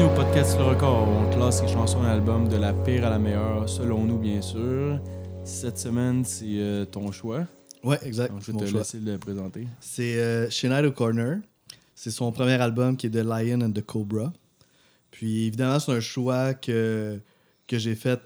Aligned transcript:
Bienvenue 0.00 0.18
au 0.18 0.24
podcast 0.24 0.56
Le 0.56 0.64
Record. 0.64 1.08
où 1.08 1.12
On 1.12 1.30
classe 1.30 1.60
les 1.60 1.68
chansons 1.68 2.02
et 2.04 2.06
albums 2.06 2.48
de 2.48 2.56
la 2.56 2.72
pire 2.72 3.04
à 3.04 3.10
la 3.10 3.18
meilleure, 3.18 3.68
selon 3.68 4.02
nous, 4.02 4.16
bien 4.16 4.40
sûr. 4.40 4.98
Cette 5.44 5.76
semaine, 5.76 6.24
c'est 6.24 6.46
euh, 6.46 6.86
ton 6.86 7.12
choix. 7.12 7.46
Ouais, 7.84 7.98
exact. 8.02 8.32
Donc, 8.32 8.40
je 8.42 8.50
vais 8.50 8.58
te 8.60 8.64
choix. 8.64 8.78
laisser 8.78 8.98
le 8.98 9.18
présenter. 9.18 9.68
C'est 9.78 10.18
euh, 10.18 10.48
Shania 10.48 10.82
O'Connor. 10.88 11.40
C'est 11.94 12.10
son 12.10 12.32
premier 12.32 12.54
album 12.54 12.96
qui 12.96 13.08
est 13.08 13.10
The 13.10 13.16
Lion 13.16 13.60
and 13.60 13.72
the 13.72 13.84
Cobra. 13.84 14.32
Puis 15.10 15.48
évidemment, 15.48 15.78
c'est 15.78 15.92
un 15.92 16.00
choix 16.00 16.54
que, 16.54 17.20
que 17.66 17.76
j'ai 17.76 17.94
fait 17.94 18.22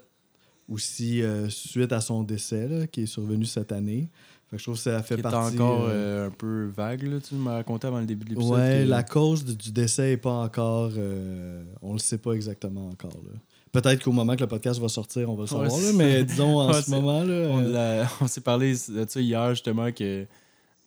aussi 0.68 1.22
euh, 1.22 1.48
suite 1.48 1.92
à 1.92 2.00
son 2.00 2.22
décès, 2.22 2.68
là, 2.68 2.86
qui 2.86 3.02
est 3.02 3.06
survenu 3.06 3.46
cette 3.46 3.72
année. 3.72 4.10
Je 4.56 4.62
trouve 4.62 4.74
que 4.76 4.80
ça 4.80 5.02
fait 5.02 5.14
Qui 5.14 5.20
est 5.20 5.22
partie. 5.22 5.54
encore 5.56 5.84
euh, 5.84 5.90
euh, 5.90 6.26
un 6.28 6.30
peu 6.30 6.66
vague, 6.76 7.02
là, 7.02 7.18
tu 7.20 7.34
m'as 7.34 7.54
raconté 7.54 7.86
avant 7.86 8.00
le 8.00 8.06
début 8.06 8.24
de 8.24 8.30
l'épisode. 8.30 8.52
ouais, 8.58 8.82
que- 8.84 8.88
la 8.88 9.02
cause 9.02 9.44
du, 9.44 9.54
du 9.56 9.72
décès 9.72 10.10
n'est 10.10 10.16
pas 10.16 10.32
encore. 10.32 10.90
euh, 10.96 11.62
on 11.82 11.92
le 11.92 11.98
sait 11.98 12.18
pas 12.18 12.32
exactement 12.32 12.88
encore. 12.88 13.12
là. 13.24 13.38
Peut-être 13.72 14.04
qu'au 14.04 14.12
moment 14.12 14.36
que 14.36 14.40
le 14.42 14.46
podcast 14.46 14.80
va 14.80 14.88
sortir, 14.88 15.28
on 15.28 15.34
va 15.34 15.44
le 15.50 15.52
Ouais, 15.58 15.68
savoir, 15.68 15.80
là, 15.80 15.92
mais 15.96 16.22
disons 16.24 16.60
en 16.60 16.68
Ouais, 16.72 16.82
ce 16.82 16.90
moment. 16.90 17.22
Là, 17.24 17.48
On, 17.50 17.60
euh, 17.64 18.04
on 18.20 18.26
s'est 18.28 18.40
parlé 18.40 18.72
de 18.72 19.04
ça 19.08 19.20
hier, 19.20 19.50
justement, 19.50 19.90
que 19.90 20.26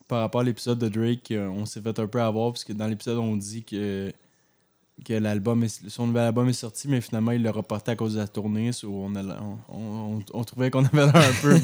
par 0.07 0.21
rapport 0.21 0.39
à 0.41 0.43
l'épisode 0.45 0.79
de 0.79 0.87
Drake, 0.87 1.33
on 1.33 1.65
s'est 1.65 1.81
fait 1.81 1.99
un 1.99 2.07
peu 2.07 2.21
avoir, 2.21 2.53
parce 2.53 2.63
que 2.63 2.71
dans 2.71 2.87
l'épisode, 2.87 3.17
on 3.17 3.35
dit 3.35 3.63
que, 3.63 4.09
que 5.05 5.13
l'album 5.13 5.63
est- 5.63 5.87
son 5.89 6.07
nouvel 6.07 6.23
album 6.23 6.49
est 6.49 6.53
sorti, 6.53 6.87
mais 6.87 7.01
finalement, 7.01 7.31
il 7.31 7.43
l'a 7.43 7.51
reporté 7.51 7.91
à 7.91 7.95
cause 7.95 8.15
de 8.15 8.19
la 8.19 8.27
tournée. 8.27 8.71
so 8.71 8.89
on, 8.89 9.15
a- 9.15 9.23
on, 9.69 9.77
on- 9.77 10.19
on 10.33 10.43
trouvait 10.43 10.71
qu'on 10.71 10.83
avait 10.85 11.05
l'air 11.05 11.15
un 11.15 11.41
peu 11.41 11.55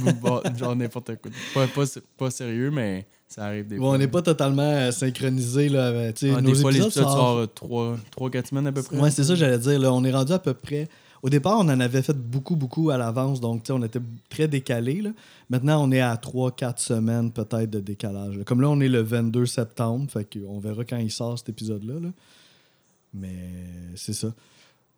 genre 0.58 0.76
n'importe 0.76 1.16
quoi. 1.22 1.32
Pas, 1.54 1.68
pas, 1.68 1.84
pas 2.18 2.32
sérieux, 2.32 2.70
mais 2.72 3.06
ça 3.28 3.46
arrive 3.46 3.68
des 3.68 3.78
bon, 3.78 3.86
fois. 3.86 3.96
on 3.96 3.98
n'est 3.98 4.08
pas 4.08 4.22
totalement 4.22 4.62
euh, 4.62 4.92
synchronisé. 4.92 5.70
Là, 5.70 5.88
avec- 5.88 6.18
Ah, 6.24 6.42
nos 6.42 6.50
des 6.52 6.56
fois, 6.56 6.72
épisodes 6.72 6.74
l'épisode 6.86 7.04
sortent- 7.04 7.60
sort 7.60 7.98
3-4 8.30 8.48
semaines 8.50 8.68
à 8.68 8.72
peu 8.72 8.84
près. 8.84 8.98
Ouais, 9.00 9.10
c'est 9.12 9.24
ça, 9.24 9.36
j'allais 9.36 9.58
dire. 9.60 9.80
Là, 9.80 9.92
on 9.94 10.04
est 10.04 10.12
rendu 10.14 10.32
à 10.34 10.40
peu 10.40 10.54
près. 10.54 10.88
Au 11.24 11.30
départ, 11.30 11.58
on 11.58 11.70
en 11.70 11.80
avait 11.80 12.02
fait 12.02 12.18
beaucoup, 12.18 12.58
beaucoup 12.58 12.90
à 12.90 12.98
l'avance. 12.98 13.40
Donc, 13.40 13.64
tu 13.64 13.68
sais, 13.68 13.74
on 13.74 13.82
était 13.82 14.02
très 14.30 14.48
décalé. 14.50 15.02
Là. 15.02 15.12
Maintenant, 15.50 15.82
on 15.82 15.90
est 15.92 16.02
à 16.02 16.16
3-4 16.18 16.80
semaines 16.80 17.32
peut-être 17.32 17.70
de 17.70 17.80
décalage. 17.80 18.38
là. 18.38 18.44
Comme 18.44 18.60
là, 18.62 18.70
on 18.70 18.80
est 18.82 18.90
le 18.90 19.02
22 19.02 19.46
septembre. 19.46 20.06
Fait 20.12 20.28
qu'on 20.38 20.60
verra 20.60 20.84
quand 20.84 20.98
il 20.98 21.10
sort 21.10 21.40
cet 21.40 21.48
épisode-là. 21.50 21.94
là. 22.02 22.10
Mais 23.14 23.36
c'est 23.96 24.14
ça. 24.14 24.34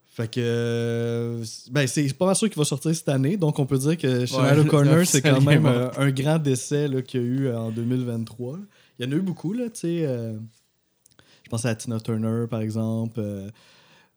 Fait 0.07 0.31
que. 0.31 1.41
Ben, 1.71 1.85
c'est 1.87 2.13
pas 2.17 2.27
mal 2.27 2.35
sûr 2.35 2.47
qu'il 2.49 2.57
va 2.57 2.63
sortir 2.63 2.95
cette 2.95 3.09
année. 3.09 3.35
Donc, 3.35 3.59
on 3.59 3.65
peut 3.65 3.77
dire 3.77 3.97
que 3.97 4.25
Shania 4.25 4.53
Ouais, 4.53 4.59
O'Connor, 4.59 5.05
c'est 5.05 5.21
quand 5.21 5.41
même 5.41 5.65
euh, 5.65 5.89
un 5.97 6.09
grand 6.11 6.39
décès 6.39 6.89
qu'il 7.05 7.19
y 7.21 7.23
a 7.23 7.27
eu 7.27 7.47
euh, 7.47 7.57
en 7.59 7.71
2023. 7.71 8.59
Il 8.97 9.05
y 9.05 9.09
en 9.09 9.11
a 9.11 9.15
eu 9.15 9.21
beaucoup, 9.21 9.51
là, 9.51 9.65
tu 9.65 9.81
sais. 9.81 10.05
euh, 10.05 10.37
je 11.43 11.49
pense 11.49 11.65
à 11.65 11.75
Tina 11.75 11.99
Turner, 11.99 12.45
par 12.49 12.61
exemple. 12.61 13.21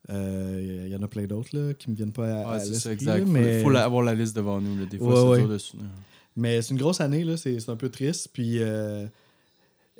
Il 0.08 0.88
y 0.88 0.96
en 0.96 1.02
a 1.02 1.08
plein 1.08 1.24
d'autres 1.26 1.50
là, 1.56 1.74
qui 1.74 1.90
me 1.90 1.96
viennent 1.96 2.12
pas 2.12 2.26
à, 2.42 2.48
Ouais, 2.56 2.60
à 2.62 2.64
l'esprit. 2.64 2.92
exact. 2.92 3.24
Faut- 3.26 3.30
mais 3.32 3.62
faut, 3.62 3.70
la- 3.70 3.84
avoir 3.84 4.02
la 4.02 4.14
liste 4.14 4.34
devant 4.36 4.60
nous. 4.60 4.78
là. 4.78 4.86
Des 4.86 4.98
fois, 4.98 5.08
Ouais, 5.08 5.14
c'est 5.20 5.28
ouais. 5.30 5.38
dur 5.40 5.48
de 5.48 5.58
se- 5.58 5.76
mais 6.36 6.62
c'est 6.62 6.70
une 6.72 6.78
grosse 6.80 7.00
année, 7.00 7.24
là, 7.24 7.36
c'est 7.36 7.58
c'est 7.58 7.70
un 7.70 7.76
peu 7.76 7.88
triste. 7.88 8.30
Puis 8.32 8.58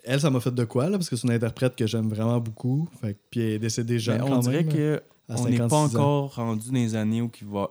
elle, 0.09 0.21
ça 0.21 0.31
m'a 0.31 0.41
fait 0.41 0.55
de 0.55 0.65
quoi, 0.65 0.85
là, 0.89 0.93
parce 0.99 1.09
que 1.09 1.17
c'est 1.17 1.27
une 1.27 1.33
interprète 1.35 1.77
que 1.77 1.87
j'aime 1.87 2.09
vraiment 2.09 2.41
beaucoup. 2.41 2.89
Fait, 3.01 3.17
puis 3.31 3.41
elle 3.41 3.53
est 3.53 3.59
décédée 3.59 3.99
jeune 3.99 4.23
on 4.23 4.29
quand 4.29 4.39
dirait 4.41 4.65
même. 4.65 4.73
que 4.73 5.03
on 5.29 5.35
n'est 5.49 5.59
56 5.59 5.69
pas 5.69 5.77
encore 5.77 6.35
rendu 6.37 6.69
dans 6.69 6.75
les 6.75 6.95
années 6.95 7.21
où 7.23 7.29
qui 7.29 7.45
va. 7.45 7.69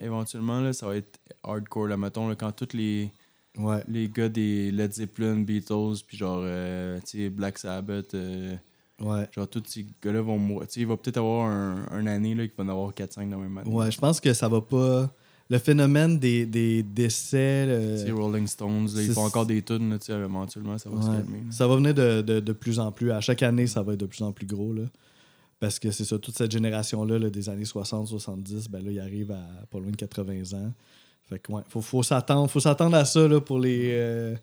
Éventuellement, 0.00 0.60
là, 0.60 0.72
ça 0.72 0.86
va 0.86 0.96
être 0.96 1.18
hardcore, 1.42 1.86
là, 1.88 1.96
mettons, 1.96 2.28
là, 2.28 2.34
quand 2.34 2.52
tous 2.52 2.76
les, 2.76 3.10
Ouais. 3.58 3.82
les 3.88 4.08
gars 4.08 4.28
des 4.28 4.70
Led 4.70 4.92
Zeppelin, 4.92 5.36
Beatles, 5.40 6.02
puis 6.06 6.16
genre, 6.16 6.40
euh, 6.42 7.00
Black 7.32 7.58
Sabbath, 7.58 8.14
euh, 8.14 8.54
Ouais. 9.00 9.26
genre, 9.34 9.48
tous 9.48 9.62
ces 9.66 9.86
gars-là 10.04 10.20
vont 10.20 10.38
mourir. 10.38 10.68
Tu 10.68 10.74
sais, 10.74 10.80
il 10.80 10.86
va 10.86 10.96
peut-être 10.96 11.16
avoir 11.16 11.46
un, 11.48 11.86
un 11.90 12.06
année, 12.06 12.34
là, 12.34 12.46
qui 12.46 12.52
va 12.56 12.64
en 12.64 12.68
avoir 12.68 12.92
4-5 12.92 13.30
dans 13.30 13.38
la 13.38 13.44
même 13.48 13.58
année. 13.58 13.70
Ouais, 13.70 13.90
je 13.90 13.98
pense 13.98 14.20
que 14.20 14.32
ça 14.34 14.48
va 14.48 14.60
pas. 14.60 15.10
Le 15.50 15.58
phénomène 15.58 16.18
des, 16.18 16.44
des 16.44 16.82
décès. 16.82 17.64
le- 17.66 17.96
Tu 18.00 18.06
sais, 18.06 18.10
Rolling 18.12 18.46
Stones, 18.46 18.88
là, 18.94 19.02
ils 19.02 19.12
font 19.12 19.24
encore 19.24 19.46
des 19.46 19.62
tunes, 19.62 19.90
là, 19.90 19.96
éventuellement, 20.24 20.76
ça 20.76 20.90
va 20.90 21.00
se 21.00 21.06
calmer. 21.06 21.38
là. 21.38 21.50
Ça 21.50 21.66
va 21.66 21.76
venir 21.76 21.94
de, 21.94 22.20
de- 22.20 22.40
de 22.40 22.52
plus 22.52 22.78
en 22.78 22.92
plus. 22.92 23.10
À 23.12 23.20
chaque 23.20 23.42
année, 23.42 23.66
ça 23.66 23.82
va 23.82 23.94
être 23.94 24.00
de 24.00 24.06
plus 24.06 24.22
en 24.22 24.32
plus 24.32 24.44
gros. 24.46 24.74
Là. 24.74 24.82
Parce 25.58 25.78
que 25.78 25.90
c'est 25.90 26.04
ça, 26.04 26.18
toute 26.18 26.36
cette 26.36 26.52
génération-là 26.52 27.18
là, 27.18 27.30
des 27.30 27.48
années 27.48 27.64
60-70, 27.64 28.68
ben 28.70 28.84
là, 28.84 28.90
il 28.92 29.00
arrive 29.00 29.30
à 29.32 29.40
pas 29.70 29.78
loin 29.80 29.90
de 29.90 29.96
80 29.96 30.52
ans. 30.58 30.72
Fait 31.28 31.38
que 31.38 31.50
ouais, 31.52 31.62
faut, 31.68 31.80
faut 31.80 32.02
s'attendre, 32.02 32.48
faut 32.50 32.60
s'attendre 32.60 32.96
à 32.96 33.04
ça 33.04 33.26
là, 33.26 33.40
pour 33.40 33.58
les, 33.58 33.88
euh, 33.92 34.34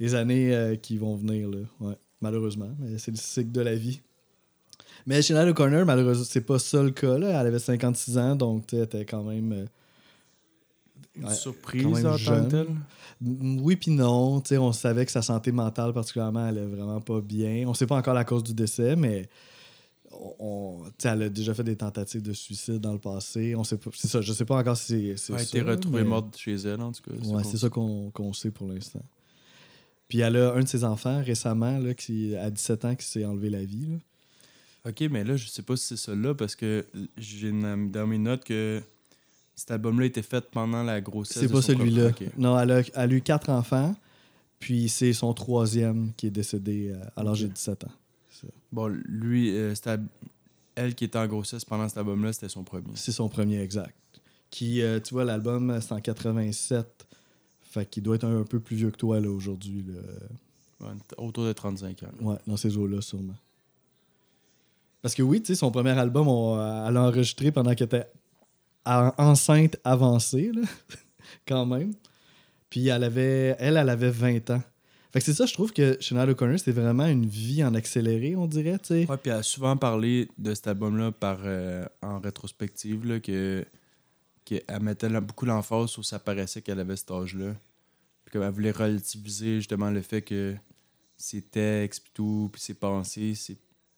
les 0.00 0.14
années 0.14 0.54
euh, 0.54 0.76
qui 0.76 0.96
vont 0.98 1.14
venir. 1.16 1.48
Là. 1.48 1.58
Ouais, 1.80 1.94
malheureusement. 2.22 2.70
Mais 2.80 2.96
c'est 2.98 3.10
le 3.10 3.16
cycle 3.18 3.52
de 3.52 3.60
la 3.60 3.74
vie. 3.74 4.00
Mais 5.06 5.20
Shania 5.22 5.46
O'Connor, 5.48 5.84
malheureusement, 5.84 6.24
c'est 6.26 6.40
pas 6.40 6.58
ça 6.58 6.82
le 6.82 6.90
cas. 6.90 7.18
Là. 7.18 7.38
Elle 7.40 7.46
avait 7.48 7.58
56 7.58 8.16
ans, 8.18 8.34
donc 8.34 8.66
tu 8.66 8.70
sais, 8.76 8.78
elle 8.78 8.84
était 8.84 9.04
quand 9.04 9.22
même. 9.22 9.66
Une 11.16 11.30
surprise 11.30 11.82
quand 11.82 11.90
même 11.90 12.06
en 12.06 12.16
tant 12.18 12.44
que 12.44 12.50
telle? 12.50 12.66
Oui 13.22 13.76
puis 13.76 13.90
non. 13.92 14.42
On 14.50 14.72
savait 14.72 15.06
que 15.06 15.12
sa 15.12 15.22
santé 15.22 15.52
mentale 15.52 15.92
particulièrement 15.92 16.44
allait 16.46 16.66
vraiment 16.66 17.00
pas 17.00 17.20
bien. 17.20 17.64
On 17.68 17.74
sait 17.74 17.86
pas 17.86 17.96
encore 17.96 18.14
la 18.14 18.24
cause 18.24 18.42
du 18.42 18.52
décès, 18.54 18.96
mais 18.96 19.28
on, 20.38 20.82
elle 21.04 21.22
a 21.22 21.28
déjà 21.28 21.54
fait 21.54 21.64
des 21.64 21.76
tentatives 21.76 22.22
de 22.22 22.32
suicide 22.32 22.78
dans 22.78 22.92
le 22.92 22.98
passé. 22.98 23.54
On 23.56 23.64
sait 23.64 23.76
pas. 23.78 23.90
C'est 23.94 24.08
ça. 24.08 24.20
Je 24.20 24.32
sais 24.32 24.44
pas 24.44 24.56
encore 24.58 24.76
si 24.76 25.14
c'est- 25.16 25.32
Elle 25.32 25.38
a 25.38 25.42
été 25.42 25.60
retrouvée 25.60 26.02
mais- 26.02 26.08
morte 26.08 26.36
chez 26.36 26.54
elle, 26.54 26.80
en 26.80 26.92
tout 26.92 27.02
cas. 27.02 27.12
Ouais, 27.28 27.44
c'est 27.44 27.58
ça 27.58 27.68
qu'on 27.68 28.10
qu'on 28.10 28.32
sait 28.32 28.50
pour 28.50 28.68
l'instant. 28.68 29.02
Puis 30.08 30.20
elle 30.20 30.36
a 30.36 30.52
un 30.54 30.60
de 30.62 30.68
ses 30.68 30.84
enfants 30.84 31.22
récemment 31.24 31.78
là, 31.78 31.94
qui 31.94 32.36
à 32.36 32.50
17 32.50 32.84
ans 32.84 32.94
qui 32.94 33.06
s'est 33.06 33.24
enlevé 33.24 33.50
la 33.50 33.64
vie. 33.64 33.86
là. 33.86 33.96
Ok, 34.90 35.00
mais 35.10 35.24
là, 35.24 35.36
je 35.36 35.48
sais 35.48 35.62
pas 35.62 35.76
si 35.76 35.86
c'est 35.86 35.96
ça 35.96 36.14
là, 36.14 36.34
parce 36.34 36.54
que 36.54 36.84
j'ai 37.16 37.50
dans 37.52 38.06
mes 38.06 38.18
notes 38.18 38.44
que 38.44 38.82
cet 39.54 39.70
album-là 39.70 40.06
était 40.06 40.22
fait 40.22 40.44
pendant 40.50 40.82
la 40.82 41.00
grossesse. 41.00 41.38
C'est 41.38 41.48
de 41.48 41.52
pas 41.52 41.62
celui-là. 41.62 42.10
Non, 42.36 42.58
elle 42.58 42.70
a, 42.70 42.78
elle 42.94 43.12
a 43.12 43.14
eu 43.14 43.20
quatre 43.22 43.50
enfants. 43.50 43.94
Puis 44.58 44.88
c'est 44.88 45.12
son 45.12 45.34
troisième 45.34 46.12
qui 46.16 46.26
est 46.26 46.30
décédé 46.30 46.88
euh, 46.90 47.04
à 47.16 47.22
l'âge 47.22 47.42
de 47.42 47.48
17 47.48 47.84
ans. 47.84 47.92
Bon, 48.72 48.88
lui, 48.88 49.56
euh, 49.56 49.74
elle 50.74 50.94
qui 50.94 51.04
était 51.04 51.18
en 51.18 51.26
grossesse 51.26 51.64
pendant 51.64 51.88
cet 51.88 51.98
album-là, 51.98 52.32
c'était 52.32 52.48
son 52.48 52.64
premier. 52.64 52.90
C'est 52.94 53.12
son 53.12 53.28
premier 53.28 53.60
exact. 53.60 53.94
Qui, 54.50 54.82
euh, 54.82 55.00
tu 55.00 55.14
vois, 55.14 55.24
l'album, 55.24 55.70
euh, 55.70 55.80
c'est 55.80 55.92
en 55.92 56.00
87. 56.00 57.06
Fait 57.62 57.86
qu'il 57.86 58.02
doit 58.02 58.16
être 58.16 58.24
un, 58.24 58.40
un 58.40 58.44
peu 58.44 58.60
plus 58.60 58.76
vieux 58.76 58.90
que 58.90 58.96
toi, 58.96 59.20
là, 59.20 59.30
aujourd'hui. 59.30 59.84
Ouais, 60.80 60.88
autour 61.18 61.44
de 61.44 61.52
35 61.52 62.02
ans. 62.02 62.06
là. 62.20 62.26
Ouais, 62.26 62.36
dans 62.46 62.56
ces 62.56 62.76
eaux-là, 62.76 63.00
sûrement. 63.00 63.34
Parce 65.02 65.14
que 65.14 65.22
oui, 65.22 65.40
tu 65.42 65.48
sais, 65.48 65.54
son 65.54 65.70
premier 65.70 65.90
album, 65.90 66.26
on, 66.28 66.54
elle 66.86 66.94
l'a 66.94 67.02
enregistré 67.02 67.52
pendant 67.52 67.74
qu'elle 67.74 67.86
était 67.86 68.06
en- 68.84 69.12
enceinte 69.18 69.76
avancée, 69.84 70.50
là, 70.54 70.62
quand 71.48 71.66
même. 71.66 71.92
Puis 72.70 72.88
elle 72.88 73.04
avait, 73.04 73.56
elle, 73.58 73.76
elle 73.76 73.88
avait 73.88 74.10
20 74.10 74.50
ans. 74.50 74.62
Fait 75.12 75.20
que 75.20 75.26
c'est 75.26 75.34
ça, 75.34 75.46
je 75.46 75.54
trouve 75.54 75.72
que 75.72 75.96
Shania 76.00 76.26
O'Connor, 76.28 76.58
c'était 76.58 76.72
vraiment 76.72 77.06
une 77.06 77.26
vie 77.26 77.62
en 77.62 77.72
accéléré, 77.74 78.34
on 78.34 78.46
dirait, 78.48 78.78
tu 78.78 78.86
sais. 78.88 79.06
Ouais, 79.08 79.16
puis 79.16 79.30
elle 79.30 79.38
a 79.38 79.42
souvent 79.44 79.76
parlé 79.76 80.28
de 80.38 80.52
cet 80.54 80.66
album-là 80.66 81.12
par, 81.12 81.38
euh, 81.44 81.84
en 82.02 82.18
rétrospective, 82.18 83.06
là, 83.06 83.20
que 83.20 83.64
qu'elle 84.44 84.62
mettait 84.80 85.08
là 85.08 85.20
beaucoup 85.20 85.46
l'emphase 85.46 85.88
sur 85.90 86.04
ça 86.04 86.18
paraissait 86.18 86.60
qu'elle 86.60 86.80
avait 86.80 86.96
cet 86.96 87.10
âge-là. 87.10 87.54
Puis 88.24 88.32
comme 88.32 88.42
elle 88.42 88.50
voulait 88.50 88.72
relativiser 88.72 89.56
justement 89.56 89.90
le 89.90 90.02
fait 90.02 90.20
que 90.20 90.54
ses 91.16 91.40
textes, 91.42 92.02
puis 92.02 92.12
tout, 92.12 92.50
puis 92.52 92.60
ses 92.60 92.74
pensées, 92.74 93.34
c'est 93.34 93.56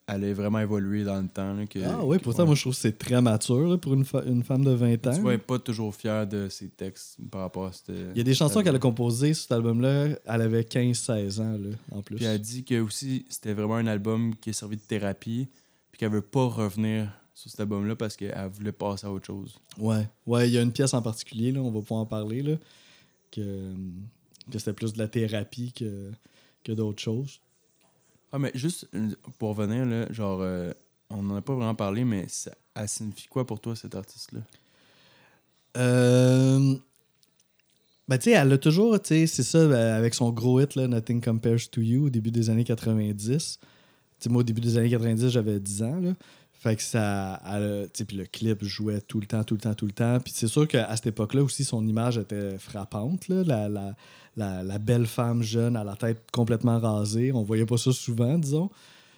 elle 0.08 0.24
a 0.24 0.32
vraiment 0.34 0.60
évolué 0.60 1.02
dans 1.04 1.20
le 1.20 1.26
temps. 1.28 1.52
là, 1.54 1.66
que, 1.66 1.78
Ah 1.84 2.04
oui, 2.04 2.18
que- 2.18 2.22
pourtant, 2.22 2.42
ouais. 2.42 2.46
moi, 2.46 2.54
je 2.54 2.60
trouve 2.60 2.74
que 2.74 2.78
c'est 2.80 2.96
très 2.96 3.20
mature 3.20 3.68
là, 3.68 3.76
pour 3.76 3.94
une, 3.94 4.04
une 4.26 4.42
femme 4.44 4.64
de 4.64 4.70
20 4.70 5.06
ans. 5.06 5.14
Tu 5.14 5.20
vois, 5.20 5.32
elle 5.34 5.40
est 5.40 5.42
pas 5.42 5.58
toujours 5.58 5.94
fière 5.94 6.26
de 6.26 6.48
ses 6.48 6.68
textes 6.68 7.16
par 7.30 7.40
rapport 7.40 7.66
à 7.66 7.72
cette. 7.72 7.88
Il 8.12 8.16
y 8.16 8.20
a 8.20 8.24
des 8.24 8.34
chansons 8.34 8.62
qu'elle 8.62 8.76
a 8.76 8.78
composées 8.78 9.34
sur 9.34 9.42
cet 9.42 9.52
album-là, 9.52 10.08
elle 10.24 10.40
avait 10.42 10.62
15-16 10.62 11.40
ans, 11.40 11.52
là, 11.58 11.76
en 11.90 12.02
plus. 12.02 12.16
Puis 12.16 12.24
elle 12.24 12.32
a 12.34 12.38
dit 12.38 12.64
que 12.64 12.80
aussi 12.80 13.26
c'était 13.28 13.52
vraiment 13.52 13.76
un 13.76 13.86
album 13.88 14.34
qui 14.36 14.50
a 14.50 14.52
servi 14.52 14.76
de 14.76 14.82
thérapie, 14.82 15.48
puis 15.90 15.98
qu'elle 15.98 16.12
veut 16.12 16.20
pas 16.22 16.46
revenir 16.46 17.10
sur 17.34 17.50
cet 17.50 17.60
album-là 17.60 17.96
parce 17.96 18.16
qu'elle 18.16 18.48
voulait 18.54 18.72
passer 18.72 19.06
à 19.06 19.12
autre 19.12 19.26
chose. 19.26 19.58
Ouais, 19.78 20.08
ouais, 20.26 20.48
il 20.48 20.54
y 20.54 20.58
a 20.58 20.62
une 20.62 20.72
pièce 20.72 20.94
en 20.94 21.02
particulier, 21.02 21.52
là, 21.52 21.60
on 21.60 21.70
va 21.70 21.80
pouvoir 21.80 22.00
en 22.00 22.06
parler, 22.06 22.42
là, 22.42 22.54
que, 23.32 23.72
que 24.50 24.58
c'était 24.58 24.72
plus 24.72 24.92
de 24.92 24.98
la 24.98 25.08
thérapie 25.08 25.72
que, 25.72 26.12
que 26.64 26.72
d'autres 26.72 27.02
choses. 27.02 27.40
Ah, 28.32 28.38
mais 28.38 28.50
juste 28.54 28.88
euh, 28.94 29.10
pour 29.38 29.50
revenir, 29.56 29.86
là, 29.86 30.10
genre, 30.12 30.40
euh, 30.42 30.72
on 31.10 31.22
n'en 31.22 31.36
a 31.36 31.42
pas 31.42 31.54
vraiment 31.54 31.74
parlé, 31.74 32.04
mais 32.04 32.26
ça, 32.28 32.52
elle 32.74 32.88
signifie 32.88 33.28
quoi 33.28 33.46
pour 33.46 33.60
toi, 33.60 33.76
cet 33.76 33.94
artiste-là? 33.94 34.40
Euh, 35.76 36.76
Ben, 38.08 38.18
tu 38.18 38.30
sais, 38.30 38.36
elle 38.36 38.52
a 38.52 38.58
toujours, 38.58 39.00
tu 39.00 39.08
sais, 39.08 39.26
c'est 39.26 39.42
ça, 39.42 39.66
ben, 39.66 39.94
avec 39.94 40.14
son 40.14 40.30
gros 40.30 40.60
hit, 40.60 40.76
là, 40.76 40.86
Nothing 40.86 41.20
Compares 41.20 41.68
to 41.70 41.80
You, 41.80 42.06
au 42.06 42.10
début 42.10 42.30
des 42.30 42.50
années 42.50 42.64
90. 42.64 43.58
Tu 43.58 43.66
sais, 44.20 44.30
moi, 44.30 44.40
au 44.40 44.44
début 44.44 44.60
des 44.60 44.76
années 44.78 44.90
90, 44.90 45.28
j'avais 45.28 45.58
10 45.58 45.82
ans, 45.82 46.00
là. 46.00 46.12
Fait 46.58 46.76
que 46.76 46.82
ça. 46.82 47.40
puis 48.06 48.16
le 48.16 48.24
clip 48.24 48.64
jouait 48.64 49.00
tout 49.00 49.20
le 49.20 49.26
temps, 49.26 49.44
tout 49.44 49.54
le 49.54 49.60
temps, 49.60 49.74
tout 49.74 49.86
le 49.86 49.92
temps. 49.92 50.18
Puis 50.20 50.32
c'est 50.34 50.48
sûr 50.48 50.66
qu'à 50.66 50.94
cette 50.96 51.06
époque-là 51.06 51.42
aussi, 51.42 51.64
son 51.64 51.86
image 51.86 52.18
était 52.18 52.58
frappante, 52.58 53.28
là. 53.28 53.42
La, 53.44 53.68
la, 53.68 53.94
la, 54.36 54.62
la 54.62 54.78
belle 54.78 55.06
femme 55.06 55.42
jeune 55.42 55.76
à 55.76 55.84
la 55.84 55.96
tête 55.96 56.22
complètement 56.32 56.78
rasée. 56.78 57.32
On 57.32 57.42
voyait 57.42 57.66
pas 57.66 57.78
ça 57.78 57.92
souvent, 57.92 58.38
disons. 58.38 58.70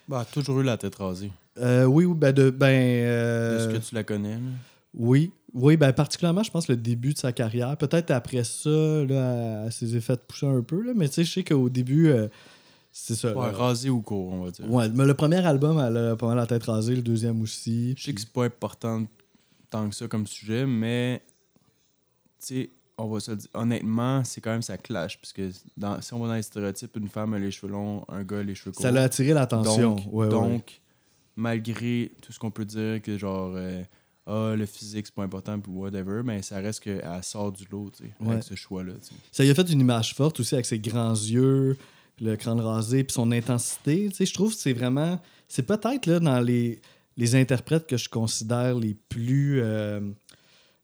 Bah, 0.07 0.25
toujours 0.31 0.59
eu 0.59 0.63
la 0.63 0.77
tête 0.77 0.95
rasée. 0.95 1.31
Euh, 1.59 1.85
oui, 1.85 2.05
oui, 2.05 2.15
ben, 2.17 2.31
de, 2.31 2.49
ben 2.49 2.67
euh, 2.67 3.57
Est-ce 3.57 3.77
que 3.77 3.89
tu 3.89 3.95
la 3.95 4.03
connais? 4.03 4.35
là? 4.35 4.39
oui, 4.93 5.31
oui, 5.53 5.77
ben 5.77 5.91
particulièrement, 5.93 6.43
je 6.43 6.51
pense 6.51 6.67
le 6.67 6.75
début 6.77 7.13
de 7.13 7.17
sa 7.17 7.31
carrière. 7.31 7.75
Peut-être 7.77 8.11
après 8.11 8.43
ça, 8.43 8.69
là, 8.69 9.65
elle 9.65 9.71
s'est 9.71 9.99
fait 9.99 10.19
pousser 10.27 10.45
un 10.45 10.61
peu, 10.61 10.81
là, 10.81 10.93
mais 10.95 11.07
tu 11.07 11.15
sais, 11.15 11.23
je 11.23 11.33
sais 11.33 11.43
qu'au 11.43 11.69
début, 11.69 12.07
euh, 12.09 12.27
c'est 13.05 13.15
ça. 13.15 13.35
Ouais, 13.37 13.51
là. 13.51 13.57
rasé 13.57 13.89
ou 13.89 14.01
court, 14.01 14.31
on 14.33 14.43
va 14.43 14.51
dire. 14.51 14.69
Ouais, 14.71 14.89
mais 14.89 15.05
le 15.05 15.13
premier 15.13 15.37
album, 15.45 15.79
elle 15.79 15.97
a 15.97 16.15
pas 16.15 16.27
mal 16.27 16.37
la 16.37 16.47
tête 16.47 16.63
rasée, 16.63 16.95
le 16.95 17.01
deuxième 17.01 17.41
aussi. 17.41 17.93
Je 17.97 18.03
sais 18.05 18.13
que 18.13 18.19
c'est 18.21 18.31
pas 18.31 18.45
important 18.45 19.05
tant 19.69 19.87
que 19.89 19.95
ça 19.95 20.07
comme 20.07 20.25
sujet, 20.27 20.65
mais 20.65 21.21
tu 22.39 22.45
sais, 22.47 22.69
on 22.97 23.07
va 23.07 23.19
se 23.19 23.31
le 23.31 23.37
dire, 23.37 23.49
honnêtement, 23.53 24.23
c'est 24.23 24.41
quand 24.41 24.51
même 24.51 24.61
ça 24.61 24.77
clash. 24.77 25.19
Parce 25.19 25.31
que 25.33 25.49
dans, 25.77 26.01
si 26.01 26.13
on 26.13 26.19
va 26.19 26.27
dans 26.27 26.33
les 26.33 26.41
stéréotypes, 26.41 26.95
une 26.97 27.07
femme 27.07 27.33
a 27.33 27.39
les 27.39 27.51
cheveux 27.51 27.71
longs, 27.71 28.03
un 28.09 28.23
gars 28.23 28.39
a 28.39 28.43
les 28.43 28.55
cheveux 28.55 28.71
courts. 28.71 28.81
Ça 28.81 28.91
l'a 28.91 29.03
attiré 29.03 29.33
l'attention. 29.33 29.95
Donc, 29.95 30.05
Ouais, 30.11 30.25
ouais. 30.25 30.29
donc 30.29 30.81
malgré 31.35 32.11
tout 32.21 32.33
ce 32.33 32.39
qu'on 32.39 32.51
peut 32.51 32.65
dire, 32.65 33.01
que 33.01 33.17
genre, 33.17 33.53
euh, 33.55 33.81
ah, 34.27 34.53
le 34.57 34.65
physique, 34.65 35.05
c'est 35.07 35.15
pas 35.15 35.23
important, 35.23 35.59
puis 35.59 35.71
whatever, 35.71 36.21
mais 36.23 36.41
ça 36.41 36.57
reste 36.59 36.81
qu'elle 36.81 37.01
sort 37.23 37.51
du 37.51 37.65
lot, 37.71 37.89
tu 37.95 38.03
sais, 38.03 38.11
Ouais. 38.19 38.31
avec 38.33 38.43
ce 38.43 38.55
choix-là. 38.55 38.93
tu 39.01 39.07
sais. 39.07 39.13
Ça 39.31 39.43
lui 39.43 39.49
a 39.51 39.55
fait 39.55 39.69
une 39.71 39.79
image 39.79 40.13
forte 40.13 40.39
aussi 40.39 40.53
avec 40.55 40.65
ses 40.65 40.79
grands 40.79 41.13
yeux, 41.13 41.77
le 42.21 42.35
crâne 42.35 42.59
rasé, 42.59 43.03
puis 43.03 43.13
son 43.13 43.31
intensité. 43.31 44.07
Tu 44.09 44.15
sais, 44.15 44.25
je 44.25 44.33
trouve 44.33 44.53
que 44.53 44.59
c'est 44.59 44.73
vraiment. 44.73 45.19
C'est 45.47 45.63
peut-être 45.63 46.05
là 46.05 46.19
dans 46.19 46.39
les, 46.41 46.81
les 47.17 47.35
interprètes 47.35 47.87
que 47.87 47.97
je 47.97 48.09
considère 48.09 48.75
les 48.75 48.93
plus. 48.93 49.61
euh, 49.61 50.01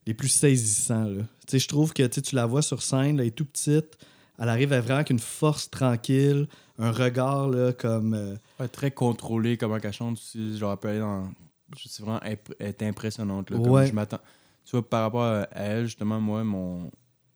les 0.06 0.14
plus 0.14 0.28
saisissants. 0.28 1.04
là. 1.04 1.22
Tu 1.46 1.50
sais, 1.52 1.58
je 1.58 1.66
trouve 1.68 1.92
que 1.92 2.04
tu 2.06 2.22
tu 2.22 2.36
la 2.36 2.46
vois 2.46 2.62
sur 2.62 2.80
scène, 2.82 3.16
là, 3.16 3.22
elle 3.24 3.28
est 3.28 3.32
tout 3.32 3.44
petite. 3.44 3.98
Elle 4.38 4.48
arrive 4.48 4.72
à 4.72 4.80
vraiment 4.80 4.96
avec 4.96 5.10
une 5.10 5.18
force 5.18 5.68
tranquille, 5.70 6.46
un 6.78 6.92
regard 6.92 7.48
là, 7.48 7.72
comme. 7.72 8.14
euh, 8.14 8.36
Ouais, 8.60 8.68
très 8.68 8.90
contrôlé, 8.92 9.56
comment 9.56 9.78
qu'elle 9.80 9.92
chante 9.92 10.18
aussi. 10.18 10.56
Genre, 10.58 10.70
elle 10.72 10.78
peut 10.78 10.88
aller 10.88 10.98
dans. 11.00 11.28
Je 11.76 11.88
sais 11.88 12.02
vraiment, 12.02 12.20
elle 12.22 12.38
est 12.60 12.82
impressionnante. 12.82 13.50
Là, 13.50 13.56
comme 13.64 13.72
je 13.86 13.92
m'attends. 13.94 14.20
Tu 14.64 14.72
vois, 14.72 14.88
par 14.88 15.02
rapport 15.02 15.24
à 15.24 15.48
elle, 15.52 15.86
justement, 15.86 16.20
moi, 16.20 16.44
mon. 16.44 16.90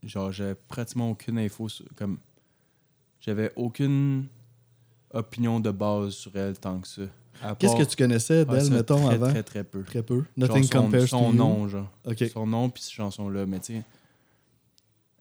Genre, 0.04 0.30
j'avais 0.30 0.54
pratiquement 0.54 1.10
aucune 1.10 1.38
info. 1.38 1.68
sur- 1.68 1.86
Comme. 1.96 2.18
J'avais 3.20 3.52
aucune 3.56 4.26
opinion 5.12 5.60
de 5.60 5.70
base 5.70 6.10
sur 6.14 6.34
elle 6.36 6.58
tant 6.58 6.80
que 6.80 6.88
ça. 6.88 7.02
Qu'est-ce 7.58 7.76
que 7.76 7.82
tu 7.82 7.96
connaissais 7.96 8.44
d'elle, 8.44 8.64
ça, 8.64 8.70
mettons, 8.74 9.04
très, 9.06 9.14
avant? 9.14 9.28
Très, 9.30 9.42
très 9.42 9.64
peu. 9.64 9.82
Très 9.82 10.02
peu. 10.02 10.16
Genre 10.16 10.26
Nothing 10.36 10.64
son, 10.64 10.70
compares 10.84 11.08
son 11.08 11.18
to 11.18 11.24
you. 11.32 11.36
nom, 11.36 11.68
genre. 11.68 11.90
Ok. 12.06 12.24
Son 12.32 12.46
nom 12.46 12.70
puis 12.70 12.82
ces 12.82 12.92
chansons-là. 12.92 13.46
Mais 13.46 13.60
tu 13.60 13.74
sais, 13.76 13.82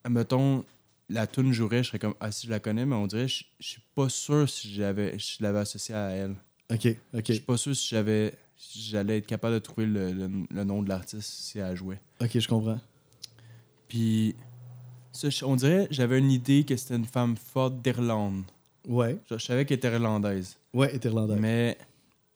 mettons, 0.08 0.64
la 1.08 1.26
tune 1.26 1.52
jouerait, 1.52 1.82
je 1.82 1.88
serais 1.88 1.98
comme, 1.98 2.14
ah 2.20 2.30
si 2.30 2.46
je 2.46 2.50
la 2.52 2.60
connais, 2.60 2.86
mais 2.86 2.94
on 2.96 3.06
dirait, 3.06 3.28
je 3.28 3.44
je 3.58 3.66
suis 3.68 3.82
pas 3.94 4.08
sûr 4.08 4.48
si 4.48 4.72
j'avais, 4.72 5.18
je 5.18 5.36
l'avais 5.42 5.60
associée 5.60 5.94
à 5.94 6.10
elle. 6.10 6.36
Ok, 6.72 6.84
Je 7.12 7.18
ok, 7.18 7.24
suis 7.26 7.40
pas 7.40 7.56
sûr 7.56 7.74
si 7.74 7.88
j'avais, 7.88 8.34
si 8.56 8.80
j'allais 8.82 9.18
être 9.18 9.26
capable 9.26 9.54
de 9.54 9.58
trouver 9.58 9.86
le, 9.86 10.12
le- 10.12 10.30
le 10.48 10.64
nom 10.64 10.82
de 10.82 10.88
l'artiste 10.88 11.28
si 11.30 11.58
elle 11.58 11.76
jouait. 11.76 12.00
ok, 12.20 12.38
je 12.38 12.48
comprends. 12.48 12.78
Puis, 13.88 14.36
ça, 15.12 15.28
on 15.46 15.56
dirait, 15.56 15.86
j'avais 15.90 16.18
une 16.18 16.30
idée 16.30 16.64
que 16.64 16.76
c'était 16.76 16.96
une 16.96 17.04
femme 17.04 17.36
forte 17.36 17.80
d'Irlande. 17.82 18.42
Ouais, 18.88 19.18
Je, 19.28 19.36
je 19.38 19.44
savais 19.44 19.64
qu'elle 19.66 19.76
était 19.78 19.92
irlandaise. 19.92 20.56
ouais, 20.72 20.88
elle 20.90 20.96
est 20.96 21.04
irlandaise. 21.04 21.38
Mais, 21.40 21.76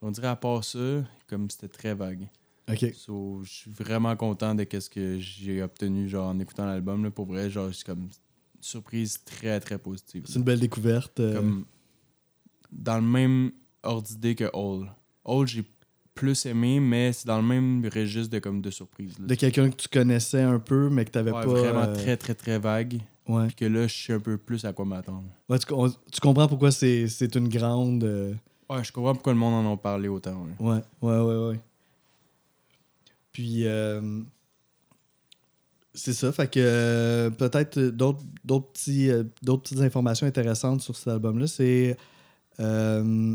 on 0.02 0.10
dirait 0.10 0.28
à 0.28 0.36
part 0.36 0.62
ça, 0.64 1.02
comme 1.26 1.48
c'était 1.50 1.68
très 1.68 1.94
vague. 1.94 2.28
Ok. 2.70 2.92
So, 2.94 3.40
je 3.44 3.50
suis 3.50 3.70
vraiment 3.70 4.14
content 4.16 4.54
de 4.54 4.66
ce 4.78 4.88
que 4.90 5.18
j'ai 5.18 5.62
obtenu 5.62 6.08
genre, 6.08 6.28
en 6.28 6.38
écoutant 6.38 6.66
l'album. 6.66 7.10
Pour 7.10 7.26
vrai, 7.26 7.50
genre, 7.50 7.70
c'est 7.72 7.84
comme 7.86 8.00
une 8.04 8.10
surprise 8.60 9.22
très, 9.24 9.58
très 9.60 9.78
positive. 9.78 10.24
C'est 10.26 10.36
une 10.38 10.44
belle 10.44 10.60
découverte. 10.60 11.20
euh, 11.20 11.34
Comme 11.36 11.64
dans 12.72 12.96
le 12.96 13.02
même 13.02 13.52
ordre 13.82 14.06
d'idée 14.08 14.34
que 14.34 14.44
All. 14.54 14.90
All, 15.26 15.46
j'ai 15.46 15.62
plus 16.14 16.46
aimé, 16.46 16.78
mais 16.80 17.12
c'est 17.12 17.26
dans 17.26 17.36
le 17.38 17.42
même 17.46 17.88
registre 17.92 18.30
de, 18.32 18.38
comme, 18.38 18.60
de 18.62 18.70
surprise. 18.70 19.18
là. 19.18 19.26
de 19.26 19.34
quelqu'un 19.34 19.68
que 19.70 19.76
tu 19.76 19.88
connaissais 19.88 20.42
un 20.42 20.58
peu, 20.60 20.88
mais 20.88 21.04
que 21.04 21.10
tu 21.10 21.18
n'avais 21.18 21.32
Ouais, 21.32 21.42
pas. 21.44 21.48
vraiment 21.52 21.82
euh, 21.82 21.94
très, 21.94 22.16
très, 22.16 22.34
très 22.34 22.58
vague. 22.58 23.00
Ouais. 23.26 23.46
Puis 23.46 23.56
que 23.56 23.64
là, 23.64 23.86
je 23.86 23.94
sais 23.94 24.12
un 24.12 24.20
peu 24.20 24.36
plus 24.38 24.64
à 24.64 24.72
quoi 24.72 24.84
m'attendre. 24.84 25.24
Ouais, 25.48 25.58
tu, 25.58 25.66
on- 25.72 25.88
tu 25.90 26.20
comprends 26.20 26.46
pourquoi 26.46 26.70
c'est 26.70 27.08
c'est 27.08 27.34
une 27.36 27.48
grande. 27.48 28.04
euh, 28.04 28.34
Ouais, 28.70 28.84
je 28.84 28.92
comprends 28.92 29.14
pourquoi 29.14 29.32
le 29.32 29.38
monde 29.38 29.66
en 29.66 29.72
a 29.72 29.76
parlé 29.76 30.08
autant. 30.08 30.46
ouais. 30.60 30.66
Ouais, 30.68 30.82
ouais, 31.02 31.20
ouais, 31.20 31.48
ouais. 31.48 31.60
Puis, 33.32 33.66
euh, 33.66 34.20
c'est 35.94 36.12
ça. 36.12 36.32
Fait 36.32 36.50
que 36.50 36.60
euh, 36.60 37.30
peut-être 37.30 37.78
d'autres 37.80 38.22
d'autres 38.44 38.70
petits, 38.72 39.10
euh, 39.10 39.24
d'autres 39.42 39.62
petites 39.62 39.80
informations 39.80 40.26
intéressantes 40.26 40.80
sur 40.82 40.96
cet 40.96 41.08
album-là. 41.08 41.46
C'est. 41.46 41.96
euh, 42.60 43.34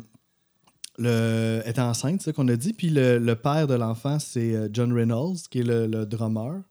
le, 1.00 1.62
était 1.66 1.82
enceinte, 1.82 2.22
c'est 2.22 2.34
qu'on 2.34 2.48
a 2.50 2.56
dit. 2.56 2.74
Puis 2.74 2.90
le, 2.90 3.18
le 3.18 3.36
père 3.36 3.68
de 3.68 3.74
l'enfant, 3.74 4.20
c'est 4.20 4.54
euh, 4.54 4.70
John 4.72 4.94
Reynolds, 4.94 5.38
qui 5.50 5.60
est 5.60 5.64
le, 5.64 5.88
le 5.88 6.06
drummer, 6.06 6.62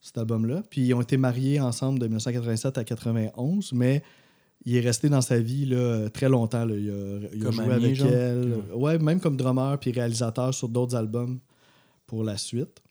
cet 0.00 0.18
album-là. 0.18 0.62
Puis 0.68 0.82
ils 0.82 0.94
ont 0.94 1.00
été 1.00 1.16
mariés 1.16 1.60
ensemble 1.60 1.98
de 1.98 2.06
1987 2.06 2.78
à 2.78 2.84
91, 2.84 3.72
mais 3.72 4.02
il 4.64 4.76
est 4.76 4.80
resté 4.80 5.08
dans 5.08 5.22
sa 5.22 5.38
vie 5.38 5.66
là, 5.66 6.08
très 6.10 6.28
longtemps. 6.28 6.64
là. 6.64 6.74
Il 6.74 6.90
a, 6.90 7.28
il 7.32 7.46
a 7.46 7.50
joué 7.50 7.64
ami, 7.64 7.72
avec 7.72 7.94
genre? 7.94 8.10
elle. 8.10 8.62
Ouais, 8.74 8.98
même 8.98 9.20
comme 9.20 9.36
drummer 9.36 9.78
puis 9.78 9.92
réalisateur 9.92 10.52
sur 10.52 10.68
d'autres 10.68 10.96
albums 10.96 11.38
pour 12.06 12.24
la 12.24 12.36
suite. 12.36 12.82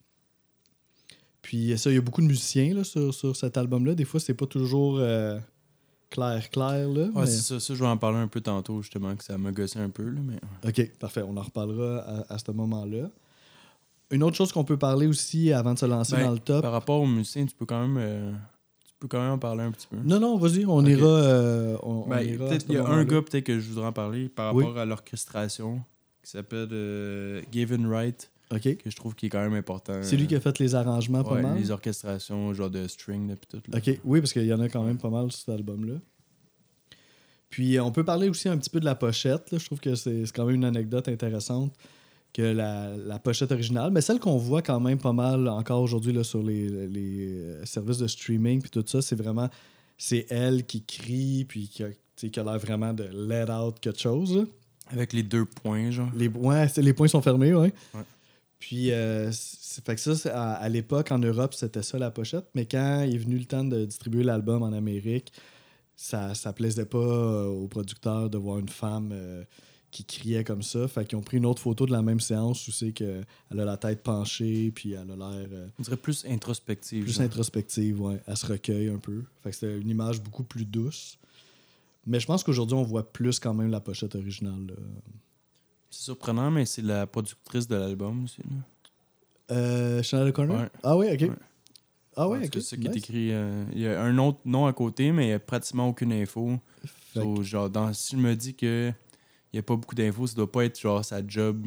Puis 1.41 1.77
ça, 1.77 1.89
il 1.89 1.95
y 1.95 1.97
a 1.97 2.01
beaucoup 2.01 2.21
de 2.21 2.27
musiciens 2.27 2.73
là, 2.73 2.83
sur, 2.83 3.13
sur 3.13 3.35
cet 3.35 3.57
album-là. 3.57 3.95
Des 3.95 4.05
fois, 4.05 4.19
c'est 4.19 4.33
pas 4.33 4.45
toujours 4.45 4.97
euh, 4.99 5.37
clair, 6.09 6.49
clair. 6.49 6.87
Là, 6.89 7.03
Ouais, 7.05 7.09
mais- 7.15 7.25
c'est 7.27 7.41
ça, 7.41 7.59
ça, 7.59 7.73
je 7.73 7.79
vais 7.79 7.89
en 7.89 7.97
parler 7.97 8.17
un 8.19 8.27
peu 8.27 8.41
tantôt, 8.41 8.81
justement, 8.81 9.15
que 9.15 9.23
ça 9.23 9.37
m'a 9.37 9.51
gossé 9.51 9.79
un 9.79 9.89
peu. 9.89 10.03
Là, 10.09 10.19
mais... 10.23 10.39
OK, 10.67 10.91
parfait. 10.99 11.21
On 11.27 11.35
en 11.37 11.41
reparlera 11.41 11.99
à, 11.99 12.33
à 12.33 12.37
ce 12.37 12.51
moment-là. 12.51 13.09
Une 14.11 14.23
autre 14.23 14.35
chose 14.35 14.51
qu'on 14.51 14.63
peut 14.63 14.77
parler 14.77 15.05
aussi 15.05 15.53
avant 15.53 15.73
de 15.75 15.79
se 15.79 15.85
lancer 15.85 16.15
Ben, 16.15 16.25
dans 16.25 16.31
le 16.31 16.39
top. 16.39 16.61
Par 16.63 16.71
rapport 16.71 16.99
aux 17.01 17.05
musiciens, 17.07 17.45
tu 17.45 17.53
peux 17.55 17.65
quand 17.67 17.79
même, 17.87 17.97
euh, 17.99 18.31
tu 18.87 18.93
peux 18.99 19.07
quand 19.07 19.21
même 19.21 19.33
en 19.33 19.37
parler 19.37 19.63
un 19.63 19.71
petit 19.71 19.85
peu. 19.87 19.97
Non, 20.03 20.19
non, 20.19 20.37
vas-y, 20.37 20.65
on 20.65 20.83
ira. 20.83 21.05
euh, 21.07 21.77
on, 21.83 22.05
on 22.05 22.09
Ben, 22.09 22.21
ira 22.21 22.47
peut-être 22.47 22.65
il 22.69 22.73
y 22.75 22.77
a 22.77 22.87
un 22.87 23.03
gars 23.05 23.21
peut-être 23.21 23.43
que 23.45 23.59
je 23.59 23.69
voudrais 23.69 23.85
en 23.85 23.93
parler 23.93 24.27
par 24.29 24.55
Oui. 24.55 24.63
rapport 24.63 24.79
à 24.79 24.85
l'orchestration 24.85 25.81
qui 26.23 26.31
s'appelle 26.31 26.69
euh, 26.71 27.41
Gavin 27.51 27.87
Wright 27.87 28.31
Que 28.49 28.89
je 28.89 28.95
trouve 28.95 29.13
qui 29.13 29.27
est 29.27 29.29
quand 29.29 29.41
même 29.43 29.53
important. 29.53 29.99
C'est 30.01 30.17
lui 30.17 30.25
qui 30.25 30.35
a 30.35 30.39
fait 30.39 30.57
les 30.57 30.73
arrangements 30.73 31.23
pas 31.23 31.35
Ouais, 31.35 31.41
mal? 31.43 31.57
les 31.59 31.69
orchestrations 31.69 32.51
genre 32.53 32.69
de 32.71 32.87
string 32.87 33.27
là, 33.29 33.35
puis 33.35 33.47
tout. 33.59 33.71
là. 33.71 33.77
OK, 33.77 33.99
oui, 34.03 34.19
parce 34.21 34.33
qu'il 34.33 34.45
y 34.45 34.53
en 34.53 34.59
a 34.59 34.67
quand 34.69 34.83
même 34.83 34.97
pas 34.97 35.09
mal 35.11 35.31
sur 35.31 35.39
cet 35.41 35.49
album-là. 35.49 35.95
Puis 37.49 37.77
euh, 37.77 37.83
on 37.83 37.91
peut 37.91 38.03
parler 38.03 38.29
aussi 38.29 38.49
un 38.49 38.57
petit 38.57 38.69
peu 38.69 38.79
de 38.79 38.85
la 38.85 38.95
pochette. 38.95 39.51
là. 39.51 39.57
Je 39.57 39.65
trouve 39.65 39.79
que 39.79 39.95
c'est 39.95 40.23
quand 40.33 40.45
même 40.45 40.55
une 40.55 40.65
anecdote 40.65 41.07
intéressante 41.07 41.73
que 42.33 42.41
la, 42.43 42.95
la 42.95 43.17
pochette 43.19 43.51
originale, 43.51 43.91
mais 43.91 44.01
celle 44.01 44.19
qu'on 44.19 44.37
voit 44.37 44.61
quand 44.61 44.79
même 44.79 44.99
pas 44.99 45.13
mal 45.13 45.47
encore 45.47 45.81
aujourd'hui 45.81 46.23
sur 46.23 46.43
les, 46.43 46.69
les, 46.87 47.27
euh, 47.31 47.65
services 47.65 47.97
de 47.97 48.05
streaming 48.07 48.61
puis 48.61 48.69
tout 48.69 48.83
ça, 48.85 49.01
c'est 49.01 49.15
vraiment 49.15 49.49
c'est 49.97 50.27
elle 50.29 50.65
qui 50.65 50.83
crie 50.83 51.45
puis 51.45 51.67
qui 51.67 51.83
a, 51.83 51.89
qui 52.15 52.39
a 52.39 52.43
l'air 52.43 52.59
vraiment 52.59 52.93
de 52.93 53.03
let 53.03 53.51
out 53.51 53.79
quelque 53.81 53.99
chose. 53.99 54.35
là. 54.37 54.43
Avec 54.91 55.13
les 55.13 55.23
deux 55.23 55.45
points 55.45 55.89
genre. 55.91 56.09
Les, 56.15 56.27
ouais, 56.27 56.67
les 56.77 56.93
points 56.93 57.07
sont 57.07 57.21
fermés, 57.21 57.53
ouais. 57.53 57.73
Ouais. 57.93 58.01
Puis, 58.59 58.91
euh, 58.91 59.31
c'est 59.31 59.83
fait 59.85 59.95
que 59.95 60.01
ça, 60.01 60.31
à, 60.33 60.53
à 60.55 60.69
l'époque, 60.69 61.11
en 61.11 61.19
Europe, 61.19 61.53
c'était 61.53 61.81
ça 61.83 61.97
la 61.97 62.11
pochette. 62.11 62.45
Mais 62.55 62.65
quand 62.65 63.03
il 63.07 63.15
est 63.15 63.17
venu 63.17 63.37
le 63.37 63.45
temps 63.45 63.63
de 63.63 63.85
distribuer 63.85 64.23
l'album 64.23 64.61
en 64.63 64.73
Amérique, 64.73 65.31
ça, 65.95 66.33
ça 66.33 66.53
plaisait 66.53 66.85
pas 66.85 66.97
euh, 66.97 67.45
aux 67.47 67.67
producteurs 67.67 68.29
de 68.29 68.37
voir 68.37 68.59
une 68.59 68.69
femme 68.69 69.11
euh, 69.13 69.43
qui 69.91 70.05
criait 70.05 70.43
comme 70.43 70.61
ça. 70.61 70.87
Fait 70.87 71.05
qu'ils 71.05 71.17
ont 71.17 71.21
pris 71.21 71.37
une 71.37 71.45
autre 71.45 71.61
photo 71.61 71.85
de 71.85 71.91
la 71.91 72.01
même 72.01 72.19
séance 72.19 72.67
où 72.67 72.71
c'est 72.71 72.91
qu'elle 72.93 73.25
a 73.51 73.65
la 73.65 73.75
tête 73.77 74.01
penchée, 74.03 74.71
puis 74.71 74.93
elle 74.93 75.11
a 75.11 75.15
l'air 75.15 75.47
euh, 75.51 75.67
On 75.77 75.83
dirait 75.83 75.97
plus 75.97 76.25
introspective. 76.25 77.03
plus 77.03 77.13
genre. 77.15 77.23
introspective, 77.23 78.01
ouais. 78.01 78.21
Elle 78.27 78.37
se 78.37 78.45
recueille 78.45 78.87
un 78.89 78.97
peu. 78.97 79.23
Fait 79.41 79.49
que 79.49 79.55
c'était 79.55 79.77
une 79.77 79.89
image 79.89 80.21
beaucoup 80.21 80.43
plus 80.43 80.65
douce. 80.65 81.17
Mais 82.05 82.19
je 82.19 82.25
pense 82.27 82.43
qu'aujourd'hui, 82.43 82.77
on 82.77 82.83
voit 82.83 83.11
plus 83.11 83.39
quand 83.39 83.53
même 83.53 83.69
la 83.69 83.81
pochette 83.81 84.15
originale. 84.15 84.67
là. 84.67 84.73
C'est 85.89 86.03
surprenant, 86.03 86.51
mais 86.51 86.65
c'est 86.65 86.81
la 86.81 87.07
productrice 87.07 87.67
de 87.67 87.75
l'album 87.75 88.23
aussi. 88.25 88.41
là. 88.43 89.55
Euh, 89.55 90.03
Chanel 90.03 90.31
Corner? 90.31 90.57
Ouais. 90.61 90.69
Ah 90.83 90.95
oui, 90.97 91.07
ok. 91.11 91.21
Ouais. 91.21 91.29
Ah 92.15 92.25
tout 92.25 92.33
ok. 92.33 92.49
C'est 92.53 92.61
ça 92.61 92.77
qui 92.77 92.87
est 92.87 92.95
écrit. 92.97 93.31
euh, 93.31 93.65
Il 93.73 93.79
y 93.79 93.87
a 93.87 94.01
un 94.01 94.17
autre 94.19 94.39
nom 94.45 94.67
à 94.67 94.73
côté, 94.73 95.11
mais 95.11 95.25
il 95.25 95.27
n'y 95.27 95.33
a 95.33 95.39
pratiquement 95.39 95.87
aucune 95.89 96.13
info. 96.13 96.59
So, 97.13 97.41
genre, 97.43 97.69
dans, 97.69 97.91
si 97.93 98.15
je 98.15 98.21
me 98.21 98.35
dis 98.35 98.53
que 98.55 98.91
il 99.51 99.55
n'y 99.55 99.59
a 99.59 99.63
pas 99.63 99.75
beaucoup 99.75 99.95
d'infos, 99.95 100.27
ça 100.27 100.35
doit 100.35 100.51
pas 100.51 100.65
être 100.65 100.79
genre 100.79 101.03
sa 101.03 101.25
job. 101.25 101.65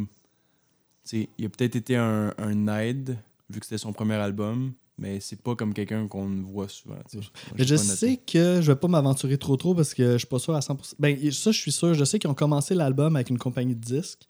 Il 1.12 1.26
a 1.44 1.48
peut-être 1.48 1.74
été 1.74 1.96
un, 1.96 2.32
un 2.38 2.68
aide, 2.78 3.18
vu 3.50 3.58
que 3.58 3.66
c'était 3.66 3.78
son 3.78 3.92
premier 3.92 4.14
album, 4.14 4.72
mais 5.02 5.20
c'est 5.20 5.40
pas 5.42 5.54
comme 5.56 5.74
quelqu'un 5.74 6.06
qu'on 6.06 6.28
voit 6.42 6.68
souvent. 6.68 6.94
Moi, 7.12 7.22
Mais 7.58 7.64
je 7.64 7.76
sais 7.76 8.16
que 8.16 8.60
je 8.62 8.72
vais 8.72 8.76
pas 8.76 8.88
m'aventurer 8.88 9.36
trop 9.36 9.56
trop 9.56 9.74
parce 9.74 9.92
que 9.94 10.12
je 10.12 10.18
suis 10.18 10.26
pas 10.26 10.38
sûr 10.38 10.54
à 10.54 10.60
100%. 10.60 10.94
Ben, 10.98 11.18
ça, 11.32 11.50
je 11.50 11.58
suis 11.58 11.72
sûr. 11.72 11.92
Je 11.94 12.04
sais 12.04 12.18
qu'ils 12.18 12.30
ont 12.30 12.34
commencé 12.34 12.74
l'album 12.74 13.16
avec 13.16 13.28
une 13.30 13.38
compagnie 13.38 13.74
de 13.74 13.80
disques. 13.84 14.26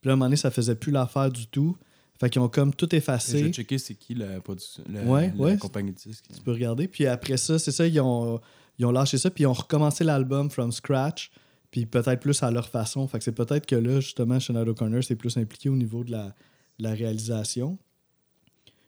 Puis 0.00 0.08
là, 0.08 0.10
à 0.10 0.14
un 0.14 0.16
moment 0.16 0.26
donné, 0.26 0.36
ça 0.36 0.50
faisait 0.50 0.74
plus 0.76 0.92
l'affaire 0.92 1.30
du 1.30 1.46
tout. 1.48 1.76
Fait 2.20 2.30
qu'ils 2.30 2.40
ont 2.40 2.48
comme 2.48 2.72
tout 2.72 2.86
Je 2.90 2.96
effacé. 2.96 3.42
vais 3.42 3.52
checker 3.52 3.76
c'est 3.78 3.94
qui 3.94 4.14
la, 4.14 4.40
production, 4.40 4.84
la, 4.88 5.02
Ouais, 5.02 5.32
la 5.36 5.42
ouais. 5.44 5.56
compagnie 5.58 5.90
de 5.92 5.96
disques. 5.96 6.24
Tu 6.32 6.40
peux 6.40 6.52
regarder. 6.52 6.86
Puis 6.86 7.06
après 7.06 7.36
ça, 7.36 7.58
c'est 7.58 7.72
ça, 7.72 7.86
ils 7.86 8.00
ont, 8.00 8.40
ils 8.78 8.86
ont 8.86 8.92
lâché 8.92 9.18
ça. 9.18 9.30
Puis 9.30 9.42
ils 9.44 9.46
ont 9.48 9.52
recommencé 9.52 10.04
l'album 10.04 10.48
from 10.50 10.70
scratch. 10.70 11.30
puis 11.72 11.86
peut-être 11.86 12.20
plus 12.20 12.40
à 12.44 12.50
leur 12.52 12.68
façon. 12.68 13.06
Fait 13.08 13.18
que 13.18 13.24
c'est 13.24 13.32
peut-être 13.32 13.66
que 13.66 13.74
là, 13.74 13.98
justement, 13.98 14.38
Sinead 14.38 14.68
O'Connor 14.68 15.02
s'est 15.02 15.16
plus 15.16 15.36
impliqué 15.36 15.68
au 15.68 15.74
niveau 15.76 16.04
de 16.04 16.12
la, 16.12 16.26
de 16.78 16.84
la 16.84 16.90
réalisation. 16.94 17.78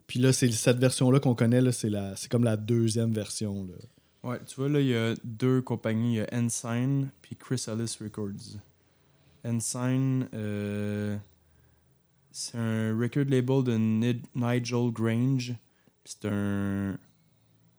Puis 0.06 0.20
là, 0.20 0.32
c'est 0.32 0.50
cette 0.52 0.78
version-là 0.78 1.18
qu'on 1.20 1.34
connaît, 1.34 1.72
c'est, 1.72 1.90
comme 2.30 2.44
la 2.44 2.56
deuxième 2.56 3.12
version. 3.12 3.66
Là. 3.66 3.74
Ouais, 4.30 4.40
tu 4.44 4.56
vois, 4.56 4.68
là, 4.68 4.80
il 4.80 4.86
y 4.88 4.94
a 4.94 5.14
deux 5.24 5.62
compagnies. 5.62 6.14
Il 6.14 6.16
y 6.16 6.20
a 6.20 6.28
Ensign 6.32 7.08
puis 7.22 7.36
Chris 7.36 7.64
Ellis 7.68 7.96
Records. 8.00 8.58
Ensign, 9.44 10.28
euh, 10.34 11.16
c'est 12.32 12.58
un 12.58 12.96
record 12.98 13.24
label 13.28 13.62
de 13.64 13.76
Nigel 14.34 14.90
Grange. 14.92 15.54
C'est 16.04 16.24
un, 16.26 16.98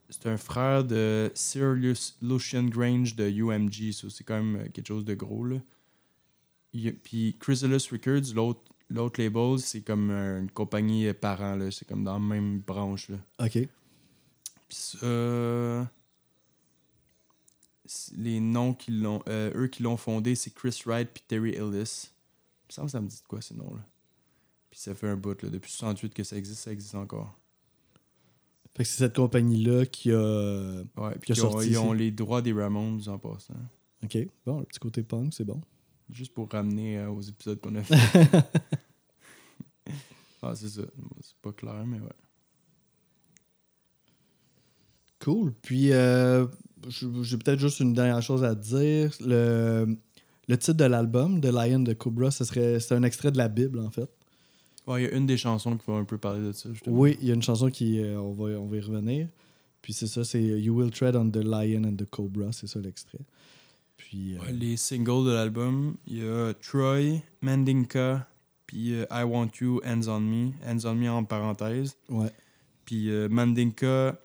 c'est 0.09 0.27
un 0.27 0.37
frère 0.37 0.83
de 0.83 1.31
Sir 1.35 1.73
Lu- 1.73 2.13
Lucian 2.21 2.63
Grange 2.63 3.15
de 3.15 3.29
UMG. 3.29 3.91
c'est 3.91 4.23
quand 4.23 4.41
même 4.41 4.69
quelque 4.71 4.87
chose 4.87 5.05
de 5.05 5.13
gros, 5.13 5.45
là. 5.45 5.57
Puis 7.03 7.35
Chris 7.39 7.61
Ellis 7.63 7.87
Records, 7.91 8.33
l'autre, 8.35 8.61
l'autre 8.89 9.21
label, 9.21 9.59
c'est 9.59 9.81
comme 9.81 10.09
euh, 10.09 10.39
une 10.39 10.51
compagnie 10.51 11.11
parent, 11.13 11.55
là. 11.55 11.71
C'est 11.71 11.85
comme 11.85 12.03
dans 12.03 12.13
la 12.13 12.19
même 12.19 12.59
branche, 12.59 13.09
là. 13.09 13.17
OK. 13.39 13.67
Puis 14.67 14.77
ça, 14.77 15.89
les 18.17 18.39
noms 18.39 18.73
qui 18.73 18.91
l'ont, 18.91 19.21
euh, 19.27 19.51
eux 19.55 19.67
qui 19.67 19.83
l'ont 19.83 19.97
fondé, 19.97 20.35
c'est 20.35 20.51
Chris 20.53 20.81
Wright 20.85 21.09
puis 21.13 21.23
Terry 21.27 21.51
Ellis. 21.51 22.11
Il 22.69 22.69
me 22.69 22.73
semble 22.73 22.87
que 22.87 22.91
ça 22.91 23.01
me 23.01 23.07
dit 23.07 23.21
de 23.21 23.27
quoi 23.27 23.41
ces 23.41 23.55
noms-là. 23.55 23.85
Puis 24.69 24.79
ça 24.79 24.93
fait 24.93 25.07
un 25.07 25.15
bout 25.15 25.41
là, 25.41 25.49
depuis 25.49 25.71
68 25.71 26.13
que 26.13 26.23
ça 26.23 26.35
existe, 26.35 26.63
ça 26.63 26.71
existe 26.71 26.95
encore. 26.95 27.39
Fait 28.75 28.83
que 28.83 28.89
c'est 28.89 28.97
cette 28.97 29.15
compagnie-là 29.15 29.85
qui 29.85 30.11
a. 30.11 30.83
Ouais, 30.97 31.17
Qui 31.23 31.31
a 31.31 31.33
puis 31.33 31.33
ils 31.33 31.45
ont, 31.45 31.51
sorti 31.51 31.69
ils 31.69 31.77
ont 31.77 31.93
les 31.93 32.11
droits 32.11 32.41
des 32.41 32.53
Ramones 32.53 33.01
en 33.07 33.17
passant. 33.17 33.55
OK. 34.03 34.17
Bon, 34.45 34.59
le 34.59 34.65
petit 34.65 34.79
côté 34.79 35.01
punk, 35.01 35.33
c'est 35.33 35.45
bon. 35.45 35.61
Juste 36.09 36.33
pour 36.33 36.49
ramener 36.49 36.99
euh, 36.99 37.09
aux 37.09 37.21
épisodes 37.21 37.59
qu'on 37.59 37.75
a 37.75 37.83
fait. 37.83 37.95
Ah, 40.41 40.53
c'est 40.55 40.69
ça. 40.69 40.81
C'est 41.21 41.35
pas 41.41 41.51
clair, 41.51 41.83
mais 41.85 41.99
ouais. 41.99 42.07
Cool. 45.19 45.51
Puis, 45.61 45.91
euh, 45.91 46.45
j'ai 46.89 47.37
peut-être 47.37 47.59
juste 47.59 47.79
une 47.79 47.93
dernière 47.93 48.21
chose 48.21 48.43
à 48.43 48.55
te 48.55 48.61
dire. 48.61 49.11
Le, 49.21 49.97
le 50.47 50.57
titre 50.57 50.77
de 50.77 50.85
l'album, 50.85 51.41
The 51.41 51.45
Lion 51.47 51.79
de 51.79 51.93
Cobra, 51.93 52.29
ce 52.31 52.43
serait, 52.45 52.79
c'est 52.79 52.93
un 52.95 53.03
extrait 53.03 53.31
de 53.31 53.37
la 53.37 53.47
Bible, 53.49 53.79
en 53.79 53.89
fait. 53.89 54.09
Ouais, 54.85 55.03
il 55.03 55.09
y 55.09 55.11
a 55.11 55.17
une 55.17 55.25
des 55.25 55.37
chansons 55.37 55.75
qui 55.77 55.89
va 55.89 55.97
un 55.97 56.05
peu 56.05 56.17
parler 56.17 56.41
de 56.47 56.51
ça, 56.53 56.69
justement. 56.71 56.97
Oui, 56.97 57.17
il 57.21 57.27
y 57.27 57.31
a 57.31 57.33
une 57.33 57.41
chanson 57.41 57.69
qui. 57.69 57.99
euh, 57.99 58.19
on, 58.21 58.31
va, 58.31 58.45
on 58.59 58.67
va 58.67 58.77
y 58.77 58.81
revenir. 58.81 59.27
Puis 59.81 59.93
c'est 59.93 60.07
ça, 60.07 60.23
c'est 60.23 60.41
You 60.41 60.75
Will 60.79 60.91
Tread 60.91 61.15
on 61.15 61.29
the 61.29 61.37
Lion 61.37 61.83
and 61.83 61.95
the 61.95 62.05
Cobra, 62.09 62.51
c'est 62.51 62.67
ça 62.67 62.79
l'extrait. 62.79 63.19
Puis. 63.97 64.35
euh, 64.35 64.39
Ouais, 64.41 64.53
les 64.53 64.77
singles 64.77 65.25
de 65.25 65.31
l'album, 65.31 65.95
il 66.07 66.17
y 66.23 66.27
a 66.27 66.53
Troy, 66.53 67.21
Mandinka, 67.41 68.27
puis 68.67 68.93
euh, 68.93 69.05
I 69.09 69.23
Want 69.23 69.49
You, 69.59 69.81
Hands 69.83 70.07
on 70.07 70.19
Me. 70.19 70.51
Hands 70.65 70.85
on 70.85 70.93
Me 70.95 71.09
en 71.09 71.23
parenthèse. 71.23 71.97
ouais. 72.09 72.31
Puis 72.85 73.09
euh, 73.09 73.27
Mandinka, 73.27 74.17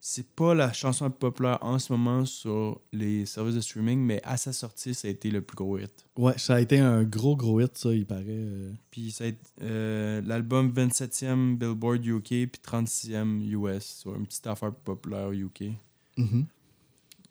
c'est 0.00 0.26
pas 0.34 0.54
la 0.54 0.72
chanson 0.72 1.04
la 1.04 1.10
plus 1.10 1.18
populaire 1.18 1.58
en 1.60 1.78
ce 1.78 1.92
moment 1.92 2.24
sur 2.24 2.80
les 2.92 3.26
services 3.26 3.54
de 3.54 3.60
streaming, 3.60 4.00
mais 4.00 4.20
à 4.24 4.36
sa 4.38 4.52
sortie, 4.52 4.94
ça 4.94 5.06
a 5.08 5.10
été 5.10 5.30
le 5.30 5.42
plus 5.42 5.56
gros 5.56 5.78
hit. 5.78 6.06
Ouais, 6.16 6.36
ça 6.38 6.54
a 6.54 6.60
été 6.60 6.78
un 6.78 7.04
gros, 7.04 7.36
gros 7.36 7.60
hit, 7.60 7.76
ça, 7.76 7.92
il 7.92 8.06
paraît. 8.06 8.24
euh. 8.28 8.72
Puis 8.90 9.10
ça 9.12 9.26
l'album 9.60 10.72
27e 10.72 11.56
Billboard 11.58 12.04
UK, 12.06 12.28
puis 12.28 12.60
36e 12.66 13.40
US, 13.42 13.84
sur 13.84 14.14
une 14.16 14.26
petite 14.26 14.46
affaire 14.46 14.72
plus 14.72 14.82
populaire 14.96 15.30
UK. 15.32 15.64
Mhm. 16.16 16.46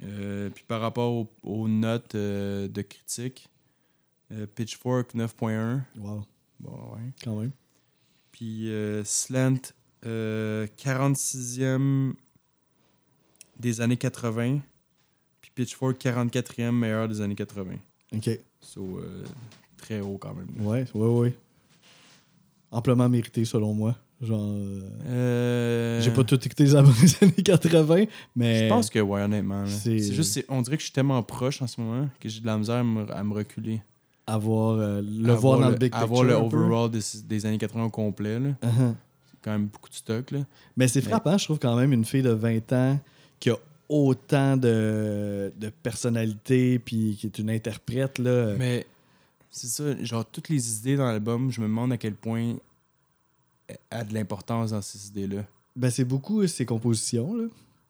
Euh, 0.03 0.49
puis 0.51 0.63
par 0.67 0.79
rapport 0.79 1.11
aux, 1.11 1.29
aux 1.43 1.67
notes 1.67 2.15
de 2.15 2.81
critique, 2.83 3.49
Pitchfork 4.55 5.13
9.1. 5.15 5.81
Wow, 5.98 6.24
Bon, 6.59 6.71
ouais. 6.93 7.13
quand 7.24 7.36
même. 7.39 7.51
Puis 8.31 8.69
euh, 8.69 9.03
Slant, 9.05 9.74
euh, 10.05 10.67
46e 10.77 12.13
des 13.59 13.81
années 13.81 13.98
80. 13.98 14.59
Puis 15.41 15.51
Pitchfork, 15.55 15.98
44e 16.00 16.71
meilleur 16.71 17.07
des 17.07 17.21
années 17.21 17.36
80. 17.36 17.75
OK. 18.15 18.29
So, 18.62 19.00
euh, 19.00 19.24
très 19.77 20.01
haut 20.01 20.17
quand 20.17 20.33
même. 20.33 20.50
Ouais, 20.65 20.86
ouais, 20.93 21.07
ouais. 21.07 21.38
Amplement 22.71 23.09
mérité, 23.09 23.45
selon 23.45 23.74
moi. 23.74 23.95
Genre. 24.21 24.41
euh, 24.43 24.89
Euh, 25.07 26.01
J'ai 26.01 26.12
pas 26.12 26.24
tout 26.25 26.36
écouté 26.45 26.63
les 26.65 26.75
albums 26.75 26.93
des 27.01 27.24
années 27.24 27.31
80, 27.43 28.05
mais. 28.36 28.63
Je 28.65 28.69
pense 28.69 28.89
que, 28.89 29.00
ouais, 29.00 29.21
honnêtement. 29.21 29.65
c'est- 29.65 30.13
juste, 30.13 30.43
on 30.50 30.62
dirait 30.62 30.75
que 30.75 30.81
je 30.81 30.88
suis 30.88 30.93
tellement 30.93 31.24
proche 31.24 31.62
en 31.62 31.67
ce 31.67 31.79
moment 31.79 32.09
que 32.19 32.27
j'ai 32.29 32.41
de 32.41 32.45
la 32.45 32.57
misère 32.57 32.75
à 32.75 32.83
me, 32.83 33.09
à 33.12 33.24
me 33.24 33.33
reculer. 33.33 33.81
Avoir, 34.33 34.77
euh, 34.79 35.01
le 35.01 35.31
Avoir 35.31 35.39
voir 35.39 35.59
dans 35.59 35.69
le, 35.69 35.75
big 35.75 35.91
picture. 35.91 36.01
Avoir 36.01 36.24
le 36.24 36.33
overall 36.33 36.89
des, 36.89 37.00
des 37.25 37.45
années 37.45 37.57
80 37.57 37.86
au 37.86 37.89
complet. 37.89 38.39
là. 38.39 38.50
Uh-huh. 38.62 38.93
C'est 39.25 39.38
quand 39.41 39.51
même 39.51 39.67
beaucoup 39.67 39.89
de 39.89 39.95
stock. 39.95 40.31
Là. 40.31 40.39
Mais 40.77 40.88
c'est 40.88 41.01
Mais- 41.01 41.09
frappant, 41.09 41.38
je 41.38 41.45
trouve, 41.45 41.59
quand 41.59 41.75
même, 41.75 41.93
une 41.93 42.05
fille 42.05 42.21
de 42.21 42.31
20 42.31 42.74
ans 42.74 43.00
qui 43.39 43.50
a 43.50 43.55
autant 43.88 44.55
de, 44.57 45.51
de 45.57 45.69
personnalité 45.69 46.77
puis 46.79 47.17
qui 47.19 47.27
est 47.27 47.39
une 47.39 47.50
interprète. 47.50 48.19
Là. 48.19 48.53
Mais 48.57 48.86
c'est 49.50 49.67
ça, 49.67 49.83
genre 50.03 50.25
toutes 50.25 50.50
les 50.50 50.77
idées 50.77 50.95
dans 50.95 51.05
l'album, 51.05 51.51
je 51.51 51.59
me 51.59 51.65
demande 51.67 51.91
à 51.91 51.98
quel 51.98 52.13
point 52.13 52.55
elle 53.67 53.77
a 53.89 54.03
de 54.03 54.13
l'importance 54.13 54.71
dans 54.71 54.81
ces 54.81 55.07
idées-là. 55.07 55.43
Ben, 55.75 55.89
c'est 55.89 56.03
beaucoup 56.05 56.45
ses 56.48 56.65
compositions. 56.65 57.36
Là. 57.36 57.45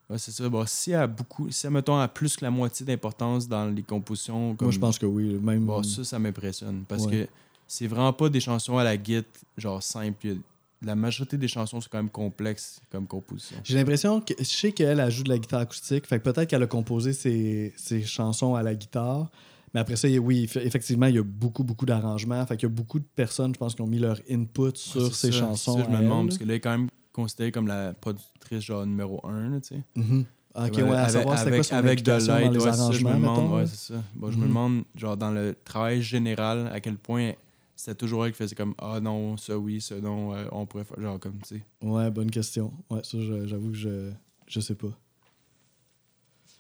Ouais, 0.10 0.18
c'est 0.18 0.32
ça. 0.32 0.48
Bon, 0.50 0.66
si 0.66 0.92
elle 0.92 1.00
a 1.02 1.08
beaucoup, 1.08 1.52
si 1.52 1.68
elle, 1.68 1.74
mettons, 1.74 1.98
a 1.98 2.08
plus 2.08 2.36
que 2.36 2.44
la 2.44 2.50
moitié 2.52 2.86
d'importance 2.86 3.48
dans 3.48 3.66
les 3.66 3.84
compositions, 3.84 4.56
comme 4.56 4.66
Moi, 4.68 4.72
je 4.74 4.80
pense 4.80 4.98
que 4.98 5.06
oui. 5.06 5.38
Même... 5.42 5.66
bon, 5.66 5.84
ça, 5.84 6.04
ça 6.04 6.18
m'impressionne. 6.20 6.84
Parce 6.88 7.06
Ouais. 7.06 7.12
que 7.26 7.28
c'est 7.68 7.86
vraiment 7.88 8.14
pas 8.14 8.30
des 8.30 8.40
chansons 8.40 8.78
à 8.78 8.84
la 8.84 8.98
guitare, 8.98 9.30
genre 9.58 9.84
simple. 9.84 10.38
La 10.82 10.96
majorité 10.96 11.38
des 11.38 11.48
chansons, 11.50 11.82
c'est 11.82 11.90
quand 11.90 11.98
même 12.00 12.10
complexe 12.10 12.80
comme 12.92 13.06
composition. 13.06 13.58
J'ai 13.64 13.76
l'impression 13.76 14.22
que 14.22 14.34
je 14.40 14.44
sais 14.46 14.72
qu'elle 14.72 15.00
elle 15.00 15.12
joue 15.12 15.24
de 15.24 15.30
la 15.30 15.38
guitare 15.38 15.60
acoustique, 15.60 16.08
fait 16.08 16.20
que 16.20 16.24
peut-être 16.32 16.50
qu'elle 16.50 16.64
a 16.64 16.68
composé 16.68 17.12
ses, 17.14 17.74
ses 17.76 18.02
chansons 18.04 18.56
à 18.56 18.64
la 18.64 18.74
guitare. 18.74 19.30
Mais 19.74 19.82
après 19.82 19.98
ça, 19.98 20.08
oui, 20.08 20.46
eff- 20.46 20.60
effectivement, 20.66 21.06
il 21.06 21.16
y 21.16 21.20
a 21.20 21.24
beaucoup, 21.24 21.64
beaucoup 21.64 21.86
d'arrangements. 21.86 22.44
Fait 22.48 22.58
qu'il 22.58 22.68
y 22.68 22.72
a 22.72 22.74
beaucoup 22.74 22.98
de 22.98 23.06
personnes, 23.16 23.54
je 23.54 23.60
pense, 23.60 23.76
qui 23.76 23.82
ont 23.82 23.88
mis 23.88 24.00
leur 24.00 24.20
input 24.32 24.72
sur 24.76 25.04
Ouais, 25.04 25.10
ces 25.12 25.32
ça, 25.32 25.40
chansons. 25.40 25.74
c'est 25.76 25.84
ça, 25.84 25.88
je 25.92 25.96
me 25.96 26.02
demande, 26.02 26.28
parce 26.30 26.40
que 26.40 26.46
là, 26.46 26.56
quand 26.56 26.72
même 26.72 26.88
considérée 27.24 27.52
comme 27.52 27.68
la 27.68 27.94
productrice 27.94 28.62
genre 28.64 28.86
numéro 28.86 29.20
1, 29.26 29.50
là, 29.50 29.60
tu 29.62 29.76
sais. 29.76 29.84
Mhm. 29.96 30.26
Ah, 30.56 30.66
Ok, 30.66 30.74
Ouais, 30.78 30.84
ouais, 30.84 30.90
à 30.96 31.02
avec, 31.04 31.14
savoir 31.14 31.38
c'était 31.38 31.50
quoi 31.52 31.56
avec, 31.56 31.66
son 31.66 31.76
avec 31.76 32.02
de 32.04 32.12
l'aide, 32.12 32.58
ouais, 32.58 32.72
c'est 32.72 32.78
ça, 32.78 32.92
je 32.92 33.04
me 33.06 33.14
demande, 33.14 33.22
mettons, 33.22 33.56
ouais, 33.56 33.66
c'est 33.68 33.94
ça. 33.94 34.04
Bon, 34.16 34.32
je 34.32 34.36
Mhm. 34.38 34.44
me 34.44 34.48
demande, 34.48 34.84
genre, 34.96 35.16
dans 35.18 35.32
le 35.32 35.56
travail 35.64 36.02
général, 36.02 36.68
à 36.74 36.80
quel 36.80 36.98
point 36.98 37.34
c'était 37.76 37.96
toujours 37.96 38.26
elle 38.26 38.32
qui 38.32 38.38
faisait 38.40 38.56
comme 38.56 38.74
Ah 38.80 39.00
non, 39.00 39.38
ça 39.38 39.58
oui, 39.58 39.80
ça 39.80 39.96
non, 40.02 40.34
euh, 40.34 40.46
on 40.52 40.66
pourrait 40.66 40.84
faire. 40.84 41.00
Genre, 41.00 41.20
comme, 41.20 41.38
tu 41.48 41.56
sais. 41.58 41.62
Ouais, 41.82 42.10
bonne 42.12 42.32
question. 42.32 42.74
Ouais, 42.90 43.02
ça, 43.04 43.18
j'avoue 43.46 43.70
que 43.72 43.78
je, 43.78 44.12
je 44.48 44.60
sais 44.60 44.76
pas. 44.76 44.90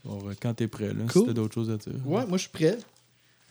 Bon, 0.06 0.30
euh, 0.30 0.34
quand 0.42 0.54
t'es 0.54 0.68
prêt, 0.68 0.94
là, 0.94 1.04
Cool. 1.12 1.22
si 1.22 1.26
t'as 1.28 1.34
d'autres 1.34 1.54
choses 1.56 1.70
à 1.72 1.78
dire. 1.78 1.94
Ouais, 2.06 2.26
moi, 2.26 2.38
je 2.38 2.44
suis 2.44 2.52
prêt. 2.52 2.78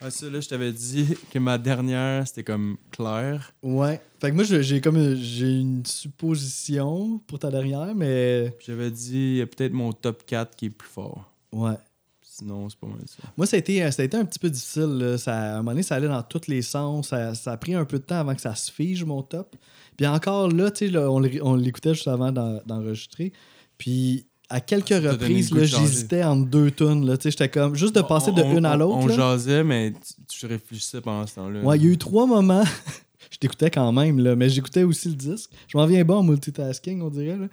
Ah, 0.01 0.09
ça, 0.09 0.29
là, 0.29 0.39
je 0.39 0.47
t'avais 0.47 0.71
dit 0.71 1.07
que 1.29 1.39
ma 1.39 1.57
dernière, 1.57 2.25
c'était 2.27 2.43
comme 2.43 2.77
Claire. 2.91 3.53
Ouais. 3.61 3.99
Fait 4.21 4.29
que 4.31 4.35
moi, 4.35 4.43
j'ai 4.45 4.79
comme 4.81 5.15
j'ai 5.15 5.59
une 5.59 5.85
supposition 5.85 7.19
pour 7.27 7.39
ta 7.39 7.51
dernière, 7.51 7.93
mais 7.95 8.55
J'avais 8.65 8.91
dit, 8.91 9.17
il 9.17 9.35
y 9.37 9.41
a 9.41 9.47
peut-être 9.47 9.73
mon 9.73 9.91
top 9.91 10.25
4 10.25 10.55
qui 10.55 10.67
est 10.67 10.69
plus 10.69 10.89
fort. 10.89 11.31
ouais. 11.51 11.75
Sinon, 12.21 12.69
c'est 12.69 12.79
pas 12.79 12.87
mal 12.87 12.99
ça. 13.05 13.27
Moi, 13.35 13.45
ça 13.45 13.57
a 13.57 13.59
été, 13.59 13.91
ça 13.91 14.01
a 14.01 14.05
été 14.05 14.15
un 14.15 14.23
petit 14.23 14.39
peu 14.39 14.49
difficile. 14.49 14.83
là. 14.97 15.17
Ça, 15.17 15.35
à 15.35 15.53
un 15.55 15.57
moment 15.57 15.71
donné, 15.71 15.83
ça 15.83 15.95
allait 15.95 16.07
dans 16.07 16.23
tous 16.23 16.47
les 16.47 16.61
sens. 16.61 17.09
Ça, 17.09 17.35
ça 17.35 17.51
a 17.51 17.57
pris 17.57 17.73
un 17.75 17.83
peu 17.83 17.99
de 17.99 18.03
temps 18.05 18.15
avant 18.19 18.33
que 18.33 18.39
ça 18.39 18.55
se 18.55 18.71
fige, 18.71 19.03
mon 19.03 19.21
top. 19.23 19.57
Puis 19.97 20.07
encore 20.07 20.47
là, 20.49 20.71
tu 20.71 20.89
sais, 20.89 20.97
on 20.97 21.19
l'é- 21.19 21.41
on 21.41 21.55
l'écoutait 21.55 21.93
juste 21.95 22.07
avant 22.07 22.31
d'en- 22.31 22.61
d'enregistrer. 22.65 23.33
Puis 23.77 24.25
à 24.49 24.61
quelques 24.61 24.91
Ah, 24.91 25.11
reprises, 25.11 25.53
j'hésitais 25.53 26.23
entre 26.23 26.49
deux 26.49 26.71
tunes. 26.71 27.15
J'étais 27.23 27.49
comme 27.49 27.75
juste 27.75 27.95
de 27.95 28.01
passer 28.01 28.31
de 28.31 28.41
On- 28.41 28.57
une 28.57 28.65
à 28.65 28.75
l'autre. 28.75 28.97
On 28.97 29.07
jasait, 29.09 29.63
mais 29.63 29.91
tu, 30.27 30.39
tu 30.39 30.45
réfléchissais 30.47 31.01
pendant 31.01 31.25
ce 31.27 31.35
temps-là. 31.35 31.61
Ouais, 31.61 31.77
il 31.77 31.83
y 31.85 31.87
a 31.87 31.91
eu 31.91 31.97
trois 31.97 32.25
moments. 32.25 32.63
je 33.31 33.37
t'écoutais 33.37 33.69
quand 33.69 33.91
même, 33.91 34.19
là, 34.19 34.35
mais 34.35 34.49
j'écoutais 34.49 34.83
aussi 34.83 35.09
le 35.09 35.15
disque. 35.15 35.51
Je 35.67 35.77
m'en 35.77 35.85
viens 35.85 36.03
bon 36.03 36.17
en 36.17 36.23
multitasking, 36.23 37.01
on 37.01 37.09
dirait. 37.09 37.37
Là. 37.37 37.47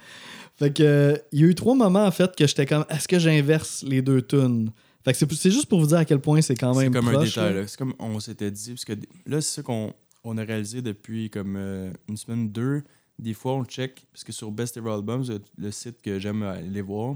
Fait 0.55 0.73
que 0.73 0.81
euh, 0.83 1.17
il 1.31 1.41
y 1.41 1.43
a 1.43 1.47
eu 1.47 1.55
trois 1.55 1.75
moments 1.75 2.05
en 2.05 2.11
fait 2.11 2.35
que 2.35 2.47
j'étais 2.47 2.65
comme 2.65 2.83
est-ce 2.89 3.07
que 3.07 3.19
j'inverse 3.19 3.83
les 3.87 4.01
deux 4.01 4.23
tunes? 4.23 4.71
Fait 5.05 5.13
que 5.13 5.19
c'est, 5.19 5.31
c'est 5.33 5.51
juste 5.51 5.67
pour 5.67 5.79
vous 5.79 5.87
dire 5.87 5.99
à 5.99 6.05
quel 6.05 6.19
point 6.19 6.41
c'est 6.41 6.55
quand 6.55 6.73
C'est 6.73 6.83
même 6.83 6.93
comme 6.93 7.07
un 7.09 7.23
détail. 7.23 7.63
C'est 7.67 7.77
comme 7.77 7.93
on 7.99 8.19
s'était 8.19 8.49
dit. 8.51 8.71
Parce 8.71 8.85
que 8.85 8.93
là, 9.27 9.39
c'est 9.39 9.55
ça 9.57 9.61
qu'on 9.61 9.93
on 10.23 10.37
a 10.37 10.43
réalisé 10.43 10.81
depuis 10.81 11.29
comme 11.29 11.55
euh, 11.57 11.91
une 12.09 12.17
semaine 12.17 12.45
ou 12.45 12.49
deux. 12.49 12.83
Des 13.19 13.33
fois, 13.33 13.53
on 13.53 13.65
check. 13.65 14.05
Parce 14.11 14.23
que 14.23 14.31
sur 14.31 14.51
Best 14.51 14.77
Ever 14.77 14.91
Albums, 14.91 15.25
le, 15.57 15.71
site 15.71 16.01
que 16.01 16.19
j'aime 16.19 16.43
aller 16.43 16.81
voir, 16.81 17.15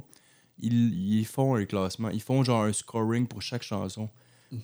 ils, 0.59 1.19
ils 1.19 1.25
font 1.25 1.55
un 1.55 1.65
classement. 1.65 2.09
Ils 2.09 2.21
font 2.21 2.43
genre 2.43 2.63
un 2.63 2.73
scoring 2.73 3.27
pour 3.27 3.41
chaque 3.41 3.63
chanson. 3.63 4.09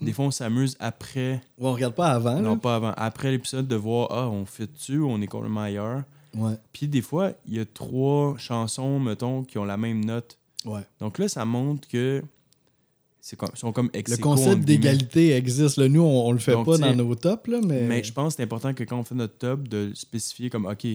Des 0.01 0.11
fois, 0.11 0.25
on 0.25 0.31
s'amuse 0.31 0.75
après. 0.79 1.41
Ouais, 1.57 1.69
on 1.69 1.73
regarde 1.73 1.95
pas 1.95 2.09
avant. 2.09 2.41
Non, 2.41 2.51
là. 2.51 2.57
pas 2.57 2.75
avant. 2.75 2.93
Après 2.97 3.31
l'épisode, 3.31 3.67
de 3.67 3.75
voir, 3.75 4.09
ah, 4.11 4.27
on 4.27 4.45
fait 4.45 4.71
dessus 4.71 4.97
ou 4.97 5.09
on 5.09 5.21
est 5.21 5.27
complètement 5.27 5.61
ailleurs. 5.61 6.03
Ouais. 6.35 6.55
Puis 6.73 6.87
des 6.87 7.01
fois, 7.01 7.31
il 7.47 7.55
y 7.55 7.59
a 7.59 7.65
trois 7.65 8.35
chansons, 8.37 8.99
mettons, 8.99 9.43
qui 9.43 9.57
ont 9.57 9.63
la 9.63 9.77
même 9.77 10.03
note. 10.03 10.37
Ouais. 10.65 10.81
Donc 10.99 11.19
là, 11.19 11.29
ça 11.29 11.45
montre 11.45 11.87
que 11.87 12.21
c'est 13.21 13.37
comme, 13.37 13.49
sont 13.53 13.71
comme 13.71 13.89
ex 13.93 14.11
Le 14.11 14.17
concept 14.17 14.63
d'égalité 14.65 15.31
existe. 15.31 15.77
là. 15.77 15.87
Nous, 15.87 16.01
on, 16.01 16.27
on 16.27 16.31
le 16.33 16.39
fait 16.39 16.51
Donc, 16.51 16.65
pas 16.65 16.77
dans 16.77 16.93
nos 16.93 17.15
tops, 17.15 17.47
là, 17.47 17.59
mais. 17.65 17.83
Mais 17.83 18.03
je 18.03 18.11
pense 18.11 18.33
que 18.33 18.37
c'est 18.37 18.43
important 18.43 18.73
que 18.73 18.83
quand 18.83 18.99
on 18.99 19.03
fait 19.03 19.15
notre 19.15 19.37
top, 19.37 19.69
de 19.69 19.91
spécifier 19.93 20.49
comme, 20.49 20.65
OK, 20.65 20.85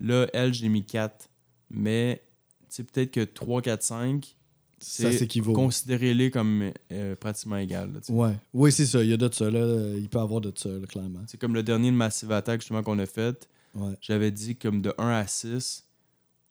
là, 0.00 0.26
elle, 0.32 0.52
j'ai 0.54 0.68
mis 0.68 0.84
4. 0.84 1.28
Mais, 1.70 2.22
tu 2.60 2.66
sais, 2.68 2.84
peut-être 2.84 3.10
que 3.10 3.20
3, 3.24 3.62
4, 3.62 3.82
5, 3.82 4.36
ça 4.80 5.10
c'est 5.10 5.18
s'équivaut. 5.18 5.52
considérez-les 5.54 6.30
comme 6.30 6.70
euh, 6.92 7.16
pratiquement 7.16 7.56
égal. 7.56 7.92
là, 7.92 8.00
tu. 8.00 8.12
Ouais. 8.12 8.34
Oui, 8.52 8.70
c'est 8.70 8.86
ça. 8.86 9.02
Il 9.02 9.08
y 9.10 9.12
a 9.12 9.16
de 9.16 9.32
ça. 9.32 9.50
Là. 9.50 9.94
Il 9.96 10.08
peut 10.08 10.18
y 10.18 10.20
avoir 10.22 10.40
de 10.40 10.52
ça, 10.54 10.68
là, 10.68 10.86
clairement. 10.86 11.20
C'est 11.26 11.38
comme 11.40 11.54
le 11.54 11.62
dernier 11.62 11.90
de 11.90 11.96
Massive 11.96 12.32
Attack, 12.32 12.60
justement, 12.60 12.82
qu'on 12.82 12.98
a 12.98 13.06
fait. 13.06 13.48
Ouais. 13.74 13.94
J'avais 14.00 14.30
dit 14.30 14.56
comme 14.56 14.82
de 14.82 14.94
1 14.98 15.08
à 15.08 15.26
6, 15.26 15.84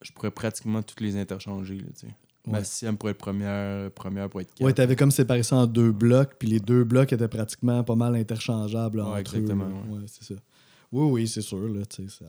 je 0.02 0.12
pourrais 0.12 0.32
pratiquement 0.32 0.82
toutes 0.82 1.00
les 1.02 1.16
interchanger. 1.16 1.78
Là, 1.78 1.88
tu. 1.98 2.08
Ma 2.46 2.58
Ouais. 2.58 2.64
sixième 2.66 2.98
pourrait 2.98 3.14
être 3.14 3.20
première, 3.20 3.90
première 3.92 4.30
pour 4.30 4.42
être 4.42 4.54
4. 4.56 4.66
Ouais, 4.66 4.74
t'avais 4.74 4.98
comme 4.98 5.12
séparé 5.12 5.44
ça 5.44 5.56
en 5.56 5.66
deux 5.68 5.94
blocs, 5.94 6.36
puis 6.38 6.50
les 6.50 6.60
deux 6.60 6.84
blocs 6.84 7.14
étaient 7.14 7.30
pratiquement 7.30 7.86
pas 7.86 7.96
mal 7.96 8.16
interchangeables 8.18 9.00
entre 9.00 9.18
exactement, 9.20 9.70
eux. 9.96 10.04
c'est 10.08 10.26
ça. 10.26 10.34
Oui, 10.92 11.06
oui, 11.10 11.28
c'est 11.30 11.42
sûr. 11.42 11.70
Là, 11.70 11.86
tu 11.86 12.04
sais, 12.10 12.18
ça... 12.20 12.26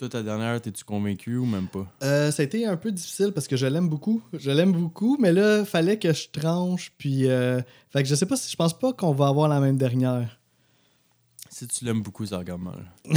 Toi, 0.00 0.08
ta 0.08 0.22
dernière, 0.22 0.58
t'es-tu 0.62 0.82
convaincu 0.82 1.36
ou 1.36 1.44
même 1.44 1.68
pas? 1.68 1.86
Euh, 2.02 2.30
ça 2.30 2.40
a 2.40 2.46
été 2.46 2.64
un 2.64 2.78
peu 2.78 2.90
difficile 2.90 3.32
parce 3.34 3.46
que 3.46 3.54
je 3.54 3.66
l'aime 3.66 3.86
beaucoup. 3.86 4.22
Je 4.32 4.50
l'aime 4.50 4.72
beaucoup, 4.72 5.18
mais 5.20 5.30
là, 5.30 5.62
fallait 5.66 5.98
que 5.98 6.10
je 6.14 6.26
tranche. 6.32 6.90
Puis, 6.96 7.28
euh, 7.28 7.60
fait 7.90 8.02
que 8.02 8.08
je 8.08 8.14
sais 8.14 8.24
pas 8.24 8.36
si 8.36 8.50
je 8.50 8.56
pense 8.56 8.72
pas 8.78 8.94
qu'on 8.94 9.12
va 9.12 9.28
avoir 9.28 9.46
la 9.46 9.60
même 9.60 9.76
dernière. 9.76 10.40
Si 11.50 11.68
tu 11.68 11.84
l'aimes 11.84 12.00
beaucoup, 12.00 12.24
ça 12.24 12.38
regarde 12.38 12.62
mal. 12.62 12.90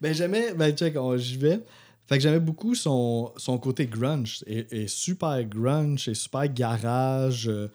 Ben, 0.00 0.14
j'aimais. 0.14 0.54
Ben, 0.54 0.72
check, 0.76 0.94
j'y 1.16 1.36
vais. 1.38 1.58
Fait 2.06 2.18
que 2.18 2.22
j'aimais 2.22 2.38
beaucoup 2.38 2.76
son, 2.76 3.32
son 3.36 3.58
côté 3.58 3.86
grunge. 3.86 4.44
Et, 4.46 4.82
et 4.82 4.86
super 4.86 5.42
grunge, 5.42 6.08
et 6.08 6.14
super 6.14 6.46
garage, 6.46 7.48
euh, 7.48 7.66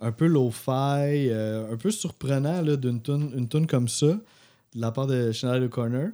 un 0.00 0.10
peu 0.10 0.26
lo-fi, 0.26 1.28
euh, 1.28 1.72
un 1.72 1.76
peu 1.76 1.92
surprenant 1.92 2.60
là, 2.60 2.74
d'une 2.74 3.00
tune, 3.00 3.30
une 3.36 3.48
tune 3.48 3.68
comme 3.68 3.86
ça, 3.86 4.08
de 4.08 4.80
la 4.80 4.90
part 4.90 5.06
de 5.06 5.30
Chanel 5.30 5.68
Corner. 5.68 6.10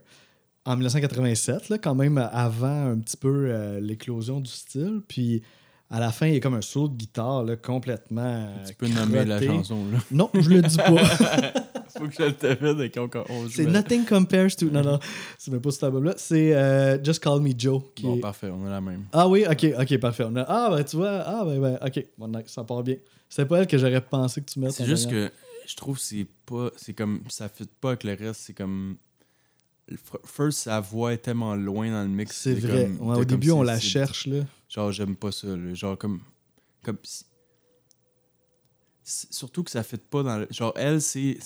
En 0.67 0.75
1987, 0.77 1.69
là, 1.69 1.79
quand 1.79 1.95
même 1.95 2.19
avant 2.19 2.91
un 2.91 2.99
petit 2.99 3.17
peu 3.17 3.49
euh, 3.51 3.81
l'éclosion 3.81 4.41
du 4.41 4.51
style. 4.51 5.01
Puis 5.07 5.43
à 5.91 6.01
la 6.01 6.11
fin, 6.11 6.27
il 6.27 6.35
y 6.35 6.37
a 6.37 6.41
comme 6.41 6.55
un 6.55 6.63
saut 6.63 6.89
de 6.89 6.97
guitare 6.97 7.45
là, 7.45 7.57
complètement. 7.57 8.49
tu 8.67 8.75
peux 8.75 8.89
nommer 8.89 9.25
la 9.25 9.41
chanson. 9.41 9.85
Là. 9.93 9.99
Non, 10.11 10.31
je 10.35 10.51
le 10.51 10.63
dis 10.63 10.77
pas. 10.77 10.97
Faut 11.99 12.09
que 12.09 12.13
je 12.13 12.65
le 12.65 12.85
et 12.85 12.91
qu'on 12.91 13.09
on 13.31 13.49
C'est. 13.49 13.65
Nothing 13.65 14.05
Compares 14.05 14.55
to. 14.57 14.67
Non, 14.67 14.83
non, 14.83 14.99
c'est 15.39 15.51
même 15.51 15.61
pas 15.61 15.71
cet 15.71 15.85
album-là. 15.85 16.15
C'est 16.17 16.55
euh, 16.55 17.03
Just 17.03 17.23
Call 17.23 17.41
Me 17.41 17.53
Joe. 17.57 17.83
Qui 17.95 18.03
Bon, 18.03 18.17
est- 18.17 18.21
parfait, 18.21 18.51
on 18.51 18.67
a 18.67 18.71
la 18.71 18.81
même. 18.81 19.05
Ah 19.13 19.29
oui, 19.29 19.45
ok, 19.49 19.67
ok, 19.81 19.99
parfait. 19.99 20.25
On 20.29 20.37
a- 20.37 20.45
Ah, 20.47 20.69
ben 20.71 20.85
tu 20.85 20.97
vois, 20.97 21.23
ah, 21.25 21.45
ben, 21.47 21.61
ben, 21.61 21.79
ok, 21.85 22.07
Bon, 22.19 22.31
ça 22.47 22.65
part 22.65 22.83
bien. 22.83 22.97
C'est 23.29 23.47
pas 23.47 23.61
elle 23.61 23.67
que 23.67 23.79
j'aurais 23.79 24.01
pensé 24.01 24.43
que 24.43 24.51
tu 24.51 24.59
mettes. 24.61 24.73
C'est 24.73 24.85
juste 24.85 25.09
que 25.11 25.31
je 25.67 25.75
trouve 25.77 25.97
que 25.97 26.03
c'est 26.03 26.27
pas. 26.45 26.71
C'est 26.77 26.93
comme. 26.93 27.23
Ça 27.29 27.49
fit 27.49 27.69
pas 27.81 27.91
avec 27.91 28.05
le 28.05 28.15
reste. 28.15 28.43
C'est 28.45 28.55
comme. 28.55 28.97
First, 30.25 30.59
sa 30.61 30.81
voix 30.81 31.13
est 31.13 31.19
tellement 31.19 31.55
loin 31.55 31.91
dans 31.91 32.03
le 32.03 32.09
mix. 32.09 32.37
C'est 32.37 32.55
vrai. 32.55 32.87
comme- 32.97 33.09
Ouais, 33.09 33.15
au 33.15 33.19
comme 33.19 33.25
début, 33.27 33.51
on 33.53 33.63
la 33.63 33.79
cherche, 33.79 34.27
là. 34.27 34.45
Genre, 34.69 34.91
j'aime 34.91 35.15
pas 35.17 35.31
ça. 35.33 35.47
là. 35.57 35.75
Genre, 35.75 35.97
comme. 35.97 36.21
comme 36.83 36.99
Surtout 39.05 39.63
que 39.63 39.71
ça 39.71 39.85
fit 39.85 39.99
pas 39.99 40.25
dans 40.25 40.39
le. 40.39 40.49
Genre, 40.51 40.73
elle, 40.75 41.01
c'est 41.01 41.39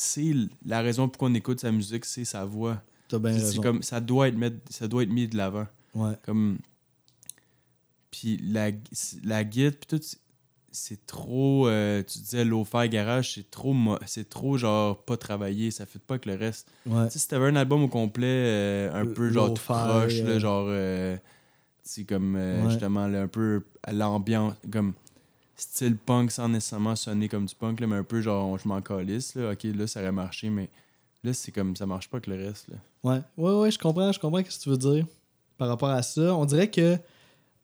la 0.64 0.80
raison 0.80 1.09
pourquoi 1.09 1.28
on 1.28 1.35
écoute 1.35 1.61
sa 1.61 1.70
musique, 1.70 2.06
c'est 2.06 2.25
sa 2.25 2.47
voix. 2.47 2.82
T'as 3.09 3.18
bien 3.18 3.35
C'est 3.38 3.44
raison. 3.44 3.62
comme. 3.62 3.82
Ça 3.82 4.00
doit 4.00 4.28
être, 4.28 4.38
ça 4.70 4.88
doit 4.88 5.02
être 5.02 5.11
mis 5.11 5.28
de 5.28 5.37
l'avant. 5.37 5.66
Ouais. 5.94 6.14
Comme. 6.23 6.59
Puis 8.11 8.38
la, 8.42 8.70
la 9.23 9.44
guide, 9.44 9.76
puis 9.76 9.99
tout, 9.99 10.04
c'est- 10.70 10.90
c'est 10.94 11.06
trop. 11.06 11.68
euh, 11.68 12.02
tu 12.02 12.18
disais 12.18 12.44
lo-fi 12.44 12.88
garage, 12.88 13.35
c'est 13.35 13.50
trop, 13.50 13.74
c'est 14.06 14.28
trop 14.28 14.56
genre 14.56 14.96
pas 15.02 15.16
travaillé, 15.16 15.70
ça 15.70 15.87
fait 15.87 15.98
pas 15.98 16.14
avec 16.14 16.26
le 16.26 16.35
reste. 16.35 16.68
Ouais. 16.87 17.06
Tu 17.06 17.12
sais, 17.12 17.18
si 17.20 17.28
t'avais 17.28 17.46
un 17.46 17.56
album 17.56 17.83
au 17.83 17.88
complet, 17.88 18.26
euh, 18.26 18.92
un 18.94 19.06
peu 19.06 19.30
genre 19.30 19.48
tout 19.54 19.62
lo-fi, 19.68 19.83
croche, 19.83 20.22
là, 20.22 20.30
euh. 20.30 20.38
genre. 20.40 20.66
tu 21.85 21.90
sais, 21.90 22.04
comme 22.04 22.37
Ouais. 22.37 22.68
justement, 22.70 23.06
là, 23.09 23.22
un 23.22 23.28
peu 23.28 23.64
à 23.83 23.92
l'ambiance, 23.92 24.54
comme 24.72 24.92
style 25.56 25.96
punk 25.96 26.30
sans 26.30 26.48
nécessairement 26.48 26.96
sonner 26.96 27.28
comme 27.28 27.46
du 27.46 27.54
punk, 27.54 27.80
là, 27.80 27.87
mais 27.87 27.96
un 27.96 28.04
peu 28.04 28.20
genre 28.20 28.56
je 28.59 28.66
m'en 28.68 28.80
calisse, 28.80 29.35
là. 29.35 29.50
Ok, 29.52 29.64
là, 29.64 29.87
ça 29.87 30.00
aurait 30.00 30.12
marché, 30.12 30.48
mais 30.50 30.68
là, 31.24 31.33
c'est 31.35 31.52
comme 31.52 31.74
ça 31.76 31.87
marche 31.87 32.09
pas 32.09 32.16
avec 32.18 32.28
le 32.28 32.37
reste, 32.37 32.68
là. 32.68 32.76
Ouais, 33.02 33.20
ouais, 33.38 33.52
ouais, 33.61 33.70
je 33.70 33.78
comprends, 33.78 34.11
je 34.12 34.20
comprends 34.20 34.42
ce 34.48 34.59
que 34.59 34.62
tu 34.62 34.68
veux 34.70 34.76
dire 34.78 35.06
par 35.59 35.68
rapport 35.68 35.90
à 35.90 36.02
ça. 36.02 36.35
On 36.35 36.44
dirait 36.46 36.70
que 36.70 36.96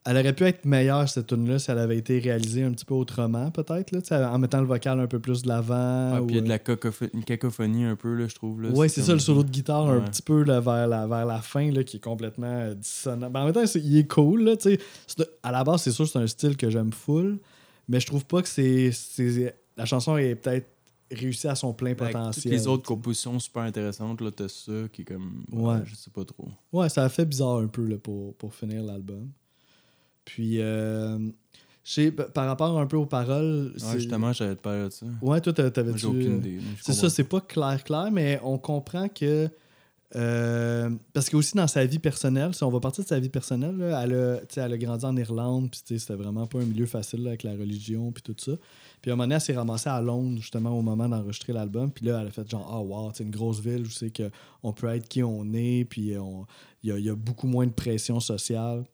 elle 0.07 0.17
aurait 0.19 0.33
pu 0.33 0.45
être 0.45 0.65
meilleure, 0.65 1.09
cette 1.09 1.27
tune-là, 1.27 1.59
si 1.59 1.69
elle 1.69 1.81
avait 1.81 1.99
été 1.99 2.21
réalisée 2.21 2.63
un 2.63 2.71
petit 2.71 2.85
peu 2.85 2.95
autrement, 2.95 3.51
peut-être, 3.51 3.91
là, 3.91 4.33
en 4.33 4.39
mettant 4.39 4.61
le 4.61 4.67
vocal 4.67 5.01
un 5.01 5.09
peu 5.09 5.19
plus 5.19 5.43
de 5.43 5.49
l'avant. 5.49 6.13
Ah, 6.15 6.23
ou, 6.23 6.27
puis 6.27 6.37
il 6.37 6.39
y 6.39 6.39
a 6.39 6.43
de 6.43 6.79
euh, 6.79 6.81
la 7.01 7.09
une 7.13 7.25
cacophonie 7.25 7.85
un 7.85 7.97
peu, 7.97 8.15
là, 8.15 8.29
je 8.29 8.35
trouve. 8.37 8.63
Là, 8.63 8.71
Ouais, 8.71 8.89
c'est 8.89 9.03
ça, 9.03 9.13
le 9.13 9.19
solo 9.19 9.43
de 9.43 9.51
guitare 9.51 9.89
un 9.89 10.01
petit 10.03 10.23
peu 10.23 10.45
là, 10.45 10.61
vers, 10.61 10.87
la, 10.87 11.09
vers 11.09 11.27
la 11.27 11.41
fin 11.41 11.73
là, 11.73 11.83
qui 11.83 11.97
est 11.97 12.01
complètement 12.01 12.47
euh, 12.47 12.75
dissonant. 12.75 13.31
Ben, 13.31 13.41
en 13.41 13.45
même 13.47 13.53
temps, 13.53 13.65
il 13.75 13.99
est 13.99 14.07
cool. 14.07 14.45
Là, 14.45 14.57
tu 14.57 14.79
sais. 15.07 15.29
À 15.43 15.51
la 15.51 15.65
base, 15.65 15.83
c'est 15.83 15.91
sûr 15.91 16.07
c'est 16.07 16.19
un 16.21 16.27
style 16.29 16.57
que 16.57 16.71
j'aime 16.71 16.93
full, 16.93 17.41
mais 17.89 17.99
je 17.99 18.07
trouve 18.07 18.25
pas 18.25 18.43
que 18.43 18.49
c'est. 18.49 18.93
La 19.77 19.87
chanson 19.87 20.17
est 20.17 20.37
peut-être 20.37 20.69
réussie 21.11 21.49
à 21.49 21.57
son 21.57 21.73
plein 21.73 21.91
Avec 21.91 22.13
potentiel. 22.13 22.43
Toutes 22.45 22.53
les 22.53 22.69
autres 22.69 22.85
compositions 22.85 23.39
super 23.41 23.63
intéressantes, 23.65 24.21
là, 24.21 24.31
t'as 24.31 24.49
ça 24.49 24.73
qui 24.93 25.03
est 25.03 25.05
comme. 25.05 25.45
Ouais. 25.51 25.79
Je 25.85 25.97
sais 25.97 26.11
pas 26.11 26.25
trop. 26.25 26.49
Ouais, 26.73 26.89
ça 26.89 27.05
a 27.05 27.09
fait 27.09 27.25
bizarre 27.25 27.57
un 27.57 27.67
peu 27.67 27.85
là, 27.85 27.97
pour, 27.99 28.35
pour 28.37 28.55
finir 28.55 28.85
l'album. 28.85 29.31
Puis, 30.27 30.61
euh, 30.61 31.19
sais, 31.83 32.11
par 32.11 32.47
rapport 32.47 32.79
un 32.79 32.87
peu 32.87 32.97
aux 32.99 33.07
paroles. 33.07 33.73
Ouais, 33.75 33.81
justement, 33.99 34.33
j'avais 34.35 34.57
parler 34.57 34.85
de 34.89 34.91
ça. 34.91 35.07
Ouais, 35.23 35.41
toi, 35.41 35.53
t'a- 35.55 35.63
Moi, 35.63 35.71
t'avais-tu. 35.71 35.99
J'ai 35.99 36.07
aucune 36.09 36.39
idée. 36.39 36.59
C'est 36.83 36.93
ça, 36.93 37.09
c'est 37.09 37.25
pas 37.25 37.41
clair, 37.41 37.83
clair, 37.85 38.11
mais 38.13 38.39
on 38.45 38.59
comprend 38.59 39.09
que. 39.09 39.49
euh, 40.15 40.89
parce 41.13 41.29
que 41.29 41.37
aussi 41.37 41.57
dans 41.57 41.67
sa 41.67 41.85
vie 41.85 41.99
personnelle, 41.99 42.55
si 42.55 42.63
on 42.63 42.71
va 42.71 42.79
partir 42.81 43.03
de 43.05 43.09
sa 43.09 43.19
vie 43.19 43.29
personnelle, 43.29 43.77
là, 43.77 44.03
elle, 44.05 44.15
a, 44.15 44.65
elle 44.65 44.73
a 44.73 44.79
grandi 44.79 45.05
en 45.05 45.17
Irlande, 45.17 45.69
puis 45.71 45.99
c'était 45.99 46.15
vraiment 46.15 46.47
pas 46.47 46.59
un 46.61 46.65
milieu 46.65 46.87
facile 46.87 47.23
là, 47.25 47.31
avec 47.31 47.43
la 47.43 47.53
religion, 47.53 48.13
puis 48.13 48.23
tout 48.23 48.35
ça. 48.39 48.53
Puis 49.03 49.11
à 49.11 49.15
un 49.15 49.17
moment 49.17 49.25
donné, 49.25 49.35
elle 49.37 49.41
s'est 49.41 49.55
ramassée 49.57 49.89
à 49.89 50.01
Londres, 50.01 50.39
justement, 50.41 50.71
au 50.71 50.83
moment 50.83 51.09
d'enregistrer 51.09 51.53
l'album. 51.53 51.91
Puis 51.91 52.07
là, 52.07 52.21
elle 52.21 52.29
a 52.29 52.31
fait 52.31 52.49
genre, 52.49 52.69
ah, 52.73 52.81
wow, 52.81 53.11
c'est 53.15 53.25
une 53.25 53.31
grosse 53.31 53.61
ville 53.61 53.83
où 53.83 53.91
c'est 53.91 54.13
qu'on 54.13 54.73
peut 54.73 54.87
être 54.89 55.09
qui 55.09 55.23
on 55.25 55.53
est, 55.55 55.85
puis 55.89 56.17
on- 56.19 56.47
il 56.83 56.91
y 56.91 56.93
a, 56.93 56.99
il 56.99 57.05
y 57.05 57.11
a 57.11 57.15
beaucoup 57.17 57.47
moins 57.49 57.67
de 57.67 57.73
pression 57.73 58.21
sociale. 58.21 58.85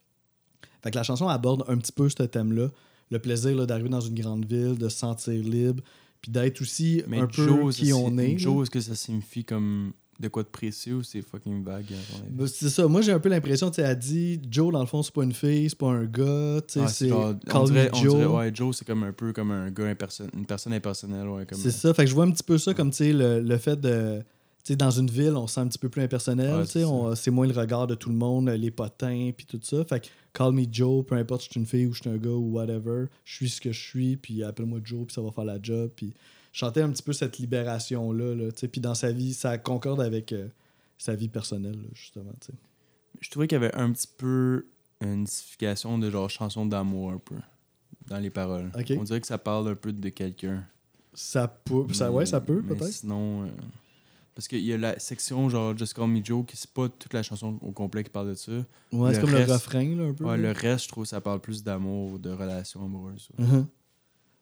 Fait 0.83 0.91
que 0.91 0.97
la 0.97 1.03
chanson 1.03 1.29
aborde 1.29 1.65
un 1.69 1.77
petit 1.77 1.93
peu 1.93 2.09
ce 2.09 2.23
thème-là. 2.23 2.69
Le 3.11 3.19
plaisir 3.19 3.67
d'arriver 3.67 3.89
dans 3.91 4.01
une 4.01 4.15
grande 4.19 4.45
ville, 4.47 4.77
de 4.79 4.89
se 4.89 4.97
sentir 4.99 5.35
libre, 5.35 5.83
puis 6.23 6.33
d'être 6.33 6.61
aussi 6.63 7.03
Mais 7.09 7.19
un 7.19 7.27
peu 7.27 7.71
qui 7.71 7.93
on 7.93 8.17
est. 8.19 8.39
Joe, 8.39 8.63
est-ce 8.63 8.71
que 8.71 8.81
ça 8.81 8.95
signifie 8.95 9.45
comme 9.45 9.93
de 10.19 10.29
quoi 10.29 10.45
de 10.45 10.49
précieux 10.49 10.97
ou 10.97 11.03
c'est 11.03 11.21
fucking 11.21 11.63
vague? 11.65 11.93
Ben, 12.31 12.47
c'est 12.47 12.71
ça. 12.71 12.87
Moi, 12.87 13.01
j'ai 13.03 13.13
un 13.13 13.19
peu 13.19 13.29
l'impression, 13.29 13.71
tu 13.71 13.77
sais, 13.77 13.83
elle 13.83 13.99
dit 13.99 14.41
Joe, 14.51 14.73
dans 14.73 14.81
le 14.81 14.87
fond, 14.87 15.03
c'est 15.03 15.13
pas 15.13 15.25
une 15.25 15.33
fille, 15.35 15.69
c'est 15.69 15.79
pas 15.79 15.89
un 15.91 16.05
gars, 16.05 16.61
tu 16.67 16.75
sais, 16.75 16.81
Ah, 16.85 16.89
c'est 16.89 17.09
Call 17.09 17.37
on 17.55 17.65
dirait, 17.65 17.85
me 17.91 17.95
on 17.97 18.03
Joe. 18.03 18.15
dirait, 18.15 18.27
ouais, 18.27 18.51
Joe, 18.55 18.77
c'est 18.77 18.87
comme 18.87 19.03
un 19.03 19.13
peu 19.13 19.33
comme 19.33 19.51
un 19.51 19.71
gars 19.71 19.91
une 19.91 20.47
personne 20.47 20.73
impersonnelle. 20.73 21.29
Ouais, 21.29 21.45
C'est 21.53 21.71
ça. 21.71 21.93
Fait 21.93 22.05
que 22.05 22.11
je 22.11 22.15
vois 22.15 22.25
un 22.25 22.31
petit 22.31 22.45
peu 22.45 22.57
ça 22.57 22.73
comme, 22.73 22.91
tu 22.91 22.97
sais, 22.99 23.13
le, 23.13 23.41
le 23.41 23.59
fait 23.59 23.79
de. 23.81 24.23
Dans 24.71 24.91
une 24.91 25.11
ville, 25.11 25.35
on 25.37 25.47
se 25.47 25.55
sent 25.55 25.61
un 25.61 25.67
petit 25.67 25.79
peu 25.79 25.89
plus 25.89 26.03
impersonnel. 26.03 26.55
Ouais, 26.55 27.17
c'est 27.17 27.31
moins 27.31 27.47
le 27.47 27.53
regard 27.53 27.87
de 27.87 27.95
tout 27.95 28.11
le 28.11 28.15
monde, 28.15 28.49
les 28.49 28.71
potins, 28.71 29.31
puis 29.37 29.45
tout 29.45 29.61
ça. 29.63 29.85
Fait 29.85 30.01
que 30.01 30.07
call 30.33 30.53
me 30.53 30.65
Joe, 30.71 31.05
peu 31.05 31.17
importe 31.17 31.43
si 31.43 31.47
je 31.49 31.51
suis 31.53 31.61
une 31.61 31.67
fille 31.67 31.87
ou 31.87 31.93
je 31.93 32.01
suis 32.01 32.11
un 32.11 32.17
gars 32.17 32.31
ou 32.31 32.53
whatever, 32.53 33.07
je 33.25 33.35
suis 33.35 33.51
ce 33.51 33.61
que 33.61 33.73
je 33.73 33.81
suis, 33.81 34.17
puis 34.17 34.45
appelle-moi 34.45 34.81
Joe, 34.85 35.07
puis 35.07 35.15
ça 35.15 35.21
va 35.21 35.33
faire 35.33 35.45
la 35.45 35.61
job. 35.61 35.91
Puis 35.97 36.15
chanter 36.53 36.81
un 36.83 36.91
petit 36.91 37.03
peu 37.03 37.13
cette 37.13 37.39
libération-là. 37.39 38.35
Là, 38.35 38.51
puis 38.71 38.81
dans 38.81 38.95
sa 38.95 39.11
vie, 39.11 39.35
ça 39.35 39.59
concorde 39.59 40.01
avec 40.01 40.33
euh, 40.33 40.47
sa 40.97 41.17
vie 41.17 41.29
personnelle, 41.29 41.77
là, 41.77 41.89
justement. 41.95 42.33
tu 42.41 42.53
sais. 42.53 42.59
Je 43.21 43.31
trouvais 43.31 43.49
qu'il 43.49 43.57
y 43.61 43.65
avait 43.65 43.75
un 43.75 43.91
petit 43.93 44.09
peu 44.17 44.67
une 45.01 45.27
signification 45.27 45.99
de 45.99 46.11
genre 46.11 46.31
chanson 46.31 46.67
d'amour 46.67 47.11
un 47.11 47.19
peu 47.19 47.37
dans 48.09 48.19
les 48.19 48.31
paroles. 48.31 48.71
On 48.75 49.03
dirait 49.03 49.21
que 49.21 49.27
ça 49.27 49.39
parle 49.39 49.69
un 49.69 49.75
peu 49.75 49.93
de 49.93 50.09
quelqu'un. 50.09 50.65
Ça 51.15 51.47
peut, 51.47 51.93
ça, 51.93 52.11
ouais, 52.11 52.27
ça 52.27 52.41
peut, 52.41 52.63
peut-être. 52.63 52.87
Sinon, 52.87 53.45
euh, 53.45 53.49
parce 54.35 54.49
qu'il 54.49 54.61
y 54.65 54.73
a 54.73 54.79
la 54.79 54.99
section 54.99 55.49
genre 55.49 55.77
Just 55.77 55.95
Call 55.95 56.09
Me 56.09 56.25
Joe 56.25 56.45
qui 56.47 56.57
c'est 56.57 56.71
pas 56.71 56.89
toute 56.89 57.13
la 57.13 57.23
chanson 57.23 57.59
au 57.61 57.73
complet 57.73 58.03
qui 58.05 58.11
parle 58.11 58.31
de 58.31 58.35
ça. 58.35 58.53
Ouais, 58.93 59.15
c'est 59.15 59.21
comme 59.21 59.31
reste- 59.35 59.49
le 59.49 59.53
refrain, 59.55 59.97
là, 59.97 60.05
un 60.05 60.15
peu. 60.15 60.25
Ouais, 60.25 60.37
là. 60.39 60.53
le 60.53 60.59
reste, 60.59 60.85
je 60.85 60.89
trouve, 60.89 61.05
ça 61.05 61.21
parle 61.21 61.41
plus 61.41 61.63
d'amour, 61.63 62.19
de 62.19 62.31
relations 62.31 62.85
amoureuses. 62.85 63.29
ouais. 63.39 63.45
Mhm. 63.47 63.67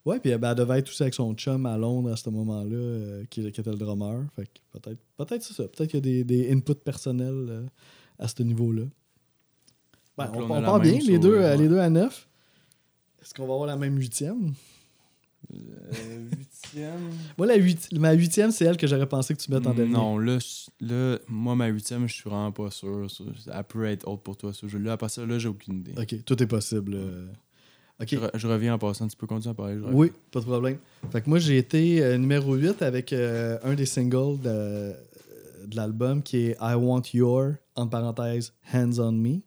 Ouais, 0.06 0.18
puis 0.18 0.34
ben, 0.38 0.50
elle 0.52 0.56
devait 0.56 0.78
être 0.78 0.88
aussi 0.88 1.02
avec 1.02 1.12
son 1.12 1.34
chum 1.34 1.66
à 1.66 1.76
Londres 1.76 2.10
à 2.12 2.16
ce 2.16 2.30
moment-là, 2.30 2.74
euh, 2.74 3.24
qui, 3.28 3.42
qui 3.52 3.60
était 3.60 3.70
le 3.70 3.76
drummer. 3.76 4.24
Fait 4.34 4.46
que 4.46 4.78
peut-être 4.78 4.98
peut-être 5.18 5.42
c'est 5.42 5.52
ça. 5.52 5.64
Peut-être 5.64 5.90
qu'il 5.90 5.98
y 6.06 6.20
a 6.20 6.24
des, 6.24 6.24
des 6.24 6.50
inputs 6.52 6.74
personnels 6.76 7.46
euh, 7.50 7.66
à 8.18 8.26
ce 8.26 8.42
niveau-là. 8.42 8.84
Ben, 10.16 10.30
on 10.34 10.48
part 10.48 10.80
bien, 10.80 10.98
les 11.06 11.18
deux, 11.18 11.34
euh, 11.36 11.40
ouais. 11.50 11.56
les 11.58 11.68
deux 11.68 11.78
à 11.78 11.90
neuf. 11.90 12.28
Est-ce 13.22 13.34
qu'on 13.34 13.46
va 13.46 13.52
avoir 13.52 13.66
la 13.66 13.76
même 13.76 13.98
huitième? 13.98 14.54
Euh, 15.52 16.28
huitième. 16.36 17.10
Moi, 17.36 17.46
la 17.46 17.56
huit- 17.56 17.88
ma 17.98 18.12
huitième, 18.12 18.50
c'est 18.50 18.64
elle 18.64 18.76
que 18.76 18.86
j'aurais 18.86 19.08
pensé 19.08 19.34
que 19.34 19.40
tu 19.40 19.50
mettes 19.50 19.66
en 19.66 19.74
dernier. 19.74 19.92
Non, 19.92 20.18
là, 20.18 20.38
là, 20.80 21.18
moi, 21.28 21.56
ma 21.56 21.66
huitième, 21.66 22.06
je 22.08 22.14
suis 22.14 22.28
vraiment 22.28 22.52
pas 22.52 22.70
sûr. 22.70 23.08
ça. 23.10 23.24
Elle 23.56 23.64
peut 23.64 23.84
être 23.86 24.06
haute 24.08 24.22
pour 24.22 24.36
toi, 24.36 24.52
ce 24.52 24.68
jeu-là. 24.68 24.92
Après 24.92 25.08
ça, 25.08 25.26
là, 25.26 25.38
j'ai 25.38 25.48
aucune 25.48 25.78
idée. 25.80 25.94
Ok, 25.98 26.24
tout 26.24 26.42
est 26.42 26.46
possible. 26.46 26.92
euh. 26.94 27.26
Ok. 28.00 28.08
Je, 28.12 28.16
re- 28.16 28.30
je 28.34 28.46
reviens 28.46 28.74
en 28.74 28.78
passant, 28.78 29.08
tu 29.08 29.16
peux 29.16 29.26
continuer 29.26 29.50
à 29.50 29.54
parler. 29.54 29.78
Oui, 29.92 30.12
pas 30.30 30.40
de 30.40 30.44
problème. 30.44 30.78
Fait 31.10 31.20
que 31.20 31.28
moi, 31.28 31.38
j'ai 31.38 31.58
été 31.58 32.02
euh, 32.02 32.16
numéro 32.16 32.54
8 32.54 32.80
avec 32.82 33.12
euh, 33.12 33.58
un 33.62 33.74
des 33.74 33.84
singles 33.86 34.40
de, 34.40 34.94
de 35.66 35.76
l'album 35.76 36.22
qui 36.22 36.36
est 36.46 36.56
I 36.60 36.74
Want 36.74 37.02
Your, 37.12 37.54
en 37.74 37.88
parenthèse, 37.88 38.52
Hands 38.72 38.98
on 39.00 39.12
Me, 39.12 39.40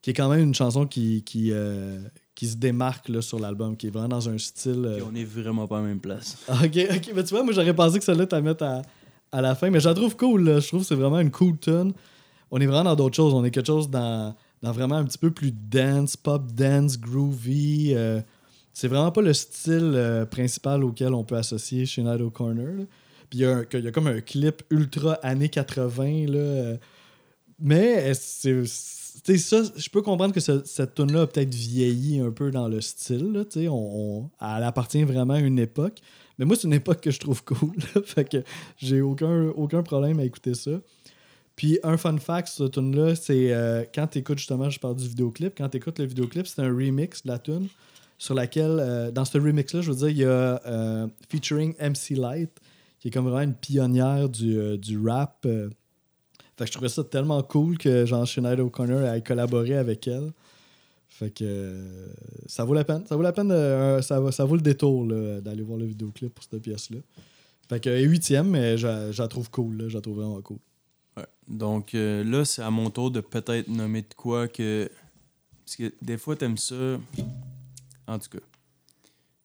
qui 0.00 0.10
est 0.10 0.14
quand 0.14 0.28
même 0.30 0.40
une 0.44 0.54
chanson 0.54 0.86
qui, 0.86 1.24
qui, 1.24 1.50
euh, 1.52 1.98
qui 2.34 2.48
se 2.48 2.56
démarque 2.56 3.08
là, 3.08 3.22
sur 3.22 3.38
l'album, 3.38 3.76
qui 3.76 3.86
est 3.86 3.90
vraiment 3.90 4.08
dans 4.08 4.28
un 4.28 4.38
style. 4.38 4.84
euh, 4.84 5.00
on 5.08 5.14
est 5.14 5.24
vraiment 5.24 5.68
pas 5.68 5.78
à 5.78 5.82
la 5.82 5.88
même 5.88 6.00
place. 6.00 6.36
Ok, 6.48 6.76
ok. 6.90 7.12
Mais 7.14 7.22
tu 7.24 7.30
vois, 7.34 7.42
moi, 7.44 7.52
j'aurais 7.52 7.74
pensé 7.74 7.98
que 7.98 8.04
celle-là, 8.04 8.26
t'as 8.26 8.40
mettre 8.40 8.64
à, 8.64 8.82
à 9.30 9.40
la 9.40 9.54
fin. 9.54 9.70
Mais 9.70 9.78
je 9.80 9.88
la 9.88 9.94
trouve 9.94 10.16
cool, 10.16 10.42
là. 10.44 10.60
Je 10.60 10.66
trouve 10.68 10.80
que 10.80 10.86
c'est 10.86 10.94
vraiment 10.96 11.20
une 11.20 11.30
cool 11.30 11.56
tune. 11.58 11.92
On 12.50 12.60
est 12.60 12.66
vraiment 12.66 12.84
dans 12.84 12.96
d'autres 12.96 13.16
choses. 13.16 13.32
On 13.34 13.44
est 13.44 13.50
quelque 13.52 13.66
chose 13.68 13.88
dans, 13.88 14.34
dans 14.62 14.72
vraiment 14.72 14.96
un 14.96 15.04
petit 15.04 15.18
peu 15.18 15.30
plus 15.30 15.52
dance, 15.52 16.16
pop 16.16 16.50
dance, 16.52 16.98
groovy. 16.98 17.92
euh, 17.94 18.20
c'est 18.72 18.88
vraiment 18.88 19.12
pas 19.12 19.22
le 19.22 19.32
style 19.32 19.92
euh, 19.94 20.26
principal 20.26 20.82
auquel 20.82 21.14
on 21.14 21.22
peut 21.22 21.36
associer 21.36 21.86
chez 21.86 22.02
Night 22.02 22.20
Corner. 22.32 22.66
là. 22.66 22.84
Puis 23.30 23.38
il 23.38 23.42
y, 23.42 23.78
y 23.82 23.86
a 23.86 23.90
comme 23.92 24.08
un 24.08 24.20
clip 24.20 24.62
ultra 24.70 25.14
années 25.22 25.48
80, 25.48 26.26
là. 26.28 26.76
mais 27.60 28.12
c'est. 28.14 28.64
Ça, 29.38 29.62
je 29.76 29.88
peux 29.90 30.02
comprendre 30.02 30.34
que 30.34 30.40
ce- 30.40 30.64
cette 30.64 30.94
tune 30.94 31.12
là 31.12 31.22
a 31.22 31.26
peut-être 31.26 31.54
vieilli 31.54 32.20
un 32.20 32.30
peu 32.30 32.50
dans 32.50 32.68
le 32.68 32.80
style. 32.80 33.32
Là, 33.32 33.44
on, 33.70 34.28
elle 34.40 34.62
appartient 34.64 35.02
vraiment 35.04 35.34
à 35.34 35.40
une 35.40 35.58
époque. 35.58 35.98
Mais 36.38 36.44
moi, 36.44 36.56
c'est 36.56 36.66
une 36.66 36.72
époque 36.74 37.00
que 37.00 37.10
je 37.10 37.20
trouve 37.20 37.44
cool. 37.44 37.72
là. 37.94 38.02
fait 38.04 38.28
que 38.28 38.42
j'ai 38.76 39.00
aucun, 39.00 39.48
aucun 39.56 39.82
problème 39.82 40.18
à 40.18 40.24
écouter 40.24 40.54
ça. 40.54 40.72
Puis 41.56 41.78
un 41.84 41.96
fun 41.96 42.16
fact 42.18 42.48
sur 42.48 42.64
cette 42.64 42.74
tune-là, 42.74 43.14
c'est 43.14 43.52
euh, 43.52 43.84
quand 43.94 44.08
tu 44.08 44.18
écoutes 44.18 44.38
justement, 44.38 44.68
je 44.70 44.80
parle 44.80 44.96
du 44.96 45.06
vidéoclip, 45.06 45.54
quand 45.56 45.68
tu 45.68 45.76
écoutes 45.76 46.00
le 46.00 46.06
vidéoclip, 46.06 46.46
c'est 46.48 46.60
un 46.62 46.68
remix 46.74 47.22
de 47.22 47.28
la 47.28 47.38
tune 47.38 47.68
sur 48.18 48.34
laquelle, 48.34 48.78
euh, 48.80 49.10
dans 49.12 49.24
ce 49.24 49.38
remix-là, 49.38 49.80
je 49.80 49.90
veux 49.92 49.96
dire, 49.96 50.08
il 50.08 50.18
y 50.18 50.24
a 50.24 50.60
euh, 50.66 51.06
featuring 51.30 51.74
MC 51.78 52.16
Light, 52.16 52.50
qui 52.98 53.08
est 53.08 53.10
comme 53.12 53.24
vraiment 53.28 53.42
une 53.42 53.54
pionnière 53.54 54.28
du, 54.28 54.76
du 54.78 54.98
rap. 54.98 55.46
Fait 56.56 56.64
que 56.64 56.66
je 56.68 56.72
trouvais 56.72 56.88
ça 56.88 57.02
tellement 57.04 57.42
cool 57.42 57.78
que 57.78 58.06
genre 58.06 58.26
Sinead 58.28 58.60
O'Connor 58.60 59.02
ait 59.12 59.22
collaboré 59.22 59.76
avec 59.76 60.06
elle. 60.06 60.32
Fait 61.08 61.30
que 61.30 61.44
euh, 61.44 62.06
ça 62.46 62.64
vaut 62.64 62.74
la 62.74 62.84
peine. 62.84 63.04
Ça 63.06 63.16
vaut 63.16 63.22
la 63.22 63.32
peine, 63.32 63.48
de- 63.48 63.54
euh, 63.54 64.02
ça, 64.02 64.20
va- 64.20 64.32
ça 64.32 64.44
vaut 64.44 64.56
le 64.56 64.60
détour 64.62 65.06
là, 65.06 65.40
d'aller 65.40 65.62
voir 65.62 65.78
le 65.78 65.84
vidéoclip 65.86 66.32
pour 66.34 66.44
cette 66.44 66.60
pièce-là. 66.62 66.98
Fait 67.68 67.80
que 67.80 68.02
huitième, 68.02 68.48
mais 68.50 68.76
je, 68.76 69.10
je 69.12 69.22
la 69.22 69.28
trouve 69.28 69.50
cool. 69.50 69.76
là. 69.76 69.88
Je 69.88 69.94
la 69.94 70.00
trouve 70.00 70.16
vraiment 70.16 70.40
cool. 70.42 70.58
Ouais. 71.16 71.24
Donc 71.48 71.94
euh, 71.94 72.22
là, 72.24 72.44
c'est 72.44 72.62
à 72.62 72.70
mon 72.70 72.90
tour 72.90 73.10
de 73.10 73.20
peut-être 73.20 73.68
nommer 73.68 74.02
de 74.02 74.14
quoi 74.16 74.48
que. 74.48 74.90
Parce 75.64 75.76
que 75.76 75.92
des 76.02 76.18
fois, 76.18 76.36
t'aimes 76.36 76.58
ça. 76.58 76.74
En 78.06 78.18
tout 78.18 78.28
cas, 78.30 78.44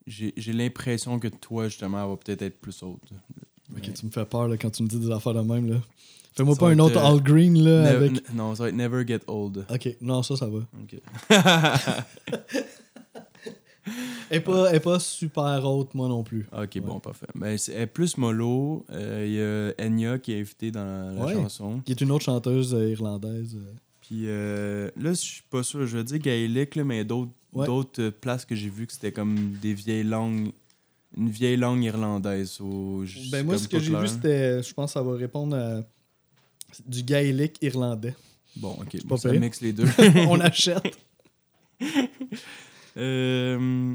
j'ai 0.06 0.52
l'impression 0.52 1.18
que 1.18 1.28
toi, 1.28 1.68
justement, 1.68 2.02
elle 2.02 2.10
va 2.10 2.16
peut-être 2.16 2.42
être 2.42 2.60
plus 2.60 2.82
haute. 2.82 3.00
Ok, 3.02 3.80
Mais- 3.86 3.92
tu 3.92 4.06
me 4.06 4.10
fais 4.10 4.24
peur 4.26 4.48
là, 4.48 4.56
quand 4.56 4.70
tu 4.70 4.82
me 4.82 4.88
dis 4.88 4.98
des 4.98 5.10
affaires 5.10 5.34
de 5.34 5.40
même. 5.40 5.70
là. 5.70 5.76
Fais-moi 6.40 6.56
pas 6.56 6.68
un 6.70 6.78
autre 6.78 6.96
euh, 6.98 7.06
All 7.12 7.22
Green 7.22 7.62
là, 7.62 7.88
avec. 7.90 8.32
Non, 8.34 8.54
ça 8.54 8.64
va 8.64 8.68
être 8.70 8.74
Never 8.76 9.06
Get 9.06 9.20
Old. 9.26 9.64
Ok, 9.70 9.96
non, 10.00 10.22
ça, 10.22 10.36
ça 10.36 10.46
va. 10.46 10.58
Ok. 10.82 11.00
Elle 14.30 14.36
est 14.36 14.40
pas, 14.40 14.72
est 14.72 14.80
pas 14.80 15.00
super 15.00 15.64
haute, 15.64 15.94
moi 15.94 16.06
non 16.08 16.22
plus. 16.22 16.46
ok, 16.52 16.70
Ouais. 16.74 16.80
bon, 16.80 17.00
parfait. 17.00 17.26
Ben, 17.34 17.56
c'est 17.58 17.72
elle 17.72 17.82
est 17.82 17.86
plus 17.86 18.16
mollo. 18.18 18.84
Euh, 18.90 19.24
Il 19.26 19.32
y 19.32 19.40
a 19.84 19.86
Enya 19.88 20.18
qui 20.18 20.32
est 20.32 20.40
invitée 20.40 20.70
dans 20.70 21.14
la 21.16 21.24
Ouais. 21.24 21.32
chanson. 21.34 21.80
Qui 21.84 21.92
est 21.92 22.00
une 22.00 22.10
autre 22.12 22.24
chanteuse 22.24 22.74
euh, 22.74 22.90
irlandaise. 22.90 23.56
Puis 24.02 24.26
là, 24.26 24.90
je 24.96 25.12
suis 25.14 25.42
pas 25.50 25.62
sûr. 25.62 25.86
Je 25.86 25.96
veux 25.96 26.04
dire 26.04 26.18
gaélique, 26.18 26.76
là, 26.76 26.84
mais 26.84 26.96
il 26.96 26.98
y 26.98 27.00
a 27.00 27.04
d'autres 27.04 27.32
Ouais. 27.52 27.66
d'autres, 27.66 28.10
places 28.10 28.44
que 28.44 28.54
j'ai 28.54 28.68
vues 28.68 28.86
que 28.86 28.92
c'était 28.92 29.10
comme 29.10 29.54
des 29.60 29.74
vieilles 29.74 30.04
langues. 30.04 30.52
Une 31.16 31.28
vieille 31.30 31.56
langue 31.56 31.82
irlandaise. 31.82 32.60
j- 33.04 33.28
Ben 33.32 33.44
moi, 33.44 33.58
ce 33.58 33.66
que 33.66 33.80
j'ai 33.80 33.92
vu, 33.96 34.06
c'était. 34.06 34.62
Je 34.62 34.72
pense 34.72 34.90
que 34.90 34.92
ça 34.92 35.02
va 35.02 35.16
répondre 35.16 35.56
à 35.56 35.80
du 36.86 37.02
gaélique 37.02 37.56
irlandais. 37.62 38.14
Bon, 38.56 38.72
ok. 38.80 39.04
Bon, 39.04 39.16
ça 39.16 39.32
mixe 39.32 39.60
les 39.60 39.72
deux. 39.72 39.86
On 40.28 40.40
achète. 40.40 40.98
Euh, 42.96 43.94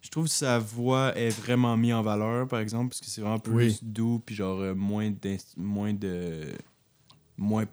je 0.00 0.08
trouve 0.10 0.24
que 0.24 0.30
sa 0.30 0.58
voix 0.58 1.14
est 1.16 1.28
vraiment 1.28 1.76
mise 1.76 1.92
en 1.92 2.02
valeur, 2.02 2.48
par 2.48 2.60
exemple, 2.60 2.88
parce 2.88 3.00
que 3.00 3.06
c'est 3.06 3.20
vraiment 3.20 3.38
plus 3.38 3.54
Oui. 3.54 3.78
doux, 3.82 4.20
puis 4.24 4.34
genre 4.34 4.58
euh, 4.60 4.74
moins, 4.74 5.12
moins 5.58 5.92
de. 5.92 6.46
Moins. 7.36 7.66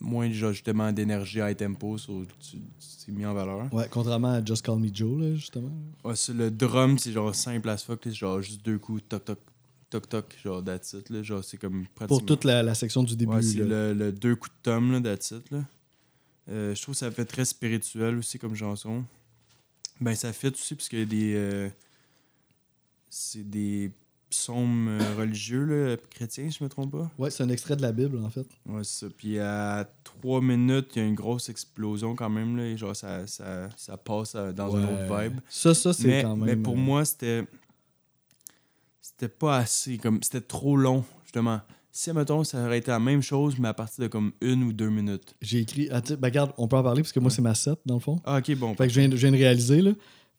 Moins, 0.00 0.30
genre, 0.32 0.52
justement, 0.52 0.92
d'énergie 0.92 1.38
high 1.38 1.56
tempo, 1.56 1.96
c'est 1.96 3.12
mis 3.12 3.24
en 3.24 3.32
valeur. 3.32 3.72
Ouais, 3.72 3.86
contrairement 3.90 4.32
à 4.32 4.44
Just 4.44 4.62
Call 4.66 4.78
Me 4.80 4.92
Joe, 4.92 5.18
là, 5.22 5.34
justement. 5.36 5.70
Ouais, 6.04 6.14
le 6.34 6.50
drum, 6.50 6.98
c'est 6.98 7.12
genre 7.12 7.34
simple 7.34 7.68
as 7.70 7.84
fuck, 7.84 8.06
genre 8.10 8.42
juste 8.42 8.62
deux 8.64 8.78
coups, 8.78 9.02
toc 9.08 9.24
toc, 9.24 9.38
toc 10.00 10.08
toc, 10.08 10.36
genre 10.42 10.62
that's 10.64 10.92
it, 10.94 11.08
là, 11.10 11.22
genre 11.22 11.44
c'est 11.44 11.56
comme 11.56 11.86
pratiquement. 11.94 12.18
Pour 12.18 12.26
toute 12.26 12.44
la, 12.44 12.62
la 12.62 12.74
section 12.74 13.02
du 13.04 13.14
début. 13.16 13.32
Ouais, 13.34 13.42
c'est 13.42 13.58
le, 13.58 13.94
le 13.94 14.10
deux 14.10 14.34
coups 14.34 14.54
de 14.56 14.62
tom, 14.62 14.92
là, 14.92 15.00
that's 15.00 15.30
it, 15.30 15.50
là. 15.50 15.64
Euh, 16.50 16.74
je 16.74 16.82
trouve 16.82 16.94
que 16.94 16.98
ça 16.98 17.10
fait 17.10 17.24
très 17.24 17.44
spirituel 17.44 18.16
aussi 18.18 18.38
comme 18.38 18.54
chanson. 18.54 19.04
Ben, 20.00 20.14
ça 20.14 20.32
fait 20.32 20.52
aussi 20.52 20.74
parce 20.74 20.88
qu'il 20.88 20.98
y 20.98 21.02
a 21.02 21.06
des. 21.06 21.34
euh, 21.36 21.68
c'est 23.08 23.48
des 23.48 23.92
psaumes 24.28 24.88
euh, 24.88 25.14
religieux, 25.16 25.64
là, 25.64 25.96
chrétiens, 26.10 26.50
si 26.50 26.58
je 26.58 26.64
me 26.64 26.68
trompe 26.68 26.90
pas. 26.90 27.10
Ouais, 27.18 27.30
c'est 27.30 27.44
un 27.44 27.48
extrait 27.48 27.76
de 27.76 27.82
la 27.82 27.92
Bible, 27.92 28.18
en 28.18 28.28
fait. 28.30 28.46
Ouais, 28.66 28.82
c'est 28.82 29.06
ça. 29.06 29.12
Puis 29.16 29.38
à 29.38 29.88
trois 30.02 30.40
minutes, 30.42 30.88
il 30.96 31.02
y 31.02 31.04
a 31.04 31.08
une 31.08 31.14
grosse 31.14 31.48
explosion 31.48 32.16
quand 32.16 32.28
même, 32.30 32.56
là, 32.56 32.66
et 32.66 32.76
genre 32.76 32.96
ça, 32.96 33.26
ça, 33.28 33.68
ça 33.76 33.96
passe 33.96 34.34
dans 34.34 34.76
une 34.76 34.84
autre 34.84 35.16
vibe. 35.20 35.38
Ça, 35.48 35.72
ça, 35.72 35.92
c'est 35.92 36.08
Mais, 36.08 36.22
quand 36.22 36.36
même. 36.36 36.44
mais 36.46 36.56
pour 36.56 36.76
moi, 36.76 37.04
c'était. 37.04 37.44
C'était 39.06 39.28
pas 39.28 39.58
assez. 39.58 39.98
comme 39.98 40.22
C'était 40.22 40.40
trop 40.40 40.78
long, 40.78 41.04
justement. 41.24 41.60
Si, 41.92 42.10
mettons, 42.12 42.42
ça 42.42 42.64
aurait 42.64 42.78
été 42.78 42.90
la 42.90 42.98
même 42.98 43.20
chose, 43.20 43.56
mais 43.58 43.68
à 43.68 43.74
partir 43.74 44.02
de 44.04 44.08
comme 44.08 44.32
une 44.40 44.62
ou 44.64 44.72
deux 44.72 44.88
minutes. 44.88 45.34
J'ai 45.42 45.58
écrit. 45.58 45.88
Ah, 45.92 46.00
ben, 46.00 46.16
regarde, 46.22 46.52
on 46.56 46.66
peut 46.68 46.76
en 46.78 46.82
parler 46.82 47.02
parce 47.02 47.12
que 47.12 47.20
moi, 47.20 47.30
c'est 47.30 47.42
ma 47.42 47.54
7, 47.54 47.78
dans 47.84 47.94
le 47.96 48.00
fond. 48.00 48.18
Ah, 48.24 48.38
ok, 48.38 48.54
bon. 48.56 48.74
Fait 48.74 48.86
que 48.86 48.92
je 48.94 49.00
viens, 49.00 49.08
de- 49.10 49.16
je 49.16 49.20
viens 49.20 49.30
de 49.30 49.36
réaliser, 49.36 49.82
là. 49.82 49.90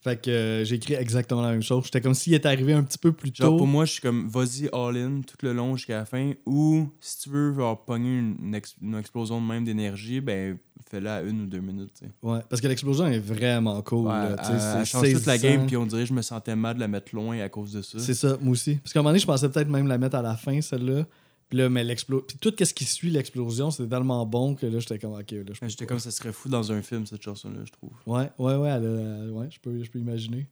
Fait 0.02 0.22
que 0.22 0.30
euh, 0.30 0.64
j'ai 0.66 0.76
écrit 0.76 0.94
exactement 0.94 1.42
la 1.42 1.50
même 1.52 1.64
chose. 1.64 1.86
J'étais 1.86 2.00
comme 2.02 2.14
s'il 2.14 2.36
était 2.36 2.48
arrivé 2.48 2.74
un 2.74 2.84
petit 2.84 3.00
peu 3.00 3.12
plus 3.12 3.32
tôt. 3.32 3.44
Genre, 3.44 3.58
pour 3.58 3.66
moi, 3.66 3.86
je 3.86 3.94
suis 3.94 4.02
comme, 4.02 4.28
vas-y 4.28 4.70
all-in 4.72 5.22
tout 5.22 5.36
le 5.42 5.52
long 5.54 5.76
jusqu'à 5.76 5.98
la 5.98 6.06
fin. 6.06 6.34
Ou, 6.46 6.90
si 7.00 7.22
tu 7.22 7.30
veux, 7.30 7.56
genre, 7.56 7.84
pogner 7.86 8.20
une, 8.20 8.36
une 8.44 8.54
ex- 8.56 8.76
une 8.84 8.96
explosion 8.96 9.42
de 9.42 9.48
même 9.48 9.64
d'énergie, 9.66 10.22
ben, 10.22 10.60
fais-la 10.92 11.16
à 11.16 11.22
une 11.24 11.42
ou 11.42 11.46
deux 11.48 11.60
minutes. 11.60 12.02
Ouais, 12.22 12.40
parce 12.48 12.62
que 12.62 12.68
l'explosion 12.68 13.08
est 13.08 13.18
vraiment 13.18 13.82
cool. 13.82 14.06
Ouais, 14.10 14.14
là, 14.14 14.36
elle- 14.48 14.80
elle 14.82 14.86
change 14.86 15.02
toute 15.14 15.26
la 15.26 15.38
game, 15.40 15.66
puis 15.66 15.76
on 15.78 15.88
dirait 15.88 16.04
que 16.04 16.10
je 16.10 16.14
me 16.14 16.22
sentais 16.22 16.56
mal 16.56 16.76
de 16.76 16.82
la 16.82 16.88
mettre 16.88 17.16
loin 17.16 17.40
à 17.40 17.50
cause 17.50 17.72
de 17.72 17.82
ça. 17.82 17.98
C'est 17.98 18.14
ça, 18.14 18.38
moi 18.42 18.52
aussi. 18.52 18.76
Parce 18.76 18.94
qu'à 18.94 19.00
un 19.00 19.02
moment 19.02 19.10
donné, 19.10 19.20
je 19.20 19.26
pensais 19.26 19.50
peut-être 19.50 19.70
même 19.70 19.88
la 19.88 19.98
mettre 19.98 20.18
à 20.18 20.22
la 20.22 20.36
fin, 20.36 20.62
celle-là. 20.62 21.06
Puis 21.50 21.58
là, 21.60 21.70
mais 21.70 21.84
l'explosion. 21.84 22.26
Puis 22.28 22.38
tout 22.40 22.54
ce 22.58 22.74
qui 22.74 22.86
suit 22.86 23.12
l'explosion, 23.12 23.70
c'était 23.72 23.90
tellement 23.90 24.26
bon 24.26 24.56
que 24.56 24.66
là, 24.66 24.80
j'étais 24.80 24.98
comme, 25.00 25.14
ok, 25.14 25.32
là, 25.32 25.44
je 25.62 25.68
J'étais 25.68 25.86
comme, 25.86 26.00
ça 26.00 26.12
serait 26.12 26.32
fou 26.32 26.50
dans 26.50 26.72
un 26.72 26.82
film, 26.82 27.06
cette 27.06 27.22
chanson-là, 27.22 27.60
je 27.66 27.72
trouve. 27.72 27.92
Ouais, 28.08 28.32
ouais, 28.40 28.56
ouais, 28.56 28.70
elle 28.70 28.86
a- 28.86 29.32
ouais, 29.32 29.48
je 29.52 29.60
peux, 29.60 29.84
je 29.84 29.90
peux 29.92 30.00
imaginer. 30.00 30.48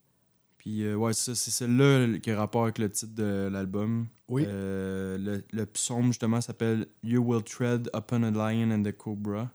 Puis, 0.59 0.83
euh, 0.83 0.95
ouais, 0.95 1.11
ça, 1.13 1.35
c'est 1.35 1.51
celle-là 1.51 2.19
qui 2.19 2.31
a 2.31 2.37
rapport 2.37 2.63
avec 2.63 2.77
le 2.77 2.89
titre 2.89 3.13
de 3.15 3.49
l'album. 3.51 4.07
Oui. 4.29 4.45
Euh, 4.47 5.17
le, 5.17 5.43
le 5.51 5.65
psaume, 5.65 6.07
justement, 6.07 6.39
s'appelle 6.41 6.87
You 7.03 7.21
Will 7.21 7.43
Tread 7.43 7.89
Upon 7.95 8.23
a 8.23 8.31
Lion 8.31 8.71
and 8.71 8.83
the 8.83 8.95
Cobra. 8.95 9.51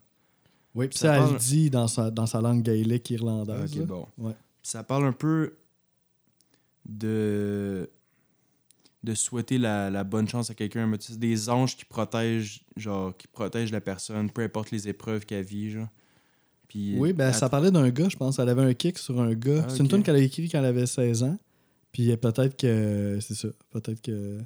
Oui, 0.74 0.88
puis 0.88 0.98
ça 0.98 1.08
ça, 1.08 1.14
elle 1.16 1.22
parle- 1.22 1.38
dit 1.38 1.70
dans 1.70 1.88
sa, 1.88 2.10
dans 2.10 2.26
sa 2.26 2.40
langue 2.42 2.62
gaélique 2.62 3.08
irlandaise. 3.10 3.72
Ok, 3.72 3.78
là. 3.78 3.84
bon. 3.86 4.06
Ouais. 4.18 4.32
Puis 4.62 4.70
ça 4.70 4.82
parle 4.82 5.06
un 5.06 5.12
peu 5.12 5.54
de 6.86 7.88
de 9.04 9.14
souhaiter 9.14 9.58
la, 9.58 9.90
la 9.90 10.02
bonne 10.04 10.28
chance 10.28 10.50
à 10.50 10.54
quelqu'un. 10.54 10.86
mais 10.86 10.96
C'est 11.00 11.18
des 11.18 11.48
anges 11.48 11.76
qui 11.76 11.84
protègent, 11.84 12.64
genre, 12.76 13.16
qui 13.16 13.26
protègent 13.28 13.70
la 13.72 13.80
personne, 13.80 14.30
peu 14.30 14.42
importe 14.42 14.70
les 14.70 14.88
épreuves 14.88 15.24
qu'elle 15.24 15.44
vit, 15.44 15.70
genre. 15.70 15.88
Puis, 16.68 16.96
Oui, 16.98 17.12
ben 17.12 17.28
elle- 17.28 17.34
ça 17.34 17.48
parlait 17.48 17.70
d'un 17.70 17.88
gars, 17.90 18.08
je 18.08 18.16
pense. 18.16 18.38
Elle 18.38 18.48
avait 18.48 18.62
un 18.62 18.74
kick 18.74 18.98
sur 18.98 19.20
un 19.20 19.34
gars. 19.34 19.64
Ah, 19.64 19.70
C'est 19.70 19.78
une 19.78 19.88
tune 19.88 20.02
qu'elle 20.02 20.16
a 20.16 20.20
écrite 20.20 20.50
quand 20.52 20.58
elle 20.58 20.64
avait 20.66 20.86
16 20.86 21.22
ans. 21.22 21.38
Puis 21.92 22.10
euh, 22.10 22.16
peut-être 22.16 22.56
que. 22.58 23.18
C'est 23.22 23.34
ça. 23.34 23.48
Peut-être 23.70 24.02
que. 24.02 24.38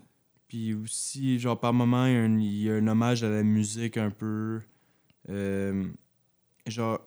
Puis 0.47 0.75
aussi, 0.75 1.39
genre, 1.41 1.59
par 1.59 1.73
moment, 1.73 2.07
il 2.07 2.13
y, 2.13 2.17
a 2.17 2.21
un, 2.23 2.39
y 2.39 2.71
a 2.71 2.75
un 2.75 2.87
hommage 2.87 3.25
à 3.25 3.31
la 3.31 3.43
musique 3.43 3.97
un 3.97 4.11
peu. 4.11 4.61
euh, 5.31 5.85
genre. 6.67 7.01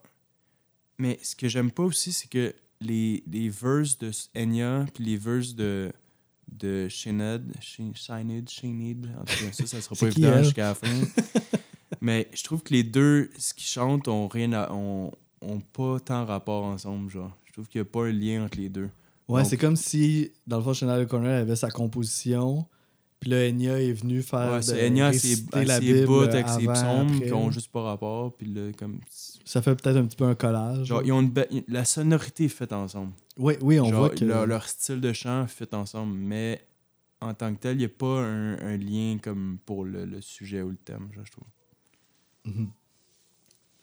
Mais 0.97 1.19
ce 1.21 1.35
que 1.35 1.47
j'aime 1.47 1.71
pas 1.71 1.83
aussi, 1.83 2.11
c'est 2.11 2.29
que 2.29 2.53
les, 2.81 3.23
les 3.27 3.49
verses 3.49 3.97
de 3.97 4.11
Enya 4.35 4.85
puis 4.93 5.03
les 5.03 5.17
verses 5.17 5.53
de, 5.55 5.91
de 6.57 6.87
Shined, 6.89 7.51
Shin- 7.61 7.93
Shined, 7.95 8.49
Shined, 8.49 9.07
en 9.19 9.23
tout 9.25 9.45
cas, 9.45 9.51
ça, 9.51 9.65
ça 9.65 9.81
sera 9.81 9.95
pas 9.99 10.07
évident 10.07 10.43
jusqu'à 10.43 10.69
la 10.69 10.75
fin. 10.75 10.87
Mais 12.01 12.29
je 12.33 12.43
trouve 12.43 12.61
que 12.63 12.73
les 12.73 12.83
deux, 12.83 13.29
ce 13.37 13.53
qu'ils 13.53 13.67
chantent, 13.67 14.07
ont 14.07 14.27
rien 14.27 14.51
à, 14.53 14.71
ont, 14.71 15.11
ont 15.41 15.59
pas 15.59 15.99
tant 15.99 16.25
rapport 16.25 16.63
ensemble, 16.65 17.09
genre. 17.09 17.31
Je 17.45 17.53
trouve 17.53 17.67
qu'il 17.67 17.79
n'y 17.81 17.87
a 17.87 17.89
pas 17.89 18.05
un 18.05 18.11
lien 18.11 18.43
entre 18.45 18.57
les 18.57 18.69
deux. 18.69 18.89
Ouais, 19.27 19.43
c'est 19.45 19.57
comme 19.57 19.75
si, 19.75 20.31
dans 20.45 20.57
le 20.57 20.63
fond, 20.63 20.73
Chanel 20.73 21.03
O'Connor 21.03 21.31
avait 21.31 21.55
sa 21.55 21.69
composition. 21.71 22.65
Puis 23.19 23.29
là, 23.31 23.37
Enya 23.47 23.81
est 23.81 23.93
venu 23.93 24.21
faire. 24.21 24.51
Ouais, 24.53 24.61
c'est 24.61 24.85
Enya, 24.87 25.13
c'est 25.13 25.37
la 25.65 25.79
ses 25.79 25.93
Bible 25.93 26.05
bouts 26.05 26.19
avec 26.21 26.47
ses 26.47 26.67
avant, 26.67 26.73
psaumes 26.73 27.13
après. 27.15 27.25
qui 27.27 27.33
ont 27.33 27.49
juste 27.49 27.71
pas 27.71 27.81
rapport. 27.81 28.35
Puis 28.35 28.47
là, 28.47 28.71
comme. 28.77 28.99
Ça 29.47 29.61
fait 29.61 29.75
peut-être 29.75 29.95
un 29.97 30.05
petit 30.05 30.15
peu 30.17 30.25
un 30.25 30.33
collage. 30.35 30.87
Genre, 30.87 31.03
ils 31.03 31.11
ont 31.11 31.21
une 31.21 31.29
be- 31.29 31.63
La 31.67 31.85
sonorité 31.85 32.45
est 32.45 32.49
faite 32.49 32.73
ensemble. 32.73 33.11
Oui, 33.37 33.53
oui, 33.61 33.79
on 33.79 33.85
Genre, 33.89 33.99
voit 33.99 34.09
que. 34.09 34.25
leur, 34.25 34.47
leur 34.47 34.67
style 34.67 34.99
de 34.99 35.13
chant 35.13 35.45
fait 35.47 35.71
ensemble, 35.73 36.13
mais 36.17 36.65
en 37.21 37.33
tant 37.33 37.53
que 37.53 37.59
tel, 37.59 37.75
il 37.75 37.79
n'y 37.79 37.85
a 37.85 37.89
pas 37.89 38.21
un, 38.21 38.57
un 38.59 38.77
lien 38.77 39.17
comme 39.21 39.59
pour 39.65 39.85
le, 39.85 40.05
le 40.05 40.19
sujet 40.21 40.61
ou 40.63 40.69
le 40.69 40.77
thème, 40.77 41.09
genre, 41.13 41.25
je 41.25 41.31
trouve. 41.31 41.45
Mhm. 42.45 42.69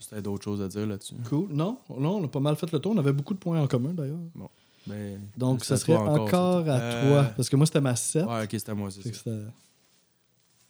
C'était 0.01 0.21
d'autres 0.23 0.43
choses 0.45 0.61
à 0.61 0.67
dire 0.69 0.85
là-dessus? 0.87 1.15
Cool. 1.29 1.47
Non, 1.51 1.79
non, 1.97 2.17
on 2.17 2.25
a 2.25 2.29
pas 2.29 2.41
mal 2.41 2.57
fait 2.57 2.71
le 2.73 2.81
tour. 2.81 2.93
On 2.93 2.99
avait 2.99 3.13
beaucoup 3.13 3.35
de 3.35 3.39
points 3.39 3.61
en 3.61 3.69
commun 3.69 3.95
d'ailleurs. 3.95 4.19
Ben, 4.85 5.21
Donc, 5.37 5.65
ça 5.65 5.77
serait 5.77 5.95
encore, 5.95 6.69
à 6.69 6.73
Euh, 6.81 7.09
toi. 7.23 7.33
Parce 7.37 7.49
que 7.49 7.55
moi, 7.55 7.67
c'était 7.67 7.81
ma 7.81 7.95
7. 7.95 8.27
Ouais, 8.27 8.43
ok, 8.43 8.49
c'était 8.51 8.71
à 8.71 8.75
moi, 8.75 8.91
c'est 8.91 9.15
ça. 9.15 9.31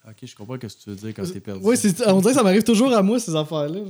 Ok, 0.07 0.17
je 0.25 0.37
comprends 0.37 0.57
ce 0.57 0.59
que 0.77 0.83
tu 0.83 0.91
veux 0.91 0.97
dire 0.97 1.15
quand 1.15 1.23
t'es 1.33 1.41
perdu. 1.41 1.63
Oui, 1.65 1.79
c'est- 1.79 2.07
on 2.09 2.21
dirait 2.21 2.33
que 2.33 2.39
ça 2.39 2.43
m'arrive 2.43 2.63
toujours 2.65 2.93
à 2.93 3.03
moi, 3.03 3.19
ces 3.19 3.35
affaires-là. 3.35 3.81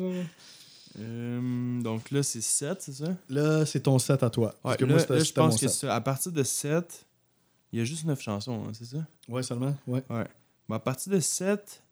Euh, 0.98 1.80
donc 1.82 2.10
là, 2.10 2.22
c'est 2.22 2.40
7, 2.40 2.82
c'est 2.82 2.92
ça? 2.92 3.16
Là, 3.28 3.64
c'est 3.66 3.80
ton 3.80 3.98
7 3.98 4.22
à 4.22 4.30
toi. 4.30 4.54
Parce 4.62 4.76
que 4.76 4.84
là, 4.84 4.96
moi, 4.96 5.06
là, 5.08 5.24
je 5.24 5.32
pense 5.32 5.54
que 5.60 5.68
7. 5.68 5.70
ça, 5.70 5.94
à 5.94 6.00
partir 6.00 6.32
de 6.32 6.42
7, 6.42 7.06
il 7.72 7.78
y 7.78 7.82
a 7.82 7.84
juste 7.84 8.04
9 8.04 8.20
chansons, 8.20 8.64
hein, 8.66 8.72
c'est 8.74 8.84
ça? 8.84 8.98
Ouais, 9.28 9.42
seulement. 9.42 9.74
Ouais. 9.86 10.04
Ouais. 10.10 10.26
Ben, 10.68 10.76
à 10.76 10.78
partir 10.78 11.12
de 11.12 11.20
7, 11.20 11.82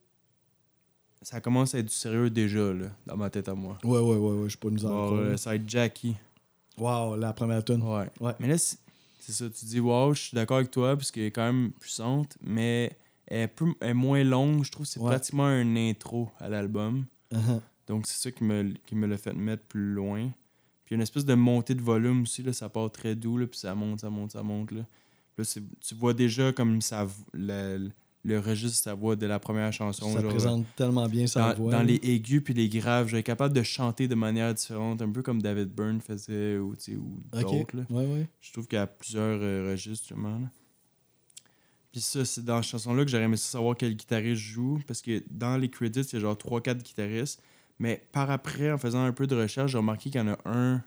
ça 1.22 1.40
commence 1.40 1.74
à 1.74 1.78
être 1.78 1.86
du 1.86 1.94
sérieux 1.94 2.30
déjà, 2.30 2.72
là, 2.72 2.86
dans 3.06 3.16
ma 3.16 3.30
tête 3.30 3.48
à 3.48 3.54
moi. 3.54 3.78
Ouais, 3.84 3.98
ouais, 3.98 4.16
ouais, 4.16 4.32
ouais. 4.38 4.44
Je 4.44 4.50
suis 4.50 4.58
pas 4.58 4.70
nous 4.70 4.84
en 4.86 5.16
euh, 5.16 5.36
ça 5.36 5.50
va 5.50 5.56
être 5.56 5.68
Jackie. 5.68 6.16
Wow, 6.78 7.16
la 7.16 7.32
première 7.32 7.64
tune. 7.64 7.82
Ouais. 7.82 8.10
Ouais. 8.20 8.32
Mais 8.40 8.48
là, 8.48 8.56
c'est 8.58 9.32
ça, 9.32 9.44
tu 9.50 9.64
dis, 9.66 9.80
wow, 9.80 10.14
je 10.14 10.20
suis 10.20 10.34
d'accord 10.34 10.58
avec 10.58 10.70
toi, 10.70 10.96
parce 10.96 11.10
qu'elle 11.10 11.24
est 11.24 11.30
quand 11.30 11.44
même 11.46 11.72
puissante, 11.72 12.36
mais 12.42 12.96
elle 13.26 13.40
est, 13.42 13.48
peu- 13.48 13.72
elle 13.80 13.90
est 13.90 13.94
moins 13.94 14.24
longue. 14.24 14.64
Je 14.64 14.70
trouve 14.72 14.86
que 14.86 14.92
c'est 14.92 15.00
pratiquement 15.00 15.44
un 15.46 15.76
intro 15.76 16.30
à 16.38 16.48
l'album. 16.48 17.04
Uh-huh. 17.32 17.60
Donc, 17.90 18.06
c'est 18.06 18.22
ça 18.22 18.30
qui 18.30 18.44
me, 18.44 18.72
qui 18.86 18.94
me 18.94 19.06
l'a 19.08 19.18
fait 19.18 19.32
mettre 19.34 19.64
plus 19.64 19.92
loin. 19.92 20.26
Puis, 20.84 20.90
il 20.90 20.92
y 20.92 20.94
a 20.94 20.96
une 20.96 21.02
espèce 21.02 21.24
de 21.24 21.34
montée 21.34 21.74
de 21.74 21.82
volume 21.82 22.22
aussi, 22.22 22.42
là, 22.44 22.52
ça 22.52 22.68
part 22.68 22.90
très 22.92 23.16
doux, 23.16 23.36
là, 23.36 23.46
puis 23.48 23.58
ça 23.58 23.74
monte, 23.74 24.00
ça 24.00 24.10
monte, 24.10 24.30
ça 24.30 24.44
monte. 24.44 24.70
Là, 24.70 24.82
Puis 25.34 25.38
là 25.38 25.44
c'est- 25.44 25.62
tu 25.80 25.94
vois 25.96 26.14
déjà 26.14 26.52
comme 26.52 26.80
ça, 26.80 27.08
le, 27.32 27.90
le 28.24 28.38
registre 28.38 28.78
de 28.78 28.82
sa 28.82 28.94
voix 28.94 29.16
de 29.16 29.26
la 29.26 29.40
première 29.40 29.72
chanson. 29.72 30.12
Ça 30.12 30.20
genre, 30.20 30.30
présente 30.30 30.66
tellement 30.76 31.08
bien 31.08 31.26
sa 31.26 31.52
dans, 31.52 31.62
voix. 31.62 31.72
dans 31.72 31.82
les 31.82 31.98
aigus 32.02 32.42
puis 32.44 32.54
les 32.54 32.68
graves, 32.68 33.08
j'étais 33.08 33.22
capable 33.24 33.54
de 33.56 33.62
chanter 33.64 34.06
de 34.06 34.14
manière 34.14 34.54
différente, 34.54 35.02
un 35.02 35.10
peu 35.10 35.22
comme 35.22 35.42
David 35.42 35.70
Byrne 35.74 36.00
faisait 36.00 36.58
ou, 36.58 36.76
ou 36.96 37.20
d'autres. 37.40 37.76
Ouais, 37.90 38.06
ouais. 38.06 38.28
Je 38.40 38.52
trouve 38.52 38.68
qu'il 38.68 38.76
y 38.76 38.80
a 38.80 38.86
plusieurs 38.86 39.40
euh, 39.42 39.70
registres, 39.72 40.06
justement. 40.08 40.38
là. 40.38 40.50
Puis 41.92 42.00
ça, 42.02 42.24
c'est 42.24 42.44
dans 42.44 42.62
cette 42.62 42.70
chanson-là 42.70 43.04
que 43.04 43.10
j'aurais 43.10 43.24
aimé 43.24 43.36
savoir 43.36 43.76
quel 43.76 43.96
guitariste 43.96 44.40
joue, 44.40 44.78
parce 44.86 45.02
que 45.02 45.24
dans 45.28 45.56
les 45.56 45.68
credits, 45.68 46.00
il 46.02 46.12
y 46.14 46.16
a 46.16 46.20
genre 46.20 46.36
3-4 46.36 46.82
guitaristes. 46.84 47.42
Mais 47.80 48.06
par 48.12 48.30
après, 48.30 48.70
en 48.70 48.78
faisant 48.78 49.02
un 49.04 49.12
peu 49.12 49.26
de 49.26 49.34
recherche, 49.34 49.72
j'ai 49.72 49.78
remarqué 49.78 50.10
qu'il 50.10 50.20
y 50.20 50.22
en 50.24 50.28
a 50.28 50.38
un 50.44 50.84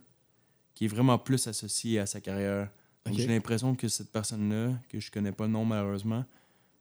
qui 0.75 0.85
est 0.85 0.87
vraiment 0.87 1.17
plus 1.17 1.45
associé 1.47 1.99
à 1.99 2.05
sa 2.05 2.21
carrière. 2.21 2.69
Donc 3.05 3.15
j'ai 3.17 3.27
l'impression 3.27 3.75
que 3.75 3.87
cette 3.89 4.11
personne-là, 4.11 4.73
que 4.87 4.99
je 4.99 5.11
connais 5.11 5.31
pas 5.33 5.45
le 5.45 5.51
nom 5.51 5.65
malheureusement, 5.65 6.23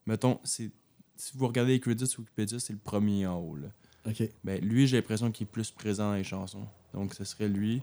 mettons, 0.07 0.39
c'est 0.45 0.71
si 1.17 1.37
vous 1.37 1.47
regardez 1.49 1.73
les 1.73 1.81
credits 1.81 2.07
sur 2.07 2.21
Wikipédia, 2.21 2.59
c'est 2.61 2.73
le 2.73 2.79
premier 2.79 3.27
en 3.27 3.39
haut. 3.39 3.57
Là. 3.57 3.69
Ok. 4.07 4.23
Ben, 4.45 4.61
lui, 4.65 4.87
j'ai 4.87 4.97
l'impression 4.99 5.31
qu'il 5.33 5.47
est 5.47 5.51
plus 5.51 5.71
présent 5.71 6.11
dans 6.11 6.15
les 6.17 6.25
chansons. 6.25 6.67
Donc, 6.95 7.15
ce 7.15 7.25
serait 7.25 7.49
lui. 7.49 7.83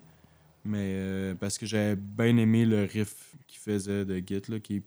Mais 0.66 0.92
euh, 0.96 1.36
parce 1.36 1.58
que 1.58 1.66
j'avais 1.66 1.96
bien 1.96 2.36
aimé 2.38 2.66
le 2.66 2.84
riff 2.84 3.36
qu'il 3.48 3.60
faisait 3.60 4.04
de 4.06 4.18
Git, 4.26 4.42
là, 4.50 4.60
qui, 4.60 4.78
est- 4.78 4.84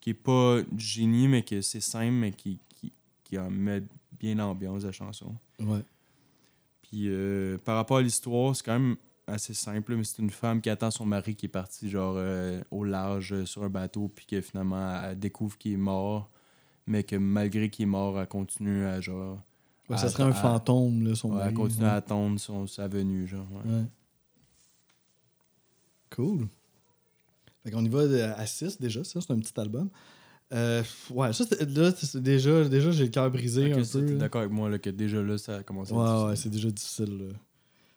qui 0.00 0.10
est 0.10 0.14
pas 0.14 0.60
du 0.70 0.84
génie, 0.84 1.26
mais 1.26 1.42
que 1.42 1.60
c'est 1.62 1.80
simple, 1.80 2.12
mais 2.12 2.32
qui, 2.32 2.58
qui, 2.68 2.92
qui 3.24 3.38
en 3.38 3.50
met 3.50 3.82
bien 4.18 4.34
l'ambiance 4.34 4.82
de 4.82 4.88
la 4.88 4.92
chanson. 4.92 5.34
Ouais. 5.58 5.80
Puis 6.96 7.08
euh, 7.10 7.58
par 7.58 7.76
rapport 7.76 7.98
à 7.98 8.02
l'histoire, 8.02 8.56
c'est 8.56 8.64
quand 8.64 8.72
même 8.78 8.96
assez 9.26 9.52
simple, 9.52 9.96
mais 9.96 10.04
c'est 10.04 10.22
une 10.22 10.30
femme 10.30 10.62
qui 10.62 10.70
attend 10.70 10.90
son 10.90 11.04
mari 11.04 11.34
qui 11.36 11.44
est 11.44 11.50
parti 11.50 11.90
genre 11.90 12.14
euh, 12.16 12.62
au 12.70 12.84
large 12.84 13.34
euh, 13.34 13.44
sur 13.44 13.64
un 13.64 13.68
bateau, 13.68 14.08
puis 14.08 14.24
que 14.24 14.40
finalement 14.40 15.02
elle 15.04 15.18
découvre 15.18 15.58
qu'il 15.58 15.72
est 15.74 15.76
mort, 15.76 16.30
mais 16.86 17.02
que 17.04 17.16
malgré 17.16 17.68
qu'il 17.68 17.82
est 17.82 17.86
mort, 17.86 18.18
elle 18.18 18.26
continue 18.28 18.86
à 18.86 18.98
genre. 19.02 19.38
Ouais, 19.90 19.96
à- 19.96 19.98
ça 19.98 20.08
serait 20.08 20.22
un 20.22 20.30
à- 20.30 20.32
fantôme, 20.32 21.06
là, 21.06 21.14
son 21.14 21.28
Ouais, 21.32 21.34
mari. 21.36 21.48
elle 21.50 21.54
continue 21.54 21.82
ouais. 21.84 21.90
à 21.90 21.94
attendre 21.96 22.40
son, 22.40 22.66
sa 22.66 22.88
venue, 22.88 23.26
genre. 23.26 23.46
Cool. 26.10 26.48
Fait 27.62 27.70
qu'on 27.72 27.84
y 27.84 27.88
va 27.90 28.00
à 28.38 28.46
6 28.46 28.80
déjà, 28.80 29.04
ça, 29.04 29.20
c'est 29.20 29.32
un 29.32 29.38
petit 29.38 29.58
album. 29.60 29.90
Euh, 30.52 30.82
ouais, 31.10 31.32
ça, 31.32 31.44
là, 31.58 31.92
déjà, 32.14 32.64
déjà 32.68 32.90
j'ai 32.92 33.04
le 33.04 33.10
cœur 33.10 33.30
brisé 33.30 33.72
Ok, 33.72 33.78
un 33.80 33.84
ça, 33.84 33.98
peu. 33.98 34.06
t'es 34.06 34.14
d'accord 34.14 34.40
avec 34.42 34.52
moi 34.52 34.70
là, 34.70 34.78
que 34.78 34.90
déjà 34.90 35.20
là, 35.20 35.36
ça 35.38 35.56
a 35.56 35.62
commencé 35.64 35.92
à 35.92 35.96
être 35.96 36.22
Ouais, 36.24 36.28
ouais, 36.30 36.36
c'est 36.36 36.50
déjà 36.50 36.70
difficile. 36.70 37.18
Là. 37.18 37.34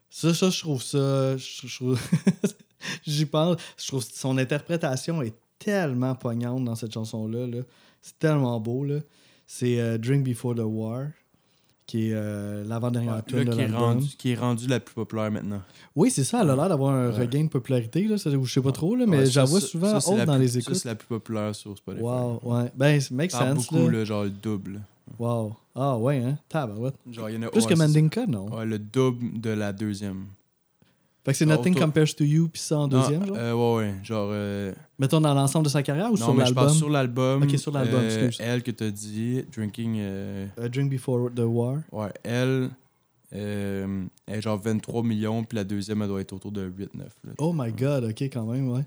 Ça, 0.09 0.33
ça, 0.33 0.49
je 0.49 0.59
trouve 0.59 0.81
ça. 0.81 1.37
je- 1.37 1.67
je 1.67 1.75
trouve- 1.75 1.99
J'y 3.05 3.25
pense. 3.25 3.57
Je 3.77 3.87
trouve 3.87 4.03
que 4.07 4.13
son 4.17 4.37
interprétation 4.37 5.21
est 5.21 5.35
tellement 5.59 6.15
poignante 6.15 6.63
dans 6.65 6.75
cette 6.75 6.93
chanson-là. 6.93 7.45
là. 7.45 7.61
C'est 8.01 8.17
tellement 8.17 8.59
beau. 8.59 8.83
là. 8.83 8.99
C'est 9.45 9.79
euh, 9.79 9.97
Drink 9.97 10.23
Before 10.25 10.55
the 10.55 10.59
War, 10.63 11.07
qui 11.89 12.09
est 12.09 12.13
euh, 12.13 12.63
l'avant-dernière 12.67 13.25
tune 13.25 13.45
de 13.45 13.51
qui, 13.51 13.61
est 13.61 13.65
rendu, 13.65 14.07
qui 14.15 14.31
est 14.31 14.35
rendu 14.35 14.67
la 14.67 14.79
plus 14.79 14.93
populaire 14.93 15.31
maintenant. 15.31 15.61
Oui, 15.95 16.11
c'est 16.11 16.23
ça. 16.23 16.43
Elle 16.43 16.51
a 16.51 16.55
l'air 16.55 16.69
d'avoir 16.69 16.93
un 16.93 17.09
regain 17.09 17.43
de 17.45 17.49
popularité. 17.49 18.03
Là, 18.07 18.19
ça, 18.19 18.29
je 18.29 18.37
sais 18.53 18.61
pas 18.61 18.71
trop, 18.71 18.95
là, 18.95 19.07
mais 19.07 19.25
j'en 19.25 19.45
vois 19.45 19.59
souvent 19.59 19.97
haute 19.97 20.25
dans 20.25 20.35
plus- 20.35 20.41
les 20.41 20.47
Ça, 20.49 20.59
écoutes. 20.59 20.75
c'est 20.75 20.87
la 20.89 20.93
plus 20.93 21.07
populaire 21.07 21.55
sur 21.55 21.75
Spotify. 21.75 22.03
Wow, 22.03 22.41
ouais. 22.43 22.71
Ben, 22.75 23.01
ça 23.01 23.15
make 23.15 23.31
Par 23.31 23.41
sense. 23.41 23.65
beaucoup, 23.67 23.89
là. 23.89 23.97
là, 23.97 24.05
genre 24.05 24.23
le 24.25 24.29
double. 24.29 24.81
Wow. 25.17 25.55
Ah, 25.75 25.97
ouais, 25.97 26.17
hein. 26.23 26.37
Tabarouette. 26.47 26.93
Genre, 27.11 27.29
il 27.31 27.35
y 27.35 27.39
en 27.39 27.47
a 27.47 27.49
Plus 27.49 27.65
que 27.65 27.73
Mandinka, 27.73 28.27
non? 28.27 28.55
Ouais, 28.55 28.67
le 28.67 28.77
double 28.77 29.41
de 29.41 29.49
la 29.49 29.73
deuxième. 29.73 30.25
Fait 31.29 31.33
que 31.33 31.37
c'est 31.37 31.45
Nothing 31.45 31.75
Compares 31.75 32.15
to 32.15 32.23
You, 32.23 32.49
puis 32.49 32.59
ça 32.61 32.79
en 32.79 32.87
deuxième, 32.87 33.19
Non, 33.21 33.27
genre? 33.27 33.37
euh, 33.37 33.53
ouais, 33.53 33.77
ouais. 33.87 33.95
Genre. 34.03 34.29
euh, 34.31 34.73
Mettons 34.97 35.21
dans 35.21 35.33
l'ensemble 35.33 35.65
de 35.65 35.69
sa 35.69 35.83
carrière 35.83 36.07
ou 36.11 36.17
non, 36.17 36.25
sur 36.25 36.33
mais 36.33 36.39
je 36.41 36.45
l'album? 36.45 36.65
parle 36.65 36.75
sur 36.77 36.89
l'album. 36.89 37.43
Ok, 37.43 37.57
sur 37.59 37.71
l'album, 37.71 37.99
euh, 38.01 38.25
excuse. 38.25 38.45
Elle 38.45 38.63
que 38.63 38.71
t'as 38.71 38.89
dit, 38.89 39.43
Drinking. 39.55 40.01
A 40.57 40.69
Drink 40.69 40.91
Before 40.91 41.29
the 41.35 41.41
War. 41.45 41.77
ouais, 41.91 42.09
elle. 42.23 42.69
elle 43.31 44.09
est 44.27 44.41
genre 44.41 44.57
23 44.59 45.03
millions, 45.03 45.43
puis 45.43 45.55
la 45.55 45.63
deuxième, 45.63 46.01
elle 46.01 46.07
doit 46.07 46.21
être 46.21 46.33
autour 46.33 46.51
de 46.51 46.67
8-9. 46.67 46.87
là. 47.23 47.33
Oh 47.37 47.53
my 47.55 47.71
god, 47.71 48.05
ok, 48.05 48.21
quand 48.23 48.45
même, 48.45 48.69
ouais. 48.69 48.85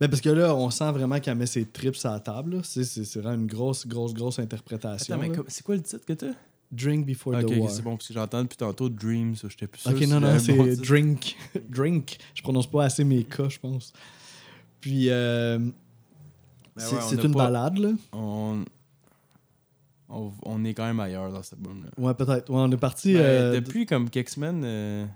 Ben 0.00 0.08
parce 0.08 0.20
que 0.20 0.28
là, 0.28 0.54
on 0.54 0.68
sent 0.70 0.90
vraiment 0.92 1.18
qu'elle 1.18 1.36
met 1.36 1.46
ses 1.46 1.64
trips 1.64 2.04
à 2.04 2.10
la 2.12 2.20
table. 2.20 2.60
C'est, 2.62 2.84
vraiment 3.20 3.34
une 3.42 3.46
grosse, 3.46 3.86
grosse, 3.86 4.12
grosse 4.12 4.38
interprétation. 4.38 5.14
Attends, 5.14 5.22
mais 5.30 5.32
c'est 5.48 5.64
quoi 5.64 5.76
le 5.76 5.82
titre 5.82 6.04
que 6.04 6.12
t'as? 6.12 6.32
Drink 6.70 7.06
Before 7.06 7.34
Ok, 7.34 7.40
the 7.40 7.44
ok, 7.52 7.56
War. 7.62 7.70
c'est 7.70 7.82
bon, 7.82 7.96
parce 7.96 8.08
que 8.08 8.14
j'entends 8.14 8.42
depuis 8.42 8.56
tantôt 8.56 8.88
Dream, 8.88 9.34
ça, 9.36 9.48
j'étais 9.48 9.66
plus 9.66 9.80
sûr. 9.80 9.90
Ok, 9.92 10.00
non, 10.06 10.20
non, 10.20 10.38
c'est 10.38 10.52
bon. 10.52 10.66
Drink. 10.86 11.36
Drink. 11.70 12.18
Je 12.34 12.42
prononce 12.42 12.66
pas 12.70 12.84
assez 12.84 13.04
mes 13.04 13.24
cas, 13.24 13.48
je 13.48 13.58
pense. 13.58 13.92
Puis, 14.80 15.08
euh, 15.08 15.58
Ben 15.58 15.70
c'est, 16.76 16.96
ouais, 17.16 17.24
une 17.24 17.32
pas- 17.32 17.44
balade, 17.44 17.78
là. 17.78 17.90
On... 18.12 18.64
on... 20.08 20.30
on 20.44 20.64
est 20.64 20.74
quand 20.74 20.86
même 20.86 21.00
ailleurs 21.00 21.32
dans 21.32 21.42
cet 21.42 21.54
album-là. 21.54 21.88
Ouais, 21.96 22.14
peut-être. 22.14 22.50
Ouais, 22.50 22.60
on 22.60 22.70
est 22.70 22.76
parti. 22.76 23.14
Ben, 23.14 23.20
euh, 23.20 23.54
depuis 23.60 23.86
comme 23.86 24.10
quelques 24.10 24.28
semaines, 24.30 24.62
euh, 24.64 25.06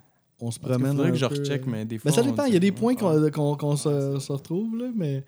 on 0.40 0.50
se 0.50 0.58
promène. 0.58 0.88
faudrait 0.92 1.08
un 1.08 1.12
que 1.12 1.18
je 1.18 1.24
recheck, 1.26 1.62
euh, 1.62 1.70
mais 1.70 1.84
des 1.84 1.98
fois. 1.98 2.10
Ben, 2.10 2.14
ça 2.16 2.22
dépend. 2.22 2.44
Il 2.46 2.54
y 2.54 2.56
a 2.56 2.60
des 2.60 2.72
points 2.72 2.94
qu'on 2.94 3.76
se 3.76 4.32
retrouve, 4.32 4.76
là, 4.78 4.86
mais. 4.94 5.24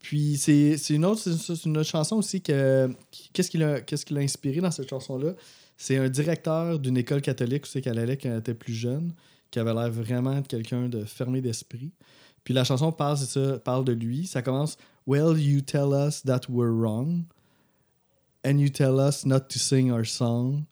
Puis 0.00 0.38
c'est 0.38 0.76
une 0.90 1.04
autre, 1.04 1.20
c'est 1.20 1.64
une 1.64 1.76
autre 1.76 1.88
chanson 1.88 2.16
aussi 2.16 2.40
que. 2.40 2.88
Qu'est-ce 3.32 3.50
qui 3.50 3.58
l'a 3.58 3.80
qu'est-ce 3.80 4.04
qui 4.04 4.14
l'a 4.14 4.20
inspiré 4.20 4.60
dans 4.60 4.70
cette 4.70 4.88
chanson-là? 4.88 5.34
C'est 5.76 5.96
un 5.96 6.08
directeur 6.08 6.78
d'une 6.78 6.96
école 6.96 7.22
catholique 7.22 7.64
où 7.64 7.66
c'est 7.66 7.80
qu'elle 7.80 7.98
allait 7.98 8.16
quand 8.16 8.28
elle 8.28 8.38
était 8.38 8.54
plus 8.54 8.74
jeune, 8.74 9.12
qui 9.50 9.58
avait 9.58 9.72
l'air 9.72 9.90
vraiment 9.90 10.40
de 10.40 10.46
quelqu'un 10.46 10.88
de 10.88 11.04
fermé 11.04 11.40
d'esprit. 11.40 11.92
Puis 12.44 12.54
la 12.54 12.64
chanson 12.64 12.92
parle, 12.92 13.18
c'est 13.18 13.26
ça, 13.26 13.58
parle 13.58 13.84
de 13.84 13.92
lui. 13.92 14.26
Ça 14.26 14.42
commence 14.42 14.76
Well, 15.06 15.38
you 15.38 15.60
tell 15.60 15.92
us 15.92 16.22
that 16.22 16.42
we're 16.48 16.72
wrong, 16.72 17.24
and 18.44 18.58
you 18.58 18.68
tell 18.68 18.98
us 18.98 19.24
not 19.24 19.48
to 19.48 19.58
sing 19.58 19.90
our 19.90 20.06
song. 20.06 20.64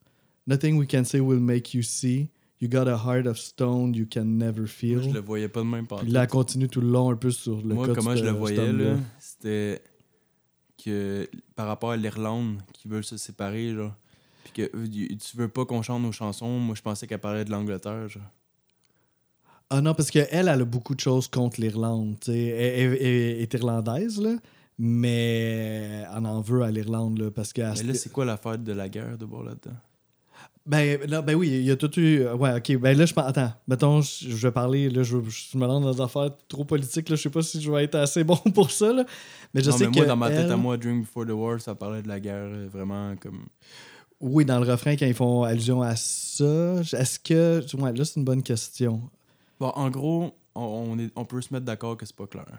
Nothing 0.47 0.79
we 0.79 0.87
can 0.87 1.05
say 1.05 1.21
will 1.21 1.41
make 1.41 1.75
you 1.75 1.83
see. 1.83 2.31
You 2.61 2.69
got 2.69 2.89
a 2.89 2.97
heart 2.97 3.27
of 3.27 3.39
stone 3.39 3.95
you 3.95 4.05
can 4.05 4.25
never 4.37 4.67
feel. 4.67 4.99
Moi, 4.99 5.09
je 5.09 5.15
le 5.15 5.21
voyais 5.21 5.49
pas 5.49 5.61
de 5.61 5.67
même 5.67 5.87
par 5.87 6.01
Puis 6.01 6.11
là, 6.11 6.27
continue 6.27 6.69
tout 6.69 6.81
le 6.81 6.89
long 6.89 7.11
un 7.11 7.17
peu 7.17 7.31
sur 7.31 7.63
le 7.63 7.75
Moi, 7.75 7.89
comment 7.95 8.17
je 8.17 8.25
le 8.25 8.31
voyais, 8.31 8.73
là, 8.73 8.97
c'était 9.41 9.83
que 10.85 11.29
par 11.57 11.67
rapport 11.67 11.91
à 11.91 11.97
l'Irlande, 11.97 12.61
qui 12.73 12.89
veulent 12.89 13.05
se 13.05 13.17
séparer, 13.17 13.75
genre, 13.75 13.95
puis 14.45 14.53
que 14.53 14.77
eux, 14.77 14.87
y- 14.87 15.17
tu 15.19 15.37
veux 15.37 15.49
pas 15.49 15.65
qu'on 15.65 15.83
chante 15.83 16.03
nos 16.03 16.13
chansons, 16.13 16.59
moi, 16.59 16.75
je 16.75 16.83
pensais 16.83 17.07
qu'elle 17.07 17.19
parlait 17.21 17.45
de 17.45 17.51
l'Angleterre, 17.51 18.09
genre. 18.09 18.23
Ah 19.71 19.81
non, 19.83 19.93
parce 19.95 20.11
qu'elle, 20.11 20.29
elle 20.31 20.49
a 20.49 20.65
beaucoup 20.65 20.95
de 20.95 21.01
choses 21.01 21.29
contre 21.29 21.61
l'Irlande. 21.61 22.17
tu 22.21 22.33
sais. 22.33 22.39
Elle, 22.47 22.93
elle- 22.95 23.03
elle 23.03 23.41
est 23.43 23.55
irlandaise, 23.55 24.19
là, 24.21 24.37
mais 24.79 26.05
elle 26.17 26.27
en 26.27 26.41
veut 26.41 26.63
à 26.63 26.71
l'Irlande. 26.71 27.19
Là, 27.19 27.31
parce 27.31 27.53
que 27.53 27.61
Mais 27.61 27.83
là, 27.83 27.95
c'est 27.95 28.11
quoi 28.13 28.25
l'affaire 28.25 28.59
de 28.59 28.73
la 28.73 28.89
guerre 28.89 29.19
de 29.19 29.27
bord 29.27 29.43
là-dedans? 29.43 29.77
Ben, 30.69 31.01
là, 31.09 31.23
ben 31.23 31.35
oui, 31.35 31.49
il 31.49 31.63
y 31.63 31.71
a 31.71 31.77
tout 31.77 31.99
eu. 31.99 32.21
euh, 32.21 32.35
Ouais, 32.37 32.55
ok. 32.57 32.77
Ben 32.79 32.97
là, 32.97 33.07
je 33.07 33.15
pense. 33.15 33.27
Attends, 33.27 33.53
mettons, 33.67 34.03
je 34.03 34.29
je 34.29 34.47
vais 34.47 34.53
parler. 34.53 34.91
Là, 34.91 35.03
je, 35.03 35.17
je 35.29 35.57
me 35.57 35.67
lance 35.67 35.83
dans 35.83 35.93
des 35.93 36.01
affaires 36.03 36.31
trop 36.47 36.65
politiques. 36.65 37.09
Là, 37.09 37.17
je 37.17 37.23
sais 37.23 37.31
pas 37.31 37.41
si 37.43 37.61
je 37.61 37.73
vais 37.73 37.85
être 37.85 37.95
assez 37.95 38.23
bon 38.23 38.37
pour 38.55 38.71
ça. 38.71 38.93
Là. 38.93 39.05
Mais 39.55 39.63
je 39.63 39.71
non, 39.71 39.77
sais 39.79 39.87
mais 39.87 39.93
que. 39.93 39.97
moi, 39.97 40.07
dans 40.07 40.17
ma 40.17 40.29
tête 40.29 40.41
elle- 40.45 40.53
à 40.53 40.57
moi, 40.59 40.77
Dream 40.77 41.01
Before 41.01 41.25
the 41.25 41.31
War, 41.31 41.59
ça 41.61 41.75
parlait 41.75 42.03
de 42.03 42.09
la 42.09 42.21
guerre 42.21 42.49
euh, 42.51 42.69
vraiment 42.71 43.15
comme. 43.17 43.47
Oui, 44.21 44.45
dans 44.45 44.59
le 44.61 44.71
refrain, 44.71 44.95
quand 44.97 45.07
ils 45.07 45.15
font 45.15 45.43
allusion 45.45 45.81
à 45.81 45.97
ça, 45.97 46.45
est-ce 46.93 47.19
que. 47.19 47.65
Ouais, 47.81 47.93
là, 47.95 48.05
c'est 48.05 48.17
une 48.17 48.25
bonne 48.25 48.43
question. 48.43 49.01
Bon, 49.59 49.69
en 49.75 49.89
gros, 49.89 50.35
on, 50.55 50.61
on 50.91 50.99
est, 50.99 51.11
on 51.17 51.25
peut 51.25 51.41
se 51.41 51.53
mettre 51.55 51.65
d'accord 51.65 51.97
que 51.97 52.05
c'est 52.05 52.15
pas 52.17 52.27
clair. 52.27 52.59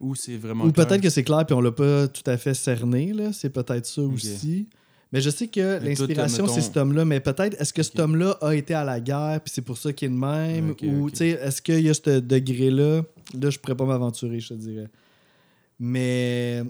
Ou 0.00 0.14
c'est 0.14 0.36
vraiment. 0.38 0.64
Ou 0.64 0.72
peut-être 0.72 1.02
que 1.02 1.10
c'est 1.10 1.24
clair, 1.24 1.44
puis 1.44 1.54
on 1.54 1.60
l'a 1.60 1.72
pas 1.72 2.08
tout 2.08 2.22
à 2.24 2.38
fait 2.38 2.54
cerné. 2.54 3.12
là. 3.12 3.32
C'est 3.34 3.50
peut-être 3.50 3.84
ça 3.84 4.00
aussi. 4.00 4.68
Mais 5.12 5.20
je 5.20 5.30
sais 5.30 5.48
que 5.48 5.78
l'inspiration, 5.84 6.44
mettons- 6.44 6.54
c'est 6.54 6.60
cet 6.60 6.76
homme-là. 6.76 7.04
Mais 7.04 7.18
peut-être, 7.20 7.60
est-ce 7.60 7.72
que 7.72 7.82
cet 7.82 7.94
Ok. 7.94 8.00
homme-là 8.00 8.38
a 8.40 8.54
été 8.54 8.74
à 8.74 8.84
la 8.84 9.00
guerre, 9.00 9.40
puis 9.44 9.52
c'est 9.52 9.62
pour 9.62 9.76
ça 9.76 9.92
qu'il 9.92 10.06
est 10.06 10.14
de 10.14 10.16
même? 10.16 10.70
Ok, 10.70 10.84
ou, 10.86 11.06
ok. 11.06 11.10
tu 11.12 11.16
sais, 11.18 11.28
est-ce 11.30 11.60
qu'il 11.60 11.80
y 11.80 11.88
a 11.90 11.94
ce 11.94 12.20
degré-là? 12.20 13.02
Là, 13.40 13.50
je 13.50 13.58
pourrais 13.58 13.74
pas 13.76 13.86
m'aventurer, 13.86 14.38
je 14.40 14.48
te 14.50 14.54
dirais. 14.54 14.86
Mais, 15.78 16.62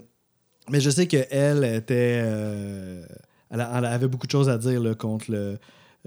mais 0.69 0.79
je 0.79 0.89
sais 0.89 1.07
qu'elle 1.07 1.63
était. 1.63 2.21
euh, 2.23 3.05
elle, 3.49 3.67
elle 3.77 3.85
avait 3.85 4.07
beaucoup 4.07 4.25
de 4.27 4.31
choses 4.31 4.49
à 4.49 4.57
dire 4.57 4.81
là, 4.81 4.95
contre 4.95 5.31
le. 5.31 5.57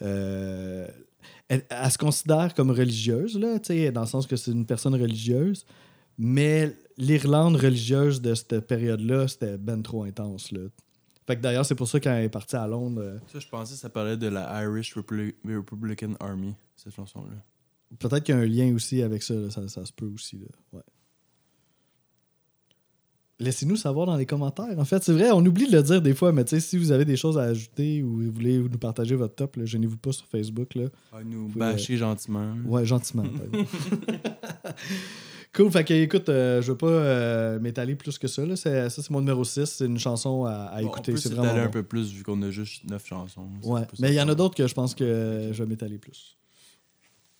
euh, 0.03 0.89
elle, 1.49 1.63
elle 1.69 1.91
se 1.91 1.99
considère 1.99 2.55
comme 2.55 2.71
religieuse, 2.71 3.39
là, 3.39 3.59
tu 3.59 3.75
sais, 3.75 3.93
dans 3.93 4.01
le 4.01 4.07
sens 4.07 4.27
que 4.27 4.37
c'est 4.37 4.51
une 4.51 4.67
personne 4.67 4.95
religieuse. 4.95 5.65
Mais 6.17 6.73
l'Irlande 6.97 7.57
religieuse 7.57 8.23
de 8.23 8.35
cette 8.35 8.61
période-là, 8.61 9.29
c'était 9.29 9.59
ben 9.59 9.83
trop 9.83 10.05
intense. 10.05 10.53
Là. 10.53 10.61
Fait 11.27 11.37
que 11.37 11.41
d'ailleurs, 11.41 11.65
c'est 11.65 11.75
pour 11.75 11.89
ça 11.89 12.01
qu'elle 12.01 12.25
est 12.25 12.29
partie 12.29 12.57
à 12.57 12.67
Londres. 12.67 13.01
euh, 13.01 13.19
Ça, 13.33 13.39
je 13.39 13.49
pensais 13.49 13.75
que 13.75 13.81
ça 13.81 13.89
parlait 13.89 14.17
de 14.17 14.27
la 14.27 14.63
Irish 14.63 14.95
Republi- 14.97 15.35
Republican 15.45 16.13
Army, 16.21 16.55
cette 16.77 16.95
chanson-là. 16.95 17.35
Peut-être 17.99 18.25
qu'il 18.25 18.35
y 18.35 18.39
a 18.39 18.41
un 18.41 18.47
lien 18.47 18.75
aussi 18.75 19.03
avec 19.03 19.23
ça, 19.23 19.35
là, 19.35 19.51
ça, 19.51 19.67
ça 19.69 19.85
se 19.87 19.93
peut 19.93 20.07
aussi. 20.13 20.39
Là. 20.39 20.47
Ouais. 20.75 20.83
Laissez-nous 23.41 23.77
savoir 23.77 24.07
dans 24.07 24.17
les 24.17 24.27
commentaires. 24.27 24.79
En 24.79 24.85
fait, 24.85 25.03
c'est 25.03 25.13
vrai, 25.13 25.31
on 25.33 25.45
oublie 25.45 25.67
de 25.67 25.73
le 25.77 25.83
dire 25.83 26.01
des 26.03 26.15
fois, 26.15 26.31
mais 26.33 26.45
tu 26.45 26.51
sais, 26.51 26.61
si 26.61 26.79
vous 26.79 26.93
avez 26.93 27.05
des 27.05 27.17
choses 27.17 27.37
à 27.39 27.43
ajouter 27.43 28.03
ou 28.03 28.21
vous 28.23 28.31
voulez 28.31 28.59
nous 28.59 28.79
partager 28.79 29.17
votre 29.17 29.35
top, 29.35 29.57
là, 29.57 29.65
gênez-vous 29.65 29.97
pas 29.97 30.13
sur 30.13 30.27
Facebook. 30.27 30.75
Là. 30.77 30.85
Ah, 31.13 31.19
nous 31.25 31.49
bâcher 31.49 31.97
gentiment. 31.97 32.55
Ouais, 32.65 32.85
gentiment. 32.87 33.25
cool, 35.55 35.71
fait 35.71 35.85
que 35.85 35.95
écoute, 35.95 36.29
euh, 36.29 36.61
je 36.63 36.73
veux 36.73 36.79
pas 36.79 36.87
euh, 36.87 37.59
m'étaler 37.61 37.95
plus 37.95 38.19
que 38.19 38.29
ça. 38.29 38.45
Là. 38.45 38.57
Ça, 38.57 38.91
c'est 38.91 39.11
mon 39.11 39.21
numéro 39.21 39.45
6. 39.45 39.65
C'est 39.65 39.87
une 39.87 39.99
chanson 39.99 40.45
à, 40.45 40.53
à 40.67 40.83
Bon, 40.83 40.89
écouter. 40.89 41.17
C'est 41.17 41.33
vraiment 41.33 41.53
un 41.61 41.65
bon. 41.67 41.71
peu 41.71 41.83
plus 41.83 42.13
vu 42.13 42.23
qu'on 42.23 42.41
a 42.43 42.51
juste 42.51 42.85
9 42.85 43.07
chansons. 43.07 43.49
Ouais, 43.63 43.83
mais 43.99 44.11
il 44.11 44.15
y 44.15 44.21
en 44.21 44.29
a 44.29 44.35
d'autres 44.35 44.55
que 44.55 44.67
je 44.67 44.75
pense 44.75 44.95
que 44.95 45.51
je 45.53 45.63
vais 45.63 45.69
m'étaler 45.69 45.99
plus. 45.99 46.37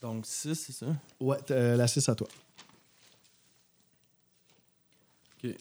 Donc 0.01 0.27
6, 0.27 0.55
c'est 0.55 0.73
ça? 0.73 0.87
Ouais, 1.21 1.39
euh, 1.51 1.77
la 1.77 1.87
6 1.87 2.09
à 2.09 2.15
toi. 2.15 2.29
Ok. 5.43 5.55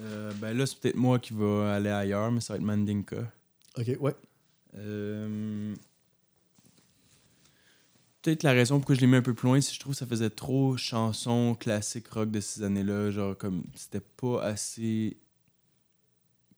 Euh, 0.00 0.32
ben 0.40 0.56
là, 0.56 0.64
c'est 0.66 0.78
peut-être 0.78 0.96
moi 0.96 1.18
qui 1.18 1.32
va 1.34 1.74
aller 1.74 1.90
ailleurs, 1.90 2.30
mais 2.30 2.40
ça 2.40 2.52
va 2.54 2.58
être 2.58 2.64
Mandinka. 2.64 3.16
Ok, 3.76 3.90
ouais. 4.00 4.14
Euh, 4.76 5.74
Peut-être 8.22 8.42
la 8.42 8.52
raison 8.52 8.78
pourquoi 8.78 8.94
je 8.96 9.00
l'ai 9.00 9.06
mis 9.06 9.16
un 9.16 9.22
peu 9.22 9.32
plus 9.34 9.46
loin, 9.46 9.60
c'est 9.60 9.68
que 9.70 9.74
je 9.74 9.80
trouve 9.80 9.92
que 9.92 9.98
ça 9.98 10.06
faisait 10.06 10.30
trop 10.30 10.76
chanson 10.76 11.54
classique 11.54 12.08
rock 12.08 12.30
de 12.30 12.40
ces 12.40 12.62
années-là. 12.64 13.10
Genre, 13.10 13.36
comme, 13.38 13.62
c'était 13.76 14.00
pas 14.00 14.42
assez 14.42 15.16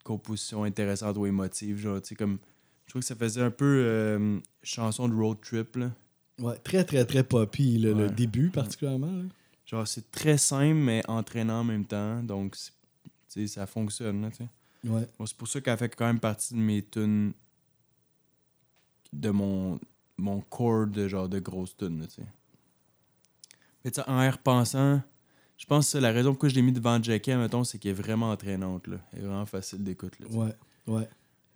composition 0.05 0.65
intéressante 0.65 1.17
ou 1.19 1.27
émotive. 1.27 1.79
Genre, 1.79 2.01
tu 2.01 2.09
sais, 2.09 2.15
comme, 2.15 2.39
je 2.87 2.91
trouve 2.93 3.03
que 3.03 3.07
ça 3.07 3.15
faisait 3.15 3.43
un 3.43 3.51
peu 3.51 3.83
euh, 3.87 4.39
chanson 4.63 5.09
de 5.09 5.15
road 5.15 5.39
trip, 5.43 5.77
là. 5.77 5.93
Ouais, 6.39 6.57
très, 6.57 6.85
très, 6.85 7.05
très 7.05 7.23
poppy, 7.23 7.79
le 7.79 7.93
Ouais. 7.95 8.11
début 8.11 8.49
particulièrement. 8.51 9.13
là. 9.13 9.25
Genre, 9.67 9.87
c'est 9.87 10.11
très 10.11 10.39
simple, 10.39 10.75
mais 10.75 11.03
entraînant 11.07 11.61
en 11.61 11.65
même 11.65 11.85
temps. 11.85 12.23
Donc, 12.23 12.57
tu 12.57 12.71
sais, 13.29 13.47
ça 13.47 13.67
fonctionne, 13.67 14.23
là, 14.23 14.31
tu 14.31 14.39
sais. 14.39 14.49
Ouais. 14.89 15.07
Bon, 15.19 15.27
c'est 15.27 15.37
pour 15.37 15.47
ça 15.47 15.61
qu'elle 15.61 15.77
fait 15.77 15.95
quand 15.95 16.07
même 16.07 16.19
partie 16.21 16.55
de 16.55 16.59
mes 16.59 16.83
tunes 16.83 17.35
de 19.13 19.31
mon, 19.31 19.79
mon 20.21 20.41
core 20.41 20.87
de 20.87 21.09
genre 21.09 21.29
de 21.29 21.39
grosses 21.39 21.77
tunes, 21.77 22.01
là, 22.01 22.07
tu 22.07 22.17
sais. 22.17 22.27
Mais 23.85 23.91
tu 23.91 24.01
sais, 24.01 24.09
en 24.09 24.23
y 24.23 24.29
repensant, 24.29 25.01
je 25.57 25.67
pense 25.67 25.93
que 25.93 25.99
la 25.99 26.13
raison 26.13 26.31
pourquoi 26.31 26.49
je 26.51 26.55
l'ai 26.55 26.63
mis 26.63 26.73
devant 26.73 27.03
Jackie, 27.03 27.35
mettons, 27.35 27.65
c'est 27.65 27.79
qu'elle 27.79 27.93
est 27.93 27.95
vraiment 27.95 28.31
entraînante, 28.31 28.87
là. 28.87 28.97
Elle 29.13 29.21
est 29.21 29.27
vraiment 29.27 29.47
facile 29.47 29.83
d'écoute, 29.83 30.19
là. 30.21 30.27
Ouais, 30.31 30.55
ouais. 30.87 31.09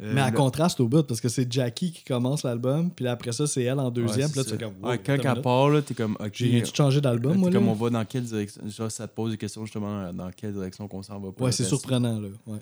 Euh, 0.03 0.13
mais 0.13 0.23
à 0.23 0.31
le- 0.31 0.37
contraste 0.37 0.81
au 0.81 0.89
bout, 0.89 1.05
parce 1.05 1.21
que 1.21 1.29
c'est 1.29 1.51
Jackie 1.53 1.93
qui 1.93 2.03
commence 2.03 2.43
l'album, 2.43 2.91
puis 2.91 3.05
là, 3.05 3.13
après 3.13 3.31
ça, 3.31 3.47
c'est 3.47 3.63
elle 3.63 3.79
en 3.79 3.93
deuxième, 3.93 4.27
Ouais, 4.27 4.33
puis 4.33 4.39
là, 4.41 4.45
tu 4.45 4.59
comme. 4.59 4.75
wow, 4.83 4.89
Ouais, 4.91 4.99
quand 4.99 5.17
elle 5.17 5.41
part, 5.43 5.69
là, 5.69 5.83
t'es 5.83 5.95
comme, 5.95 6.17
ok. 6.19 6.33
J'ai 6.33 6.63
tout 6.63 6.75
changé 6.75 7.01
d'album, 7.01 7.37
moi. 7.37 7.49
Là. 7.51 7.59
comme 7.59 7.69
on 7.69 7.75
va 7.75 7.91
dans 7.91 8.05
quelle 8.05 8.25
direction. 8.25 8.69
Genre, 8.69 8.91
ça 8.91 9.07
te 9.07 9.15
pose 9.15 9.31
des 9.31 9.39
questions 9.39 9.65
justement 9.65 10.13
dans 10.13 10.31
quelle 10.33 10.53
direction 10.53 10.89
qu'on 10.89 11.03
s'en 11.03 11.21
va 11.21 11.31
pas. 11.31 11.45
Ouais, 11.45 11.53
c'est 11.53 11.63
surprenant, 11.65 12.19
là. 12.19 12.29
Ouais. 12.47 12.59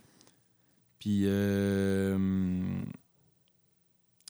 Puis, 0.99 1.23
euh... 1.25 2.19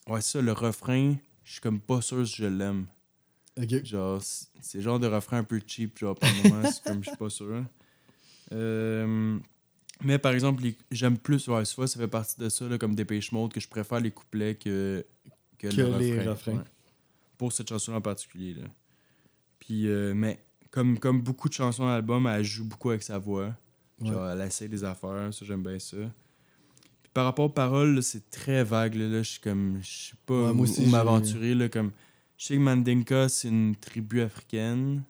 ouais, 0.09 0.21
ça, 0.21 0.41
le 0.41 0.53
refrain, 0.53 1.17
je 1.45 1.53
suis 1.53 1.61
comme 1.61 1.81
pas 1.81 2.01
sûr 2.01 2.27
si 2.27 2.37
je 2.43 2.47
l'aime. 2.47 2.87
Genre, 3.85 4.21
c'est 4.23 4.79
le 4.79 4.85
genre 4.85 4.99
de 5.01 5.07
refrain 5.07 5.39
un 5.39 5.45
peu 5.45 5.61
cheap, 5.67 5.99
genre, 5.99 6.15
par 6.17 6.31
moment, 6.43 6.71
c'est 6.71 6.83
comme 6.85 7.03
je 7.05 7.09
suis 7.11 7.19
pas 7.19 7.29
sûr. 7.31 7.65
Euh, 8.53 9.39
Mais 10.05 10.19
par 10.19 10.33
exemple, 10.33 10.63
j'aime 10.91 11.19
plus, 11.19 11.47
ouais, 11.49 11.65
soit 11.65 11.87
ça 11.87 12.01
fait 12.01 12.09
partie 12.09 12.41
de 12.41 12.49
ça, 12.49 12.67
là, 12.69 12.79
comme 12.79 12.95
Dépêche 12.95 13.31
Mode, 13.33 13.53
que 13.53 13.61
je 13.61 13.69
préfère 13.69 14.01
les 14.01 14.11
couplets 14.11 14.55
que, 14.57 15.05
que, 15.59 15.69
Que 15.69 15.77
le 15.77 15.99
les 15.99 16.19
refrain. 16.19 16.31
refrains. 16.31 16.53
ouais. 16.59 16.65
Pour 17.39 17.53
cette 17.53 17.69
chanson 17.69 17.93
en 17.93 18.01
particulier. 18.01 18.55
Là. 18.55 18.67
Puis, 19.59 19.87
euh, 19.89 20.13
mais 20.15 20.43
comme, 20.71 20.99
comme 20.99 21.21
beaucoup 21.23 21.49
de 21.49 21.55
chansons 21.55 21.87
à 21.87 21.95
l'album, 21.95 22.27
elle 22.27 22.45
joue 22.45 22.65
beaucoup 22.65 22.91
avec 22.91 23.03
sa 23.03 23.19
voix. 23.19 23.55
Genre, 24.01 24.29
elle 24.31 24.41
essaie 24.41 24.67
des 24.69 24.83
affaires, 24.83 25.33
ça, 25.33 25.45
j'aime 25.45 25.63
bien 25.63 25.79
ça. 25.79 25.97
Par 27.15 27.25
rapport 27.27 27.47
aux 27.47 27.51
paroles, 27.51 28.03
c'est 28.03 28.31
très 28.31 28.65
vague. 28.65 28.95
Là, 28.95 29.07
Là, 29.09 29.23
je 29.23 29.31
suis 29.33 29.41
comme, 29.41 29.79
je 29.83 29.89
sais 30.11 30.15
pas 30.27 30.35
Ouais, 30.47 30.51
où, 30.51 30.55
moi 30.55 30.65
aussi, 30.65 30.81
où 30.81 30.85
j'ai- 30.85 30.91
m'aventurer. 30.91 31.55
là, 31.55 31.69
Comme, 31.69 31.91
je 32.39 32.47
sais 32.47 32.55
que 32.55 32.61
Mandinka, 32.61 33.29
c'est 33.29 33.49
une 33.49 33.77
tribu 33.77 34.21
africaine. 34.23 35.03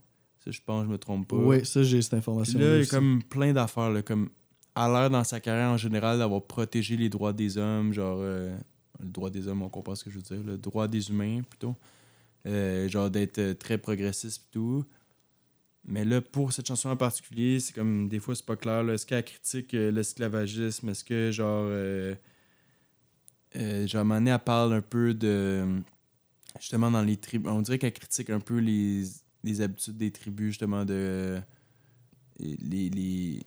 Ça, 0.45 0.51
je 0.51 0.61
pense, 0.65 0.85
je 0.85 0.91
me 0.91 0.99
trompe 0.99 1.29
pas. 1.29 1.37
Oui, 1.37 1.65
ça, 1.65 1.83
j'ai 1.85 2.03
cette 2.03 2.11
Puis 2.11 2.19
information. 2.19 2.59
là, 2.59 2.77
il 2.79 2.81
y 2.81 2.83
a 2.83 2.87
comme 2.87 3.23
plein 3.23 3.53
d'affaires. 3.53 3.91
là, 3.91 4.03
Comme, 4.03 4.29
à 4.75 4.89
l'air 4.89 5.11
dans 5.11 5.23
sa 5.23 5.39
carrière 5.39 5.69
en 5.71 5.77
général 5.77 6.19
d'avoir 6.19 6.43
protégé 6.43 6.97
les 6.97 7.09
droits 7.09 7.33
des 7.33 7.59
hommes, 7.59 7.93
genre 7.93 8.19
euh, 8.21 8.57
le 9.01 9.09
droit 9.09 9.31
des 9.31 9.47
hommes, 9.47 9.63
on 9.63 9.69
comprend 9.69 9.95
ce 9.95 10.03
que 10.05 10.11
je 10.11 10.17
veux 10.17 10.23
dire, 10.23 10.43
le 10.45 10.57
droit 10.59 10.89
des 10.89 11.11
humains 11.11 11.43
plutôt. 11.49 11.77
Euh, 12.47 12.89
genre 12.89 13.09
d'être 13.11 13.39
euh, 13.39 13.55
très 13.55 13.79
progressiste 13.79 14.43
et 14.49 14.53
tout. 14.53 14.85
Mais 15.85 16.05
là, 16.05 16.21
pour 16.21 16.53
cette 16.53 16.69
chanson 16.69 16.91
en 16.91 16.97
particulier, 16.97 17.59
c'est 17.61 17.75
comme 17.75 18.09
des 18.09 18.21
fois 18.21 18.35
c'est 18.35 18.47
pas 18.47 18.57
clair. 18.57 18.89
Est-ce 18.91 19.05
qu'elle 19.05 19.25
critique 19.25 19.75
euh, 19.75 19.91
l'esclavagisme? 19.91 20.89
Est-ce 20.89 21.05
que 21.05 21.31
genre 21.33 21.65
euh, 21.67 22.15
euh, 23.57 23.87
à 23.93 23.99
un 23.99 24.05
moment 24.05 24.15
donné, 24.17 24.31
elle 24.31 24.39
parle 24.39 24.75
un 24.75 24.81
peu 24.81 25.13
de 25.15 25.67
justement 26.59 26.91
dans 26.91 27.03
les 27.03 27.17
tribus. 27.17 27.51
On 27.51 27.63
dirait 27.63 27.79
qu'elle 27.79 27.93
critique 27.93 28.31
un 28.31 28.41
peu 28.41 28.59
les, 28.59 29.05
les 29.45 29.61
habitudes 29.61 29.97
des 29.97 30.11
tribus, 30.11 30.49
justement, 30.49 30.85
de 30.85 31.41
les, 32.39 32.91
les, 32.91 33.41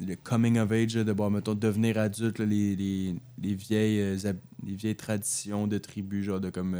le 0.00 0.14
coming 0.16 0.58
of 0.58 0.72
age, 0.72 0.94
de 0.94 1.12
bon, 1.12 1.30
mettons, 1.30 1.54
devenir 1.54 1.98
adulte, 1.98 2.38
les, 2.40 2.76
les, 2.76 3.14
les 3.38 3.54
vieilles, 3.54 4.00
euh, 4.00 4.32
les 4.64 4.74
vieilles 4.74 4.96
traditions 4.96 5.66
de 5.66 5.78
tribus, 5.78 6.24
genre 6.24 6.40
de 6.40 6.50
comme 6.50 6.76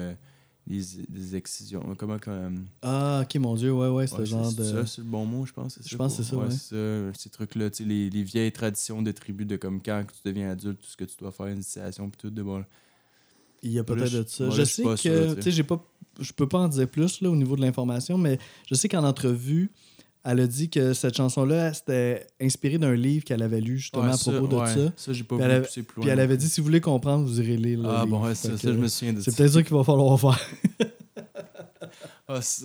euh, 0.70 0.75
les, 0.75 0.83
les 1.12 1.37
excisions. 1.37 1.94
Comment 1.98 2.18
comme. 2.18 2.66
Ah, 2.83 3.22
ok, 3.25 3.35
mon 3.40 3.55
Dieu, 3.55 3.72
ouais, 3.72 3.88
ouais, 3.88 4.07
c'est 4.07 4.14
Ouais, 4.14 4.20
le 4.20 4.25
genre 4.27 4.53
de. 4.53 4.64
ça, 4.64 4.87
c'est 4.87 5.01
le 5.03 5.07
bon 5.09 5.25
mot, 5.27 5.44
je 5.46 5.53
pense. 5.53 5.79
Je 5.85 5.96
pense 5.96 6.16
que 6.16 6.22
c'est 6.22 6.31
ça, 6.31 6.37
ouais. 6.37 6.51
ça, 6.51 7.18
ces 7.18 7.31
trucs-là, 7.31 7.70
tu 7.70 7.83
sais, 7.83 7.88
les, 7.88 8.11
les 8.11 8.22
vieilles 8.22 8.53
traditions 8.53 9.03
de 9.03 9.11
tribus 9.12 9.46
de 9.46 9.57
comme 9.57 9.83
quand 9.83 10.05
tu 10.07 10.29
deviens 10.29 10.51
adulte, 10.51 10.81
tout 10.81 10.88
ce 10.90 10.96
que 10.96 11.05
tu 11.05 11.16
dois 11.18 11.33
faire, 11.33 11.48
initiation, 11.51 12.09
puis 12.09 12.18
tout, 12.18 12.31
de 12.31 12.42
bon. 12.42 12.64
Il 13.62 13.70
y 13.70 13.79
a 13.79 13.85
peut-être 13.85 14.12
de 14.12 14.25
ça. 14.27 14.51
je 14.51 14.64
sais 14.64 14.83
que, 14.83 14.96
sûr, 14.96 15.12
tu 15.12 15.29
sais. 15.29 15.35
tu 15.37 15.42
sais, 15.42 15.51
j'ai 15.53 15.62
pas, 15.62 15.85
je 16.18 16.33
peux 16.33 16.48
pas 16.48 16.59
en 16.59 16.68
dire 16.68 16.88
plus 16.88 17.20
là, 17.20 17.31
au 17.31 17.37
niveau 17.37 17.55
de 17.55 17.61
l'information, 17.61 18.18
mais 18.18 18.38
je 18.68 18.75
sais 18.75 18.88
qu'en 18.88 19.05
entrevue, 19.05 19.70
elle 20.24 20.40
a 20.40 20.46
dit 20.46 20.70
que 20.70 20.92
cette 20.92 21.16
chanson-là, 21.16 21.72
c'était 21.74 22.26
inspirée 22.40 22.78
d'un 22.78 22.94
livre 22.94 23.24
qu'elle 23.24 23.42
avait 23.42 23.61
lu 23.61 23.78
justement 23.78 24.04
Ouais, 24.04 24.12
à 24.12 24.16
propos 24.16 24.46
de 24.46 24.54
ouais, 24.56 24.66
ça. 24.66 24.92
Ça, 24.96 25.12
j'ai 25.12 25.24
pas 25.24 25.37
Puis 25.37 25.44
vu 25.46 25.50
elle 25.52 25.62
plus 25.62 25.82
Puis 26.00 26.08
elle 26.11 26.20
avait 26.20 26.37
dit 26.37 26.48
si 26.48 26.61
vous 26.61 26.66
voulez 26.66 26.80
comprendre, 26.80 27.25
vous 27.25 27.40
irez 27.40 27.56
lire 27.56 27.81
Ah 27.87 28.06
bon, 28.06 28.16
livre. 28.18 28.29
ouais, 28.29 28.35
Fait 28.35 28.56
ça, 28.56 28.73
je 28.73 28.79
me 28.79 28.88
souviens 28.88 29.12
de 29.14 29.20
C'est 29.20 29.31
ça. 29.31 29.37
peut-être 29.37 29.52
ça 29.52 29.62
qu'il 29.62 29.77
va 29.77 29.85
falloir 29.85 30.18
faire. 30.20 30.40
Ah, 32.29 32.40
c'est 32.40 32.64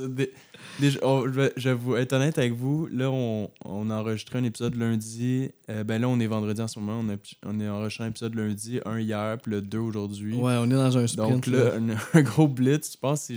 oh, 1.01 1.23
je 1.25 1.29
vais- 1.31 1.53
je 1.57 1.69
vais 1.69 1.75
vous 1.75 1.95
être 1.97 2.13
honnête 2.13 2.37
avec 2.37 2.53
vous. 2.53 2.87
Là, 2.87 3.09
on, 3.11 3.49
on 3.65 3.89
a 3.89 3.95
enregistré 3.95 4.39
un 4.39 4.43
épisode 4.43 4.75
lundi. 4.75 5.49
Euh, 5.69 5.83
ben 5.83 5.99
là, 5.99 6.07
on 6.07 6.19
est 6.19 6.27
vendredi 6.27 6.61
en 6.61 6.67
ce 6.69 6.79
moment. 6.79 7.01
On 7.03 7.09
a, 7.09 7.17
on 7.45 7.59
a 7.59 7.69
enregistré 7.71 8.05
un 8.05 8.07
épisode 8.09 8.35
lundi, 8.35 8.79
un 8.85 8.99
hier, 8.99 9.37
puis 9.41 9.51
le 9.51 9.61
deux 9.61 9.79
aujourd'hui. 9.79 10.35
Ouais, 10.35 10.55
on 10.59 10.65
est 10.67 10.73
dans 10.73 10.97
un 10.97 11.07
sprint. 11.07 11.31
Donc 11.31 11.47
là, 11.47 11.73
un, 11.75 12.17
un 12.19 12.21
gros 12.21 12.47
blitz. 12.47 12.93
Je 12.93 12.97
pense 12.97 13.27
que 13.27 13.33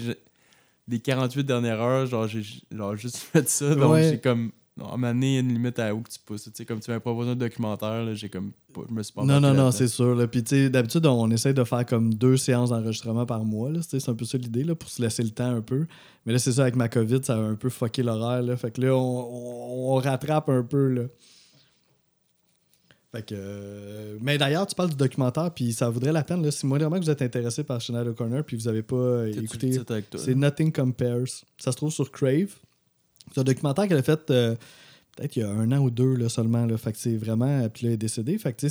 les 0.88 1.00
48 1.00 1.44
dernières 1.44 1.80
heures, 1.80 2.06
genre, 2.06 2.26
j'ai 2.26 2.42
genre 2.70 2.96
juste 2.96 3.16
fait 3.32 3.48
ça. 3.48 3.74
Donc, 3.74 3.92
Ouais. 3.92 4.10
j'ai 4.10 4.20
comme. 4.20 4.50
Non, 4.76 4.86
à 4.86 4.94
un 4.94 4.96
moment 4.96 5.08
donné, 5.12 5.26
il 5.26 5.34
y 5.34 5.36
a 5.36 5.40
une 5.40 5.52
limite 5.52 5.78
à 5.78 5.94
où 5.94 6.00
que 6.00 6.08
tu 6.08 6.18
pousses. 6.24 6.44
Tu 6.44 6.50
sais, 6.54 6.64
comme 6.64 6.80
tu 6.80 6.90
m'as 6.90 7.00
proposé 7.00 7.30
un 7.32 7.36
documentaire, 7.36 8.02
là, 8.04 8.14
j'ai 8.14 8.30
comme 8.30 8.52
pas- 8.72 8.80
je 8.88 8.94
me 8.94 9.02
suis 9.02 9.12
pas 9.12 9.24
Non, 9.24 9.38
non, 9.38 9.52
non, 9.52 9.70
c'est 9.72 9.88
sûr. 9.88 10.14
là. 10.14 10.26
Puis, 10.26 10.42
tu 10.42 10.50
sais, 10.56 10.70
d'habitude, 10.70 11.04
on 11.04 11.28
essaie 11.30 11.52
de 11.52 11.64
faire 11.64 11.84
comme 11.84 12.14
deux 12.14 12.38
séances 12.38 12.70
d'enregistrement 12.70 13.26
par 13.26 13.44
mois. 13.44 13.70
C'est 13.86 14.08
un 14.08 14.14
peu 14.14 14.24
ça 14.24 14.38
l'idée, 14.38 14.64
là, 14.64 14.74
pour 14.74 14.88
se 14.88 15.02
laisser 15.02 15.22
le 15.22 15.30
temps 15.30 15.50
un 15.50 15.60
peu. 15.60 15.86
Mais 16.24 16.32
là, 16.32 16.38
c'est 16.38 16.52
ça, 16.52 16.62
avec 16.62 16.76
ma 16.76 16.88
COVID, 16.88 17.18
ça 17.22 17.34
a 17.34 17.38
un 17.40 17.56
peu 17.56 17.68
fucké 17.68 18.02
l'horaire. 18.02 18.42
là. 18.42 18.56
Fait 18.56 18.70
que 18.70 18.80
là, 18.80 18.94
on, 18.96 19.00
on- 19.00 19.92
on 19.92 19.94
rattrape 19.96 20.48
un 20.48 20.62
peu. 20.62 20.88
Là. 20.88 21.02
Fait 23.12 23.22
que. 23.26 23.34
euh, 23.36 24.18
Mais 24.20 24.38
d'ailleurs, 24.38 24.66
tu 24.66 24.74
parles 24.74 24.90
du 24.90 24.96
documentaire, 24.96 25.50
puis 25.52 25.72
ça 25.72 25.90
vaudrait 25.90 26.12
la 26.12 26.22
peine. 26.22 26.42
Là, 26.44 26.50
si 26.50 26.64
moi, 26.66 26.78
vraiment 26.78 26.98
vous 26.98 27.11
êtes 27.11 27.22
intéressé 27.22 27.64
par 27.64 27.80
Schneider 27.80 28.14
Corner, 28.14 28.44
puis 28.44 28.56
vous 28.56 28.68
avez 28.68 28.82
pas 28.82 28.96
euh, 28.96 29.32
écouté. 29.32 29.72
C'est? 30.16 30.34
Nothing 30.34 30.70
Compares. 30.72 31.26
Ça 31.58 31.72
se 31.72 31.76
trouve 31.76 31.90
sur 31.92 32.11
Crave. 32.12 32.54
C'est 33.34 33.40
un 33.40 33.44
documentaire 33.44 33.88
qu'elle 33.88 33.98
a 33.98 34.02
fait 34.02 34.30
euh, 34.30 34.54
peut-être 35.16 35.36
il 35.36 35.40
y 35.40 35.42
a 35.42 35.50
un 35.50 35.72
an 35.72 35.78
ou 35.78 35.90
deux 35.90 36.14
là, 36.14 36.28
seulement. 36.28 36.64
Là. 36.66 36.76
Fait 36.78 36.92
que 36.92 36.98
c'est 36.98 37.16
vraiment. 37.16 37.68
Puis 37.68 37.84
là, 37.84 37.90
elle 37.90 37.94
est 37.94 37.98
décédée. 37.98 38.38
Fait 38.38 38.52
que 38.52 38.66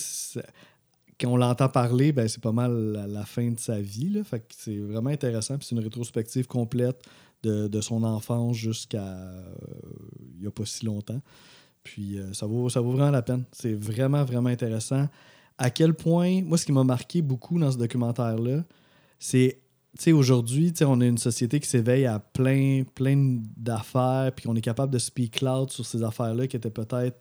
quand 1.20 1.30
on 1.32 1.38
l'entend 1.38 1.68
parler, 1.68 2.14
ben, 2.14 2.30
c'est 2.30 2.42
pas 2.42 2.54
mal 2.54 2.72
la, 2.94 3.08
la 3.08 3.26
fin 3.26 3.50
de 3.52 3.60
sa 3.60 3.82
vie. 3.82 4.10
Là. 4.10 4.24
Fait 4.24 4.40
que 4.40 4.46
c'est 4.58 4.78
vraiment 4.78 5.10
intéressant. 5.10 5.58
Puis 5.58 5.68
c'est 5.70 5.76
une 5.76 5.84
rétrospective 5.84 6.48
complète 6.48 7.02
de, 7.44 7.68
de 7.68 7.82
son 7.82 8.04
enfance 8.04 8.56
jusqu'à 8.56 9.18
il 10.38 10.44
y 10.44 10.48
a 10.48 10.52
pas 10.52 10.66
si 10.66 10.86
longtemps. 10.86 11.22
Puis 11.84 12.18
euh, 12.18 12.34
ça, 12.34 12.46
vaut, 12.46 12.70
ça 12.70 12.82
vaut 12.82 12.92
vraiment 12.92 13.12
la 13.12 13.22
peine. 13.22 13.44
C'est 13.52 13.74
vraiment, 13.74 14.24
vraiment 14.24 14.50
intéressant. 14.50 15.08
À 15.58 15.70
quel 15.70 15.94
point, 15.94 16.42
moi, 16.44 16.58
ce 16.58 16.66
qui 16.66 16.72
m'a 16.72 16.84
marqué 16.84 17.22
beaucoup 17.22 17.60
dans 17.60 17.72
ce 17.72 17.78
documentaire-là, 17.78 18.64
c'est, 19.18 19.60
tu 19.98 20.04
sais, 20.04 20.12
aujourd'hui, 20.12 20.72
tu 20.72 20.80
sais, 20.80 20.86
on 20.86 21.02
a 21.02 21.06
une 21.06 21.18
société 21.18 21.60
qui 21.60 21.68
s'éveille 21.68 22.06
à 22.06 22.20
plein, 22.20 22.84
plein 22.96 23.42
d'affaires, 23.58 24.32
puis 24.36 24.48
on 24.48 24.56
est 24.56 24.62
capable 24.62 24.94
de 24.94 25.00
speak 25.00 25.42
loud 25.42 25.70
sur 25.72 25.86
ces 25.86 26.04
affaires-là 26.04 26.48
qui 26.48 26.56
étaient 26.56 26.70
peut-être 26.70 27.20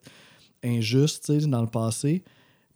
injustes, 0.62 1.32
dans 1.32 1.62
le 1.62 1.68
passé. 1.68 2.22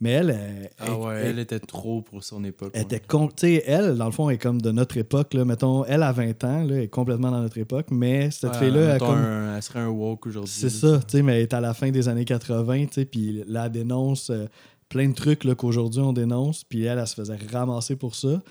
Mais 0.03 0.09
elle, 0.11 0.29
elle, 0.31 0.69
Ah 0.79 0.97
ouais, 0.99 1.15
elle- 1.21 1.27
elle 1.27 1.39
était 1.39 1.61
trop 1.61 2.01
pour 2.01 2.25
son 2.25 2.43
époque. 2.43 2.71
elle 2.73 2.81
ouais. 2.81 2.85
était 2.85 2.99
con- 2.99 3.29
elle, 3.41 3.95
dans 3.95 4.05
le 4.07 4.11
fond, 4.11 4.29
est 4.29 4.37
comme 4.37 4.61
de 4.61 4.69
notre 4.73 4.97
époque. 4.97 5.33
Là. 5.33 5.45
Mettons, 5.45 5.85
elle 5.85 6.03
a 6.03 6.11
20 6.11 6.43
ans, 6.43 6.63
là, 6.65 6.75
elle 6.75 6.81
est 6.83 6.87
complètement 6.89 7.31
dans 7.31 7.39
notre 7.41 7.57
époque, 7.57 7.87
mais 7.89 8.29
cette 8.29 8.51
Ouais, 8.51 8.59
fille-là, 8.59 8.95
elle, 8.95 8.99
comme... 8.99 9.09
un- 9.15 9.55
elle 9.55 9.63
serait 9.63 9.79
un 9.79 9.87
woke 9.87 10.27
aujourd'hui. 10.27 10.51
C'est 10.53 10.69
ça, 10.69 10.97
tu 10.99 11.03
sais, 11.07 11.21
mais 11.23 11.35
elle 11.37 11.43
est 11.43 11.53
à 11.53 11.61
la 11.61 11.73
fin 11.73 11.89
des 11.89 12.09
années 12.09 12.25
80, 12.25 12.87
tu 12.87 12.93
sais, 12.95 13.05
puis 13.05 13.45
là, 13.47 13.67
elle 13.67 13.71
dénonce 13.71 14.29
euh, 14.29 14.45
plein 14.89 15.07
de 15.07 15.13
trucs 15.13 15.45
qu'aujourd'hui 15.55 16.01
on 16.01 16.11
dénonce, 16.11 16.65
puis 16.65 16.83
elle, 16.83 16.99
elle 16.99 17.07
se 17.07 17.15
faisait 17.15 17.37
ramasser 17.49 17.95
pour 17.95 18.13
ça. 18.15 18.41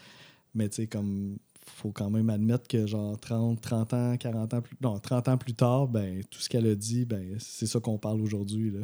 Mais 0.55 0.71
tu 0.71 0.77
sais, 0.77 0.87
comme, 0.87 1.37
faut 1.67 1.91
quand 1.93 2.09
même 2.09 2.31
admettre 2.31 2.67
que 2.67 2.87
genre 2.87 3.19
30, 3.21 3.61
30 3.61 3.93
ans, 3.93 4.17
40 4.17 4.55
ans 4.55 4.61
plus, 4.63 4.77
non, 4.81 4.99
30 4.99 5.29
ans 5.29 5.37
plus 5.37 5.53
tard, 5.55 5.87
ben, 5.87 6.23
tout 6.31 6.41
ce 6.41 6.49
qu'elle 6.49 6.67
a 6.67 6.75
dit, 6.75 7.05
ben, 7.05 7.37
c'est 7.39 7.67
ça 7.67 7.79
qu'on 7.79 7.99
parle 7.99 8.23
aujourd'hui, 8.23 8.71
là. 8.71 8.81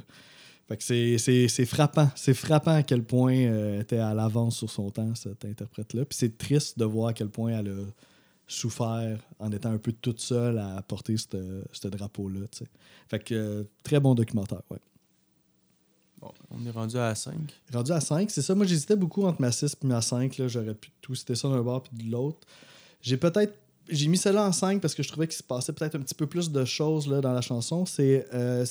Fait 0.68 0.76
que 0.76 0.82
c'est- 0.82 1.64
frappant. 1.64 2.10
C'est 2.14 2.34
frappant 2.34 2.72
à 2.74 2.82
quel 2.82 3.02
point 3.02 3.34
euh, 3.34 3.74
elle 3.76 3.80
était 3.80 3.98
à 3.98 4.12
l'avance 4.12 4.58
sur 4.58 4.68
son 4.70 4.90
temps, 4.90 5.14
cette 5.14 5.44
interprète-là. 5.46 6.04
Puis 6.04 6.18
c'est 6.18 6.36
triste 6.36 6.78
de 6.78 6.84
voir 6.84 7.08
à 7.08 7.12
quel 7.14 7.28
point 7.30 7.58
elle 7.58 7.68
a 7.68 7.84
souffert 8.46 9.18
en 9.38 9.50
étant 9.52 9.70
un 9.70 9.78
peu 9.78 9.92
toute 9.92 10.20
seule 10.20 10.58
à 10.58 10.82
porter 10.82 11.16
ce 11.16 11.88
drapeau-là. 11.88 12.40
Fait 13.08 13.18
que 13.18 13.34
euh, 13.34 13.64
très 13.82 13.98
bon 14.00 14.14
documentaire, 14.14 14.60
ouais. 14.70 14.78
Bon, 16.20 16.32
on 16.50 16.66
est 16.66 16.70
rendu 16.70 16.96
à 16.98 17.14
5. 17.14 17.34
Rendu 17.72 17.92
à 17.92 18.00
5, 18.00 18.28
c'est 18.30 18.42
ça. 18.42 18.54
Moi, 18.54 18.66
j'hésitais 18.66 18.96
beaucoup 18.96 19.22
entre 19.24 19.40
ma 19.40 19.52
6 19.52 19.76
et 19.82 19.86
ma 19.86 20.00
5. 20.02 20.36
là. 20.38 20.48
J'aurais 20.48 20.74
pu 20.74 20.90
tout 21.00 21.14
citer 21.14 21.34
ça 21.36 21.48
d'un 21.48 21.62
bord 21.62 21.82
puis 21.82 21.96
de 22.04 22.10
l'autre. 22.10 22.46
J'ai 23.00 23.16
peut-être. 23.16 23.54
J'ai 23.88 24.08
mis 24.08 24.16
celle-là 24.18 24.46
en 24.46 24.52
5 24.52 24.80
parce 24.80 24.94
que 24.94 25.02
je 25.02 25.08
trouvais 25.08 25.26
qu'il 25.26 25.36
se 25.36 25.42
passait 25.42 25.72
peut-être 25.72 25.94
un 25.94 26.00
petit 26.00 26.14
peu 26.14 26.26
plus 26.26 26.50
de 26.50 26.64
choses 26.64 27.08
là, 27.08 27.20
dans 27.20 27.32
la 27.32 27.40
chanson. 27.40 27.86
C'est. 27.86 28.26
euh, 28.34 28.64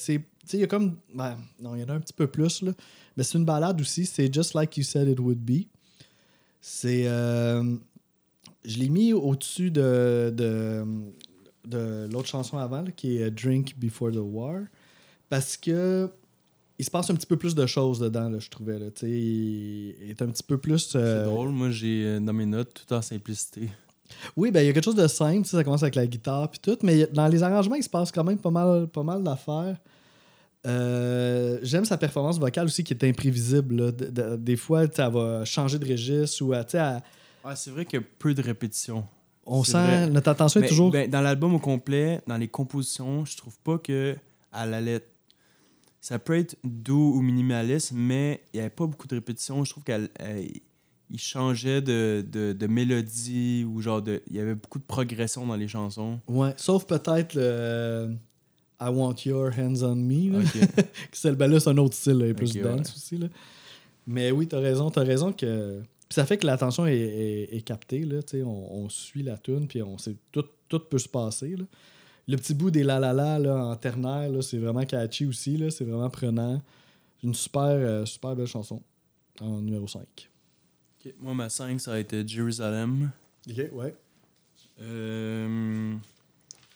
il 0.54 0.60
y 0.60 0.64
a 0.64 0.68
comme. 0.68 0.98
ben, 1.14 1.38
non, 1.62 1.76
il 1.76 1.82
y 1.82 1.84
en 1.84 1.90
a 1.90 1.94
un 1.94 2.00
petit 2.00 2.14
peu 2.14 2.28
plus, 2.28 2.62
là. 2.62 2.72
Mais 3.16 3.24
c'est 3.24 3.38
une 3.38 3.46
balade 3.46 3.82
aussi. 3.82 4.06
C'est 4.06 4.32
Just 4.34 4.54
Like 4.54 4.78
You 4.78 4.84
Said 4.84 5.08
It 5.10 5.20
Would 5.20 5.40
Be. 5.40 5.66
C'est. 6.62 7.08
euh, 7.08 7.76
je 8.66 8.78
l'ai 8.80 8.90
mis 8.90 9.14
au-dessus 9.14 9.72
de, 9.72 10.34
de, 10.36 10.84
de 11.66 12.08
l'autre 12.12 12.28
chanson 12.28 12.58
avant, 12.58 12.86
qui 12.96 13.18
est 13.18 13.32
Drink 13.32 13.76
Before 13.78 14.12
the 14.12 14.18
War. 14.22 14.62
Parce 15.30 15.58
que 15.58 16.10
il 16.80 16.86
se 16.86 16.92
passe 16.92 17.10
un 17.10 17.16
petit 17.16 17.26
peu 17.26 17.38
plus 17.38 17.56
de 17.56 17.66
choses 17.66 18.00
dedans, 18.00 18.32
je 18.40 18.50
trouvais. 18.50 18.78
Là, 18.78 18.88
il 19.02 19.96
est 20.10 20.22
un 20.22 20.28
petit 20.28 20.44
peu 20.44 20.58
plus. 20.58 20.96
euh, 20.96 21.24
C'est 21.24 21.30
drôle, 21.32 21.50
moi 21.50 21.72
j'ai 21.72 22.04
euh, 22.06 22.20
dans 22.20 22.34
mes 22.34 22.46
notes 22.46 22.84
tout 22.88 22.94
en 22.94 23.02
simplicité. 23.02 23.70
Oui, 24.36 24.52
ben 24.52 24.62
il 24.62 24.68
y 24.68 24.70
a 24.70 24.74
quelque 24.74 24.86
chose 24.86 24.96
de 24.96 25.08
simple, 25.08 25.46
ça 25.48 25.64
commence 25.64 25.84
avec 25.84 25.96
la 25.96 26.08
guitare 26.08 26.50
puis 26.50 26.60
tout, 26.60 26.78
mais 26.84 27.08
dans 27.08 27.28
les 27.28 27.44
arrangements, 27.44 27.76
il 27.76 27.84
se 27.84 27.90
passe 27.90 28.12
quand 28.12 28.24
même 28.24 28.38
pas 28.40 28.52
mal, 28.52 28.88
pas 28.88 29.04
mal 29.04 29.22
d'affaires. 29.24 29.78
Euh, 30.66 31.60
J'aime 31.62 31.86
sa 31.86 31.98
performance 31.98 32.40
vocale 32.40 32.66
aussi 32.66 32.84
qui 32.84 32.94
est 32.94 33.04
imprévisible. 33.04 33.76
là. 33.76 33.92
De- 33.92 34.06
de- 34.10 34.36
des 34.36 34.56
fois, 34.58 34.84
elle 34.86 35.12
va 35.12 35.46
changer 35.46 35.80
de 35.80 35.88
registre 35.90 36.44
ou 36.44 36.54
euh, 36.54 36.64
tu 36.64 36.72
sais, 36.72 36.78
elle- 36.80 37.02
c'est 37.56 37.70
vrai 37.72 37.86
qu'il 37.86 38.00
y 38.00 38.04
a 38.04 38.06
peu 38.20 38.34
de 38.34 38.42
répétitions. 38.42 39.06
on 39.46 39.64
C'est 39.64 39.72
sent 39.74 39.78
vrai. 39.86 40.10
notre 40.10 40.30
attention 40.30 40.60
est 40.60 40.64
Mais, 40.64 40.68
toujours. 40.70 40.92
ben, 40.92 41.10
dans 41.10 41.22
l'album 41.22 41.56
au 41.56 41.60
complet, 41.60 42.20
dans 42.28 42.36
les 42.36 42.50
compositions, 42.50 43.24
je 43.24 43.38
trouve 43.38 43.58
pas 43.60 43.78
que 43.78 44.16
elle 44.54 44.74
allait. 44.74 45.02
Ça 46.02 46.20
peut 46.20 46.38
être 46.38 46.58
doux 46.66 47.14
ou 47.16 47.22
minimaliste, 47.22 47.94
mais 47.94 48.42
il 48.54 48.58
n'y 48.58 48.62
avait 48.62 48.70
pas 48.70 48.86
beaucoup 48.86 49.08
de 49.08 49.16
répétitions. 49.16 49.64
Je 49.64 49.70
trouve 49.72 49.84
qu'elle 49.86 50.10
elle- 50.20 50.50
il 51.10 51.20
changeait 51.20 51.82
de, 51.82 52.26
de, 52.30 52.54
de 52.54 52.68
mélodie 52.68 53.64
ou 53.64 53.82
genre 53.82 54.02
de. 54.02 54.22
Il 54.28 54.36
y 54.36 54.40
avait 54.40 54.56
beaucoup 54.56 54.80
de 54.80 54.84
progression 54.84 55.46
dans 55.48 55.56
les 55.56 55.68
chansons. 55.68 56.20
Ouais, 56.28 56.54
sauf 56.58 56.86
peut-être 56.86 57.34
le 57.36 58.16
I 58.80 58.90
Want 58.90 59.16
Your 59.26 59.52
Hands 59.58 59.82
on 59.84 59.96
Me. 59.96 60.32
là. 60.34 60.40
Ok. 60.40 60.86
Celle 61.14 61.36
ben 61.36 61.50
là, 61.50 61.60
c'est 61.60 61.70
un 61.70 61.78
autre 61.78 61.96
style, 61.96 62.18
là, 62.18 62.34
plus 62.34 62.52
Ok, 62.52 62.58
de 62.58 62.64
dance 62.64 62.96
aussi. 62.96 63.18
Là. 63.18 63.28
Mais 64.06 64.32
oui, 64.32 64.48
t'as 64.48 64.60
raison, 64.60 64.90
t'as 64.92 65.04
raison 65.04 65.32
que. 65.34 65.80
Puis 66.10 66.14
ça 66.16 66.26
fait 66.26 66.38
que 66.38 66.46
l'attention 66.46 66.86
est, 66.88 66.96
est- 66.98 67.56
est 67.58 67.62
captée, 67.62 68.06
là, 68.06 68.22
tu 68.24 68.38
sais, 68.38 68.44
on, 68.44 68.76
on 68.86 68.90
suit 68.90 69.24
la 69.24 69.38
tune, 69.38 69.68
puis 69.68 69.82
on 69.84 69.98
sait 69.98 70.16
tout, 70.32 70.46
tout 70.70 70.80
peut 70.80 71.00
se 71.00 71.10
passer. 71.10 71.56
là. 71.58 71.66
Le 72.30 72.36
petit 72.38 72.54
bout 72.54 72.72
des 72.72 72.84
la 72.84 73.00
la 73.00 73.12
la 73.14 73.40
là, 73.40 73.56
en 73.66 73.76
ternaire, 73.76 74.30
là, 74.30 74.42
c'est 74.42 74.58
vraiment 74.58 74.86
catchy 74.86 75.26
aussi, 75.26 75.58
là, 75.58 75.70
c'est 75.70 75.84
vraiment 75.86 76.10
prenant. 76.10 76.62
Une 77.24 77.34
super, 77.34 77.62
euh, 77.64 78.06
super 78.06 78.36
belle 78.36 78.48
chanson 78.48 78.82
en 79.42 79.60
numéro 79.62 79.88
5. 79.88 80.02
Moi, 81.20 81.34
ma 81.34 81.50
5, 81.50 81.80
ça 81.80 81.94
a 81.94 82.00
été 82.00 82.28
Jérusalem. 82.28 83.12
Ok, 83.50 83.56
ouais. 83.72 83.96
Euh, 84.82 85.96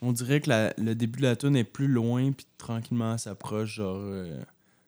on 0.01 0.11
dirait 0.11 0.41
que 0.41 0.49
la- 0.49 0.73
le 0.77 0.95
début 0.95 1.19
de 1.19 1.23
la 1.23 1.35
tune 1.35 1.55
est 1.55 1.63
plus 1.63 1.87
loin, 1.87 2.31
puis 2.31 2.45
tranquillement 2.57 3.17
s'approche. 3.17 3.75
Genre, 3.75 3.97
euh, 3.99 4.41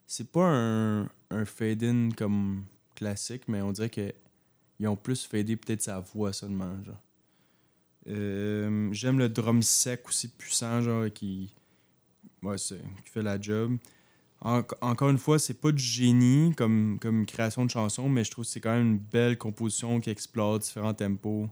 c'est 0.07 0.31
pas 0.31 0.45
un, 0.47 1.03
un 1.29 1.45
fade-in 1.45 2.09
comme 2.15 2.63
classique, 2.95 3.43
mais 3.47 3.61
on 3.61 3.71
dirait 3.71 3.89
que 3.89 4.13
ils 4.79 4.87
ont 4.87 4.95
plus 4.95 5.25
fadé 5.25 5.55
peut-être 5.55 5.81
sa 5.81 5.99
voix 5.99 6.33
seulement. 6.33 6.81
Genre. 6.83 7.01
Euh, 8.07 8.89
J'aime 8.91 9.17
le 9.19 9.29
drum 9.29 9.61
sec 9.61 10.07
aussi 10.07 10.27
puissant, 10.29 10.81
genre 10.81 11.05
qui, 11.13 11.53
ouais, 12.41 12.57
c'est- 12.57 12.81
qui 13.05 13.11
fait 13.11 13.21
la 13.21 13.39
job. 13.39 13.77
En- 14.43 14.61
encore 14.81 15.09
une 15.09 15.17
fois, 15.17 15.39
c'est 15.39 15.59
pas 15.59 15.71
du 15.71 15.81
génie 15.83 16.53
comme, 16.55 16.97
comme 17.01 17.25
création 17.25 17.65
de 17.65 17.69
chanson, 17.71 18.09
mais 18.09 18.23
je 18.23 18.31
trouve 18.31 18.43
que 18.45 18.51
c'est 18.51 18.59
quand 18.59 18.73
même 18.75 18.85
une 18.93 18.97
belle 18.99 19.37
composition 19.37 19.99
qui 20.01 20.09
explore 20.09 20.59
différents 20.59 20.93
tempos. 20.93 21.47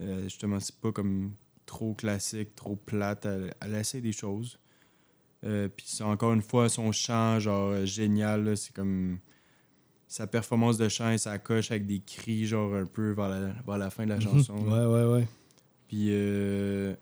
Euh, 0.00 0.22
justement, 0.24 0.60
c'est 0.60 0.76
pas 0.76 0.92
comme 0.92 1.32
trop 1.66 1.94
classique, 1.94 2.54
trop 2.54 2.76
plate. 2.76 3.24
Elle, 3.26 3.54
elle 3.60 3.74
essaie 3.74 4.00
des 4.00 4.12
choses. 4.12 4.58
Euh, 5.44 5.68
Puis 5.68 5.86
c'est 5.88 6.04
encore 6.04 6.32
une 6.34 6.42
fois 6.42 6.68
son 6.68 6.92
chant, 6.92 7.38
genre 7.40 7.70
euh, 7.70 7.84
génial. 7.86 8.56
C'est 8.56 8.74
comme 8.74 9.18
sa 10.06 10.26
performance 10.26 10.78
de 10.78 10.88
chant 10.88 11.10
et 11.10 11.18
sa 11.18 11.38
coche 11.38 11.70
avec 11.70 11.86
des 11.86 12.00
cris, 12.00 12.46
genre 12.46 12.74
un 12.74 12.86
peu 12.86 13.12
vers 13.12 13.28
la, 13.28 13.52
vers 13.66 13.78
la 13.78 13.90
fin 13.90 14.04
de 14.04 14.10
la 14.10 14.20
chanson. 14.20 14.54
là. 14.64 14.88
Ouais, 14.88 14.94
ouais, 15.04 15.12
ouais. 15.14 15.28
Puis 15.88 16.08
euh, 16.10 16.94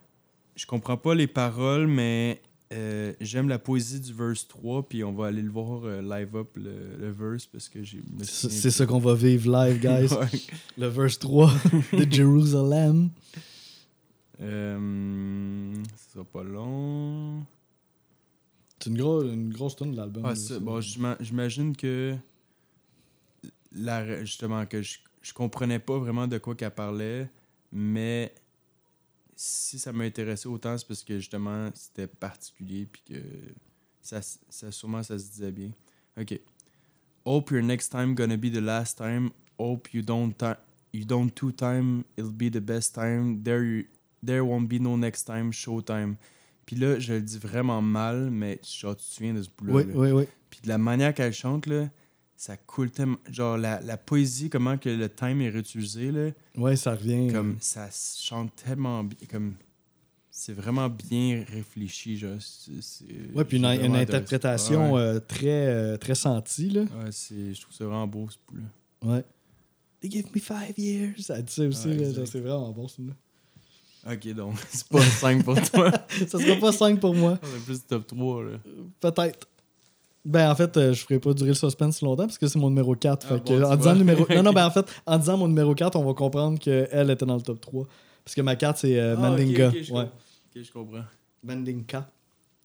je 0.54 0.66
comprends 0.66 0.96
pas 0.96 1.14
les 1.14 1.26
paroles, 1.26 1.86
mais 1.86 2.40
euh, 2.72 3.12
j'aime 3.20 3.48
la 3.48 3.58
poésie 3.58 4.00
du 4.00 4.12
verse 4.12 4.46
3. 4.48 4.88
Puis 4.88 5.04
on 5.04 5.12
va 5.12 5.26
aller 5.26 5.42
le 5.42 5.50
voir 5.50 5.84
euh, 5.84 6.02
live 6.02 6.34
up, 6.36 6.56
le, 6.56 6.96
le 6.98 7.10
verse, 7.10 7.46
parce 7.46 7.68
que 7.68 7.82
j'ai. 7.82 8.02
C'est 8.22 8.70
ça 8.70 8.86
qu'on 8.86 8.98
va 8.98 9.14
vivre 9.14 9.50
live, 9.50 9.80
guys. 9.80 10.12
Ouais. 10.16 10.28
Le 10.78 10.86
verse 10.88 11.18
3 11.18 11.52
de 11.92 12.06
Jérusalem. 12.12 13.10
Euh, 14.40 15.74
ce 15.96 16.12
sera 16.12 16.24
pas 16.24 16.42
long. 16.42 17.44
C'est 18.78 18.90
une, 18.90 18.98
gros, 18.98 19.22
une 19.22 19.50
grosse 19.52 19.76
tune 19.76 19.92
de 19.92 19.96
l'album. 19.96 20.22
Ah, 20.26 20.34
bon, 20.60 20.80
j'ima- 20.80 21.16
j'imagine 21.20 21.74
que 21.74 22.14
la, 23.72 24.24
justement 24.24 24.66
que 24.66 24.82
je, 24.82 24.98
je 25.22 25.32
comprenais 25.32 25.78
pas 25.78 25.98
vraiment 25.98 26.26
de 26.26 26.36
quoi 26.38 26.54
qu'elle 26.54 26.70
parlait, 26.70 27.30
mais 27.72 28.34
si 29.36 29.78
ça 29.78 29.92
m'a 29.92 30.04
intéressé 30.04 30.48
autant, 30.48 30.76
c'est 30.76 30.88
parce 30.88 31.04
que 31.04 31.18
justement 31.18 31.70
c'était 31.74 32.06
particulier 32.06 32.86
puis 32.90 33.02
que 33.06 33.22
ça, 34.00 34.20
ça 34.22 34.72
sûrement 34.72 35.02
ça 35.02 35.18
se 35.18 35.30
disait 35.30 35.52
bien. 35.52 35.70
Ok. 36.18 36.40
Hope 37.24 37.50
your 37.50 37.62
next 37.62 37.90
time 37.90 38.14
gonna 38.14 38.36
be 38.36 38.50
the 38.50 38.60
last 38.60 38.96
time. 38.98 39.30
Hope 39.58 39.92
you 39.92 40.02
don't 40.02 40.34
you 40.92 41.04
don't 41.04 41.30
two 41.30 41.52
time. 41.52 42.04
It'll 42.16 42.32
be 42.32 42.50
the 42.50 42.60
best 42.60 42.94
time. 42.94 43.42
There 43.42 43.62
you, 43.62 43.84
there 44.24 44.44
won't 44.44 44.68
be 44.68 44.80
no 44.80 44.96
next 44.96 45.24
time. 45.24 45.52
Showtime. 45.52 46.16
Puis 46.64 46.76
là, 46.76 46.98
je 46.98 47.14
le 47.14 47.20
dis 47.20 47.38
vraiment 47.38 47.80
mal, 47.80 48.30
mais 48.30 48.58
genre, 48.64 48.96
tu 48.96 49.04
te 49.04 49.10
souviens 49.14 49.34
de 49.34 49.42
ce 49.42 49.48
bout-là. 49.56 49.74
Oui, 49.74 49.84
oui, 49.94 50.10
oui. 50.10 50.24
Puis 50.50 50.60
de 50.62 50.68
la 50.68 50.78
manière 50.78 51.14
qu'elle 51.14 51.32
chante, 51.32 51.66
là, 51.66 51.88
ça 52.36 52.56
coule 52.56 52.90
tellement. 52.90 53.16
Genre, 53.30 53.56
la, 53.56 53.80
la 53.80 53.96
poésie, 53.96 54.50
comment 54.50 54.76
que 54.78 54.88
le 54.88 55.08
time 55.08 55.40
est 55.40 55.48
réutilisé, 55.50 56.12
là, 56.12 56.30
Ouais, 56.56 56.76
ça 56.76 56.92
revient. 56.94 57.32
comme 57.32 57.56
ça 57.60 57.88
chante 57.92 58.54
tellement 58.56 59.02
bien. 59.04 59.18
Comme. 59.30 59.54
C'est 60.30 60.52
vraiment 60.52 60.90
bien 60.90 61.44
réfléchi, 61.50 62.18
genre. 62.18 62.36
Ouais, 63.34 63.44
puis 63.44 63.56
une, 63.56 63.64
interprétation 63.64 64.92
Ouais, 64.92 65.00
euh, 65.00 65.18
très, 65.20 65.66
euh, 65.66 65.96
très 65.96 66.14
sentie, 66.14 66.68
là. 66.68 66.82
ouais, 66.82 67.10
c'est, 67.10 67.54
je 67.54 67.60
trouve 67.62 67.74
ça 67.74 67.84
vraiment 67.86 68.06
beau, 68.06 68.28
ce 68.28 68.36
bout-là. 68.46 69.14
Ouais. 69.14 69.24
They 70.00 70.10
give 70.10 70.26
me 70.34 70.38
five 70.40 70.74
years. 70.76 71.14
Ça 71.22 71.40
dit 71.40 71.50
ça 71.52 71.62
aussi, 71.66 71.88
Ouais, 71.88 72.12
là, 72.12 72.26
c'est 72.26 72.40
vraiment 72.40 72.70
bon, 72.70 72.86
ce 72.86 73.00
là 73.00 73.14
Ok, 74.12 74.34
donc, 74.34 74.54
c'est 74.70 74.86
pas 74.88 75.00
5 75.02 75.42
pour 75.42 75.60
toi. 75.70 75.90
Ça 76.28 76.38
sera 76.38 76.60
pas 76.60 76.70
5 76.70 77.00
pour 77.00 77.14
moi. 77.14 77.38
On 77.42 77.56
est 77.56 77.64
plus 77.64 77.80
top 77.80 78.06
3, 78.06 78.44
là. 78.44 78.58
Peut-être. 79.00 79.48
Ben, 80.26 80.50
en 80.50 80.54
fait, 80.54 80.76
euh, 80.76 80.92
je 80.92 81.02
ferai 81.02 81.18
pas 81.18 81.32
durer 81.32 81.50
le 81.50 81.54
suspense 81.54 82.02
longtemps 82.02 82.26
parce 82.26 82.36
que 82.38 82.46
c'est 82.48 82.58
mon 82.58 82.68
numéro 82.68 82.94
4. 82.94 83.24
Ah, 83.24 83.28
fait 83.28 83.34
bon, 83.38 83.40
que, 83.44 83.58
tu 83.58 83.64
en 83.64 83.76
disant 83.76 83.94
numéro... 83.94 84.26
Non, 84.34 84.42
non, 84.42 84.52
ben, 84.52 84.66
en 84.66 84.70
fait, 84.70 84.84
en 85.06 85.18
disant 85.18 85.36
mon 85.38 85.48
numéro 85.48 85.74
4, 85.74 85.96
on 85.96 86.04
va 86.04 86.14
comprendre 86.14 86.58
qu'elle 86.58 87.10
était 87.10 87.24
dans 87.24 87.36
le 87.36 87.42
top 87.42 87.60
3. 87.60 87.86
Parce 88.24 88.34
que 88.34 88.40
ma 88.42 88.56
carte, 88.56 88.78
c'est 88.78 88.98
euh, 88.98 89.14
Ah, 89.16 89.36
je 89.38 89.42
ouais. 89.44 89.86
comprends. 89.86 90.02
Ok, 90.02 90.62
je 90.62 90.72
comprends. 90.72 91.04
Mandinka, 91.44 92.10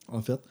en 0.08 0.22
fait. 0.22 0.42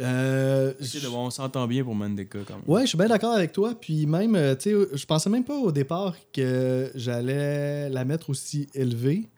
Euh, 0.00 0.72
on 1.12 1.30
s'entend 1.30 1.66
bien 1.66 1.84
pour 1.84 1.94
Mandeka, 1.94 2.40
quand 2.46 2.54
même. 2.54 2.64
Ouais, 2.66 2.82
je 2.82 2.88
suis 2.88 2.98
bien 2.98 3.06
d'accord 3.06 3.32
avec 3.32 3.52
toi. 3.52 3.74
Puis 3.80 4.06
même, 4.06 4.34
euh, 4.34 4.54
tu 4.56 4.70
sais, 4.70 4.88
je 4.92 5.06
pensais 5.06 5.30
même 5.30 5.44
pas 5.44 5.56
au 5.56 5.70
départ 5.70 6.14
que 6.32 6.90
j'allais 6.94 7.88
la 7.90 8.04
mettre 8.04 8.30
aussi 8.30 8.68
élevée. 8.74 9.28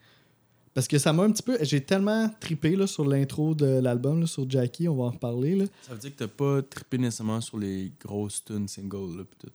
Parce 0.76 0.88
que 0.88 0.98
ça 0.98 1.10
m'a 1.14 1.22
un 1.22 1.30
petit 1.30 1.42
peu. 1.42 1.56
J'ai 1.62 1.80
tellement 1.80 2.28
tripé 2.38 2.76
là, 2.76 2.86
sur 2.86 3.08
l'intro 3.08 3.54
de 3.54 3.80
l'album, 3.80 4.26
sur 4.26 4.48
Jackie, 4.48 4.86
on 4.88 4.96
va 4.96 5.04
en 5.04 5.10
reparler. 5.10 5.54
Là. 5.54 5.64
Ça 5.80 5.94
veut 5.94 5.98
dire 5.98 6.14
que 6.14 6.18
t'as 6.18 6.28
pas 6.28 6.60
trippé 6.60 6.98
nécessairement 6.98 7.40
sur 7.40 7.56
les 7.56 7.90
grosses 7.98 8.44
tunes 8.44 8.68
singles, 8.68 9.16
là, 9.16 9.24
pis 9.24 9.38
tout. 9.38 9.52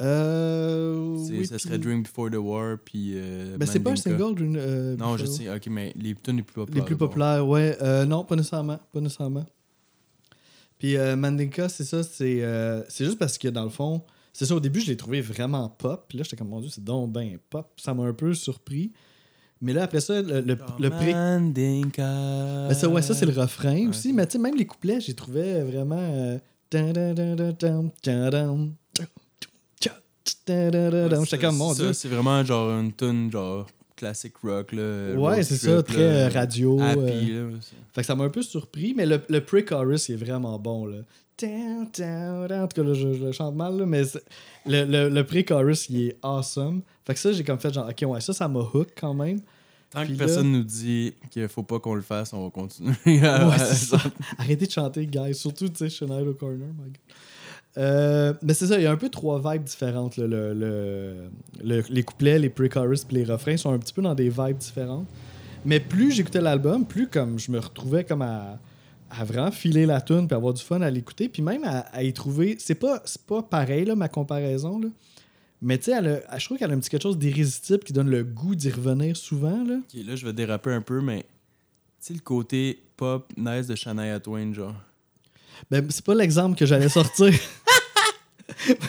Euh. 0.00 1.16
Oui, 1.18 1.46
ça 1.48 1.58
serait 1.58 1.80
Dream 1.80 2.04
Before 2.04 2.30
the 2.30 2.36
War, 2.36 2.76
puis. 2.78 3.14
Euh, 3.16 3.56
Ben, 3.58 3.66
c'est 3.66 3.80
pas 3.80 3.90
un 3.90 3.96
single. 3.96 4.36
d'une, 4.36 4.56
euh, 4.56 4.96
Non, 4.96 5.16
je 5.16 5.26
sais, 5.26 5.52
ok, 5.52 5.66
mais 5.66 5.92
les 5.96 6.14
tunes 6.14 6.36
les 6.36 6.44
plus 6.44 6.54
populaires. 6.54 6.80
Les 6.80 6.86
plus 6.86 6.94
bon. 6.94 7.08
populaires, 7.08 7.48
ouais. 7.48 7.76
Euh, 7.82 8.04
non, 8.04 8.22
pas 8.22 8.36
nécessairement. 8.36 8.78
Pas 8.92 9.00
nécessairement. 9.00 9.46
Puis 10.78 10.96
euh, 10.96 11.16
Mandinka, 11.16 11.68
c'est 11.68 11.82
ça. 11.82 12.04
C'est 12.04 12.44
euh, 12.44 12.84
c'est 12.88 13.04
juste 13.04 13.18
parce 13.18 13.36
que 13.36 13.48
dans 13.48 13.64
le 13.64 13.70
fond, 13.70 14.00
c'est 14.32 14.46
ça, 14.46 14.54
au 14.54 14.60
début, 14.60 14.78
je 14.78 14.86
l'ai 14.86 14.96
trouvé 14.96 15.20
vraiment 15.22 15.68
pop. 15.70 16.04
Puis 16.08 16.18
là, 16.18 16.22
j'étais 16.22 16.36
comme, 16.36 16.50
mon 16.50 16.60
Dieu, 16.60 16.70
c'est 16.70 16.84
donc 16.84 17.10
ben 17.10 17.36
pop. 17.50 17.68
Ça 17.78 17.94
m'a 17.94 18.04
un 18.04 18.14
peu 18.14 18.32
surpris. 18.32 18.92
Mais 19.62 19.72
là, 19.72 19.84
après 19.84 20.00
ça, 20.00 20.20
le, 20.20 20.40
le, 20.40 20.58
le 20.78 20.90
pré. 20.90 21.12
Ben 22.68 22.74
ça, 22.74 22.88
ouais, 22.88 23.02
ça, 23.02 23.14
c'est 23.14 23.26
le 23.26 23.32
refrain 23.40 23.74
Ouais, 23.74 23.86
aussi. 23.86 24.12
Mais 24.12 24.26
tu 24.26 24.32
sais, 24.32 24.38
même 24.38 24.56
les 24.56 24.66
couplets, 24.66 25.00
j'ai 25.00 25.14
trouvé 25.14 25.62
vraiment. 25.62 25.96
euh. 25.98 26.38
J'étais 31.24 31.38
comme, 31.38 31.56
mon 31.56 31.72
Dieu. 31.74 31.92
C'est 31.92 32.08
vraiment 32.08 32.44
genre 32.44 32.70
une 32.78 32.92
tune 32.92 33.30
genre 33.30 33.66
classic 33.96 34.34
rock, 34.42 34.72
là. 34.72 35.12
Ouais, 35.14 35.42
c'est 35.42 35.56
ça, 35.56 35.82
très 35.82 36.28
là, 36.28 36.28
radio. 36.28 36.78
Happy, 36.80 37.00
euh, 37.32 37.50
là. 37.50 37.56
Fait 37.94 38.02
que 38.02 38.06
ça 38.06 38.14
m'a 38.14 38.24
un 38.24 38.28
peu 38.28 38.42
surpris, 38.42 38.94
mais 38.96 39.06
le, 39.06 39.20
le 39.28 39.40
pre-chorus 39.40 40.10
est 40.10 40.16
vraiment 40.16 40.58
bon. 40.58 40.86
Là. 40.86 40.98
En 41.42 41.84
tout 41.86 41.92
cas, 42.02 42.82
là, 42.82 42.94
je, 42.94 43.12
je 43.14 43.24
le 43.24 43.32
chante 43.32 43.54
mal, 43.54 43.76
là, 43.76 43.86
mais 43.86 44.02
le, 44.66 44.84
le, 44.84 45.08
le 45.08 45.24
pre-chorus 45.24 45.88
il 45.90 46.08
est 46.08 46.16
awesome. 46.22 46.82
Fait 47.04 47.14
que 47.14 47.20
ça, 47.20 47.32
j'ai 47.32 47.44
comme 47.44 47.58
fait 47.58 47.72
genre, 47.72 47.88
ok, 47.88 48.08
ouais, 48.10 48.20
ça, 48.20 48.32
ça 48.32 48.48
m'a 48.48 48.60
hook 48.60 48.88
quand 48.98 49.14
même. 49.14 49.40
Tant 49.90 50.00
Puis 50.04 50.14
que 50.14 50.18
là- 50.20 50.26
personne 50.26 50.50
nous 50.50 50.64
dit 50.64 51.14
qu'il 51.30 51.46
faut 51.48 51.62
pas 51.62 51.78
qu'on 51.78 51.94
le 51.94 52.02
fasse, 52.02 52.32
on 52.32 52.42
va 52.44 52.50
continuer. 52.50 52.94
Ouais, 53.06 53.58
c'est 53.58 53.74
ça. 53.96 53.98
Arrêtez 54.38 54.66
de 54.66 54.70
chanter, 54.70 55.06
guys. 55.06 55.34
Surtout, 55.34 55.68
tu 55.68 55.76
sais, 55.76 55.88
Chanel 55.90 56.26
au 56.28 56.34
corner, 56.34 56.66
my 56.68 56.84
God. 56.84 56.96
Euh, 57.78 58.32
mais 58.42 58.54
c'est 58.54 58.68
ça, 58.68 58.78
il 58.78 58.84
y 58.84 58.86
a 58.86 58.90
un 58.90 58.96
peu 58.96 59.10
trois 59.10 59.38
vibes 59.52 59.64
différentes. 59.64 60.16
là. 60.16 60.26
Le, 60.26 60.54
le- 60.54 61.28
le- 61.62 61.84
les 61.90 62.02
couplets, 62.02 62.38
les 62.38 62.48
pre-chorus 62.48 63.04
les 63.10 63.24
refrains 63.24 63.58
sont 63.58 63.70
un 63.72 63.78
petit 63.78 63.92
peu 63.92 64.00
dans 64.00 64.14
des 64.14 64.30
vibes 64.30 64.56
différentes. 64.56 65.06
Mais 65.66 65.78
plus 65.80 66.10
j'écoutais 66.12 66.40
l'album, 66.40 66.86
plus 66.86 67.08
comme 67.08 67.38
je 67.38 67.50
me 67.50 67.58
retrouvais 67.58 68.04
comme 68.04 68.22
à, 68.22 68.58
à 69.10 69.24
vraiment 69.24 69.50
filer 69.50 69.86
la 69.86 70.00
tune 70.00 70.26
puis 70.26 70.36
avoir 70.36 70.52
du 70.54 70.62
fun 70.62 70.80
à 70.80 70.90
l'écouter. 70.90 71.28
Puis 71.28 71.42
même 71.42 71.62
à, 71.64 71.80
à 71.92 72.02
y 72.02 72.12
trouver. 72.12 72.56
C'est 72.58 72.74
pas, 72.74 73.02
c'est 73.04 73.22
pas 73.22 73.42
pareil, 73.42 73.84
là, 73.84 73.94
ma 73.94 74.08
comparaison. 74.08 74.78
Là. 74.80 74.88
Mais 75.62 75.78
tu 75.78 75.84
sais, 75.92 76.22
je 76.38 76.44
trouve 76.44 76.58
qu'elle 76.58 76.70
a 76.70 76.74
un 76.74 76.78
petit 76.78 76.90
quelque 76.90 77.02
chose 77.02 77.18
d'irrésistible 77.18 77.80
qui 77.80 77.92
donne 77.92 78.10
le 78.10 78.24
goût 78.24 78.54
d'y 78.54 78.70
revenir 78.70 79.16
souvent. 79.16 79.64
Là. 79.64 79.76
Ok, 79.78 80.00
là, 80.06 80.16
je 80.16 80.26
vais 80.26 80.32
déraper 80.32 80.70
un 80.72 80.82
peu, 80.82 81.00
mais. 81.00 81.20
Tu 81.20 82.08
sais, 82.08 82.14
le 82.14 82.20
côté 82.20 82.82
pop 82.96 83.32
nice 83.36 83.66
de 83.66 83.74
Shania 83.74 84.20
Twain, 84.20 84.52
genre. 84.52 84.74
Ben, 85.70 85.86
c'est 85.88 86.04
pas 86.04 86.14
l'exemple 86.14 86.56
que 86.58 86.66
j'allais 86.66 86.88
sortir. 86.90 87.32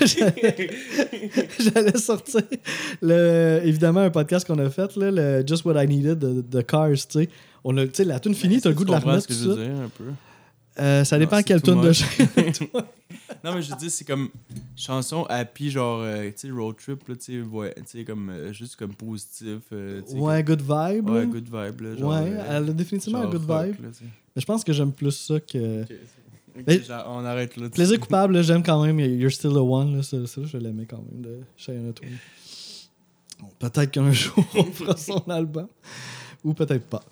J'allais- 0.06 0.70
j'allais 1.60 1.98
sortir 1.98 2.42
le, 3.02 3.62
évidemment 3.64 4.02
un 4.02 4.10
podcast 4.10 4.46
qu'on 4.46 4.60
a 4.60 4.70
fait 4.70 4.96
là, 4.96 5.10
le 5.12 5.44
Just 5.48 5.66
What 5.66 5.84
I 5.84 5.88
Needed 5.88 6.20
de, 6.20 6.42
de 6.42 6.62
Cars 6.62 6.92
tu 6.92 7.06
sais 7.10 7.30
on 7.70 7.76
a 7.78 7.86
tu 7.86 7.96
sais 7.96 8.04
la 8.06 8.20
tune 8.20 8.34
finie 8.34 8.62
t'as 8.62 8.70
le 8.70 8.76
goût 8.76 8.86
de 8.86 8.92
la 8.92 9.00
remettre 9.00 9.24
ce 9.24 9.28
que 9.28 9.34
je 9.34 9.50
veux 9.50 9.56
ça? 9.56 9.62
dire, 9.64 9.76
un 9.82 9.90
peu? 9.90 10.06
Euh, 10.80 11.04
ça 11.04 11.18
dépend 11.18 11.38
Non, 11.38 11.44
quelle 11.44 11.62
tune 11.62 11.82
de 11.82 11.92
Non, 13.44 13.56
mais 13.56 13.62
je 13.62 13.74
dis, 13.76 13.90
c'est 13.90 14.06
comme 14.06 14.30
chanson 14.76 15.24
happy, 15.26 15.72
genre, 15.72 16.02
euh, 16.02 16.26
tu 16.30 16.48
sais, 16.48 16.52
road 16.52 16.76
trip, 16.78 17.08
là, 17.08 17.16
tu 17.16 17.44
sais, 17.86 18.04
comme, 18.04 18.30
euh, 18.30 18.54
juste 18.54 18.76
comme 18.76 18.94
positif. 18.94 19.60
ouais 19.72 20.44
good 20.44 20.62
vibe 20.62 21.06
comme- 21.06 21.16
ouais, 21.16 21.26
good 21.26 21.46
vibe, 21.46 21.82
là. 21.82 21.96
Genre, 21.96 22.10
ouais 22.14 22.32
elle 22.50 22.70
a 22.70 22.74
définitivement 22.74 23.20
un 23.22 23.30
good 23.30 23.46
rock, 23.50 23.66
vibe. 23.66 23.84
là, 23.84 23.90
mais 24.36 24.42
je 24.42 24.46
pense 24.46 24.64
que 24.64 24.72
j'aime 24.72 24.92
plus 24.92 25.12
ça 25.12 25.40
que 25.40 25.84
Mais- 26.68 26.82
on 27.08 27.26
arrête 27.26 27.58
là. 27.58 27.70
plaisir 27.70 28.00
coupable 28.00 28.42
j'aime 28.44 28.64
quand 28.64 28.84
même 28.86 29.00
You're 29.00 29.32
Still 29.32 29.52
the 29.52 29.58
One 29.58 29.98
là, 29.98 30.04
ça, 30.04 30.26
ça, 30.28 30.42
je 30.46 30.58
l'aimais 30.58 30.86
quand 30.86 31.04
même 31.12 31.22
de 31.22 31.40
Bon, 33.40 33.50
peut-être 33.60 33.92
qu'un 33.92 34.12
jour 34.24 34.44
on 34.56 34.64
fera 34.64 34.96
son 34.98 35.24
album. 35.30 35.68
Ou 36.44 36.54
peut-être 36.54 36.86
pas 36.86 37.04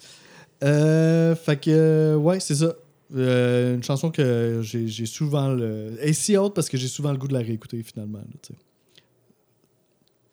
Euh, 0.64 1.36
fait 1.36 1.58
que, 1.62 1.70
euh, 1.70 2.16
ouais, 2.16 2.40
c'est 2.40 2.56
ça. 2.56 2.76
Euh, 3.14 3.76
une 3.76 3.84
chanson 3.84 4.10
que 4.10 4.60
j'ai 4.64 4.88
j'ai 4.88 5.06
souvent 5.06 5.50
le. 5.54 5.96
Et 6.02 6.14
si 6.14 6.36
haute 6.38 6.56
parce 6.56 6.70
que 6.70 6.78
j'ai 6.78 6.88
souvent 6.88 7.12
le 7.12 7.18
goût 7.18 7.28
de 7.28 7.34
la 7.34 7.40
réécouter 7.40 7.84
finalement. 7.84 8.18
là, 8.18 8.26
tu 8.42 8.54
sais. 8.54 8.60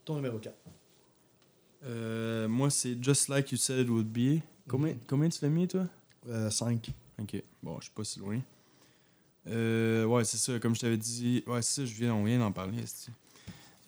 Ton 0.04 0.16
numéro 0.16 0.38
4. 0.38 0.54
Euh, 1.84 2.48
moi, 2.48 2.70
c'est 2.70 3.02
Just 3.02 3.28
Like 3.28 3.52
You 3.52 3.58
Said 3.58 3.80
It 3.80 3.88
Would 3.88 4.06
Be. 4.06 4.40
Combien, 4.68 4.96
combien 5.08 5.28
tu 5.28 5.38
l'as 5.42 5.50
mis, 5.50 5.68
toi? 5.68 5.86
5. 6.50 6.90
Ok, 7.20 7.42
bon, 7.62 7.76
je 7.78 7.84
suis 7.84 7.92
pas 7.92 8.04
si 8.04 8.20
loin. 8.20 8.40
Euh, 9.48 10.04
ouais, 10.04 10.24
c'est 10.24 10.36
ça, 10.36 10.58
comme 10.58 10.74
je 10.74 10.80
t'avais 10.80 10.96
dit. 10.96 11.42
Ouais, 11.46 11.62
c'est 11.62 11.82
ça, 11.82 11.84
je 11.84 11.94
viens, 11.94 12.14
on 12.14 12.24
vient 12.24 12.38
d'en 12.38 12.52
parler. 12.52 12.78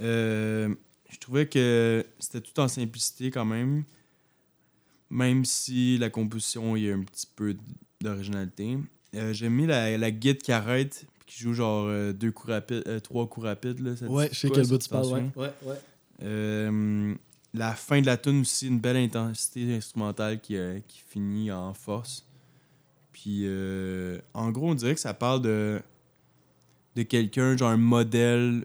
Euh, 0.00 0.74
je 1.08 1.18
trouvais 1.18 1.46
que 1.46 2.04
c'était 2.18 2.40
tout 2.40 2.58
en 2.60 2.68
simplicité 2.68 3.30
quand 3.30 3.44
même. 3.44 3.84
Même 5.10 5.44
si 5.44 5.98
la 5.98 6.10
composition, 6.10 6.76
il 6.76 6.84
y 6.84 6.90
a 6.90 6.94
un 6.94 7.02
petit 7.02 7.26
peu 7.34 7.56
d'originalité. 8.00 8.78
Euh, 9.14 9.32
J'ai 9.32 9.48
mis 9.48 9.66
la, 9.66 9.96
la 9.96 10.10
guide 10.10 10.38
qui 10.38 10.50
arrête, 10.50 11.06
qui 11.26 11.40
joue 11.42 11.52
genre 11.52 11.86
euh, 11.86 12.12
deux 12.12 12.32
coups 12.32 12.52
rapides, 12.52 12.82
euh, 12.88 13.00
trois 13.00 13.28
coups 13.28 13.46
rapides. 13.46 13.80
Là, 13.80 13.96
ça 13.96 14.06
Ouais, 14.06 14.28
je 14.32 14.38
sais 14.38 14.50
quel 14.50 14.66
bout 14.66 14.78
tu 14.78 14.88
parles. 14.88 15.30
Ouais, 15.36 15.52
ouais, 15.62 15.70
ouais. 16.20 17.14
La 17.56 17.74
fin 17.74 18.00
de 18.00 18.06
la 18.06 18.16
tune 18.16 18.40
aussi, 18.40 18.66
une 18.66 18.80
belle 18.80 18.96
intensité 18.96 19.76
instrumentale 19.76 20.40
qui, 20.40 20.56
qui 20.88 21.00
finit 21.08 21.52
en 21.52 21.72
force. 21.72 22.26
Puis, 23.12 23.46
en 24.34 24.50
gros, 24.50 24.70
on 24.70 24.74
dirait 24.74 24.94
que 24.94 25.00
ça 25.00 25.14
parle 25.14 25.42
de, 25.42 25.80
de 26.96 27.02
quelqu'un, 27.04 27.56
genre 27.56 27.70
un 27.70 27.76
modèle 27.76 28.64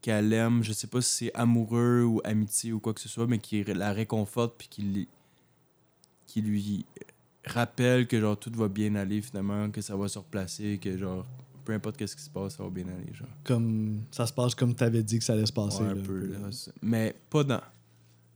qu'elle 0.00 0.32
aime. 0.32 0.64
Je 0.64 0.72
sais 0.72 0.86
pas 0.86 1.02
si 1.02 1.26
c'est 1.26 1.34
amoureux 1.34 2.04
ou 2.04 2.22
amitié 2.24 2.72
ou 2.72 2.80
quoi 2.80 2.94
que 2.94 3.00
ce 3.00 3.08
soit, 3.10 3.26
mais 3.26 3.38
qui 3.38 3.62
la 3.64 3.92
réconforte 3.92 4.54
puis 4.56 4.68
qui, 4.68 5.08
qui 6.32 6.40
lui 6.40 6.86
rappelle 7.44 8.06
que 8.06 8.18
genre 8.20 8.38
tout 8.38 8.52
va 8.54 8.68
bien 8.68 8.94
aller 8.94 9.20
finalement, 9.20 9.70
que 9.70 9.80
ça 9.82 9.96
va 9.96 10.08
se 10.08 10.18
replacer, 10.18 10.78
que 10.78 10.96
genre 10.96 11.26
peu 11.64 11.72
importe 11.74 11.96
qu'est-ce 11.96 12.16
qui 12.16 12.22
se 12.22 12.30
passe, 12.30 12.56
ça 12.56 12.62
va 12.64 12.70
bien 12.70 12.86
aller. 12.88 13.12
Genre. 13.12 13.28
Comme 13.44 14.02
ça 14.10 14.26
se 14.26 14.32
passe 14.32 14.54
comme 14.54 14.74
tu 14.74 14.82
avais 14.82 15.02
dit 15.02 15.18
que 15.18 15.24
ça 15.24 15.34
allait 15.34 15.46
se 15.46 15.52
passer. 15.52 15.82
Ouais, 15.82 15.88
un 15.90 15.94
là, 15.94 16.02
peu, 16.02 16.26
là. 16.26 16.38
là, 16.38 16.52
c'est- 16.52 16.72
Mais 16.82 17.14
pas 17.30 17.44
dans. 17.44 17.60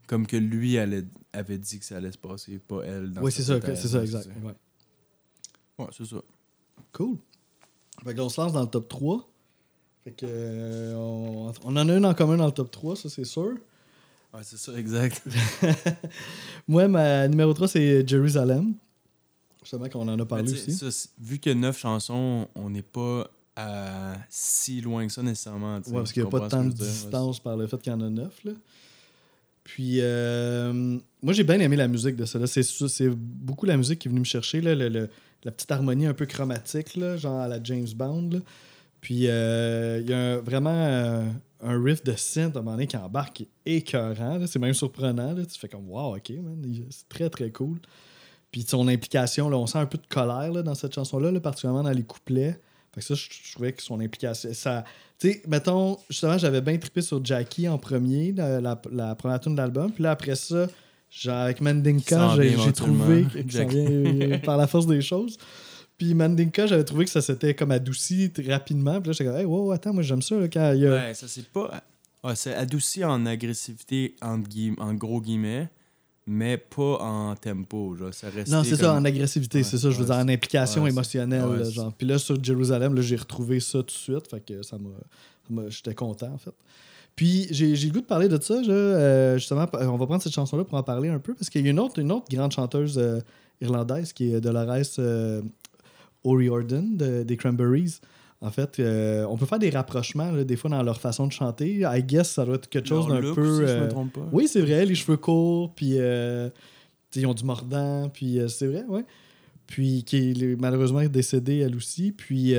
Comme 0.06 0.26
que 0.26 0.36
lui 0.36 0.78
allait- 0.78 1.04
avait 1.32 1.58
dit 1.58 1.78
que 1.78 1.84
ça 1.84 1.96
allait 1.96 2.12
se 2.12 2.18
passer, 2.18 2.58
pas 2.58 2.82
elle. 2.84 3.10
Dans 3.12 3.22
Oui, 3.22 3.32
c'est 3.32 3.42
ça, 3.42 3.58
c'est 3.60 3.88
ça, 3.88 4.02
exact. 4.02 4.28
Ouais. 4.44 4.54
Ouais, 5.78 5.86
c'est 5.96 6.04
ça. 6.06 6.16
Cool. 6.92 7.16
Fait 8.04 8.12
que 8.12 8.18
là, 8.18 8.24
on 8.24 8.28
se 8.28 8.40
lance 8.40 8.52
dans 8.52 8.60
le 8.62 8.68
top 8.68 8.88
3. 8.88 9.28
Fait 10.04 10.12
que, 10.12 10.26
euh, 10.28 10.94
on, 10.94 11.52
on 11.64 11.76
en 11.76 11.88
a 11.88 11.96
une 11.96 12.04
en 12.06 12.14
commun 12.14 12.36
dans 12.36 12.46
le 12.46 12.52
top 12.52 12.70
3, 12.70 12.94
ça 12.94 13.08
c'est 13.08 13.24
sûr. 13.24 13.56
Ouais, 14.36 14.42
c'est 14.44 14.58
ça, 14.58 14.72
exact. 14.78 15.22
Moi, 16.68 16.88
ma 16.88 17.26
numéro 17.28 17.52
3, 17.54 17.68
c'est 17.68 18.06
Jérusalem. 18.06 18.74
Justement, 19.62 19.88
qu'on 19.88 20.06
en 20.08 20.18
a 20.18 20.24
parlé 20.26 20.48
sais, 20.54 20.70
aussi. 20.70 20.72
ça, 20.92 21.08
vu 21.20 21.38
qu'il 21.38 21.52
y 21.52 21.54
a 21.54 21.58
neuf 21.58 21.78
chansons, 21.78 22.46
on 22.54 22.70
n'est 22.70 22.82
pas 22.82 23.28
à 23.56 24.14
si 24.28 24.80
loin 24.80 25.06
que 25.06 25.12
ça 25.12 25.22
nécessairement. 25.22 25.76
Ouais, 25.76 25.82
parce 25.92 26.12
qu'il 26.12 26.22
n'y 26.22 26.28
a 26.28 26.30
pas 26.30 26.48
tant 26.48 26.64
de 26.64 26.70
que 26.72 26.76
distance 26.78 27.40
par 27.40 27.56
le 27.56 27.66
fait 27.66 27.80
qu'il 27.80 27.92
y 27.92 27.94
en 27.96 28.00
a 28.02 28.10
neuf. 28.10 28.44
Là. 28.44 28.52
Puis, 29.64 29.98
euh, 30.00 30.98
moi, 31.22 31.32
j'ai 31.32 31.42
bien 31.42 31.58
aimé 31.58 31.74
la 31.76 31.88
musique 31.88 32.14
de 32.16 32.24
ça. 32.26 32.38
là. 32.38 32.46
C'est, 32.46 32.62
c'est 32.62 33.08
beaucoup 33.08 33.66
la 33.66 33.76
musique 33.76 33.98
qui 33.98 34.08
est 34.08 34.10
venue 34.10 34.20
me 34.20 34.24
chercher. 34.24 34.60
Là, 34.60 34.74
le- 34.74 34.88
le- 34.88 35.08
la 35.44 35.50
petite 35.52 35.70
harmonie 35.70 36.06
un 36.06 36.14
peu 36.14 36.26
chromatique, 36.26 36.94
là, 36.96 37.16
genre 37.16 37.40
à 37.40 37.48
la 37.48 37.60
James 37.62 37.88
Bond. 37.96 38.28
là. 38.32 38.38
Puis 39.00 39.28
euh, 39.28 40.00
il 40.02 40.10
y 40.10 40.12
a 40.14 40.18
un- 40.18 40.36
vraiment 40.38 40.70
euh, 40.74 41.22
un 41.62 41.82
riff 41.82 42.02
de 42.04 42.14
synth 42.16 42.56
à 42.56 42.60
un 42.60 42.62
moment 42.62 42.72
donné 42.76 42.86
qui 42.86 42.96
embarque 42.96 43.34
qui 43.36 43.48
est 43.66 43.76
écœurant. 43.76 44.40
C'est 44.46 44.58
même 44.58 44.74
surprenant. 44.74 45.32
là. 45.32 45.44
Tu 45.46 45.58
fais 45.58 45.68
comme 45.68 45.88
wow, 45.88 46.16
ok, 46.16 46.32
C'est 46.90 47.08
très 47.08 47.30
très 47.30 47.50
cool. 47.50 47.78
Puis 48.52 48.62
son 48.66 48.88
implication, 48.88 49.48
là, 49.48 49.56
on 49.58 49.66
sent 49.66 49.78
un 49.78 49.86
peu 49.86 49.98
de 49.98 50.06
colère 50.08 50.52
là, 50.52 50.62
dans 50.62 50.74
cette 50.74 50.94
chanson-là, 50.94 51.30
là, 51.30 51.40
particulièrement 51.40 51.82
dans 51.82 51.90
les 51.90 52.04
couplets. 52.04 52.58
Fait 52.94 53.00
que 53.00 53.06
ça, 53.06 53.14
je, 53.14 53.26
je 53.30 53.52
trouvais 53.52 53.72
que 53.72 53.82
son 53.82 54.00
implication. 54.00 54.48
Ça, 54.54 54.84
tu 55.18 55.30
sais, 55.32 55.42
mettons, 55.46 55.98
justement, 56.08 56.38
j'avais 56.38 56.62
bien 56.62 56.78
trippé 56.78 57.02
sur 57.02 57.22
Jackie 57.24 57.68
en 57.68 57.76
premier, 57.76 58.32
la, 58.32 58.60
la, 58.60 58.80
la 58.90 59.14
première 59.14 59.40
tune 59.40 59.52
de 59.52 59.58
l'album. 59.60 59.92
Puis 59.92 60.02
là, 60.04 60.12
après 60.12 60.34
ça, 60.36 60.66
avec 61.28 61.60
Mandinka, 61.60 62.16
j'ai 62.64 62.72
trouvé 62.72 63.26
vient 63.44 63.66
euh, 64.32 64.38
par 64.38 64.56
la 64.56 64.66
force 64.66 64.86
des 64.86 65.00
choses. 65.02 65.36
Puis 65.98 66.14
Mandinka, 66.14 66.66
j'avais 66.66 66.84
trouvé 66.84 67.04
que 67.06 67.10
ça 67.10 67.22
s'était 67.22 67.54
comme 67.54 67.70
adouci 67.70 68.30
rapidement. 68.48 69.00
Puis 69.00 69.08
là, 69.08 69.12
j'étais 69.12 69.24
comme, 69.30 69.38
hey, 69.38 69.44
wow, 69.46 69.72
attends, 69.72 69.94
moi, 69.94 70.02
j'aime 70.02 70.22
ça 70.22 70.38
là, 70.38 70.46
quand 70.48 70.72
il 70.72 70.80
y 70.82 70.86
a. 70.86 70.90
Ouais, 70.92 71.14
ça 71.14 71.26
c'est 71.28 71.46
pas. 71.48 71.82
Ouais, 72.22 72.34
c'est 72.34 72.54
adouci 72.54 73.04
en 73.04 73.24
agressivité, 73.24 74.14
en, 74.20 74.42
en 74.78 74.94
gros 74.94 75.20
guillemets, 75.20 75.68
mais 76.26 76.56
pas 76.58 76.98
en 77.00 77.34
tempo. 77.36 77.94
Genre, 77.96 78.12
ça 78.12 78.28
reste 78.28 78.50
Non, 78.50 78.64
c'est 78.64 78.76
ça, 78.76 78.94
en 78.94 79.04
agressivité, 79.04 79.58
Ouais, 79.58 79.64
c'est 79.64 79.78
ça, 79.78 79.90
je 79.90 79.98
veux 79.98 80.06
dire, 80.06 80.16
en 80.16 80.28
implication 80.28 80.86
émotionnelle. 80.86 81.48
là, 81.48 81.70
genre. 81.70 81.92
Puis 81.92 82.06
là, 82.06 82.18
sur 82.18 82.42
Jérusalem, 82.42 82.94
là, 82.94 83.00
j'ai 83.02 83.16
retrouvé 83.16 83.60
ça 83.60 83.78
tout 83.78 83.84
de 83.86 83.90
suite, 83.90 84.28
fait 84.28 84.40
que 84.40 84.62
ça 84.62 84.76
m'a. 84.78 85.62
J'étais 85.68 85.94
content, 85.94 86.32
en 86.34 86.38
fait. 86.38 86.50
Puis 87.14 87.46
j'ai 87.50 87.74
j'ai 87.76 87.86
le 87.86 87.92
goût 87.94 88.00
de 88.00 88.06
parler 88.06 88.28
de 88.28 88.38
ça, 88.42 88.60
là, 88.60 88.72
euh, 88.74 89.38
justement, 89.38 89.66
on 89.72 89.96
va 89.96 90.06
prendre 90.06 90.22
cette 90.22 90.34
chanson-là 90.34 90.64
pour 90.64 90.76
en 90.76 90.82
parler 90.82 91.08
un 91.08 91.18
peu, 91.18 91.32
parce 91.34 91.48
qu'il 91.48 91.64
y 91.64 91.68
a 91.68 91.70
une 91.70 91.78
autre, 91.80 91.98
une 92.00 92.12
autre 92.12 92.26
grande 92.30 92.52
chanteuse 92.52 92.98
euh, 92.98 93.20
irlandaise 93.62 94.12
qui 94.12 94.34
est 94.34 94.40
Dolores 94.40 94.84
euh, 94.98 95.40
O'Riordan 96.26 96.96
de- 96.96 97.22
des 97.22 97.36
Cranberries. 97.36 98.00
En 98.42 98.50
fait, 98.50 98.78
euh, 98.78 99.24
on 99.30 99.36
peut 99.38 99.46
faire 99.46 99.58
des 99.58 99.70
rapprochements, 99.70 100.30
là, 100.30 100.44
des 100.44 100.56
fois, 100.56 100.68
dans 100.68 100.82
leur 100.82 101.00
façon 101.00 101.26
de 101.26 101.32
chanter. 101.32 101.80
I 101.84 102.02
guess 102.02 102.30
ça 102.32 102.44
doit 102.44 102.56
être 102.56 102.68
quelque 102.68 102.88
chose 102.88 103.06
d'un 103.08 103.20
peu. 103.20 103.28
aussi, 103.40 103.62
si 103.62 103.72
je 103.72 103.76
euh, 103.78 103.84
me 103.84 103.88
trompe 103.88 104.12
pas. 104.12 104.28
oui, 104.32 104.46
c'est 104.46 104.60
vrai, 104.60 104.84
les 104.84 104.94
cheveux 104.94 105.16
courts, 105.16 105.74
puis 105.74 105.92
euh, 105.94 106.50
ils 107.14 107.26
ont 107.26 107.32
du 107.34 107.44
mordant, 107.44 108.10
puis 108.10 108.38
c'est 108.48 108.66
vrai, 108.66 108.84
ouais. 108.88 109.04
Puis 109.66 110.04
qui 110.04 110.16
est 110.32 110.60
malheureusement 110.60 111.02
décédée 111.06 111.58
elle 111.58 111.74
aussi, 111.74 112.12
puis 112.12 112.54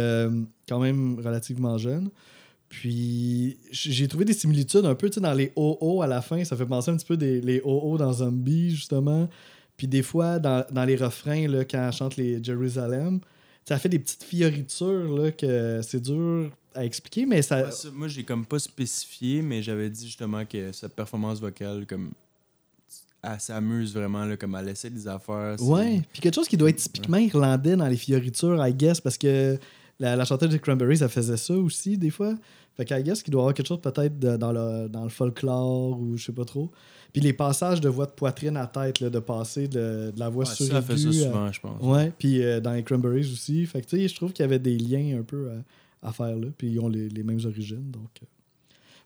quand 0.67 0.79
même 0.79 1.19
relativement 1.23 1.77
jeune. 1.77 2.09
Puis 2.69 3.57
j'ai 3.71 4.07
trouvé 4.07 4.25
des 4.25 4.33
similitudes 4.33 4.85
un 4.85 4.95
peu 4.95 5.09
dans 5.09 5.33
les 5.33 5.53
OO 5.55 6.01
à 6.01 6.07
la 6.07 6.21
fin, 6.21 6.43
ça 6.43 6.57
fait 6.57 6.65
penser 6.65 6.91
un 6.91 6.97
petit 6.97 7.05
peu 7.05 7.15
des 7.17 7.39
les 7.39 7.61
OO 7.63 7.97
dans 7.97 8.11
Zombie 8.11 8.71
justement. 8.71 9.29
Puis 9.77 9.87
des 9.87 10.01
fois 10.01 10.37
dans, 10.39 10.65
dans 10.71 10.83
les 10.83 10.95
refrains 10.97 11.47
là, 11.47 11.63
quand 11.63 11.85
elle 11.85 11.93
chante 11.93 12.17
les 12.17 12.43
Jérusalem, 12.43 13.19
ça 13.67 13.77
fait 13.77 13.89
des 13.89 13.99
petites 13.99 14.23
fioritures 14.23 15.13
là, 15.17 15.31
que 15.31 15.81
c'est 15.83 15.99
dur 15.99 16.49
à 16.73 16.85
expliquer, 16.85 17.25
mais 17.25 17.41
ça. 17.41 17.65
Ouais, 17.65 17.71
ça, 17.71 17.89
moi, 17.91 18.07
j'ai 18.07 18.23
comme 18.23 18.45
pas 18.45 18.59
spécifié, 18.59 19.41
mais 19.41 19.61
j'avais 19.61 19.89
dit 19.89 20.05
justement 20.05 20.45
que 20.45 20.71
sa 20.71 20.87
performance 20.87 21.41
vocale, 21.41 21.85
comme. 21.85 22.11
Elle 23.23 23.39
s'amuse 23.41 23.93
vraiment, 23.93 24.23
là, 24.23 24.37
comme 24.37 24.55
elle 24.55 24.69
essaie 24.69 24.91
des 24.91 25.07
affaires. 25.07 25.61
Ouais, 25.61 26.01
puis 26.13 26.21
quelque 26.21 26.35
chose 26.35 26.47
qui 26.47 26.55
doit 26.55 26.69
être 26.69 26.77
typiquement 26.77 27.17
irlandais 27.17 27.75
dans 27.75 27.87
les 27.87 27.97
fioritures, 27.97 28.65
I 28.65 28.73
guess, 28.73 29.01
parce 29.01 29.17
que 29.17 29.57
la, 29.99 30.15
la 30.15 30.23
chanteuse 30.23 30.49
des 30.49 30.59
Cranberries, 30.59 30.99
elle 31.01 31.09
faisait 31.09 31.35
ça 31.35 31.55
aussi, 31.55 31.97
des 31.97 32.11
fois. 32.11 32.35
Fait 32.77 32.85
qu'I 32.85 33.03
guess 33.03 33.23
qu'il 33.23 33.31
doit 33.31 33.41
y 33.41 33.43
avoir 33.43 33.53
quelque 33.55 33.67
chose 33.67 33.81
peut-être 33.81 34.17
dans, 34.19 34.51
le, 34.53 34.87
dans 34.87 35.03
le 35.03 35.09
folklore 35.09 35.99
ou 35.99 36.15
je 36.15 36.25
sais 36.25 36.31
pas 36.31 36.45
trop. 36.45 36.71
Puis 37.13 37.21
les 37.21 37.33
passages 37.33 37.81
de 37.81 37.89
voix 37.89 38.05
de 38.05 38.11
poitrine 38.11 38.57
à 38.57 38.67
tête, 38.67 38.99
là, 38.99 39.09
de 39.09 39.19
passer 39.19 39.67
de, 39.67 40.11
de 40.13 40.19
la 40.19 40.29
voix 40.29 40.45
Ouais, 40.47 40.53
sur 40.55 40.65
ça, 40.67 40.81
fait 40.81 40.97
ça 40.97 41.11
souvent, 41.11 41.51
je 41.51 41.59
pense. 41.59 41.81
Ouais, 41.81 42.11
puis 42.17 42.43
euh, 42.43 42.59
dans 42.59 42.73
les 42.73 42.83
Cranberries 42.83 43.31
aussi. 43.31 43.65
Fait 43.65 43.81
que 43.81 43.87
tu 43.87 43.97
sais, 43.97 44.07
je 44.07 44.15
trouve 44.15 44.33
qu'il 44.33 44.43
y 44.43 44.45
avait 44.45 44.59
des 44.59 44.77
liens 44.77 45.19
un 45.19 45.23
peu 45.23 45.49
à, 46.01 46.09
à 46.09 46.11
faire 46.13 46.35
là. 46.35 46.47
Puis 46.57 46.67
ils 46.71 46.79
ont 46.79 46.89
les, 46.89 47.09
les 47.09 47.23
mêmes 47.23 47.39
origines, 47.45 47.89
donc. 47.91 48.09
euh. 48.21 48.25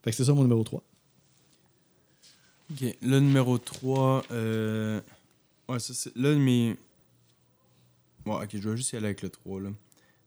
Fait 0.04 0.10
que 0.12 0.16
c'est 0.18 0.26
ça 0.26 0.34
mon 0.34 0.42
numéro 0.44 0.64
3. 0.64 0.82
Ok, 2.72 2.98
le 3.02 3.20
numéro 3.20 3.58
3. 3.58 4.24
Euh... 4.32 5.00
Ouais, 5.70 5.80
ça, 5.80 5.94
c'est. 5.94 6.16
Là, 6.16 6.34
mes. 6.36 6.76
Bon, 8.26 8.42
ok, 8.42 8.50
je 8.54 8.70
vais 8.70 8.78
juste 8.78 8.92
y 8.94 8.96
aller 8.96 9.08
avec 9.08 9.22
le 9.22 9.30
3, 9.30 9.62
là. 9.62 9.70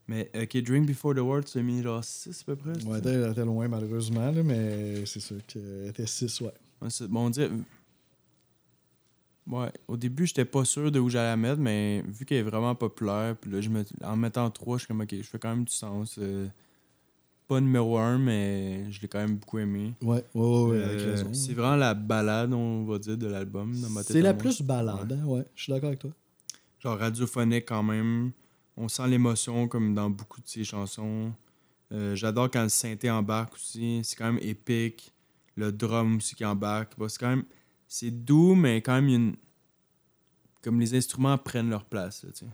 Mais, 0.07 0.31
ok, 0.35 0.63
Drink 0.63 0.87
Before 0.87 1.15
the 1.15 1.19
World, 1.21 1.47
tu 1.47 1.59
as 1.59 1.63
mis 1.63 1.83
genre 1.83 2.05
6 2.05 2.43
à 2.43 2.45
peu 2.45 2.57
près 2.57 2.73
Ouais, 2.85 3.01
elle 3.05 3.31
était 3.31 3.45
loin 3.45 3.67
malheureusement, 3.69 4.31
là, 4.31 4.43
mais 4.43 5.07
c'est 5.07 5.21
sûr 5.21 5.37
qu'elle 5.47 5.87
était 5.89 6.07
6, 6.07 6.43
ouais. 6.43 6.53
Bon, 7.09 7.27
on 7.27 7.31
dirait. 7.31 7.51
Ouais, 9.47 9.71
au 9.89 9.97
début, 9.99 10.27
j'étais 10.27 10.47
pas 10.47 10.65
sûr 10.65 10.91
de 10.91 10.99
où 10.99 11.11
j'allais 11.11 11.29
la 11.29 11.37
mettre, 11.37 11.61
mais 11.61 12.03
vu 12.07 12.25
qu'elle 12.25 12.39
est 12.39 12.43
vraiment 12.43 12.75
populaire, 12.75 13.37
puis 13.37 13.51
là, 13.51 13.61
je 13.61 13.69
me... 13.69 13.85
en 14.03 14.17
mettant 14.17 14.51
3, 14.51 14.79
je 14.79 14.81
suis 14.85 14.89
comme, 14.89 15.03
ok, 15.03 15.15
je 15.15 15.23
fais 15.23 15.39
quand 15.39 15.51
même 15.51 15.65
du 15.65 15.73
sens. 15.73 16.17
euh, 16.19 16.49
Pas 17.47 17.61
numéro 17.61 17.99
1, 17.99 18.17
mais 18.19 18.91
je 18.91 19.03
l'ai 19.03 19.09
quand 19.09 19.19
même 19.19 19.37
beaucoup 19.37 19.59
aimé. 19.59 19.93
Ouais, 20.01 20.25
ouais, 20.35 20.43
ouais, 20.71 20.77
Euh, 20.79 21.33
c'est 21.35 21.53
vraiment 21.53 21.77
la 21.77 21.93
balade, 21.93 22.55
on 22.55 22.85
va 22.85 22.99
dire, 22.99 23.19
de 23.19 23.27
l'album. 23.27 23.79
dans 23.83 23.91
ma 23.91 24.03
tête 24.03 24.13
C'est 24.13 24.23
la 24.23 24.33
plus 24.33 24.63
balade, 24.63 25.13
hein, 25.13 25.27
ouais. 25.27 25.45
Je 25.55 25.63
suis 25.65 25.73
d'accord 25.73 25.89
avec 25.89 25.99
toi. 26.01 26.11
genre 26.79 26.99
radiophonique 26.99 27.67
quand 27.69 27.83
même. 27.83 28.33
On 28.79 28.89
sent 28.89 29.07
l'émotion 29.09 29.69
comme 29.69 29.95
dans 29.95 30.09
beaucoup 30.09 30.41
de 30.41 30.49
ses 30.49 30.65
chansons. 30.65 31.33
Euh, 31.93 32.17
J'adore 32.17 32.51
quand 32.51 32.63
le 32.63 32.69
synthé 32.71 33.11
embarque 33.11 33.55
aussi. 33.55 34.01
C'est 34.05 34.17
quand 34.17 34.33
même 34.33 34.43
épique. 34.43 35.13
Le 35.57 35.73
drum 35.73 36.17
aussi 36.17 36.35
qui 36.35 36.45
embarque. 36.45 36.95
C'est 37.09 37.19
quand 37.19 37.31
même. 37.31 37.45
C'est 37.87 38.11
doux, 38.11 38.55
mais 38.55 38.83
quand 38.83 38.95
même, 38.95 39.09
une. 39.09 39.37
Comme 40.63 40.81
les 40.81 40.95
instruments 40.95 41.37
prennent 41.39 41.71
leur 41.71 41.85
place. 41.85 42.25
là, 42.25 42.31
tu 42.33 42.47
sais. 42.47 42.51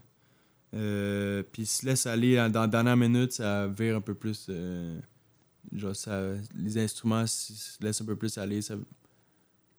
Euh, 0.74 1.42
Puis 1.52 1.66
se 1.66 1.84
laisse 1.86 2.06
aller 2.06 2.36
dans 2.36 2.50
dans 2.50 2.60
la 2.62 2.68
dernière 2.68 2.96
minute, 2.96 3.32
ça 3.32 3.66
vire 3.68 3.96
un 3.96 4.00
peu 4.00 4.14
plus. 4.14 4.46
euh, 4.48 5.00
genre, 5.72 5.96
ça, 5.96 6.32
les 6.54 6.78
instruments 6.78 7.26
se 7.26 7.82
laissent 7.82 8.00
un 8.02 8.04
peu 8.04 8.16
plus 8.16 8.36
aller. 8.38 8.62
Ça, 8.62 8.76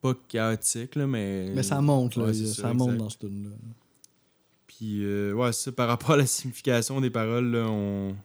pas 0.01 0.13
chaotique, 0.27 0.95
là, 0.95 1.07
mais. 1.07 1.51
Mais 1.53 1.63
ça 1.63 1.79
monte, 1.81 2.15
là. 2.15 2.25
Ouais, 2.25 2.33
ça 2.33 2.63
ça, 2.63 2.73
monte 2.73 2.97
dans 2.97 3.09
ce 3.09 3.17
tune 3.19 3.43
là 3.43 3.55
Puis, 4.67 5.03
euh, 5.03 5.33
ouais, 5.33 5.53
ça, 5.53 5.71
par 5.71 5.87
rapport 5.87 6.11
à 6.11 6.17
la 6.17 6.25
signification 6.25 6.99
des 6.99 7.09
paroles, 7.11 7.51
là, 7.51 7.67
on 7.69 8.15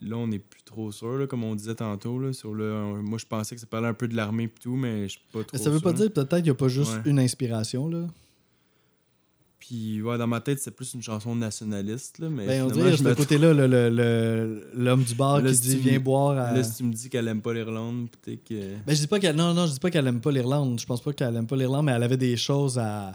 là, 0.00 0.16
on 0.16 0.26
n'est 0.28 0.38
plus 0.38 0.62
trop 0.62 0.92
sûr, 0.92 1.16
là, 1.18 1.26
comme 1.26 1.44
on 1.44 1.54
disait 1.54 1.74
tantôt. 1.74 2.18
Là, 2.18 2.32
sur 2.32 2.54
le, 2.54 2.72
on- 2.72 3.02
moi, 3.02 3.18
je 3.18 3.26
pensais 3.26 3.54
que 3.54 3.60
ça 3.60 3.66
parlait 3.66 3.88
un 3.88 3.94
peu 3.94 4.08
de 4.08 4.14
l'armée 4.16 4.44
et 4.44 4.48
tout, 4.48 4.76
mais 4.76 5.04
je 5.04 5.12
suis 5.12 5.20
pas 5.32 5.40
trop 5.44 5.50
Mais 5.56 5.58
ça 5.58 5.70
veut 5.70 5.80
pas 5.80 5.92
dire 5.92 6.12
peut-être 6.12 6.36
qu'il 6.36 6.44
n'y 6.44 6.50
a 6.50 6.54
pas 6.54 6.68
juste 6.68 6.92
Ouais. 6.92 7.10
une 7.10 7.18
inspiration, 7.18 7.88
là. 7.88 8.06
Puis, 9.58 10.00
ouais, 10.00 10.16
dans 10.16 10.26
ma 10.28 10.40
tête, 10.40 10.60
c'est 10.60 10.70
plus 10.70 10.94
une 10.94 11.02
chanson 11.02 11.34
nationaliste. 11.34 12.20
Là, 12.20 12.30
mais 12.30 12.46
Ben, 12.46 12.62
on 12.62 12.70
dirait 12.70 12.96
je 12.96 13.02
me 13.02 13.14
côté-là, 13.14 13.52
le- 13.52 13.66
le- 13.66 13.90
le- 13.90 14.70
l'homme 14.74 15.02
du 15.02 15.14
bar 15.14 15.42
Là, 15.42 15.50
qui 15.52 15.58
dit 15.60 15.76
viens 15.76 15.98
boire 15.98 16.38
à. 16.38 16.52
Là, 16.54 16.62
si 16.62 16.76
tu 16.78 16.84
me 16.84 16.92
dis 16.92 17.10
qu'elle 17.10 17.26
aime 17.28 17.42
pas 17.42 17.52
l'Irlande, 17.52 18.06
peut-être 18.22 18.44
que. 18.44 18.54
Ben, 18.86 18.94
je 18.94 19.00
dis 19.00 19.06
pas 19.08 19.18
qu'elle. 19.18 19.36
Non, 19.36 19.52
non, 19.52 19.66
je 19.66 19.72
dis 19.72 19.80
pas 19.80 19.90
qu'elle 19.90 20.06
aime 20.06 20.20
pas 20.20 20.30
l'Irlande. 20.30 20.78
Je 20.80 20.86
pense 20.86 21.02
pas 21.02 21.12
qu'elle 21.12 21.34
aime 21.36 21.46
pas 21.46 21.56
l'Irlande, 21.56 21.84
mais 21.84 21.92
elle 21.92 22.02
avait 22.04 22.16
des 22.16 22.36
choses 22.36 22.78
à, 22.78 23.12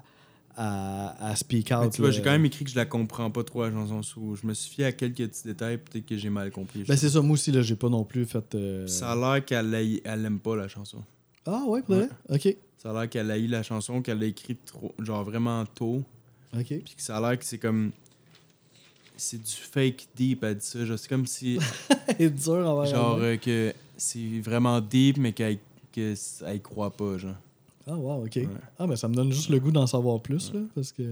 à, 0.56 1.30
à 1.30 1.36
speak 1.36 1.70
Mais 1.72 1.76
out. 1.78 1.92
tu 1.94 2.02
vois, 2.02 2.12
j'ai 2.12 2.22
quand 2.22 2.32
même 2.32 2.46
écrit 2.46 2.64
que 2.66 2.72
je 2.72 2.76
la 2.76 2.86
comprends 2.86 3.30
pas 3.32 3.44
trop, 3.44 3.64
la 3.64 3.72
chanson 3.72 4.02
sous. 4.04 4.36
Je 4.36 4.46
me 4.48 4.54
suis 4.54 4.70
fié 4.74 4.86
à 4.86 4.92
quelques 4.92 5.18
petits 5.28 5.44
détails, 5.46 5.78
peut-être 5.78 6.06
que 6.06 6.18
j'ai 6.18 6.30
mal 6.30 6.52
compris. 6.52 6.84
Ben, 6.88 6.96
c'est 6.96 7.10
ça, 7.10 7.22
moi 7.22 7.34
aussi, 7.34 7.52
là, 7.52 7.62
j'ai 7.62 7.76
pas 7.76 7.90
non 7.90 8.04
plus 8.04 8.26
fait. 8.26 8.56
euh, 8.56 8.86
Ça 8.88 9.12
a 9.12 9.16
l'air 9.16 9.46
qu'elle 9.46 9.74
aille- 9.74 10.02
elle 10.04 10.26
aime 10.26 10.40
pas 10.40 10.56
la 10.56 10.68
chanson. 10.68 11.04
Ah, 11.46 11.64
ouais, 11.68 11.82
pour 11.82 11.96
vrai? 11.96 12.10
Ok. 12.30 12.56
Ça 12.78 12.92
a 12.92 12.94
l'air 12.94 13.10
qu'elle 13.10 13.32
a 13.32 13.38
eu 13.38 13.48
la 13.48 13.64
chanson, 13.64 14.02
qu'elle 14.02 14.20
l'a 14.20 14.26
écrite 14.28 14.66
trop, 14.66 14.94
genre 15.00 15.24
vraiment 15.24 15.66
tôt. 15.66 16.04
Ok. 16.56 16.68
Puis 16.68 16.96
que 16.98 17.02
ça 17.02 17.18
a 17.18 17.22
l'air 17.30 17.40
que 17.40 17.46
c'est 17.46 17.58
comme. 17.58 17.92
C'est 19.16 19.38
du 19.42 19.52
fake 19.52 20.08
deep, 20.16 20.44
elle 20.44 20.58
dit 20.58 20.66
ça. 20.66 20.80
C'est 20.98 21.08
comme 21.08 21.26
si. 21.28 21.58
Elle 22.20 22.26
est 22.26 22.30
dure 22.30 22.68
envers 22.68 22.86
genre, 22.88 23.18
euh, 23.22 23.38
que 23.38 23.74
c'est 23.96 24.40
vraiment 24.42 24.82
deep, 24.82 25.18
mais 25.18 25.32
qu'elle 25.34 25.60
que 25.94 26.16
elle 26.46 26.56
y 26.58 26.62
croit 26.62 26.90
pas, 26.92 27.18
genre. 27.20 27.36
Ah, 27.88 27.96
wow, 27.98 28.26
ok. 28.26 28.36
Ouais. 28.36 28.48
Ah, 28.80 28.88
ben, 28.88 28.96
ça 28.96 29.08
me 29.08 29.14
donne 29.16 29.32
juste 29.32 29.50
le 29.50 29.60
goût 29.60 29.72
d'en 29.72 29.88
savoir 29.88 30.22
plus, 30.22 30.54
là, 30.54 30.62
parce 30.76 30.92
que. 30.92 31.04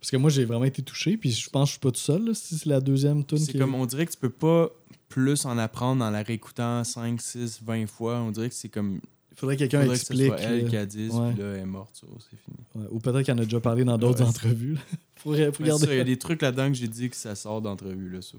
Parce 0.00 0.10
que 0.10 0.16
moi, 0.16 0.30
j'ai 0.30 0.46
vraiment 0.46 0.64
été 0.64 0.82
touché, 0.82 1.16
puis 1.18 1.30
je 1.30 1.50
pense 1.50 1.64
que 1.64 1.66
je 1.68 1.70
suis 1.72 1.80
pas 1.80 1.90
tout 1.90 2.00
seul, 2.00 2.24
là, 2.24 2.34
si 2.34 2.56
c'est 2.56 2.66
la 2.68 2.80
deuxième 2.80 3.22
tune 3.24 3.36
C'est 3.38 3.52
qui. 3.52 3.58
comme, 3.58 3.74
on 3.74 3.84
dirait 3.84 4.06
que 4.06 4.12
tu 4.12 4.18
peux 4.18 4.30
pas 4.30 4.70
plus 5.10 5.44
en 5.44 5.58
apprendre 5.58 6.02
en 6.04 6.10
la 6.10 6.22
réécoutant 6.22 6.82
5, 6.84 7.20
6, 7.20 7.60
20 7.62 7.86
fois. 7.86 8.18
On 8.20 8.30
dirait 8.30 8.48
que 8.48 8.54
c'est 8.54 8.68
comme. 8.70 9.00
Il 9.32 9.36
faudrait 9.36 9.56
que 9.56 9.60
quelqu'un 9.60 9.80
faudrait 9.82 9.98
que 9.98 10.04
ce 10.04 10.12
explique. 10.12 10.26
soit 10.28 10.40
elle 10.40 10.68
qui 10.68 10.76
a 10.76 10.86
dit, 10.86 11.08
Ouais. 11.10 11.32
puis 11.32 11.42
là, 11.42 11.52
elle 11.54 11.60
est 11.60 11.66
morte, 11.66 11.90
c'est 12.00 12.36
fini. 12.38 12.56
Ouais, 12.74 12.86
Ou 12.90 12.98
peut-être 12.98 13.22
qu'il 13.24 13.34
en 13.34 13.38
a 13.38 13.44
déjà 13.44 13.60
parlé 13.60 13.84
dans 13.84 13.98
d'autres 13.98 14.22
entrevues. 14.22 14.78
faut 15.16 15.34
Il 15.34 15.40
y 15.66 16.00
a 16.00 16.04
des 16.04 16.18
trucs 16.18 16.40
là-dedans 16.42 16.68
que 16.68 16.74
j'ai 16.74 16.88
dit 16.88 17.08
que 17.10 17.16
ça 17.16 17.34
sort 17.34 17.60
d'entrevue, 17.62 18.08
là. 18.10 18.22
ça. 18.22 18.36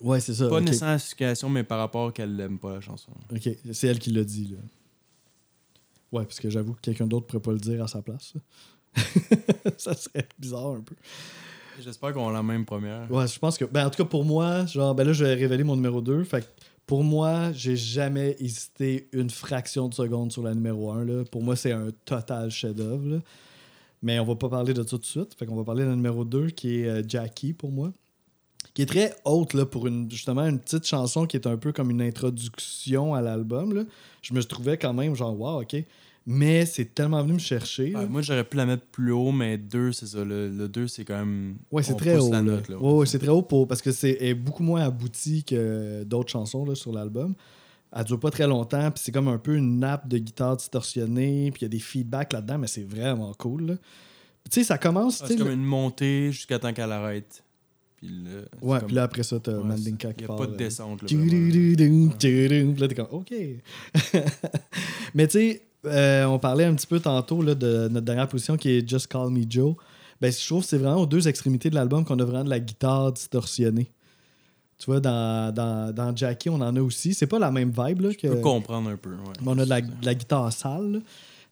Ouais, 0.00 0.20
c'est 0.20 0.34
ça. 0.34 0.48
Pas 0.48 0.56
ok. 0.56 0.62
nécessairement 0.66 0.92
la 0.94 0.98
signification, 0.98 1.48
mais 1.48 1.64
par 1.64 1.78
rapport 1.78 2.12
qu'elle 2.12 2.38
aime 2.40 2.58
pas 2.58 2.74
la 2.74 2.80
chanson. 2.80 3.10
Ok, 3.32 3.48
c'est 3.72 3.86
elle 3.88 3.98
qui 3.98 4.10
l'a 4.12 4.24
dit, 4.24 4.48
là. 4.52 4.58
Ouais, 6.12 6.24
parce 6.24 6.40
que 6.40 6.50
j'avoue 6.50 6.74
que 6.74 6.80
quelqu'un 6.80 7.06
d'autre 7.06 7.26
pourrait 7.26 7.42
pas 7.42 7.52
le 7.52 7.58
dire 7.58 7.82
à 7.82 7.88
sa 7.88 8.02
place. 8.02 8.34
ça 9.76 9.94
serait 9.94 10.26
bizarre 10.38 10.68
un 10.68 10.80
peu. 10.80 10.94
J'espère 11.82 12.12
qu'on 12.12 12.28
a 12.28 12.32
la 12.32 12.42
même 12.42 12.64
première. 12.64 13.10
Ouais, 13.10 13.26
je 13.26 13.38
pense 13.38 13.58
que. 13.58 13.64
Ben, 13.64 13.86
en 13.86 13.90
tout 13.90 14.02
cas, 14.02 14.08
pour 14.08 14.24
moi, 14.24 14.64
genre, 14.66 14.94
ben 14.94 15.04
là, 15.04 15.12
je 15.12 15.24
vais 15.24 15.34
révéler 15.34 15.64
mon 15.64 15.76
numéro 15.76 16.00
2. 16.00 16.24
Fait 16.24 16.42
que 16.42 16.46
pour 16.86 17.04
moi, 17.04 17.52
j'ai 17.52 17.76
jamais 17.76 18.36
hésité 18.38 19.08
une 19.12 19.30
fraction 19.30 19.88
de 19.88 19.94
seconde 19.94 20.32
sur 20.32 20.42
la 20.42 20.54
numéro 20.54 20.90
1. 20.92 21.04
Là. 21.04 21.24
Pour 21.30 21.42
moi, 21.42 21.56
c'est 21.56 21.72
un 21.72 21.88
total 22.04 22.50
chef-d'œuvre. 22.50 23.20
Mais 24.02 24.18
on 24.20 24.24
va 24.24 24.36
pas 24.36 24.48
parler 24.48 24.72
de 24.72 24.82
ça 24.82 24.88
tout 24.88 24.98
de 24.98 25.04
suite. 25.04 25.34
Fait 25.38 25.46
qu'on 25.46 25.56
va 25.56 25.64
parler 25.64 25.84
de 25.84 25.88
la 25.88 25.96
numéro 25.96 26.24
2 26.24 26.50
qui 26.50 26.80
est 26.80 26.88
euh, 26.88 27.02
Jackie 27.06 27.52
pour 27.52 27.72
moi. 27.72 27.92
Qui 28.76 28.82
est 28.82 28.86
très 28.86 29.16
haute 29.24 29.54
là, 29.54 29.64
pour 29.64 29.86
une, 29.86 30.10
justement 30.10 30.42
une 30.42 30.58
petite 30.58 30.86
chanson 30.86 31.26
qui 31.26 31.38
est 31.38 31.46
un 31.46 31.56
peu 31.56 31.72
comme 31.72 31.90
une 31.90 32.02
introduction 32.02 33.14
à 33.14 33.22
l'album. 33.22 33.86
Je 34.20 34.34
me 34.34 34.44
trouvais 34.44 34.76
quand 34.76 34.92
même 34.92 35.16
genre, 35.16 35.40
wow, 35.40 35.62
ok. 35.62 35.82
Mais 36.26 36.66
c'est 36.66 36.94
tellement 36.94 37.22
venu 37.22 37.34
me 37.34 37.38
chercher. 37.38 37.96
Ouais, 37.96 38.04
moi, 38.04 38.20
j'aurais 38.20 38.44
pu 38.44 38.58
la 38.58 38.66
mettre 38.66 38.84
plus 38.84 39.12
haut, 39.12 39.32
mais 39.32 39.56
2, 39.56 39.92
c'est 39.92 40.08
ça. 40.08 40.22
Le 40.22 40.68
2, 40.68 40.88
c'est 40.88 41.06
quand 41.06 41.16
même. 41.16 41.56
Ouais, 41.72 41.82
c'est 41.82 41.96
très 41.96 42.18
haut. 42.18 42.30
la 42.30 42.42
note, 42.42 42.68
là. 42.68 42.76
Ouais, 42.76 42.92
ouais, 42.92 43.06
c'est 43.06 43.18
très 43.18 43.30
haut 43.30 43.40
pour, 43.40 43.66
parce 43.66 43.80
que 43.80 43.92
c'est 43.92 44.18
est 44.20 44.34
beaucoup 44.34 44.62
moins 44.62 44.82
abouti 44.82 45.42
que 45.42 46.04
d'autres 46.04 46.30
chansons 46.30 46.66
là, 46.66 46.74
sur 46.74 46.92
l'album. 46.92 47.34
Elle 47.96 48.04
dure 48.04 48.20
pas 48.20 48.30
très 48.30 48.46
longtemps, 48.46 48.90
puis 48.90 49.02
c'est 49.02 49.12
comme 49.12 49.28
un 49.28 49.38
peu 49.38 49.56
une 49.56 49.78
nappe 49.78 50.06
de 50.06 50.18
guitare 50.18 50.58
distorsionnée, 50.58 51.50
puis 51.50 51.60
il 51.62 51.64
y 51.64 51.66
a 51.66 51.70
des 51.70 51.78
feedbacks 51.78 52.34
là-dedans, 52.34 52.58
mais 52.58 52.66
c'est 52.66 52.86
vraiment 52.86 53.32
cool. 53.38 53.78
Tu 54.50 54.60
sais, 54.60 54.64
ça 54.64 54.76
commence. 54.76 55.22
Ah, 55.22 55.28
c'est 55.28 55.36
comme 55.38 55.50
une 55.50 55.64
montée 55.64 56.30
jusqu'à 56.30 56.58
temps 56.58 56.74
qu'elle 56.74 56.92
arrête. 56.92 57.42
Puis 57.96 58.08
là, 58.08 58.30
Ouais, 58.60 58.78
comme- 58.78 58.86
puis 58.88 58.96
là 58.96 59.02
après 59.04 59.22
ça, 59.22 59.38
t'as 59.40 59.52
ouais, 59.52 59.64
Mandinka 59.64 60.10
Il 60.18 60.24
n'y 60.26 60.30
a 60.32 60.36
pas 60.36 60.46
de 60.46 60.52
euh, 60.52 60.56
descente. 60.56 61.02
Là. 61.02 61.08
Puis 61.08 62.76
là, 62.78 62.88
t'es 62.88 62.94
comme, 62.94 63.06
OK. 63.10 63.32
Mais 65.14 65.26
tu 65.26 65.38
sais, 65.38 65.62
euh, 65.86 66.24
on 66.26 66.38
parlait 66.38 66.64
un 66.64 66.74
petit 66.74 66.86
peu 66.86 67.00
tantôt 67.00 67.42
là, 67.42 67.54
de 67.54 67.88
notre 67.88 68.04
dernière 68.06 68.28
position 68.28 68.56
qui 68.56 68.70
est 68.70 68.88
Just 68.88 69.06
Call 69.06 69.30
Me 69.30 69.44
Joe. 69.48 69.74
Ben, 70.20 70.32
je 70.32 70.46
trouve 70.46 70.62
que 70.62 70.68
c'est 70.68 70.78
vraiment 70.78 71.02
aux 71.02 71.06
deux 71.06 71.28
extrémités 71.28 71.70
de 71.70 71.74
l'album 71.74 72.04
qu'on 72.04 72.18
a 72.18 72.24
vraiment 72.24 72.44
de 72.44 72.50
la 72.50 72.60
guitare 72.60 73.12
distorsionnée. 73.12 73.90
Tu 74.78 74.86
vois, 74.86 75.00
dans, 75.00 75.54
dans, 75.54 75.94
dans 75.94 76.14
Jackie, 76.14 76.50
on 76.50 76.60
en 76.60 76.74
a 76.76 76.80
aussi. 76.80 77.14
C'est 77.14 77.26
pas 77.26 77.38
la 77.38 77.50
même 77.50 77.70
vibe 77.70 78.00
là, 78.02 78.14
que. 78.14 78.28
Je 78.28 78.32
peux 78.34 78.40
comprendre 78.40 78.90
un 78.90 78.96
peu. 78.96 79.10
Ouais. 79.10 79.32
Mais 79.40 79.48
on 79.48 79.58
a 79.58 79.64
de 79.64 79.70
la, 79.70 79.80
de 79.80 80.04
la 80.04 80.14
guitare 80.14 80.52
sale. 80.52 80.92
là. 80.92 80.98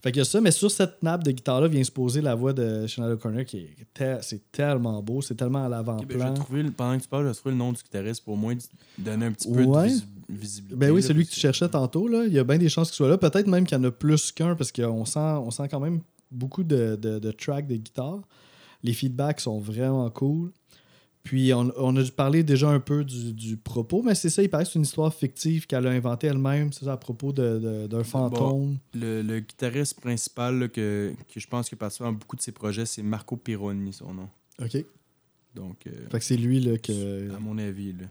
Fait 0.05 0.15
y 0.15 0.21
a 0.21 0.25
ça, 0.25 0.39
mais 0.43 0.51
sur 0.51 0.71
cette 0.71 1.03
nappe 1.03 1.25
de 1.25 1.31
guitare-là 1.31 1.67
vient 1.67 1.83
se 1.83 1.91
poser 1.91 2.21
la 2.21 2.35
voix 2.35 2.53
de 2.53 2.87
Shania 2.87 3.15
O'Connor 3.15 3.45
qui 3.47 3.57
est 3.61 3.87
te- 3.95 4.19
c'est 4.21 4.53
tellement 4.53 5.03
beau, 5.03 5.23
c'est 5.23 5.35
tellement 5.35 5.61
à 5.65 5.69
ben, 5.71 5.71
l'avant-plan. 5.71 6.35
trouvé, 6.35 6.63
le- 6.63 6.71
pendant 6.73 6.99
que 6.99 7.03
tu 7.05 7.09
parles, 7.09 7.27
j'ai 7.27 7.35
trouvé 7.35 7.53
le 7.55 7.59
nom 7.59 7.73
du 7.73 7.83
guitariste 7.83 8.23
pour 8.23 8.35
au 8.35 8.37
moins 8.37 8.55
donner 8.99 9.25
un 9.25 9.33
petit 9.33 9.51
peu 9.51 9.63
Ouais. 9.65 9.85
de 9.89 9.93
visi- 9.95 10.05
visibilité. 10.29 10.77
Ben 10.77 10.91
oui, 10.91 11.01
là, 11.01 11.09
celui 11.09 11.25
que 11.27 11.31
tu 11.33 11.41
cherchais 11.41 11.69
tantôt, 11.71 12.07
là, 12.07 12.25
il 12.27 12.35
y 12.35 12.39
a 12.39 12.45
bien 12.45 12.59
des 12.59 12.69
chances 12.69 12.91
qu'il 12.91 12.97
soit 12.97 13.09
là. 13.09 13.17
Peut-être 13.17 13.47
même 13.47 13.65
qu'il 13.67 13.79
y 13.79 13.81
en 13.81 13.85
a 13.85 13.91
plus 13.91 14.31
qu'un 14.31 14.55
parce 14.55 14.71
qu'on 14.73 15.07
sent, 15.07 15.19
on 15.19 15.51
sent 15.51 15.69
quand 15.71 15.81
même 15.81 16.01
beaucoup 16.31 16.65
de, 16.65 16.97
de, 17.01 17.19
de 17.19 17.31
tracks 17.33 17.67
de 17.67 17.77
guitare. 17.77 18.21
Les 18.83 18.93
feedbacks 18.93 19.41
sont 19.41 19.59
vraiment 19.59 20.11
cool. 20.11 20.51
Puis 21.25 21.55
on, 21.55 21.73
on 21.79 21.97
a 21.97 22.05
parlé 22.11 22.43
déjà 22.45 22.69
un 22.69 22.81
peu 22.81 23.03
du, 23.03 23.33
du 23.33 23.57
propos, 23.57 24.03
mais 24.03 24.15
c'est 24.15 24.29
ça, 24.29 24.43
il 24.43 24.51
paraît 24.51 24.65
que 24.65 24.71
c'est 24.71 24.79
une 24.79 24.85
histoire 24.85 25.13
fictive 25.13 25.67
qu'elle 25.67 25.87
a 25.87 25.91
inventée 25.91 26.27
elle-même, 26.27 26.71
c'est 26.71 26.85
ça, 26.85 26.93
à 26.93 26.97
propos 26.99 27.33
d'un 27.33 28.05
fantôme. 28.05 28.77
Le, 28.93 29.23
le 29.23 29.41
guitariste 29.41 30.01
principal 30.01 30.59
là, 30.59 30.69
que, 30.69 31.15
que 31.33 31.41
je 31.41 31.47
pense 31.49 31.69
qu'il 31.71 31.79
participe 31.79 32.05
à 32.05 32.13
beaucoup 32.13 32.37
de 32.37 32.43
ses 32.43 32.53
projets, 32.53 32.85
c'est 32.85 33.03
Marco 33.03 33.37
Pironi, 33.37 33.95
son 33.95 34.13
nom. 34.13 34.29
OK. 34.61 34.85
Donc, 35.55 35.87
euh, 35.87 36.09
Fait 36.11 36.19
que 36.19 36.25
c'est 36.25 36.37
lui 36.37 36.61
là, 36.61 36.77
que. 36.77 37.35
à 37.35 37.39
mon 37.39 37.57
avis, 37.57 37.93
là. 37.95 38.07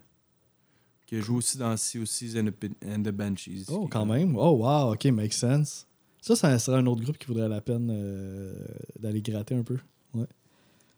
Qui 1.06 1.22
joue 1.22 1.36
aussi 1.38 1.58
dans 1.58 1.78
Seas 1.78 2.40
and 2.40 2.46
the, 2.48 2.66
and 2.84 3.04
the 3.04 3.12
Banshees. 3.12 3.66
Oh, 3.70 3.88
quand 3.92 4.06
même. 4.08 4.36
Oh, 4.38 4.58
wow, 4.58 4.94
OK, 4.94 5.06
make 5.06 5.34
sense. 5.34 5.86
Ça, 6.22 6.36
ça 6.36 6.58
serait 6.58 6.78
un 6.78 6.86
autre 6.88 7.04
groupe 7.04 7.18
qui 7.18 7.28
vaudrait 7.28 7.50
la 7.50 7.62
peine 7.62 7.90
euh, 7.92 8.56
d'aller 9.00 9.22
gratter 9.22 9.54
un 9.56 9.64
peu. 9.64 9.78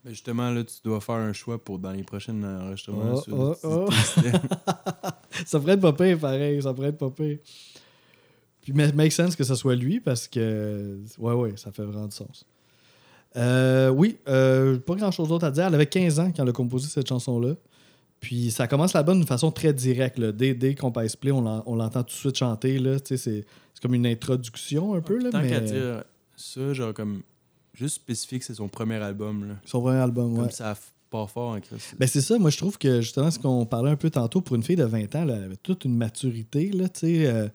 Justement, 0.05 0.51
là, 0.51 0.63
tu 0.63 0.75
dois 0.83 1.01
faire 1.01 1.15
un 1.15 1.33
choix 1.33 1.57
pour 1.57 1.79
dans 1.79 1.91
les 1.91 2.03
prochains 2.03 2.41
enregistrements. 2.43 3.21
Oh, 3.31 3.55
oh, 3.63 3.87
oh. 3.87 3.89
ça 5.45 5.59
pourrait 5.59 5.73
être 5.73 5.81
pas 5.81 5.93
pire, 5.93 6.19
pareil. 6.19 6.61
Ça 6.61 6.73
pourrait 6.73 6.89
être 6.89 6.97
pas 6.97 7.09
pire. 7.09 7.39
Puis, 8.61 8.73
mais 8.73 8.91
make 8.93 9.11
sense 9.11 9.35
que 9.35 9.43
ce 9.43 9.55
soit 9.55 9.75
lui 9.75 9.99
parce 9.99 10.27
que, 10.27 10.99
ouais, 11.17 11.33
ouais, 11.33 11.53
ça 11.55 11.71
fait 11.71 11.83
vraiment 11.83 12.07
du 12.07 12.15
sens. 12.15 12.45
Euh, 13.35 13.89
oui, 13.89 14.17
euh, 14.27 14.79
pas 14.79 14.95
grand 14.95 15.11
chose 15.11 15.27
d'autre 15.29 15.45
à 15.45 15.51
dire. 15.51 15.65
Elle 15.65 15.75
avait 15.75 15.87
15 15.87 16.19
ans 16.19 16.31
quand 16.35 16.43
elle 16.43 16.49
a 16.49 16.53
composé 16.53 16.87
cette 16.87 17.07
chanson-là. 17.07 17.55
Puis 18.19 18.49
ça 18.51 18.67
commence 18.67 18.93
l'album 18.93 19.17
d'une 19.17 19.27
façon 19.27 19.51
très 19.51 19.73
directe. 19.73 20.17
là. 20.17 20.31
Dès, 20.31 20.53
dès 20.53 20.73
qu'on 20.73 20.91
passe 20.91 21.15
play, 21.15 21.31
on 21.31 21.41
l'en- 21.41 21.63
on 21.65 21.75
l'entend 21.75 22.01
tout 22.03 22.13
de 22.13 22.19
suite 22.19 22.37
chanter. 22.37 22.79
c'est 23.03 23.45
comme 23.81 23.93
une 23.93 24.07
introduction 24.07 24.93
un 24.95 25.01
peu. 25.01 25.17
Là, 25.19 25.31
Tant 25.31 25.41
mais... 25.41 25.49
qu'à 25.49 25.59
dire 25.59 26.03
ça, 26.35 26.73
genre 26.73 26.93
comme 26.93 27.21
juste 27.75 27.95
spécifique, 27.95 28.43
c'est 28.43 28.55
son 28.55 28.67
premier 28.67 28.95
album. 28.95 29.47
Là. 29.47 29.55
Son 29.65 29.81
premier 29.81 29.97
album, 29.99 30.33
ouais. 30.33 30.39
Comme 30.41 30.51
ça 30.51 30.75
part 31.09 31.29
fort 31.29 31.51
en 31.55 31.59
Christ. 31.61 31.95
Ben 31.99 32.07
c'est 32.07 32.21
ça, 32.21 32.37
moi 32.39 32.49
je 32.49 32.57
trouve 32.57 32.77
que 32.77 33.01
justement 33.01 33.29
ce 33.29 33.37
qu'on 33.39 33.65
parlait 33.65 33.91
un 33.91 33.95
peu 33.95 34.09
tantôt, 34.09 34.41
pour 34.41 34.55
une 34.55 34.63
fille 34.63 34.75
de 34.75 34.83
20 34.85 35.15
ans, 35.15 35.25
là, 35.25 35.35
elle 35.35 35.43
avait 35.43 35.57
toute 35.57 35.85
une 35.85 35.95
maturité, 35.95 36.71
là, 36.71 36.89
tu 36.89 37.01
sais, 37.01 37.27
euh, 37.27 37.47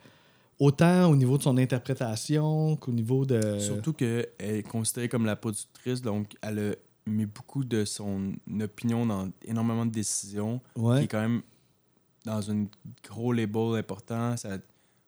autant 0.58 1.10
au 1.10 1.16
niveau 1.16 1.36
de 1.36 1.42
son 1.42 1.56
interprétation 1.58 2.76
qu'au 2.76 2.92
niveau 2.92 3.24
de... 3.26 3.58
Surtout 3.58 3.92
qu'elle 3.92 4.28
est 4.38 4.62
considérée 4.62 5.08
comme 5.08 5.26
la 5.26 5.36
productrice, 5.36 6.00
donc 6.00 6.36
elle 6.42 6.58
a 6.58 6.72
mis 7.10 7.26
beaucoup 7.26 7.64
de 7.64 7.84
son 7.84 8.32
opinion 8.60 9.04
dans 9.06 9.28
énormément 9.44 9.84
de 9.86 9.90
décisions, 9.90 10.60
qui 10.74 10.80
Ouais, 10.80 11.04
est 11.04 11.08
quand 11.08 11.20
même 11.20 11.42
dans 12.24 12.50
un 12.50 12.66
gros 13.02 13.32
label 13.32 13.76
important. 13.76 14.36
Ça 14.36 14.54
a 14.54 14.58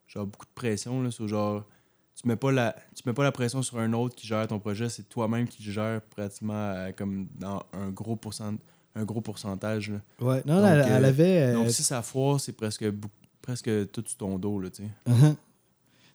genre 0.09 0.27
beaucoup 0.27 0.47
de 0.47 0.55
pression 0.55 1.03
là, 1.03 1.11
sur 1.11 1.29
genre 1.29 1.65
tu 2.23 2.29
mets 2.29 2.37
pas 2.37 2.53
la 2.53 2.75
tu 2.95 3.03
mets 3.07 3.13
pas 3.13 3.25
la 3.25 3.33
pression 3.33 3.63
sur 3.63 3.79
un 3.79 3.93
autre 3.93 4.15
qui 4.15 4.27
gère 4.27 4.47
ton 4.47 4.59
projet, 4.59 4.89
c'est 4.89 5.09
toi-même 5.09 5.47
qui 5.49 5.63
le 5.65 5.73
gère 5.73 6.01
pratiquement 6.03 6.55
euh, 6.55 6.93
comme 6.93 7.27
dans 7.39 7.63
un 7.73 7.91
gros 7.91 8.17
pourcent 8.17 8.55
un 8.95 9.05
gros 9.05 9.21
pourcentage. 9.21 9.91
là. 9.91 10.01
ouais. 10.21 10.43
Non, 10.47 10.57
Donc, 10.61 10.67
elle, 10.71 10.81
euh, 10.81 10.97
elle 10.99 11.05
avait... 11.07 11.43
euh, 11.43 11.55
Donc 11.55 11.71
si 11.71 11.83
ça 11.83 12.03
foire, 12.03 12.39
c'est 12.41 12.53
presque 12.53 12.85
presque 13.41 13.91
tout 13.91 14.05
sur 14.07 14.19
ton 14.19 14.39
dos 14.39 14.61
là, 14.61 14.71
tu 14.71 14.83
sais. 14.85 14.91
uh-huh. 15.11 15.35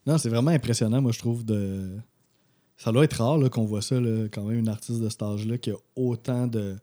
Non, 0.05 0.17
c'est 0.17 0.29
vraiment 0.29 0.51
impressionnant, 0.51 1.01
moi 1.01 1.11
je 1.11 1.19
trouve, 1.19 1.43
de... 1.43 1.97
Ça 2.77 2.91
doit 2.91 3.03
être 3.03 3.21
rare 3.21 3.37
là, 3.39 3.49
qu'on 3.49 3.65
voit 3.65 3.81
ça, 3.81 3.99
là, 3.99 4.27
quand 4.31 4.43
même, 4.43 4.59
une 4.59 4.69
artiste 4.69 5.01
de 5.01 5.09
cet 5.09 5.21
âge-là 5.23 5.57
qui 5.57 5.71
a 5.71 5.75
autant 5.95 6.47
de 6.47 6.75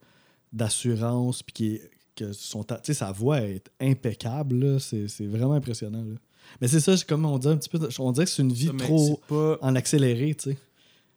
d'assurance, 0.52 1.42
puis 1.42 1.52
qui 1.52 1.66
est- 1.74 1.90
que 2.16 2.32
son 2.32 2.62
ta- 2.62 2.80
sa 2.84 3.10
voix 3.12 3.40
est 3.40 3.68
impeccable, 3.80 4.54
là. 4.56 4.78
c'est 4.78 5.08
c'est 5.08 5.26
vraiment 5.26 5.54
impressionnant. 5.54 6.04
Là. 6.04 6.14
Mais 6.60 6.68
c'est 6.68 6.80
ça, 6.80 6.94
comme 7.08 7.24
on 7.24 7.38
dit 7.38 7.48
un 7.48 7.56
petit 7.56 7.68
peu, 7.68 7.78
on 7.98 8.12
dirait 8.12 8.24
que 8.26 8.30
c'est 8.30 8.42
une 8.42 8.52
vie 8.52 8.66
Ça, 8.66 8.72
trop... 8.78 9.20
pas 9.28 9.58
en 9.60 9.74
accéléré, 9.74 10.34
tu 10.34 10.50
sais. 10.52 10.58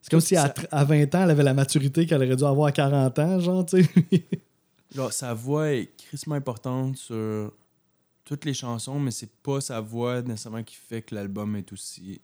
C'est 0.01 0.09
comme 0.11 0.21
si 0.21 0.35
à, 0.35 0.47
Ça- 0.47 0.53
à 0.71 0.83
20 0.85 1.13
ans, 1.15 1.23
elle 1.23 1.31
avait 1.31 1.43
la 1.43 1.53
maturité 1.53 2.05
qu'elle 2.05 2.23
aurait 2.23 2.35
dû 2.35 2.43
avoir 2.43 2.67
à 2.67 2.71
40 2.71 3.19
ans, 3.19 3.39
genre, 3.39 3.65
tu 3.65 3.83
sais. 3.83 4.23
Genre, 4.95 5.11
sa 5.11 5.33
voix 5.33 5.69
est 5.73 5.89
crissement 5.97 6.35
importante 6.35 6.95
sur 6.95 7.51
toutes 8.23 8.45
les 8.45 8.53
chansons, 8.53 8.99
mais 8.99 9.11
c'est 9.11 9.29
pas 9.43 9.59
sa 9.59 9.81
voix 9.81 10.21
nécessairement 10.21 10.63
qui 10.63 10.75
fait 10.75 11.01
que 11.01 11.13
l'album 11.13 11.57
est 11.57 11.73
aussi, 11.73 12.21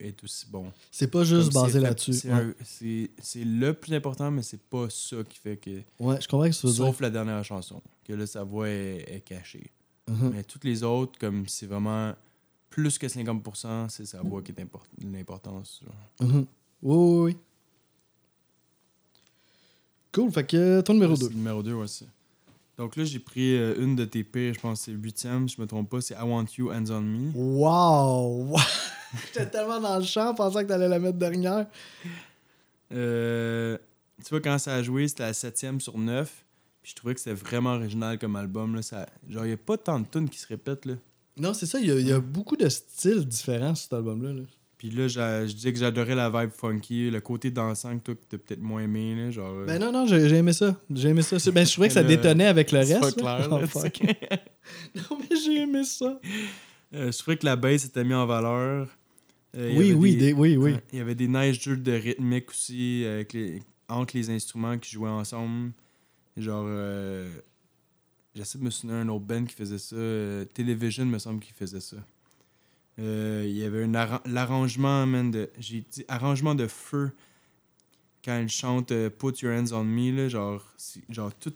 est 0.00 0.24
aussi 0.24 0.46
bon. 0.50 0.72
C'est 0.90 1.08
pas 1.10 1.24
juste 1.24 1.52
Comme 1.52 1.64
basé 1.64 1.80
là-dessus. 1.80 2.14
C'est 2.14 2.32
Ouais. 2.32 3.44
le 3.44 3.72
plus 3.72 3.92
important, 3.94 4.30
mais 4.30 4.42
c'est 4.42 4.60
pas 4.62 4.86
ça 4.88 5.16
qui 5.28 5.38
fait 5.38 5.58
que. 5.58 5.82
Ouais, 6.00 6.18
je 6.20 6.26
comprends 6.26 6.48
que 6.48 6.54
dire. 6.66 6.70
Sauf 6.70 6.98
la 7.00 7.10
dernière 7.10 7.44
chanson, 7.44 7.82
que 8.04 8.14
là, 8.14 8.26
sa 8.26 8.42
voix 8.42 8.68
est, 8.70 9.04
est 9.06 9.20
cachée. 9.20 9.70
Mhm. 10.08 10.30
Mais 10.34 10.42
toutes 10.44 10.64
les 10.64 10.82
autres, 10.82 11.18
comme 11.18 11.46
c'est 11.46 11.66
vraiment 11.66 12.14
plus 12.70 12.98
que 12.98 13.06
50%, 13.06 13.88
c'est 13.88 14.06
sa 14.06 14.20
voix 14.22 14.42
qui 14.42 14.52
est 14.52 14.60
import- 14.60 14.86
l'importance. 15.02 15.80
Mhm. 16.20 16.46
Oui, 16.82 16.96
oui, 16.96 17.22
oui. 17.32 17.36
Cool, 20.12 20.32
fait 20.32 20.46
que 20.46 20.80
ton 20.80 20.94
numéro 20.94 21.12
Là, 21.12 21.18
2. 21.18 21.24
c'est 21.26 21.30
le 21.32 21.36
Numéro 21.36 21.62
2, 21.62 21.74
ouais, 21.74 21.86
c'est. 21.88 22.06
Donc 22.76 22.96
là, 22.96 23.04
j'ai 23.04 23.18
pris 23.18 23.56
euh, 23.56 23.74
une 23.82 23.96
de 23.96 24.04
tes 24.04 24.22
pires, 24.24 24.54
je 24.54 24.60
pense 24.60 24.78
que 24.80 24.84
c'est 24.86 24.92
huitième, 24.92 25.48
je 25.48 25.60
me 25.60 25.66
trompe 25.66 25.90
pas, 25.90 26.00
c'est 26.00 26.14
I 26.14 26.22
Want 26.22 26.46
You, 26.56 26.70
Hands 26.72 26.90
on 26.90 27.00
Me. 27.00 27.32
Wow! 27.34 28.56
J'étais 29.26 29.48
tellement 29.50 29.80
dans 29.80 29.98
le 29.98 30.04
champ, 30.04 30.34
pensant 30.34 30.60
que 30.62 30.66
t'allais 30.68 30.88
la 30.88 30.98
mettre 30.98 31.18
dernière. 31.18 31.66
Euh, 32.92 33.76
tu 34.22 34.30
vois, 34.30 34.40
quand 34.40 34.58
ça 34.58 34.74
a 34.74 34.82
joué, 34.82 35.08
c'était 35.08 35.24
la 35.24 35.32
septième 35.34 35.80
sur 35.80 35.98
9. 35.98 36.44
Puis 36.82 36.92
je 36.92 36.96
trouvais 36.96 37.14
que 37.14 37.20
c'était 37.20 37.34
vraiment 37.34 37.74
original 37.74 38.18
comme 38.18 38.36
album. 38.36 38.74
Là. 38.76 38.82
Ça, 38.82 39.06
genre, 39.28 39.44
il 39.44 39.48
n'y 39.48 39.54
a 39.54 39.58
pas 39.58 39.76
tant 39.76 39.98
de 40.00 40.06
tunes 40.06 40.28
qui 40.28 40.38
se 40.38 40.46
répètent. 40.46 40.86
Là. 40.86 40.94
Non, 41.38 41.54
c'est 41.54 41.66
ça, 41.66 41.78
il 41.80 41.86
y, 41.86 41.90
a- 41.90 41.98
il 41.98 42.06
y 42.08 42.12
a 42.12 42.20
beaucoup 42.20 42.56
de 42.56 42.68
styles 42.68 43.24
différents 43.26 43.74
sur 43.74 43.84
cet 43.84 43.92
album-là. 43.94 44.32
là. 44.32 44.42
Puis 44.76 44.90
là, 44.90 45.08
je 45.08 45.52
disais 45.52 45.72
que 45.72 45.78
j'adorais 45.80 46.14
la 46.14 46.30
vibe 46.30 46.50
funky, 46.52 47.10
le 47.10 47.20
côté 47.20 47.50
dansant 47.50 47.98
que 47.98 48.04
toi, 48.04 48.14
que 48.14 48.20
t'as 48.28 48.38
peut-être 48.38 48.60
moins 48.62 48.82
aimé. 48.82 49.14
Là, 49.16 49.30
genre, 49.32 49.50
euh, 49.52 49.66
Ben 49.66 49.80
non, 49.80 49.90
non, 49.90 50.06
j'ai 50.06 50.28
j'ai 50.28 50.36
aimé 50.36 50.52
ça. 50.52 50.76
J'ai 50.94 51.08
aimé 51.08 51.22
ça. 51.22 51.36
Ben, 51.50 51.66
je 51.66 51.72
trouvais 51.72 51.88
que 51.88 51.94
ça 51.94 52.04
détonnait 52.04 52.46
avec 52.46 52.70
le 52.70 52.84
c'est 52.84 52.96
reste. 52.98 53.20
pas 53.20 53.38
clair. 53.38 53.48
Là, 53.50 53.58
non, 54.94 55.18
mais 55.18 55.36
j'ai 55.44 55.62
aimé 55.62 55.82
ça. 55.84 56.20
Euh, 56.94 57.10
je 57.10 57.18
trouvais 57.18 57.36
que 57.36 57.44
la 57.44 57.56
bass 57.56 57.84
était 57.86 58.04
mise 58.04 58.14
en 58.14 58.26
valeur. 58.26 58.86
Euh, 59.56 59.74
Oui, 59.76 59.92
oui, 59.92 60.12
des- 60.12 60.26
des- 60.26 60.32
oui, 60.32 60.56
oui. 60.56 60.74
Il 60.92 60.98
y 60.98 61.02
avait 61.02 61.14
des 61.16 61.26
nice 61.26 61.60
jeux 61.60 61.76
de 61.76 61.92
rythmique 61.92 62.50
aussi 62.50 63.04
avec 63.04 63.32
les- 63.32 63.60
entre 63.88 64.16
les 64.16 64.30
instruments 64.30 64.78
qui 64.78 64.92
jouaient 64.92 65.08
ensemble. 65.10 65.72
Genre, 66.36 66.66
j'essaie 68.38 68.58
de 68.58 68.64
me 68.64 68.70
souvenir 68.70 68.96
d'un 69.04 69.08
autre 69.10 69.24
band 69.26 69.44
qui 69.44 69.54
faisait 69.54 69.78
ça. 69.78 69.96
euh, 69.96 70.44
Television, 70.54 71.04
me 71.04 71.18
semble, 71.18 71.40
qui 71.40 71.52
faisait 71.52 71.80
ça. 71.80 71.96
Euh, 72.98 73.44
il 73.46 73.56
y 73.56 73.64
avait 73.64 73.84
un 73.84 73.94
arran- 73.94 74.20
l'arrangement, 74.24 75.06
man, 75.06 75.30
de. 75.30 75.50
J'ai 75.58 75.82
dit 75.82 76.04
arrangement 76.08 76.54
de 76.54 76.66
feu 76.66 77.12
quand 78.24 78.32
elle 78.36 78.48
chante 78.48 78.90
euh, 78.92 79.10
Put 79.10 79.40
Your 79.42 79.52
Hands 79.56 79.72
on 79.72 79.84
Me, 79.84 80.10
là, 80.16 80.28
genre, 80.28 80.64
genre 81.10 81.32
tout. 81.34 81.52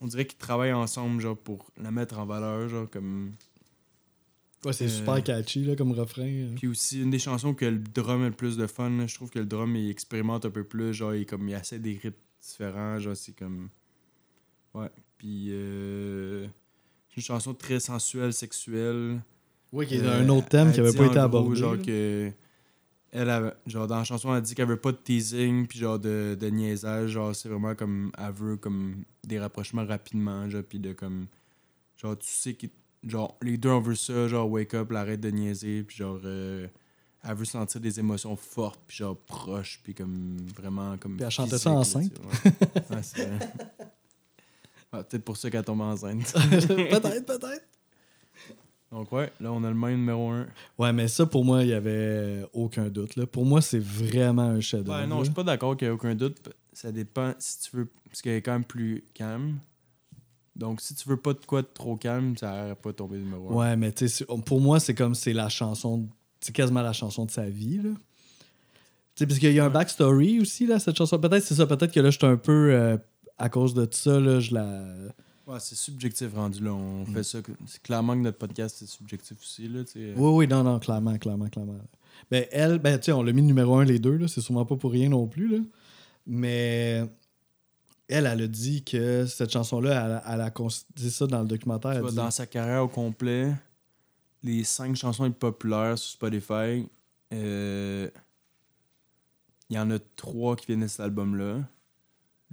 On 0.00 0.06
dirait 0.06 0.26
qu'ils 0.26 0.38
travaillent 0.38 0.72
ensemble, 0.72 1.20
genre, 1.20 1.36
pour 1.36 1.70
la 1.76 1.90
mettre 1.90 2.18
en 2.18 2.26
valeur, 2.26 2.68
genre, 2.68 2.88
comme. 2.88 3.32
Ouais, 4.64 4.72
c'est 4.72 4.86
Euh, 4.86 4.88
super 4.88 5.22
catchy 5.22 5.64
là, 5.64 5.76
comme 5.76 5.92
refrain. 5.92 6.46
Puis 6.56 6.66
aussi, 6.66 7.02
une 7.02 7.10
des 7.10 7.18
chansons 7.18 7.54
que 7.54 7.66
le 7.66 7.78
drum 7.78 8.22
a 8.22 8.28
le 8.28 8.34
plus 8.34 8.56
de 8.56 8.66
fun, 8.66 8.90
là, 8.90 9.06
je 9.06 9.14
trouve 9.14 9.30
que 9.30 9.38
le 9.38 9.46
drum, 9.46 9.76
il 9.76 9.90
expérimente 9.90 10.44
un 10.46 10.50
peu 10.50 10.64
plus. 10.64 10.92
Genre, 10.94 11.14
il, 11.14 11.26
comme, 11.26 11.46
il 11.48 11.54
essaie 11.54 11.78
des 11.78 11.92
rythmes 12.02 12.16
différents. 12.42 12.98
Genre, 12.98 13.16
c'est 13.16 13.36
comme. 13.36 13.68
Ouais. 14.74 14.90
Puis. 15.18 15.48
Euh... 15.50 16.46
une 17.16 17.22
chanson 17.22 17.54
très 17.54 17.80
sensuelle, 17.80 18.32
sexuelle. 18.32 19.20
Oui, 19.72 19.86
qui 19.86 19.96
est 19.96 20.02
Euh, 20.02 20.22
un 20.22 20.28
autre 20.28 20.48
thème 20.48 20.72
qui 20.72 20.80
avait 20.80 20.90
dit 20.90 20.96
pas 20.96 21.04
été 21.06 21.14
gros, 21.14 21.22
abordé. 21.24 21.56
Genre 21.56 21.76
que. 21.80 22.30
Elle 23.12 23.30
avait, 23.30 23.52
genre 23.66 23.86
dans 23.86 23.96
la 23.96 24.04
chanson, 24.04 24.34
elle 24.34 24.42
dit 24.42 24.54
qu'elle 24.54 24.68
veut 24.68 24.76
pas 24.80 24.92
de 24.92 24.98
teasing, 24.98 25.66
puis 25.66 25.78
genre 25.78 25.98
de, 25.98 26.36
de 26.38 26.46
niaisage. 26.48 27.10
Genre, 27.10 27.34
c'est 27.34 27.48
vraiment 27.48 27.74
comme. 27.74 28.10
Elle 28.18 28.32
veut 28.32 28.56
comme 28.56 29.04
des 29.24 29.38
rapprochements 29.38 29.86
rapidement, 29.86 30.48
genre, 30.50 30.62
puis 30.68 30.78
de 30.78 30.92
comme. 30.92 31.26
Genre, 31.96 32.18
tu 32.18 32.28
sais 32.28 32.54
que. 32.54 32.66
Genre, 33.04 33.36
les 33.42 33.56
deux, 33.56 33.68
on 33.70 33.80
veut 33.80 33.94
ça, 33.94 34.26
genre, 34.28 34.50
wake 34.50 34.74
up, 34.74 34.92
arrête 34.92 35.20
de 35.20 35.30
niaiser, 35.30 35.82
puis 35.84 35.96
genre. 35.96 36.20
euh, 36.24 36.66
elle 37.28 37.34
veut 37.34 37.44
sentir 37.44 37.80
des 37.80 37.98
émotions 37.98 38.36
fortes, 38.36 38.80
puis 38.86 38.98
genre 38.98 39.16
proches, 39.16 39.80
puis 39.82 39.94
comme 39.94 40.36
vraiment 40.56 40.96
comme. 40.98 41.16
Puis 41.16 41.24
elle 41.24 41.30
chantait 41.30 41.58
ça 41.58 41.70
enceinte. 41.72 42.12
ouais. 42.44 42.52
Ouais, 42.90 43.02
Ouais, 44.96 45.04
Peut-être 45.04 45.24
pour 45.24 45.36
ça 45.36 45.50
qu'elle 45.50 45.64
tombe 45.64 45.80
enceinte. 45.80 46.32
peut-être, 46.50 47.26
peut-être. 47.26 47.64
Donc, 48.92 49.10
ouais, 49.12 49.32
là, 49.40 49.52
on 49.52 49.62
a 49.64 49.68
le 49.68 49.74
même 49.74 49.96
numéro 49.98 50.30
1. 50.30 50.46
Ouais, 50.78 50.92
mais 50.92 51.08
ça, 51.08 51.26
pour 51.26 51.44
moi, 51.44 51.62
il 51.64 51.70
y 51.70 51.72
avait 51.72 52.44
aucun 52.52 52.88
doute. 52.88 53.16
Là. 53.16 53.26
Pour 53.26 53.44
moi, 53.44 53.60
c'est 53.60 53.80
vraiment 53.80 54.42
un 54.42 54.60
chef-d'œuvre. 54.60 54.98
Ouais, 55.00 55.06
non, 55.06 55.18
je 55.18 55.24
suis 55.24 55.34
pas 55.34 55.42
d'accord 55.42 55.76
qu'il 55.76 55.88
n'y 55.88 55.90
a 55.90 55.94
aucun 55.94 56.14
doute. 56.14 56.36
Ça 56.72 56.92
dépend 56.92 57.32
si 57.38 57.60
tu 57.68 57.76
veux. 57.76 57.88
Parce 58.08 58.22
qu'elle 58.22 58.34
est 58.36 58.42
quand 58.42 58.52
même 58.52 58.64
plus 58.64 59.04
calme. 59.12 59.58
Donc, 60.54 60.80
si 60.80 60.94
tu 60.94 61.08
veux 61.08 61.16
pas 61.16 61.34
de 61.34 61.44
quoi 61.44 61.62
de 61.62 61.66
trop 61.66 61.96
calme, 61.96 62.36
ça 62.36 62.62
n'aurait 62.62 62.74
pas 62.76 62.92
tombé 62.92 63.18
numéro 63.18 63.50
1. 63.50 63.54
Ouais, 63.54 63.76
mais 63.76 63.92
tu 63.92 64.08
sais, 64.08 64.24
pour 64.46 64.60
moi, 64.60 64.78
c'est 64.80 64.94
comme 64.94 65.14
c'est 65.14 65.32
la 65.34 65.48
chanson. 65.48 66.08
C'est 66.40 66.54
quasiment 66.54 66.82
la 66.82 66.92
chanson 66.92 67.26
de 67.26 67.30
sa 67.30 67.46
vie. 67.46 67.78
Là. 67.78 67.90
Tu 67.90 67.96
sais, 69.16 69.26
parce 69.26 69.38
qu'il 69.40 69.52
y 69.52 69.58
a 69.60 69.64
un 69.64 69.70
backstory 69.70 70.40
aussi, 70.40 70.66
là, 70.66 70.78
cette 70.78 70.96
chanson. 70.96 71.18
Peut-être 71.18 71.42
c'est 71.44 71.54
ça. 71.56 71.66
Peut-être 71.66 71.92
que 71.92 72.00
là, 72.00 72.10
je 72.10 72.18
suis 72.18 72.26
un 72.26 72.36
peu. 72.36 72.70
euh, 72.72 72.96
à 73.38 73.48
cause 73.48 73.74
de 73.74 73.86
ça, 73.90 74.18
là, 74.20 74.40
je 74.40 74.54
la. 74.54 74.84
Ouais, 75.46 75.60
c'est 75.60 75.76
subjectif 75.76 76.34
rendu 76.34 76.62
là. 76.62 76.72
On 76.74 77.02
Mm. 77.02 77.06
fait 77.14 77.22
ça. 77.22 77.38
C'est 77.66 77.82
clairement 77.82 78.14
que 78.14 78.20
notre 78.20 78.38
podcast, 78.38 78.76
c'est 78.78 78.86
subjectif 78.88 79.36
aussi. 79.40 79.68
Là, 79.68 79.84
sais. 79.86 80.12
Oui, 80.16 80.30
oui, 80.34 80.48
non, 80.48 80.64
non, 80.64 80.78
clairement, 80.80 81.16
clairement, 81.18 81.48
clairement. 81.48 81.78
Ben, 82.30 82.46
elle, 82.50 82.78
ben, 82.78 82.98
tu 82.98 83.12
on 83.12 83.22
l'a 83.22 83.32
mis 83.32 83.42
numéro 83.42 83.76
un, 83.76 83.84
les 83.84 83.98
deux, 83.98 84.16
là. 84.16 84.26
C'est 84.28 84.40
sûrement 84.40 84.64
pas 84.64 84.76
pour 84.76 84.90
rien 84.92 85.08
non 85.08 85.26
plus, 85.26 85.48
là. 85.48 85.58
Mais. 86.26 87.04
Elle, 88.08 88.24
elle 88.26 88.42
a 88.42 88.46
dit 88.46 88.84
que 88.84 89.26
cette 89.26 89.50
chanson-là, 89.50 90.22
elle, 90.26 90.34
elle 90.34 90.40
a 90.40 90.52
dit 90.94 91.10
ça 91.10 91.26
dans 91.26 91.42
le 91.42 91.48
documentaire. 91.48 91.90
Tu 91.90 91.96
Elle 91.96 92.02
vois, 92.02 92.10
dit- 92.10 92.16
dans 92.16 92.30
sa 92.30 92.46
carrière 92.46 92.84
au 92.84 92.88
complet, 92.88 93.52
les 94.44 94.62
cinq 94.62 94.94
chansons 94.94 95.24
les 95.24 95.30
plus 95.30 95.38
populaires 95.40 95.98
sur 95.98 96.12
Spotify, 96.12 96.86
euh, 97.34 98.08
il 99.68 99.74
y 99.74 99.78
en 99.80 99.90
a 99.90 99.98
trois 100.14 100.54
qui 100.54 100.66
viennent 100.66 100.82
de 100.82 100.86
cet 100.86 101.00
album-là. 101.00 101.62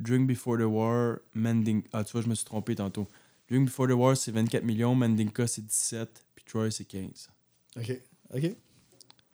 Drink 0.03 0.27
Before 0.27 0.57
the 0.57 0.61
War, 0.65 1.17
Mending... 1.33 1.83
Ah, 1.93 2.03
tu 2.03 2.11
vois, 2.13 2.21
je 2.21 2.27
me 2.29 2.35
suis 2.35 2.45
trompé 2.45 2.75
tantôt. 2.75 3.07
Drink 3.49 3.65
Before 3.65 3.87
the 3.87 3.91
War, 3.91 4.15
c'est 4.17 4.31
24 4.31 4.63
millions, 4.63 4.95
Mendinka, 4.95 5.47
c'est 5.47 5.65
17, 5.65 6.23
puis 6.35 6.45
Troy, 6.45 6.69
c'est 6.71 6.85
15. 6.85 7.29
OK. 7.77 8.01
OK. 8.35 8.55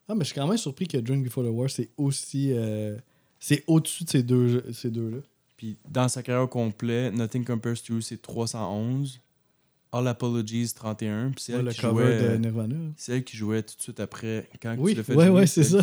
Ah, 0.08 0.16
mais 0.16 0.22
je 0.22 0.26
suis 0.32 0.36
quand 0.36 0.48
même 0.48 0.58
surpris 0.58 0.88
que 0.88 0.98
Drink 0.98 1.24
Before 1.24 1.44
the 1.44 1.50
War, 1.52 1.70
c'est 1.70 1.90
aussi. 1.98 2.52
euh, 2.54 2.98
c'est 3.40 3.64
au-dessus 3.68 4.04
de 4.06 4.10
ces 4.10 4.24
deux 4.24 4.64
ces 4.74 4.90
deux-là. 4.90 5.20
Puis 5.56 5.78
dans 5.88 6.08
sa 6.10 6.24
carrière 6.24 6.44
au 6.44 6.48
complet, 6.48 7.12
Nothing 7.12 7.46
Compares 7.46 7.82
to 7.86 7.94
You, 7.96 8.02
c'est 8.02 8.22
311. 8.22 9.20
All 9.92 10.08
Apologies, 10.08 10.74
31. 10.74 11.32
Puis 11.32 11.44
c'est 11.44 11.54
Ouais, 11.54 11.60
elle 11.60 11.66
le 11.66 11.72
qui 11.72 11.82
cover 11.82 12.20
jouait... 12.20 12.30
de 12.32 12.38
Nirvana. 12.38 12.76
C'est 12.96 13.18
elle 13.18 13.24
qui 13.24 13.36
jouait 13.38 13.64
tout 13.64 13.76
de 13.76 13.82
suite 13.82 14.00
après. 14.00 14.48
Quand 14.62 14.76
Oui, 14.78 14.92
tu 14.92 14.98
l'as 14.98 15.04
fait 15.04 15.16
ouais, 15.16 15.30
ouais, 15.30 15.48
c'est 15.48 15.64
ça. 15.64 15.80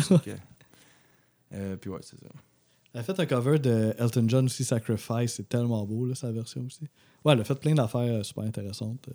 Euh, 1.53 1.75
puis 1.77 1.89
ouais, 1.89 1.99
c'est 2.01 2.19
ça. 2.19 2.27
Elle 2.93 3.01
a 3.01 3.03
fait 3.03 3.19
un 3.19 3.25
cover 3.25 3.59
de 3.59 3.93
Elton 3.99 4.25
John 4.27 4.45
aussi, 4.45 4.63
Sacrifice. 4.63 5.33
C'est 5.35 5.47
tellement 5.49 5.85
beau, 5.85 6.05
là, 6.05 6.15
sa 6.15 6.31
version 6.31 6.61
aussi. 6.65 6.81
Ouais, 7.23 7.33
elle 7.33 7.41
a 7.41 7.43
fait 7.43 7.55
plein 7.55 7.75
d'affaires 7.75 8.01
euh, 8.01 8.23
super 8.23 8.43
intéressantes. 8.43 9.05
euh, 9.09 9.13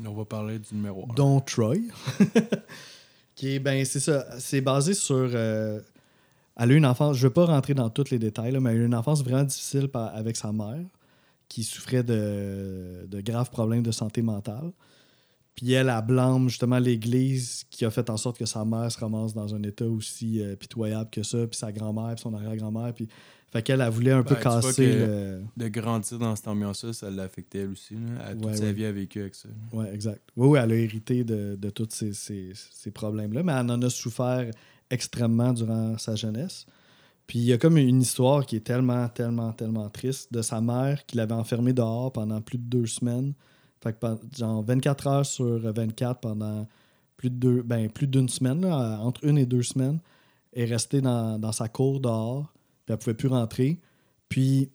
Mais 0.00 0.08
on 0.08 0.14
va 0.14 0.24
parler 0.24 0.58
du 0.58 0.74
numéro 0.74 1.06
1. 1.10 1.14
dont 1.14 1.40
Troy. 1.40 1.76
qui 3.34 3.54
est, 3.54 3.58
ben, 3.58 3.84
c'est 3.84 4.00
ça. 4.00 4.26
C'est 4.38 4.60
basé 4.60 4.94
sur. 4.94 5.14
euh, 5.16 5.80
elle 6.56 6.70
a 6.70 6.74
eu 6.74 6.76
une 6.76 6.86
enfance. 6.86 7.16
Je 7.16 7.22
ne 7.24 7.28
veux 7.28 7.32
pas 7.32 7.46
rentrer 7.46 7.74
dans 7.74 7.88
tous 7.90 8.10
les 8.10 8.18
détails, 8.18 8.52
là, 8.52 8.60
mais 8.60 8.70
elle 8.72 8.76
a 8.78 8.82
eu 8.82 8.86
une 8.86 8.94
enfance 8.94 9.22
vraiment 9.24 9.44
difficile 9.44 9.88
par- 9.88 10.14
avec 10.14 10.36
sa 10.36 10.52
mère, 10.52 10.84
qui 11.48 11.64
souffrait 11.64 12.02
de, 12.02 13.06
de 13.08 13.20
graves 13.20 13.50
problèmes 13.50 13.82
de 13.82 13.90
santé 13.92 14.22
mentale. 14.22 14.70
Puis 15.54 15.72
elle, 15.72 15.88
elle 15.94 16.04
blâme 16.06 16.48
justement 16.48 16.78
l'Église 16.78 17.64
qui 17.70 17.84
a 17.84 17.90
fait 17.90 18.08
en 18.10 18.16
sorte 18.16 18.38
que 18.38 18.46
sa 18.46 18.64
mère 18.64 18.90
se 18.90 18.98
ramasse 18.98 19.34
dans 19.34 19.54
un 19.54 19.62
état 19.62 19.86
aussi 19.86 20.40
euh, 20.42 20.56
pitoyable 20.56 21.10
que 21.10 21.22
ça, 21.22 21.46
puis 21.46 21.58
sa 21.58 21.72
grand-mère, 21.72 22.14
puis 22.14 22.22
son 22.22 22.34
arrière-grand-mère. 22.34 22.92
Puis... 22.94 23.08
Fait 23.52 23.62
qu'elle, 23.62 23.82
elle 23.82 23.90
voulait 23.90 24.12
un 24.12 24.22
peu 24.22 24.34
Ben, 24.34 24.40
casser 24.40 24.94
le. 24.94 25.42
De 25.58 25.68
grandir 25.68 26.18
dans 26.18 26.34
cette 26.34 26.48
ambiance-là, 26.48 26.94
ça 26.94 27.10
l'affectait 27.10 27.58
elle 27.58 27.68
aussi. 27.72 27.92
Là. 27.92 28.00
Elle, 28.30 28.36
toute 28.38 28.46
Ouais, 28.46 28.56
sa 28.56 28.62
ouais. 28.64 28.72
vie, 28.72 28.86
a 28.86 28.92
vécu 28.92 29.20
avec 29.20 29.34
ça. 29.34 29.50
Oui, 29.74 29.84
exact. 29.92 30.22
Oui, 30.38 30.48
oui, 30.48 30.58
elle 30.62 30.72
a 30.72 30.74
hérité 30.74 31.22
de, 31.22 31.54
de 31.60 31.68
tous 31.68 31.86
ces, 31.90 32.14
ces- 32.14 32.52
ces 32.54 32.90
problèmes-là, 32.90 33.42
mais 33.42 33.52
elle 33.52 33.70
en 33.70 33.82
a 33.82 33.90
souffert 33.90 34.50
extrêmement 34.88 35.52
durant 35.52 35.98
sa 35.98 36.14
jeunesse. 36.14 36.64
Puis 37.26 37.40
il 37.40 37.44
y 37.44 37.52
a 37.52 37.58
comme 37.58 37.76
une 37.76 38.00
histoire 38.00 38.46
qui 38.46 38.56
est 38.56 38.60
tellement, 38.64 39.06
tellement, 39.10 39.52
tellement 39.52 39.90
triste 39.90 40.32
de 40.32 40.40
sa 40.40 40.62
mère 40.62 41.04
qui 41.04 41.18
l'avait 41.18 41.34
enfermée 41.34 41.74
dehors 41.74 42.10
pendant 42.10 42.40
plus 42.40 42.56
de 42.56 42.64
deux 42.64 42.86
semaines. 42.86 43.34
Fait 43.82 43.98
que 43.98 44.06
genre 44.36 44.62
24 44.62 45.06
heures 45.06 45.26
sur 45.26 45.58
24 45.58 46.20
pendant 46.20 46.66
ben, 47.30 47.90
plus 47.90 48.06
d'une 48.06 48.28
semaine, 48.28 48.64
entre 48.64 49.24
une 49.24 49.38
et 49.38 49.46
deux 49.46 49.62
semaines, 49.62 49.98
est 50.52 50.64
restée 50.64 51.00
dans, 51.00 51.52
sa 51.52 51.68
cour 51.68 52.00
dehors, 52.00 52.52
puis 52.84 52.92
elle 52.92 52.98
pouvait 52.98 53.14
plus 53.14 53.28
rentrer. 53.28 53.80
Puis 54.28 54.70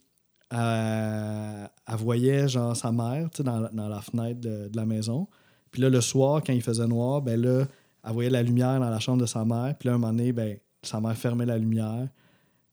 elle, 0.50 1.70
voyait 1.98 2.48
genre 2.48 2.76
sa 2.76 2.92
mère 2.92 3.30
dans, 3.40 3.90
la- 3.90 4.02
fenêtre 4.02 4.40
de, 4.40 4.70
de 4.70 4.78
la 4.78 4.86
maison. 4.86 5.28
Puis 5.72 5.82
là, 5.82 5.90
le 5.90 6.02
soir, 6.02 6.42
quand 6.46 6.54
il 6.54 6.62
faisait 6.62 6.88
noir, 6.88 7.22
ben 7.22 7.40
là, 7.40 7.66
elle 8.04 8.14
voyait 8.14 8.30
la 8.30 8.44
lumière 8.44 8.80
dans 8.80 8.90
la 8.90 9.00
chambre 9.00 9.22
de 9.22 9.26
sa 9.26 9.44
mère. 9.44 9.76
Puis 9.78 9.90
là, 9.90 9.96
un 9.96 9.98
moment 9.98 10.14
donné, 10.14 10.32
ben, 10.32 10.58
sa 10.82 11.02
mère 11.02 11.16
fermait 11.18 11.46
la 11.46 11.58
lumière. 11.58 12.08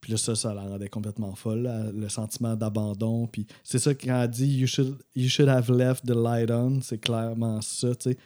Puis 0.05 0.13
là, 0.13 0.19
ça, 0.19 0.35
ça 0.35 0.53
la 0.53 0.61
rendait 0.61 0.91
complètement 0.91 1.35
folle, 1.35 1.67
le 1.97 2.11
sentiment 2.11 2.57
d'abandon. 2.57 3.27
Puis 3.27 3.47
c'est 3.63 3.79
ça 3.79 3.95
quand 3.95 4.21
elle 4.21 4.29
dit 4.29 4.47
you 4.47 4.67
should, 4.67 4.99
you 5.17 5.31
should 5.31 5.49
have 5.49 5.71
left 5.73 6.05
the 6.05 6.11
light 6.11 6.51
on, 6.51 6.83
c'est 6.83 6.99
clairement 6.99 7.63
ça, 7.63 7.95
tu 7.95 8.11
sais. 8.11 8.19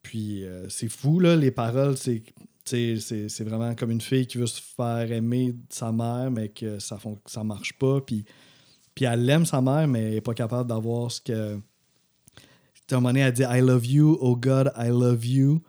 Puis 0.00 0.44
euh, 0.44 0.68
c'est 0.68 0.88
fou, 0.88 1.18
là, 1.18 1.34
les 1.34 1.50
paroles, 1.50 1.96
c'est 1.96 2.22
c'est 2.64 3.42
vraiment 3.42 3.74
comme 3.74 3.90
une 3.90 4.00
fille 4.00 4.28
qui 4.28 4.38
veut 4.38 4.46
se 4.46 4.62
faire 4.62 5.10
aimer 5.10 5.50
de 5.54 5.58
sa 5.70 5.90
mère, 5.90 6.30
mais 6.30 6.50
que 6.50 6.78
ça 6.78 6.96
fon- 6.98 7.18
ça 7.26 7.42
marche 7.42 7.72
pas. 7.72 8.00
Puis, 8.00 8.24
puis 8.94 9.04
elle 9.04 9.28
aime 9.28 9.44
sa 9.44 9.60
mère, 9.60 9.88
mais 9.88 10.02
elle 10.04 10.14
n'est 10.14 10.20
pas 10.20 10.34
capable 10.34 10.68
d'avoir 10.68 11.10
ce 11.10 11.20
que. 11.20 11.56
À 11.56 12.94
un 12.94 12.94
moment 13.00 13.08
donné, 13.08 13.20
elle 13.22 13.32
dit 13.32 13.42
I 13.42 13.60
love 13.60 13.84
you, 13.86 14.16
oh 14.20 14.36
God, 14.36 14.70
I 14.76 14.90
love 14.90 15.26
you. 15.26 15.62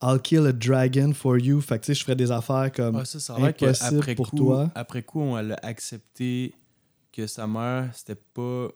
I'll 0.00 0.20
kill 0.20 0.46
a 0.46 0.52
dragon 0.52 1.12
for 1.12 1.38
you. 1.38 1.60
Fait 1.60 1.78
que 1.78 1.84
tu 1.84 1.86
sais, 1.86 1.94
je 1.94 2.04
ferais 2.04 2.16
des 2.16 2.30
affaires 2.30 2.70
comme. 2.72 2.96
Ah, 2.96 3.04
ça, 3.04 3.18
ça 3.18 3.34
impossible 3.34 3.90
qu'après 3.96 4.14
pour 4.14 4.30
coup, 4.30 4.36
toi. 4.36 4.70
après 4.74 5.02
coup, 5.02 5.20
on 5.20 5.34
a 5.36 5.54
accepté 5.64 6.54
que 7.12 7.26
sa 7.26 7.46
mère, 7.46 7.90
c'était 7.94 8.14
pas. 8.34 8.68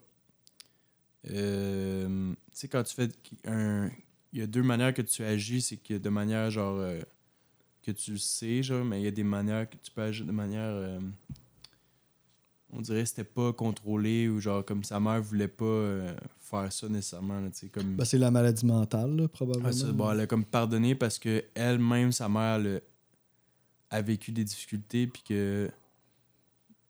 Euh, 1.31 2.33
tu 2.33 2.37
sais, 2.53 2.69
quand 2.69 2.83
tu 2.83 2.95
fais 2.95 3.09
un. 3.47 3.91
Il 4.33 4.41
y 4.41 4.43
a 4.43 4.47
deux 4.47 4.63
manières 4.63 4.95
que 4.95 5.03
tu 5.03 5.23
agis, 5.23 5.61
c'est 5.63 5.77
que 5.77 5.95
de 5.95 6.09
manière 6.09 6.51
genre. 6.51 6.79
euh, 6.79 7.01
que 7.83 7.91
tu 7.91 8.13
le 8.13 8.19
sais, 8.19 8.63
genre, 8.63 8.85
mais 8.85 9.01
il 9.01 9.05
y 9.05 9.09
a 9.09 9.11
des 9.11 9.25
manières 9.25 9.69
que 9.69 9.77
tu 9.77 9.91
peux 9.91 10.03
agir 10.03 10.25
de 10.25 10.31
manière. 10.33 10.63
euh, 10.63 11.01
on 12.73 12.81
dirait 12.81 13.03
que 13.03 13.09
c'était 13.09 13.25
pas 13.25 13.53
contrôlé 13.53 14.29
ou 14.29 14.41
genre 14.41 14.65
comme 14.65 14.83
sa 14.83 14.99
mère 14.99 15.21
voulait 15.23 15.49
pas 15.49 15.65
euh, 15.65 16.15
faire 16.41 16.73
ça 16.73 16.89
nécessairement. 16.89 17.41
là, 17.41 17.51
tu 17.51 17.61
sais, 17.61 17.69
comme... 17.69 17.97
Ben, 17.97 18.05
c'est 18.05 18.19
la 18.19 18.31
maladie 18.31 18.67
mentale, 18.67 19.17
là, 19.17 19.29
probablement. 19.29 19.69
Ah, 19.69 19.73
ça, 19.73 19.93
bon, 19.93 20.11
elle 20.11 20.21
a 20.21 20.27
comme 20.27 20.45
pardonné 20.45 20.95
parce 20.95 21.19
que 21.19 21.45
elle-même, 21.55 22.13
sa 22.13 22.29
mère, 22.29 22.57
elle 22.57 22.83
a, 23.91 24.03
vécu 24.03 24.33
des 24.33 24.45
difficultés 24.45 25.07
puis 25.07 25.23
que, 25.23 25.71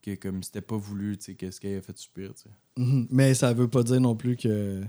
que 0.03 0.15
comme 0.15 0.43
c'était 0.43 0.61
pas 0.61 0.77
voulu, 0.77 1.19
tu 1.19 1.25
sais, 1.25 1.35
qu'est-ce 1.35 1.61
qu'elle 1.61 1.79
a 1.79 1.83
fait 1.83 1.99
subir, 1.99 2.33
tu 2.35 2.43
sais. 2.43 2.51
Mhm. 2.77 3.09
Mais 3.11 3.35
ça 3.35 3.53
veut 3.53 3.69
pas 3.69 3.83
dire 3.83 4.01
non 4.01 4.17
plus 4.17 4.37
que 4.37 4.83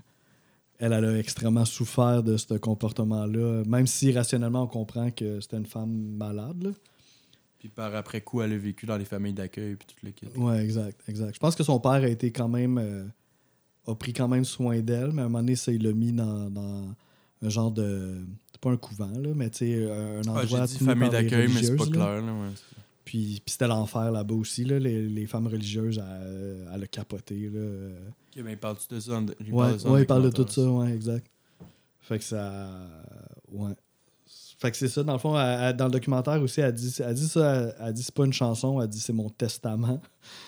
elle, 0.80 0.92
elle 0.94 1.06
a 1.06 1.18
extrêmement 1.18 1.66
souffert 1.66 2.24
de 2.24 2.38
ce 2.38 2.56
comportement-là, 2.56 3.64
même 3.68 3.88
si 3.88 4.12
rationnellement 4.12 4.64
on 4.64 4.68
comprend 4.68 5.12
que 5.12 5.40
c'était 5.40 5.58
une 5.58 5.66
femme 5.66 5.92
malade. 5.92 6.64
Là. 6.64 6.72
Puis 7.64 7.70
par 7.70 7.96
après 7.96 8.20
coup, 8.20 8.42
elle 8.42 8.52
a 8.52 8.58
vécu 8.58 8.86
dans 8.86 8.98
les 8.98 9.06
familles 9.06 9.32
d'accueil 9.32 9.78
puis 9.78 9.88
tout 9.88 9.96
le 10.06 10.12
kit. 10.12 10.28
Ouais, 10.36 10.62
exact, 10.62 11.00
exact. 11.08 11.34
Je 11.34 11.40
pense 11.40 11.56
que 11.56 11.64
son 11.64 11.80
père 11.80 11.92
a 11.94 12.08
été 12.10 12.30
quand 12.30 12.50
même 12.50 12.78
euh, 12.78 13.06
a 13.88 13.96
pris 13.96 14.12
quand 14.12 14.28
même 14.28 14.44
soin 14.44 14.82
d'elle, 14.82 15.14
mais 15.14 15.22
à 15.22 15.26
un 15.26 15.30
moment 15.30 15.40
donné, 15.40 15.56
ça, 15.56 15.72
il 15.72 15.82
l'a 15.82 15.94
mis 15.94 16.12
dans, 16.12 16.50
dans 16.50 16.94
un 17.42 17.48
genre 17.50 17.72
de 17.72 18.18
c'est 18.52 18.60
pas 18.60 18.70
un 18.70 18.76
couvent 18.76 19.08
là, 19.18 19.30
mais 19.34 19.50
tu 19.50 19.60
sais 19.60 19.90
un 19.90 20.20
Ah, 20.28 20.42
endroit 20.42 20.66
J'ai 20.68 20.78
dit 20.78 20.80
famille 20.84 21.10
d'accueil, 21.10 21.48
mais 21.48 21.64
c'est 21.64 21.78
pas 21.78 21.86
là. 21.86 21.92
clair, 21.92 22.22
là, 22.22 22.34
ouais. 22.34 22.50
Puis, 23.06 23.42
puis 23.46 23.52
c'était 23.54 23.68
l'enfer 23.68 24.12
là-bas 24.12 24.36
aussi 24.36 24.66
là, 24.66 24.78
les, 24.78 25.08
les 25.08 25.26
femmes 25.26 25.48
religieuses 25.48 26.00
elle, 26.06 26.68
elle 26.74 26.84
a 26.84 26.88
capoté 26.88 27.50
là. 27.50 27.62
Ok, 28.36 28.44
ben, 28.44 28.58
parles-tu 28.58 28.94
de 28.94 29.00
ça? 29.00 29.14
en- 29.14 29.26
il 29.40 29.54
Ouais, 29.54 29.70
parle 29.70 29.78
de 29.78 29.88
ouais, 29.90 30.02
il 30.02 30.06
parle 30.06 30.24
de 30.24 30.30
tout 30.32 30.48
ça, 30.50 30.70
ouais, 30.70 30.94
exact. 30.94 31.26
Fait 32.02 32.18
que 32.20 32.26
ça. 32.26 32.70
Ouais. 33.54 33.72
Fait 34.64 34.72
que 34.72 34.78
c'est 34.78 34.88
ça, 34.88 35.04
dans 35.04 35.12
le 35.12 35.20
fond, 35.20 35.38
elle- 35.38 35.60
elle- 35.62 35.76
dans 35.76 35.88
le 35.88 35.92
documentaire 35.92 36.42
aussi, 36.42 36.62
elle 36.62 36.72
dit, 36.74 36.96
elle 37.06 37.14
dit 37.14 37.28
ça, 37.28 37.76
elle, 37.82 37.92
dit 37.92 38.02
c'est 38.02 38.16
pas 38.16 38.24
une 38.24 38.32
chanson, 38.32 38.82
elle 38.82 38.88
dit 38.88 39.02
c'est 39.02 39.12
mon 39.12 39.30
testament. 39.30 40.02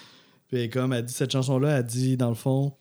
Puis 0.47 0.69
comme 0.69 0.93
elle 0.93 1.03
dit 1.03 1.11
cette 1.11 1.33
chanson-là, 1.33 1.79
elle 1.79 1.83
dit 1.83 2.15
dans 2.15 2.29
le 2.29 2.35
fond, 2.35 2.71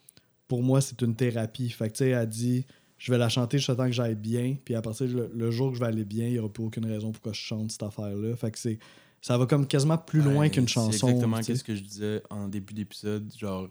pour 0.47 0.62
moi, 0.62 0.80
c'est 0.80 1.03
une 1.03 1.16
thérapie. 1.16 1.70
Fait 1.70 1.89
que 1.89 1.95
tu 1.95 2.05
sais, 2.05 2.11
elle 2.11 2.28
dit 2.28 2.64
je 2.99 3.11
vais 3.11 3.18
la 3.18 3.28
chanter 3.28 3.59
jusqu'à 3.59 3.74
temps 3.74 3.87
que 3.87 3.91
j'aille 3.91 4.14
bien. 4.14 4.55
Puis 4.64 4.76
à 4.76 4.80
partir 4.80 5.09
du 5.09 5.16
le, 5.35 5.51
jour 5.51 5.70
que 5.70 5.74
je 5.74 5.80
vais 5.80 5.89
aller 5.89 6.05
bien, 6.05 6.28
il 6.28 6.35
n'y 6.35 6.39
aura 6.39 6.53
plus 6.53 6.62
aucune 6.62 6.87
raison 6.87 7.11
pourquoi 7.11 7.32
je 7.32 7.41
chante 7.41 7.72
cette 7.72 7.82
affaire-là. 7.82 8.37
Fait 8.37 8.53
que 8.53 8.59
c'est. 8.61 8.78
Ça 9.20 9.37
va 9.37 9.47
comme 9.47 9.66
quasiment 9.66 9.99
plus 9.99 10.22
loin 10.22 10.49
qu'une 10.49 10.68
chanson. 10.68 10.93
C'est 10.93 11.07
exactement 11.14 11.43
ce 11.43 11.64
que 11.64 11.74
je 11.74 11.82
disais 11.82 12.22
en 12.30 12.47
début 12.47 12.74
d'épisode. 12.74 13.28
Genre, 13.37 13.68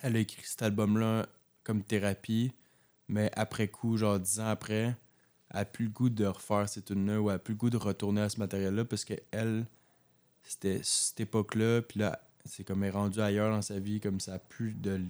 elle 0.00 0.16
a 0.16 0.20
écrit 0.20 0.40
cet 0.46 0.62
album-là 0.62 1.26
comme 1.62 1.82
thérapie, 1.82 2.52
mais 3.06 3.30
après 3.34 3.68
coup, 3.68 3.98
genre 3.98 4.18
dix 4.18 4.40
ans 4.40 4.46
après, 4.46 4.96
elle 5.50 5.60
n'a 5.60 5.64
plus 5.64 5.86
le 5.86 5.90
goût 5.90 6.10
de 6.10 6.26
refaire 6.26 6.68
cette 6.68 6.86
tune-là 6.86 7.20
ou 7.20 7.30
elle 7.30 7.36
n'a 7.36 7.38
plus 7.38 7.54
le 7.54 7.58
goût 7.58 7.70
de 7.70 7.76
retourner 7.76 8.22
à 8.22 8.28
ce 8.28 8.38
matériel-là 8.38 8.84
parce 8.84 9.04
qu'elle, 9.04 9.66
c'était 10.42 10.80
cette 10.82 11.20
époque-là, 11.20 11.82
puis 11.82 12.00
là, 12.00 12.20
c'est 12.44 12.64
comme 12.64 12.82
elle 12.82 12.88
est 12.88 12.92
rendue 12.92 13.20
ailleurs 13.20 13.50
dans 13.50 13.62
sa 13.62 13.78
vie, 13.78 14.00
comme 14.00 14.20
ça 14.20 14.32
n'a 14.32 14.38
plus 14.38 14.74
de 14.74 15.00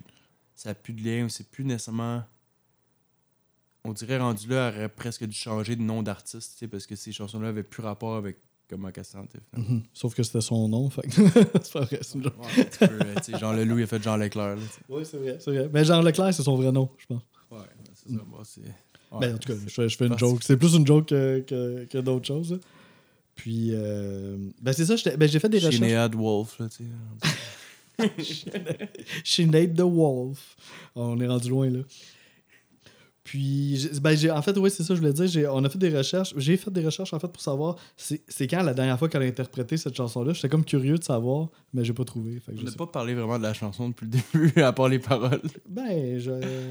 ça 0.55 0.71
a 0.71 0.75
plus 0.75 0.93
de 0.93 1.03
lien, 1.03 1.29
c'est 1.31 1.49
plus 1.49 1.65
nécessairement 1.65 2.23
on 3.85 3.93
dirait 3.93 4.19
rendu 4.19 4.49
là, 4.49 4.69
elle 4.69 4.77
aurait 4.77 4.89
presque 4.89 5.25
dû 5.25 5.37
changer 5.37 5.77
de 5.77 5.83
nom 5.83 6.03
d'artiste, 6.03 6.67
parce 6.67 6.87
que 6.87 6.97
ces 6.97 7.13
chansons-là 7.13 7.49
avaient 7.49 7.63
plus 7.63 7.83
rapport 7.83 8.17
avec 8.17 8.39
comment 8.69 8.91
se 8.95 9.03
sentait. 9.03 9.41
Mhm. 9.57 9.83
Sauf 9.93 10.15
que 10.15 10.23
c'était 10.23 10.41
son 10.41 10.69
nom, 10.69 10.91
fait 10.91 11.03
c'est 11.11 11.73
pas 11.73 11.81
vrai. 11.81 11.99
C'est 12.03 12.23
genre... 12.23 12.33
Ouais, 12.39 13.39
Jean 13.39 13.53
Leloup, 13.53 13.79
il 13.79 13.83
a 13.85 13.87
fait 13.87 14.03
Jean 14.03 14.17
Leclerc. 14.17 14.59
Oui, 14.89 15.05
c'est 15.05 15.17
vrai, 15.17 15.39
c'est 15.41 15.51
vrai. 15.51 15.69
Mais 15.73 15.85
Jean 15.85 16.03
Leclerc, 16.03 16.35
c'est 16.35 16.43
son 16.43 16.57
vrai 16.57 16.71
nom, 16.71 16.91
je 16.99 17.07
pense. 17.07 17.23
Ouais, 17.51 17.67
c'est 17.95 18.11
ça. 18.11 18.23
Moi, 18.27 18.43
Ben, 19.19 19.35
en 19.35 19.39
tout 19.39 19.53
cas, 19.53 19.59
je, 19.67 19.89
je 19.89 19.97
fais 19.97 20.07
une 20.07 20.19
joke. 20.19 20.41
C'est 20.43 20.57
plus 20.57 20.75
une 20.75 20.87
joke 20.87 21.07
que, 21.07 21.41
que, 21.41 21.85
que 21.85 21.99
d'autres 21.99 22.27
choses. 22.27 22.61
Puis, 23.35 23.71
euh... 23.73 24.37
ben, 24.61 24.73
c'est 24.73 24.85
ça, 24.85 24.95
ben, 25.17 25.29
j'ai 25.29 25.39
fait 25.39 25.49
des 25.49 25.59
recherches. 25.59 25.77
Sinead 25.77 26.15
Wolf, 26.15 26.59
là, 26.59 26.69
tu 26.69 26.85
sais. 26.85 28.11
Sinead 29.25 29.77
the 29.77 29.83
Wolf. 29.83 30.57
On 30.95 31.19
est 31.21 31.27
rendu 31.27 31.49
loin, 31.49 31.71
là. 31.71 31.81
Puis, 33.23 33.91
ben, 34.01 34.17
en 34.31 34.43
fait, 34.43 34.57
oui, 34.57 34.71
c'est 34.71 34.83
ça, 34.83 34.95
je 34.95 35.01
voulais 35.01 35.13
dire. 35.13 35.55
On 35.55 35.63
a 35.65 35.69
fait 35.69 35.79
des 35.79 35.95
recherches. 35.95 36.33
J'ai 36.39 36.57
fait 36.57 36.71
des 36.71 36.85
recherches, 36.85 37.13
en 37.13 37.19
fait, 37.19 37.29
pour 37.29 37.43
savoir 37.43 37.77
c'est 37.97 38.47
quand 38.47 38.63
la 38.63 38.73
dernière 38.73 38.99
fois 38.99 39.09
qu'elle 39.09 39.23
a 39.23 39.27
interprété 39.27 39.77
cette 39.77 39.95
chanson-là. 39.95 40.33
J'étais 40.33 40.49
comme 40.49 40.65
curieux 40.65 40.97
de 40.97 41.05
savoir, 41.05 41.49
mais 41.75 41.85
j'ai 41.85 41.93
pas 41.93 42.05
trouvé. 42.05 42.41
Fait 42.41 42.55
que 42.55 42.77
pas 42.77 42.87
parlé 42.87 43.15
vraiment 43.15 43.37
de 43.37 43.43
la 43.43 43.53
chanson 43.53 43.91
depuis 43.91 44.07
le 44.07 44.13
début, 44.51 44.63
à 44.63 44.73
part 44.73 44.89
les 44.89 44.99
paroles. 44.99 45.43
Ben, 45.69 46.19
je. 46.19 46.31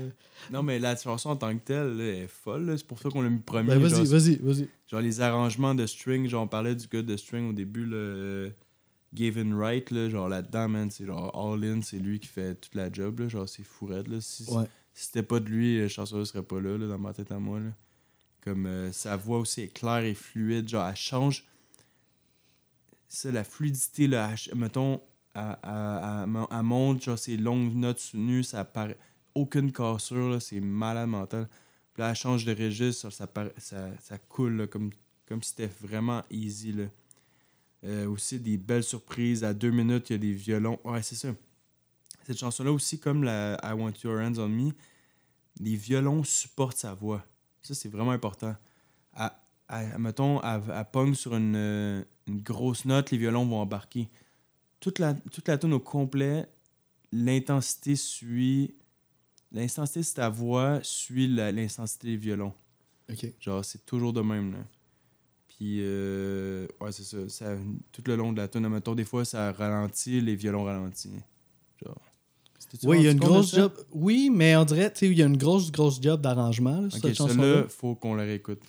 non, 0.51 0.63
mais 0.63 0.79
la 0.79 0.95
chanson 0.95 1.29
en 1.29 1.35
tant 1.35 1.55
que 1.55 1.63
telle 1.63 1.97
là, 1.97 2.03
est 2.03 2.27
folle. 2.27 2.73
C'est 2.77 2.87
pour 2.87 2.97
ça 2.99 3.09
qu'on 3.09 3.21
l'a 3.21 3.29
mis 3.29 3.39
premier. 3.39 3.75
Ben, 3.75 3.79
vas-y, 3.79 4.05
vas-y, 4.05 4.35
vas-y. 4.37 4.67
Genre, 4.87 5.01
les 5.01 5.21
arrangements 5.21 5.75
de 5.75 5.85
string, 5.85 6.27
genre, 6.27 6.43
on 6.43 6.47
parlait 6.47 6.75
du 6.75 6.87
gars 6.87 7.03
de 7.03 7.15
string 7.15 7.51
au 7.51 7.53
début, 7.53 7.85
le 7.85 8.51
Gavin 9.13 9.55
Wright, 9.55 9.91
là, 9.91 10.09
genre 10.09 10.27
là-dedans, 10.27 10.67
man, 10.67 10.89
c'est 10.89 11.05
genre 11.05 11.31
All 11.35 11.63
In, 11.63 11.81
c'est 11.83 11.99
lui 11.99 12.19
qui 12.19 12.27
fait 12.27 12.55
toute 12.55 12.73
la 12.73 12.91
job, 12.91 13.19
là, 13.19 13.27
genre 13.27 13.47
c'est 13.47 13.63
fourette, 13.63 14.07
là. 14.07 14.17
ouais 14.49 14.65
si 14.99 15.05
c'était 15.05 15.23
pas 15.23 15.39
de 15.39 15.47
lui, 15.47 15.79
la 15.79 15.87
chanson 15.87 16.25
serait 16.25 16.43
pas 16.43 16.59
là, 16.59 16.77
dans 16.77 16.99
ma 16.99 17.13
tête 17.13 17.31
à 17.31 17.39
moi. 17.39 17.61
Comme 18.41 18.65
euh, 18.65 18.91
sa 18.91 19.15
voix 19.15 19.39
aussi 19.39 19.61
est 19.61 19.73
claire 19.73 20.03
et 20.03 20.13
fluide, 20.13 20.67
genre 20.67 20.85
elle 20.85 20.95
change. 20.97 21.47
Ça, 23.07 23.31
la 23.31 23.45
fluidité, 23.45 24.07
là, 24.07 24.35
mettons, 24.57 24.99
elle, 25.33 26.63
monte, 26.63 27.01
genre 27.01 27.17
ses 27.17 27.37
longues 27.37 27.73
notes 27.75 27.99
soutenues, 27.99 28.43
ça 28.43 28.65
paraît. 28.65 28.97
Aucune 29.35 29.71
cassure, 29.71 30.41
c'est 30.41 30.59
malade 30.59 31.07
mental. 31.07 31.47
Puis 31.93 32.01
là, 32.01 32.09
elle 32.09 32.15
change 32.17 32.43
de 32.43 32.53
registre, 32.53 33.09
ça, 33.09 33.25
ça, 33.57 33.89
ça, 34.01 34.17
coule 34.17 34.67
comme, 34.67 34.89
comme 35.25 35.41
si 35.41 35.51
c'était 35.51 35.71
vraiment 35.81 36.23
easy. 36.29 36.73
Là. 36.73 36.85
Euh, 37.85 38.05
aussi 38.09 38.37
des 38.37 38.57
belles 38.57 38.83
surprises. 38.83 39.45
À 39.45 39.53
deux 39.53 39.71
minutes, 39.71 40.09
il 40.09 40.13
y 40.13 40.15
a 40.15 40.19
des 40.19 40.33
violons. 40.33 40.77
Ouais, 40.83 41.01
c'est 41.01 41.15
ça. 41.15 41.29
Cette 42.27 42.37
chanson-là 42.37 42.73
aussi, 42.73 42.99
comme 42.99 43.23
la 43.23 43.57
I 43.63 43.71
Want 43.71 43.93
Your 44.03 44.19
Hands 44.19 44.37
on 44.39 44.49
Me, 44.49 44.73
les 45.59 45.75
violons 45.75 46.23
supportent 46.23 46.77
sa 46.77 46.93
voix. 46.93 47.25
Ça, 47.61 47.73
c'est 47.73 47.89
vraiment 47.89 48.11
important. 48.11 48.55
À, 49.13 49.37
mettons, 49.97 50.39
à, 50.39 50.55
à 50.55 51.13
sur 51.13 51.35
une, 51.35 52.05
grosse 52.27 52.85
note, 52.85 53.11
les 53.11 53.17
violons 53.17 53.45
vont 53.45 53.59
embarquer. 53.59 54.09
Toute 54.79 54.99
la, 54.99 55.13
toute 55.13 55.47
la 55.47 55.57
tune 55.57 55.73
au 55.73 55.79
complet, 55.79 56.47
l'intensité 57.11 57.95
suit. 57.95 58.75
L'intensité 59.51 59.99
de 60.01 60.15
ta 60.15 60.29
voix 60.29 60.79
suit 60.83 61.27
l'intensité 61.27 62.07
des 62.07 62.17
violons. 62.17 62.53
OK. 63.11 63.33
Genre, 63.39 63.65
c'est 63.65 63.85
toujours 63.85 64.13
de 64.13 64.21
même. 64.21 64.53
Là. 64.53 64.59
Puis, 65.47 65.79
euh, 65.81 66.67
ouais, 66.79 66.91
c'est 66.91 67.03
ça, 67.03 67.27
ça, 67.27 67.57
Tout 67.91 68.03
le 68.05 68.15
long 68.15 68.31
de 68.31 68.37
la 68.37 68.47
tune, 68.47 68.67
mettons, 68.69 68.95
des 68.95 69.05
fois, 69.05 69.25
ça 69.25 69.51
ralentit, 69.51 70.21
les 70.21 70.35
violons 70.35 70.63
ralentissent. 70.63 71.11
Genre. 71.83 72.08
Oui, 72.83 72.97
il 72.99 73.03
y 73.05 73.07
a 73.07 73.11
une 73.11 73.19
grosse 73.19 73.55
job. 73.55 73.71
Oui, 73.91 74.29
mais 74.31 74.55
on 74.55 74.65
dirait, 74.65 74.91
tu 74.91 74.99
sais, 74.99 75.07
il 75.07 75.17
y 75.17 75.23
a 75.23 75.25
une 75.25 75.37
grosse, 75.37 75.71
grosse 75.71 76.01
job 76.01 76.21
d'arrangement. 76.21 76.85
Ok, 76.85 76.99
cette 77.01 77.15
chanson-là, 77.15 77.63
il 77.63 77.69
faut 77.69 77.95
qu'on 77.95 78.15
la 78.15 78.23
réécoute. 78.23 78.61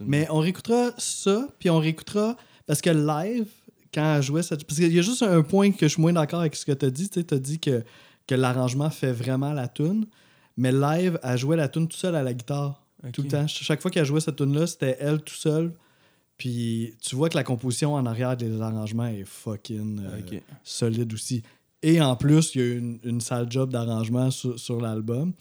Mais 0.00 0.26
on 0.30 0.38
réécoutera 0.38 0.92
ça, 0.98 1.48
puis 1.58 1.70
on 1.70 1.78
réécoutera. 1.78 2.36
Parce 2.66 2.80
que 2.80 2.90
live, 2.90 3.46
quand 3.94 4.16
elle 4.16 4.22
jouait 4.22 4.42
cette. 4.42 4.64
Parce 4.64 4.78
qu'il 4.78 4.92
y 4.92 4.98
a 4.98 5.02
juste 5.02 5.22
un 5.22 5.42
point 5.42 5.72
que 5.72 5.86
je 5.86 5.92
suis 5.92 6.02
moins 6.02 6.12
d'accord 6.12 6.40
avec 6.40 6.54
ce 6.56 6.66
que 6.66 6.72
tu 6.72 6.84
as 6.84 6.90
dit. 6.90 7.08
Tu 7.08 7.22
as 7.30 7.38
dit 7.38 7.58
que, 7.58 7.84
que 8.26 8.34
l'arrangement 8.34 8.90
fait 8.90 9.12
vraiment 9.12 9.52
la 9.52 9.68
tune. 9.68 10.06
Mais 10.56 10.72
live, 10.72 11.18
elle 11.22 11.38
jouait 11.38 11.56
la 11.56 11.68
tune 11.68 11.88
tout 11.88 11.96
seule 11.96 12.16
à 12.16 12.22
la 12.22 12.34
guitare. 12.34 12.82
Tout 13.12 13.22
le 13.22 13.28
temps. 13.28 13.46
Chaque 13.46 13.80
fois 13.80 13.90
qu'elle 13.90 14.04
jouait 14.04 14.20
cette 14.20 14.36
tune-là, 14.36 14.66
c'était 14.66 14.96
elle 15.00 15.22
tout 15.22 15.34
seule. 15.34 15.72
Puis 16.36 16.94
tu 17.00 17.16
vois 17.16 17.28
que 17.30 17.36
la 17.36 17.44
composition 17.44 17.94
en 17.94 18.04
arrière 18.04 18.36
des 18.36 18.60
arrangements 18.60 19.06
est 19.06 19.24
fucking 19.24 20.00
euh, 20.00 20.38
solide 20.62 21.12
aussi. 21.14 21.42
Et 21.82 22.00
en 22.00 22.16
plus, 22.16 22.54
il 22.54 22.60
y 22.60 22.64
a 22.64 22.74
une, 22.74 22.98
une 23.04 23.20
sale 23.20 23.46
job 23.50 23.70
d'arrangement 23.70 24.30
sur, 24.30 24.80
l'album. 24.80 25.32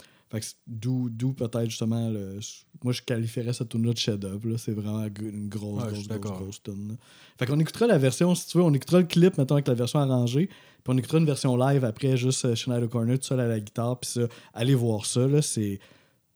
d'où, 0.67 1.33
peut-être 1.33 1.69
justement 1.69 2.09
le. 2.09 2.39
Moi, 2.83 2.93
je 2.93 3.01
qualifierais 3.01 3.53
cette 3.53 3.69
tune-là 3.69 3.93
de 3.93 3.97
chef-d'œuvre. 3.97 4.57
C'est 4.57 4.73
vraiment 4.73 5.05
une 5.21 5.47
grosse, 5.47 5.83
grosse, 5.83 6.07
grosse, 6.07 6.19
grosse 6.19 6.63
tune. 6.63 6.97
Fait 7.37 7.45
qu'on 7.45 7.59
écoutera 7.59 7.87
la 7.87 7.97
version, 7.97 8.35
si 8.35 8.47
tu 8.47 8.57
veux, 8.57 8.63
on 8.63 8.73
écoutera 8.73 8.99
le 8.99 9.05
clip, 9.05 9.37
maintenant 9.37 9.55
avec 9.55 9.67
la 9.67 9.73
version 9.73 9.99
arrangée. 9.99 10.47
Puis 10.47 10.93
on 10.93 10.97
écoutera 10.97 11.17
une 11.17 11.25
version 11.25 11.57
live 11.57 11.83
après, 11.83 12.15
juste 12.15 12.45
euh, 12.45 12.53
Schneider 12.53 12.89
Corner, 12.89 13.17
tout 13.17 13.25
seul 13.25 13.39
à 13.39 13.47
la 13.47 13.59
guitare. 13.59 13.99
Puis 13.99 14.11
ça, 14.11 14.21
allez 14.53 14.75
voir 14.75 15.05
ça, 15.05 15.25
là, 15.25 15.41
c'est 15.41 15.79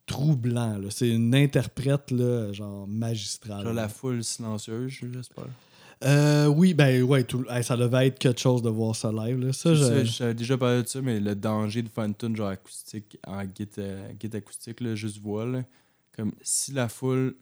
troublant. 0.07 0.79
C'est 0.89 1.09
une 1.09 1.35
interprète, 1.35 2.09
là, 2.09 2.51
genre 2.51 2.87
magistrale. 2.87 3.63
Genre 3.63 3.73
la 3.73 3.89
foule 3.89 4.23
silencieuse, 4.23 4.91
j'espère. 5.13 5.45
Euh, 6.03 6.47
oui, 6.47 6.73
ben 6.73 7.03
ouais, 7.03 7.25
ça 7.61 7.75
devait 7.75 8.07
être 8.07 8.19
quelque 8.19 8.39
chose 8.39 8.61
de 8.61 8.69
voir 8.69 8.95
ça 8.95 9.11
live. 9.11 9.37
Là. 9.39 9.51
Ça, 9.51 9.73
J'avais 9.73 10.33
déjà 10.33 10.57
parlé 10.57 10.83
de 10.83 10.87
ça, 10.87 11.01
mais 11.01 11.19
le 11.19 11.35
danger 11.35 11.81
de 11.81 11.89
faire 11.89 12.05
une 12.05 12.35
genre 12.35 12.49
acoustique 12.49 13.17
en 13.27 13.43
guide, 13.43 13.69
euh, 13.79 14.11
acoustique, 14.33 14.79
là, 14.79 14.95
juste 14.95 15.19
voix, 15.21 15.45
comme 16.15 16.31
si 16.41 16.71
la 16.71 16.87
foule 16.87 17.35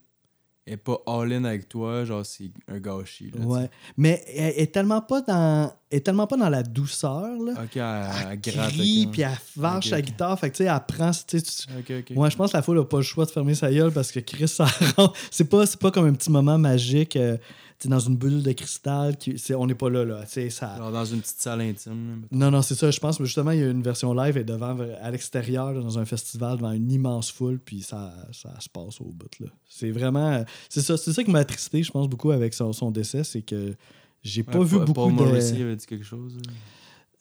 est 0.67 0.77
pas 0.77 0.99
all-in 1.07 1.45
avec 1.45 1.69
toi, 1.69 2.03
genre 2.03 2.25
c'est 2.25 2.51
un 2.67 2.79
gâchis. 2.79 3.31
Là, 3.33 3.45
ouais. 3.45 3.69
Mais 3.95 4.23
elle 4.35 4.53
est 4.57 4.73
tellement 4.73 5.01
pas 5.01 5.21
dans. 5.21 5.71
est 5.89 6.05
tellement 6.05 6.27
pas 6.27 6.35
dans 6.35 6.49
la 6.49 6.63
douceur. 6.63 7.37
Là. 7.39 7.53
Ok, 7.63 7.77
elle, 7.77 8.31
elle, 8.31 8.39
gratte. 8.41 8.73
puis 8.73 9.21
elle 9.21 9.37
vache 9.55 9.91
la 9.91 10.01
guitare. 10.01 10.37
Fait 10.39 10.49
que 10.49 10.57
tu 10.57 10.63
sais, 10.63 10.69
elle 10.69 10.81
prend. 10.85 11.11
Tu... 11.11 12.13
Moi, 12.13 12.29
je 12.29 12.35
pense 12.35 12.51
que 12.51 12.57
la 12.57 12.63
foule 12.63 12.79
a 12.79 12.85
pas 12.85 12.97
le 12.97 13.03
choix 13.03 13.25
de 13.25 13.31
fermer 13.31 13.55
sa 13.55 13.71
gueule 13.71 13.91
parce 13.91 14.11
que 14.11 14.19
Chris, 14.19 14.47
ça 14.47 14.67
C'est 15.31 15.49
pas, 15.49 15.63
pas 15.79 15.91
comme 15.91 16.05
un 16.05 16.13
petit 16.13 16.31
moment 16.31 16.57
magique. 16.57 17.15
Euh, 17.15 17.37
dans 17.85 17.99
une 17.99 18.17
bulle 18.17 18.43
de 18.43 18.51
cristal. 18.51 19.17
Qui, 19.17 19.39
on 19.55 19.67
n'est 19.67 19.75
pas 19.75 19.89
là. 19.89 20.03
là 20.03 20.25
ça... 20.49 20.77
dans 20.79 21.05
une 21.05 21.21
petite 21.21 21.39
salle 21.39 21.61
intime. 21.61 22.23
Non, 22.31 22.51
non, 22.51 22.61
c'est 22.61 22.75
ça. 22.75 22.89
Je 22.89 22.99
pense, 22.99 23.19
mais 23.19 23.25
justement, 23.25 23.51
il 23.51 23.59
y 23.59 23.63
a 23.63 23.69
une 23.69 23.83
version 23.83 24.13
live 24.13 24.37
et 24.37 24.43
devant, 24.43 24.77
à 25.01 25.11
l'extérieur, 25.11 25.73
dans 25.73 25.99
un 25.99 26.05
festival, 26.05 26.57
devant 26.57 26.71
une 26.71 26.91
immense 26.91 27.31
foule, 27.31 27.59
puis 27.59 27.81
ça, 27.81 28.13
ça 28.31 28.59
se 28.59 28.69
passe 28.69 28.99
au 29.01 29.11
bout. 29.11 29.39
Là. 29.39 29.47
C'est 29.69 29.91
vraiment. 29.91 30.43
C'est 30.69 30.81
ça, 30.81 30.97
c'est 30.97 31.13
ça 31.13 31.23
qui 31.23 31.31
m'a 31.31 31.39
attristé, 31.39 31.83
je 31.83 31.91
pense, 31.91 32.07
beaucoup 32.07 32.31
avec 32.31 32.53
son, 32.53 32.73
son 32.73 32.91
décès, 32.91 33.23
c'est 33.23 33.41
que 33.41 33.75
j'ai 34.23 34.43
pas 34.43 34.63
vu 34.63 34.79
beaucoup 34.79 34.93
Paul 34.93 35.15
de. 35.15 35.21
Morrissey 35.21 35.61
avait 35.61 35.75
dit 35.75 35.85
quelque 35.85 36.05
chose. 36.05 36.37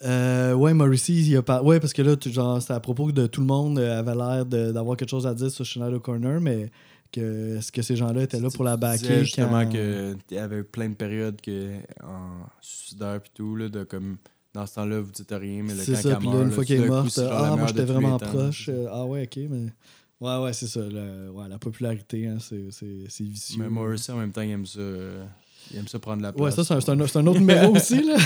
Euh, 0.05 0.53
ouais, 0.53 0.75
Morrissey, 0.75 1.15
il 1.15 1.37
a 1.37 1.43
pas. 1.43 1.63
Ouais, 1.63 1.81
parce 1.81 1.93
que 1.93 2.03
là, 2.03 2.17
genre, 2.21 2.61
c'était 2.61 2.75
à 2.75 2.81
propos 2.81 3.13
de 3.13 3.27
tout 3.27 3.41
le 3.41 3.47
monde 3.47 3.79
euh, 3.79 3.99
avait 3.99 4.15
l'air 4.15 4.45
d'avoir 4.45 4.97
quelque 4.97 5.09
chose 5.09 5.27
à 5.27 5.35
dire 5.35 5.51
sur 5.51 5.65
Schneider 5.65 6.01
Corner, 6.01 6.41
mais 6.41 6.71
que 7.13 7.59
est-ce 7.59 7.73
que 7.73 7.83
ces 7.83 7.97
gens-là 7.97 8.23
étaient 8.23 8.41
là 8.41 8.49
pour 8.51 8.65
la 8.65 8.77
backer 8.77 9.25
justement 9.25 9.65
quand... 9.65 9.73
que 9.73 10.17
y 10.31 10.39
avait 10.39 10.63
plein 10.63 10.89
de 10.89 10.95
périodes 10.95 11.41
que 11.41 11.75
en 12.03 12.47
suicidaire 12.61 13.21
puis 13.21 13.33
tout 13.35 13.57
là 13.57 13.69
de 13.69 13.85
comme 13.85 14.17
dans 14.55 14.67
ce 14.67 14.75
temps-là 14.75 15.01
vous 15.01 15.11
dites 15.11 15.31
rien 15.31 15.63
mais 15.63 15.75
le 15.75 15.81
c'est 15.81 15.97
ça 15.97 16.17
puis 16.17 16.29
là, 16.29 16.43
une 16.43 16.51
fois 16.51 16.65
qu'il 16.65 16.81
est 16.81 16.87
mort 16.87 17.07
ah 17.19 17.57
moi 17.57 17.67
j'étais 17.69 17.85
vraiment 17.85 18.19
proche 18.19 18.71
euh, 18.73 18.89
ah 18.91 19.05
ouais 19.05 19.25
ok 19.25 19.45
mais 19.51 19.73
ouais 20.21 20.45
ouais 20.45 20.53
c'est 20.53 20.67
ça 20.67 20.81
ouais, 20.81 21.49
la 21.49 21.59
popularité 21.59 22.27
hein, 22.27 22.39
c'est, 22.41 22.69
c'est, 22.71 23.25
vicieux 23.25 23.63
mais 23.63 23.69
Morrissey 23.69 24.13
en 24.13 24.19
même 24.19 24.33
temps 24.33 24.43
il 24.43 24.51
aime 24.51 24.67
ça 24.67 24.81
euh, 24.81 25.25
il 25.73 25.79
aime 25.79 25.89
ça 25.89 25.99
prendre 25.99 26.23
la 26.23 26.33
place 26.33 26.45
ouais 26.45 26.51
ça 26.51 26.65
c'est 26.65 26.75
un, 26.75 26.81
c'est 26.81 26.91
un, 26.91 27.07
c'est 27.07 27.19
un 27.19 27.27
autre 27.27 27.41
numéro 27.41 27.75
aussi 27.75 28.03
là. 28.03 28.17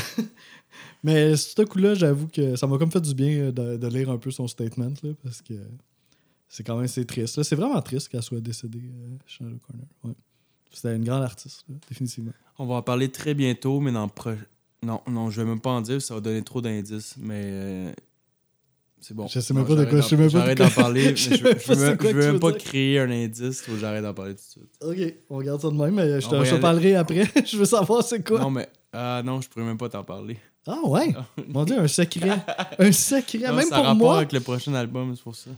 Mais 1.02 1.34
ce 1.36 1.62
coup-là 1.62 1.94
j'avoue 1.94 2.28
que 2.28 2.56
ça 2.56 2.66
m'a 2.66 2.78
comme 2.78 2.92
fait 2.92 3.00
du 3.00 3.14
bien 3.14 3.50
de, 3.50 3.76
de 3.76 3.86
lire 3.88 4.10
un 4.10 4.18
peu 4.18 4.30
son 4.30 4.46
statement 4.46 4.92
là 5.02 5.10
parce 5.24 5.42
que 5.42 5.54
c'est 6.52 6.64
quand 6.64 6.76
même 6.76 6.88
c'est 6.88 7.04
triste. 7.06 7.42
C'est 7.42 7.56
vraiment 7.56 7.80
triste 7.80 8.08
qu'elle 8.08 8.22
soit 8.22 8.40
décédée, 8.40 8.82
euh, 8.82 9.16
Chanel 9.26 9.56
Corner. 9.66 9.86
Ouais. 10.04 10.12
C'était 10.70 10.94
une 10.94 11.04
grande 11.04 11.22
artiste, 11.22 11.64
définitivement. 11.88 12.32
On 12.58 12.66
va 12.66 12.74
en 12.74 12.82
parler 12.82 13.08
très 13.08 13.32
bientôt, 13.34 13.80
mais 13.80 13.90
dans 13.92 14.08
Non, 14.82 15.00
non, 15.10 15.30
je 15.30 15.40
vais 15.40 15.48
même 15.48 15.60
pas 15.60 15.70
en 15.70 15.80
dire, 15.80 16.02
ça 16.02 16.14
va 16.14 16.20
donner 16.20 16.42
trop 16.42 16.60
d'indices. 16.60 17.14
Mais 17.18 17.40
euh, 17.44 17.92
C'est 19.00 19.14
bon. 19.14 19.26
Je 19.28 19.40
sais 19.40 19.54
même 19.54 19.62
Non, 19.62 19.68
pas 19.68 19.74
de 19.76 19.84
quoi- 19.86 20.00
j'arrête 20.00 20.04
je 20.04 20.08
sais 20.08 20.16
même 20.16 20.26
d'en- 20.28 20.32
pas 20.32 20.38
J'arrête 20.40 20.58
d'en 20.58 20.70
parler. 20.70 21.04
mais 21.10 21.16
je 21.16 21.34
je 21.34 21.42
veux, 21.44 21.54
je 21.58 22.28
même 22.28 22.38
pas 22.40 22.50
dire. 22.52 22.58
créer 22.58 22.98
un 23.00 23.10
indice, 23.10 23.62
faut 23.62 23.72
que 23.72 23.78
j'arrête 23.78 24.02
d'en 24.02 24.12
parler 24.14 24.34
tout 24.34 24.42
de 24.42 24.50
suite. 24.50 24.76
Ok, 24.82 25.14
on 25.30 25.36
regarde 25.36 25.60
ça 25.60 25.70
de 25.70 25.74
même, 25.76 25.94
mais 25.94 26.20
je 26.20 26.28
te 26.28 26.34
aller. 26.34 26.60
parlerai 26.60 26.94
après. 26.96 27.24
je 27.46 27.56
veux 27.56 27.64
savoir 27.64 28.02
c'est 28.04 28.22
quoi. 28.26 28.40
Non, 28.40 28.50
mais. 28.50 28.68
Ah 28.92 29.22
non, 29.24 29.40
je 29.40 29.48
pourrais 29.48 29.64
même 29.64 29.78
pas 29.78 29.88
t'en 29.88 30.02
parler. 30.04 30.36
Ah 30.66 30.78
ouais? 30.84 31.14
Mon 31.48 31.64
dieu, 31.64 31.78
un 31.78 31.88
secret. 31.88 32.42
un 32.78 32.92
secret, 32.92 33.38
Non, 33.48 33.54
même 33.54 33.68
ça 33.68 33.76
a 33.76 33.78
pour 33.78 33.86
rapport 33.86 33.96
moi. 33.96 34.16
avec 34.18 34.32
le 34.32 34.40
prochain 34.40 34.74
album, 34.74 35.14
c'est 35.16 35.22
pour 35.22 35.34
ça. 35.36 35.50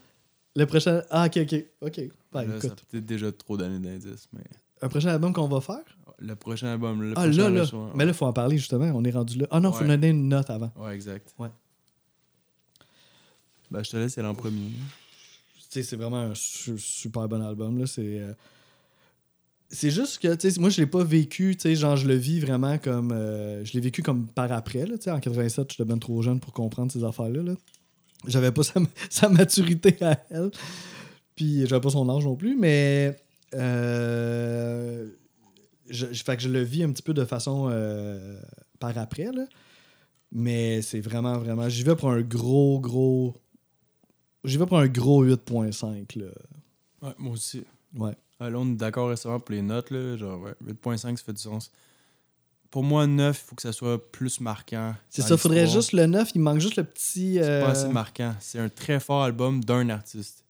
Le 0.55 0.67
prochain. 0.67 1.03
Ah, 1.11 1.27
ok, 1.27 1.39
ok. 1.43 1.65
Ok. 1.81 1.97
Là, 2.35 2.45
écoute. 2.57 2.85
peut-être 2.91 3.07
déjà 3.07 3.33
trop 3.33 3.57
donné 3.57 3.79
d'indices, 3.79 4.29
mais. 4.33 4.43
Un 4.83 4.89
prochain 4.89 5.09
album 5.11 5.33
qu'on 5.33 5.49
va 5.49 5.61
faire? 5.61 5.83
Le 6.19 6.35
prochain 6.37 6.69
album, 6.69 7.03
le 7.03 7.13
ah, 7.13 7.23
prochain 7.23 7.51
là, 7.51 7.65
là. 7.65 7.65
Mais 7.95 8.05
là, 8.05 8.11
il 8.11 8.15
faut 8.17 8.27
en 8.27 8.33
parler 8.33 8.59
justement. 8.59 8.85
On 8.95 9.05
est 9.05 9.11
rendu 9.11 9.39
là. 9.39 9.47
Ah 9.51 9.61
non, 9.61 9.71
il 9.71 9.77
faut 9.79 9.85
donner 9.85 10.09
une 10.09 10.29
note 10.29 10.51
avant. 10.51 10.71
Ouais, 10.77 10.95
exact. 10.95 11.33
Ouais. 11.39 11.49
Ben, 13.71 13.83
je 13.83 13.91
te 13.91 13.97
laisse 13.97 14.19
aller 14.19 14.29
en 14.29 14.35
premier. 14.35 14.69
Tu 14.69 15.65
sais, 15.71 15.83
c'est 15.83 15.97
vraiment 15.97 16.19
un 16.19 16.35
su- 16.35 16.79
super 16.79 17.29
bon 17.29 17.43
album. 17.43 17.79
Là. 17.79 17.87
C'est. 17.87 18.21
euh, 18.21 18.35
C'est 19.71 19.91
juste 19.91 20.19
que, 20.19 20.35
tu 20.35 20.51
sais, 20.51 20.61
moi, 20.61 20.69
je 20.69 20.81
l'ai 20.81 20.87
pas 20.87 21.03
vécu, 21.03 21.57
tu 21.57 21.63
sais, 21.63 21.75
genre, 21.75 21.97
je 21.97 22.07
le 22.07 22.15
vis 22.15 22.41
vraiment 22.41 22.77
comme. 22.79 23.11
euh, 23.13 23.65
je 23.65 23.73
l'ai 23.73 23.81
vécu 23.81 24.03
comme 24.03 24.27
par 24.27 24.53
après, 24.53 24.85
là, 24.85 24.99
tu 24.99 25.05
sais. 25.05 25.11
En 25.11 25.21
87, 25.21 25.71
j'étais 25.71 25.85
bien 25.85 25.99
trop 25.99 26.21
jeune 26.23 26.41
pour 26.41 26.53
comprendre 26.53 26.93
ces 26.93 27.03
affaires-là, 27.05 27.43
là. 27.43 27.55
J'avais 28.27 28.53
pas 28.53 28.63
sa, 28.65 28.81
sa 29.11 29.29
maturité 29.29 29.97
à 30.03 30.19
elle. 30.31 30.51
Puis, 31.35 31.67
j'avais 31.67 31.81
pas 31.81 31.91
son 31.91 32.09
âge 32.09 32.25
non 32.25 32.37
plus, 32.37 32.57
mais. 32.57 33.17
euh, 33.55 35.09
je, 35.89 36.07
je- 36.13 36.23
fait 36.25 36.37
que 36.37 36.43
je 36.43 36.49
le 36.49 36.63
vis 36.63 36.85
un 36.85 36.93
petit 36.93 37.03
peu 37.03 37.15
de 37.15 37.25
façon 37.25 37.69
euh, 37.71 38.39
par 38.79 38.97
après, 38.99 39.31
là. 39.33 39.45
Mais 40.35 40.81
c'est 40.83 41.01
vraiment, 41.01 41.37
vraiment. 41.39 41.69
J'y 41.69 41.83
vais 41.83 41.97
pour 41.97 42.11
un 42.11 42.23
gros, 42.23 42.81
gros. 42.81 43.35
J'y 44.45 44.57
vais 44.57 44.67
pour 44.67 44.79
un 44.79 44.89
gros 44.89 45.25
8.5, 45.25 46.19
là. 46.19 46.27
Ouais, 47.03 47.15
moi 47.19 47.33
aussi. 47.35 47.65
Ouais. 47.95 48.17
Là, 48.41 48.51
on 48.57 48.73
est 48.73 48.77
d'accord 48.77 49.11
récemment 49.11 49.39
pour 49.41 49.55
les 49.55 49.63
notes, 49.63 49.91
là. 49.91 50.17
Genre, 50.17 50.41
ouais, 50.41 50.55
8.5, 50.67 51.17
ça 51.19 51.25
fait 51.25 51.33
du 51.35 51.43
sens. 51.43 51.71
Pour 52.73 52.83
moi, 52.83 53.07
9, 53.07 53.39
il 53.39 53.49
faut 53.49 53.55
que 53.55 53.63
ça 53.63 53.71
soit 53.73 54.11
plus 54.11 54.41
marquant. 54.41 54.95
C'est 55.11 55.23
ça, 55.23 55.37
faudrait 55.37 55.67
juste 55.69 55.93
le 55.93 56.07
9, 56.07 56.31
il 56.35 56.41
manque 56.41 56.59
juste 56.59 56.77
le 56.77 56.83
petit. 56.85 57.35
C'est 57.35 57.43
euh, 57.45 57.65
pas 57.65 57.71
assez 57.73 57.89
marquant. 57.89 58.35
C'est 58.41 58.59
un 58.59 58.69
très 58.71 58.99
fort 58.99 59.23
album 59.23 59.63
d'un 59.63 59.89
artiste. 59.91 60.45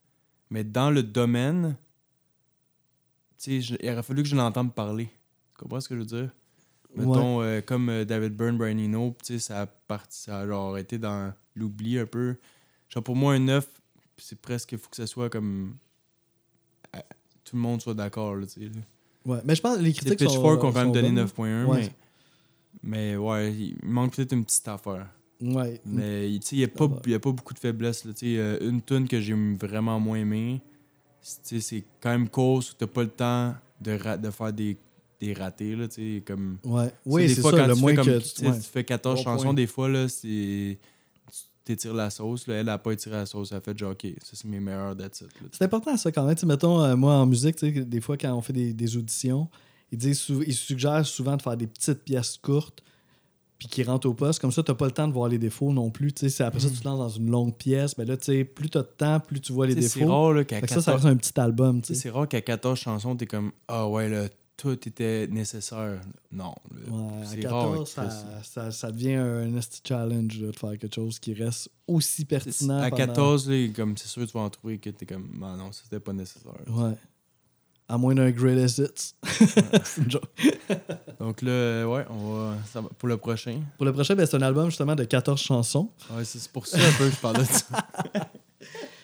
Mais 0.48 0.62
dans 0.64 0.90
le 0.90 1.02
domaine, 1.02 1.76
je- 3.44 3.74
il 3.80 3.90
aurait 3.90 4.02
fallu 4.02 4.22
que 4.22 4.28
je 4.28 4.36
l'entende 4.36 4.72
parler. 4.74 5.06
Tu 5.06 5.58
comprends 5.58 5.80
ce 5.80 5.88
que 5.88 5.94
je 5.96 6.00
veux 6.00 6.06
dire? 6.06 6.30
Mettons, 6.94 7.42
euh, 7.42 7.60
comme 7.60 7.88
euh, 7.88 8.04
David 8.04 8.36
Byrne, 8.36 8.56
Brian 8.56 8.78
Eno, 8.78 9.16
ça 9.38 9.62
a, 9.62 9.66
parti, 9.66 10.20
ça 10.20 10.40
a 10.40 10.46
genre 10.46 10.76
été 10.78 10.98
dans 10.98 11.32
l'oubli 11.56 11.98
un 11.98 12.06
peu. 12.06 12.36
Genre, 12.88 13.02
pour 13.02 13.16
moi, 13.16 13.32
un 13.34 13.38
9, 13.40 13.66
c'est 14.18 14.38
presque, 14.40 14.72
il 14.72 14.78
faut 14.78 14.90
que 14.90 14.96
ça 14.96 15.06
soit 15.06 15.28
comme. 15.30 15.74
euh, 16.94 17.00
tout 17.44 17.56
le 17.56 17.62
monde 17.62 17.80
soit 17.82 17.94
d'accord, 17.94 18.36
là, 18.36 18.46
tu 18.46 18.60
sais. 18.60 18.70
Ouais, 19.24 19.38
mais 19.44 19.54
je 19.54 19.60
pense 19.62 19.76
que 19.76 19.80
les 19.82 19.88
Les 19.88 19.92
critiques 19.94 20.20
sont. 20.20 20.26
Pitchfork 20.26 20.62
ont 20.64 20.72
quand 20.72 20.78
même 20.78 20.86
sont 20.88 20.92
donné 20.92 21.08
bonnes. 21.10 21.24
9.1, 21.24 21.64
Ouais. 21.66 21.80
mais. 21.80 21.92
Mais 22.82 23.16
ouais, 23.16 23.52
il 23.52 23.76
manque 23.82 24.14
peut-être 24.16 24.32
une 24.32 24.44
petite 24.44 24.66
affaire. 24.68 25.08
Ouais. 25.40 25.80
Mais 25.84 26.28
tu 26.34 26.40
sais, 26.42 26.56
il 26.56 26.58
n'y 26.58 26.64
a, 26.64 26.68
pas- 26.68 26.88
y 27.06 27.14
a 27.14 27.18
pas 27.20 27.32
beaucoup 27.32 27.54
de 27.54 27.58
faiblesses. 27.58 28.04
Là. 28.04 28.12
Euh, 28.22 28.68
une 28.70 28.80
tune 28.82 29.08
que 29.08 29.20
j'ai 29.20 29.34
vraiment 29.34 29.98
moins 29.98 30.18
aimée, 30.18 30.60
c'est 31.20 31.84
quand 32.00 32.10
même 32.10 32.28
cause 32.28 32.70
où 32.70 32.74
tu 32.78 32.86
pas 32.86 33.02
le 33.02 33.08
temps 33.08 33.54
de, 33.80 34.16
de 34.16 34.30
faire 34.30 34.52
des, 34.52 34.76
des 35.20 35.32
ratés. 35.32 35.74
Là, 35.76 35.86
comme, 36.26 36.58
Ouais. 36.64 36.92
Oui, 37.04 37.28
c'est 37.28 37.42
ça, 37.42 37.50
quand 37.50 37.66
le 37.66 37.74
tu 37.74 37.80
moins 37.80 37.90
fais, 37.90 37.96
comme, 37.96 38.06
que. 38.06 38.18
tu, 38.18 38.46
ouais. 38.46 38.60
fais 38.60 38.84
14 38.84 39.16
Bon 39.18 39.22
chansons, 39.24 39.44
point. 39.44 39.54
des 39.54 39.66
fois, 39.66 39.88
là, 39.88 40.08
c'est. 40.08 40.78
Tu 41.30 41.38
t'étires 41.64 41.94
la 41.94 42.10
sauce. 42.10 42.46
Là. 42.48 42.54
Elle 42.54 42.68
a 42.68 42.78
pas 42.78 42.92
étiré 42.92 43.14
la 43.16 43.26
sauce. 43.26 43.52
Elle 43.52 43.58
a 43.58 43.60
fait 43.60 43.76
genre, 43.78 43.92
OK, 43.92 44.04
ça, 44.22 44.30
c'est 44.32 44.46
mes 44.48 44.58
meilleurs 44.60 44.96
that's 44.96 45.20
it. 45.20 45.28
C'est 45.52 45.64
important 45.64 45.96
ça 45.96 46.10
quand 46.10 46.24
même. 46.24 46.36
Mettons, 46.44 46.82
euh, 46.82 46.96
moi 46.96 47.14
en 47.14 47.26
musique, 47.26 47.62
des 47.64 48.00
fois 48.00 48.16
quand 48.16 48.32
on 48.34 48.40
fait 48.40 48.52
des, 48.52 48.72
des 48.74 48.96
auditions, 48.96 49.48
ils, 49.92 49.98
disent 49.98 50.26
ils 50.46 50.54
suggèrent 50.54 51.06
souvent 51.06 51.36
de 51.36 51.42
faire 51.42 51.56
des 51.56 51.66
petites 51.68 52.02
pièces 52.02 52.38
courtes 52.42 52.82
puis 53.58 53.68
qui 53.68 53.84
rentrent 53.84 54.08
au 54.08 54.14
poste. 54.14 54.40
Comme 54.40 54.50
ça, 54.50 54.62
tu 54.64 54.74
pas 54.74 54.86
le 54.86 54.90
temps 54.90 55.06
de 55.06 55.12
voir 55.12 55.28
les 55.28 55.38
défauts 55.38 55.72
non 55.72 55.90
plus. 55.90 56.12
Tu 56.12 56.26
après 56.42 56.58
ça, 56.58 56.68
tu 56.68 56.78
te 56.80 56.84
lances 56.84 56.98
dans 56.98 57.08
une 57.08 57.30
longue 57.30 57.54
pièce. 57.54 57.94
Ben 57.94 58.04
là, 58.08 58.16
tu 58.16 58.24
sais, 58.24 58.44
plus 58.44 58.68
tu 58.68 58.78
as 58.78 58.82
de 58.82 58.88
temps, 58.88 59.20
plus 59.20 59.40
tu 59.40 59.52
vois 59.52 59.68
les 59.68 59.76
Tu 59.76 59.82
sais, 59.82 59.88
C'est 59.88 60.00
défauts. 60.00 60.10
rare 60.12 60.32
là, 60.32 60.44
qu'à 60.44 60.56
Fait 60.58 60.66
que 60.66 60.68
ça, 60.72 60.80
ça 60.80 60.92
14 60.92 61.04
reste 61.04 61.14
un 61.14 61.16
petit 61.16 61.40
album. 61.40 61.80
tu 61.80 61.92
Tu 61.92 61.98
c'est 62.00 62.10
rare 62.10 62.26
qu'à 62.26 62.40
14 62.40 62.76
chansons, 62.78 63.14
t'es 63.14 63.26
comme 63.26 63.52
Ah 63.68 63.88
ouais, 63.88 64.08
là, 64.08 64.28
tout 64.56 64.72
était 64.88 65.28
nécessaire. 65.28 66.00
Non. 66.32 66.54
Ouais, 66.90 67.22
à 67.22 67.24
c'est 67.26 67.46
rare. 67.46 67.62
14, 67.70 67.94
Chris. 67.94 68.04
ça, 68.04 68.42
ça, 68.42 68.70
ça 68.72 68.90
devient 68.90 69.14
un 69.14 69.46
nasty 69.46 69.80
challenge 69.86 70.40
là, 70.40 70.50
de 70.50 70.56
faire 70.58 70.76
quelque 70.78 70.94
chose 70.94 71.20
qui 71.20 71.32
reste 71.34 71.70
aussi 71.86 72.24
pertinent. 72.24 72.78
À 72.80 72.90
pendant- 72.90 72.96
14, 72.96 73.48
là, 73.48 73.68
comme 73.76 73.96
c'est 73.96 74.08
sûr, 74.08 74.26
tu 74.26 74.32
vas 74.32 74.40
en 74.40 74.50
trouver 74.50 74.78
que 74.78 74.90
t'es 74.90 75.06
comme 75.06 75.28
Ah 75.44 75.54
non, 75.56 75.70
c'était 75.70 76.00
pas 76.00 76.12
nécessaire. 76.12 76.52
Ouais. 76.68 76.94
À 77.88 77.98
moins 77.98 78.14
d'un 78.14 78.30
greatest 78.30 78.78
hits. 78.78 79.14
C'est 79.84 80.00
une 80.02 80.10
joke. 80.10 80.24
Donc 81.20 81.42
là, 81.42 81.86
ouais, 81.86 82.04
on 82.08 82.32
va, 82.34 82.54
ça 82.72 82.80
va- 82.80 82.88
pour 82.98 83.08
le 83.08 83.16
prochain. 83.18 83.60
Pour 83.76 83.84
le 83.84 83.92
prochain, 83.92 84.14
ben, 84.14 84.24
c'est 84.24 84.36
un 84.36 84.42
album 84.42 84.66
justement 84.70 84.94
de 84.94 85.04
14 85.04 85.40
chansons. 85.40 85.90
Ouais, 86.10 86.24
c'est 86.24 86.38
c'est 86.38 86.50
pour 86.52 86.66
ça 86.66 86.78
un 86.78 86.92
peu 86.98 87.08
que 87.08 87.14
je 87.14 87.20
parlais 87.20 87.40
de 87.40 87.44
ça. 87.44 87.66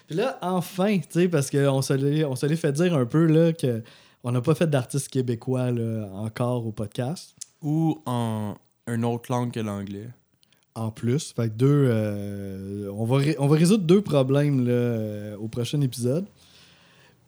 Puis 0.07 0.17
là, 0.17 0.39
enfin, 0.41 0.97
tu 0.99 1.05
sais, 1.11 1.29
parce 1.29 1.51
qu'on 1.51 1.83
se 1.83 1.93
l'est 1.93 2.25
on 2.25 2.35
se 2.35 2.47
l'est 2.47 2.57
fait 2.57 2.73
dire 2.73 2.95
un 2.95 3.05
peu 3.05 3.27
là, 3.27 3.53
que 3.53 3.83
on 4.25 4.33
n'a 4.33 4.41
pas 4.41 4.55
fait 4.55 4.69
d'artistes 4.69 5.09
québécois 5.09 5.71
là, 5.71 6.09
encore 6.15 6.67
au 6.67 6.73
podcast. 6.73 7.35
Ou 7.63 8.01
en 8.07 8.55
une 8.87 9.05
autre 9.05 9.31
langue 9.31 9.53
que 9.53 9.61
l'anglais. 9.61 10.09
En 10.75 10.91
plus. 10.91 11.33
Fait 11.35 11.49
que 11.49 11.55
deux. 11.55 11.89
euh, 11.91 12.91
on, 12.95 13.05
va 13.05 13.17
ré- 13.19 13.37
on 13.39 13.49
va 13.49 13.57
résoudre 13.57 13.85
deux 13.85 14.01
problèmes 14.01 14.65
là, 14.65 14.73
euh, 14.73 15.37
au 15.37 15.49
prochain 15.49 15.81
épisode. 15.83 16.25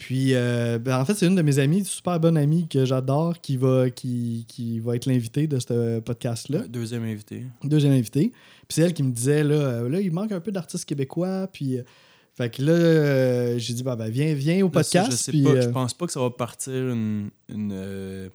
Puis, 0.01 0.35
euh, 0.35 0.79
ben, 0.79 0.99
en 0.99 1.05
fait, 1.05 1.13
c'est 1.13 1.27
une 1.27 1.35
de 1.35 1.43
mes 1.43 1.59
amies, 1.59 1.81
une 1.81 1.85
super 1.85 2.19
bonne 2.19 2.39
amie 2.39 2.67
que 2.67 2.87
j'adore, 2.87 3.39
qui 3.39 3.59
va, 3.59 3.91
qui, 3.91 4.47
qui 4.49 4.81
va 4.81 4.97
être 4.97 5.05
l'invitée 5.05 5.47
de 5.47 5.59
ce 5.59 6.01
podcast-là. 6.01 6.61
Deuxième 6.69 7.05
invité. 7.05 7.45
deuxième 7.63 7.93
invité. 7.93 8.33
Puis 8.67 8.67
c'est 8.71 8.81
elle 8.81 8.95
qui 8.95 9.03
me 9.03 9.13
disait, 9.13 9.45
là, 9.45 9.55
euh, 9.57 9.89
là 9.91 10.01
il 10.01 10.11
manque 10.11 10.33
un 10.33 10.41
peu 10.41 10.53
d'artistes 10.53 10.87
québécois. 10.87 11.49
Puis, 11.53 11.77
euh, 11.77 11.83
fait 12.35 12.49
que 12.49 12.63
là, 12.63 12.73
euh, 12.73 13.59
j'ai 13.59 13.75
dit, 13.75 13.83
bah, 13.83 13.95
ben, 13.95 14.09
viens, 14.09 14.33
viens 14.33 14.65
au 14.65 14.71
Là, 14.73 14.83
ça, 14.83 15.01
podcast. 15.03 15.11
je 15.13 15.17
sais 15.17 15.33
puis, 15.33 15.43
pas, 15.43 15.51
euh, 15.51 15.61
je 15.61 15.69
pense 15.69 15.93
pas 15.93 16.07
que 16.07 16.13
ça 16.13 16.21
va 16.21 16.31
partir 16.31 16.73
une. 16.73 17.29
une 17.51 18.31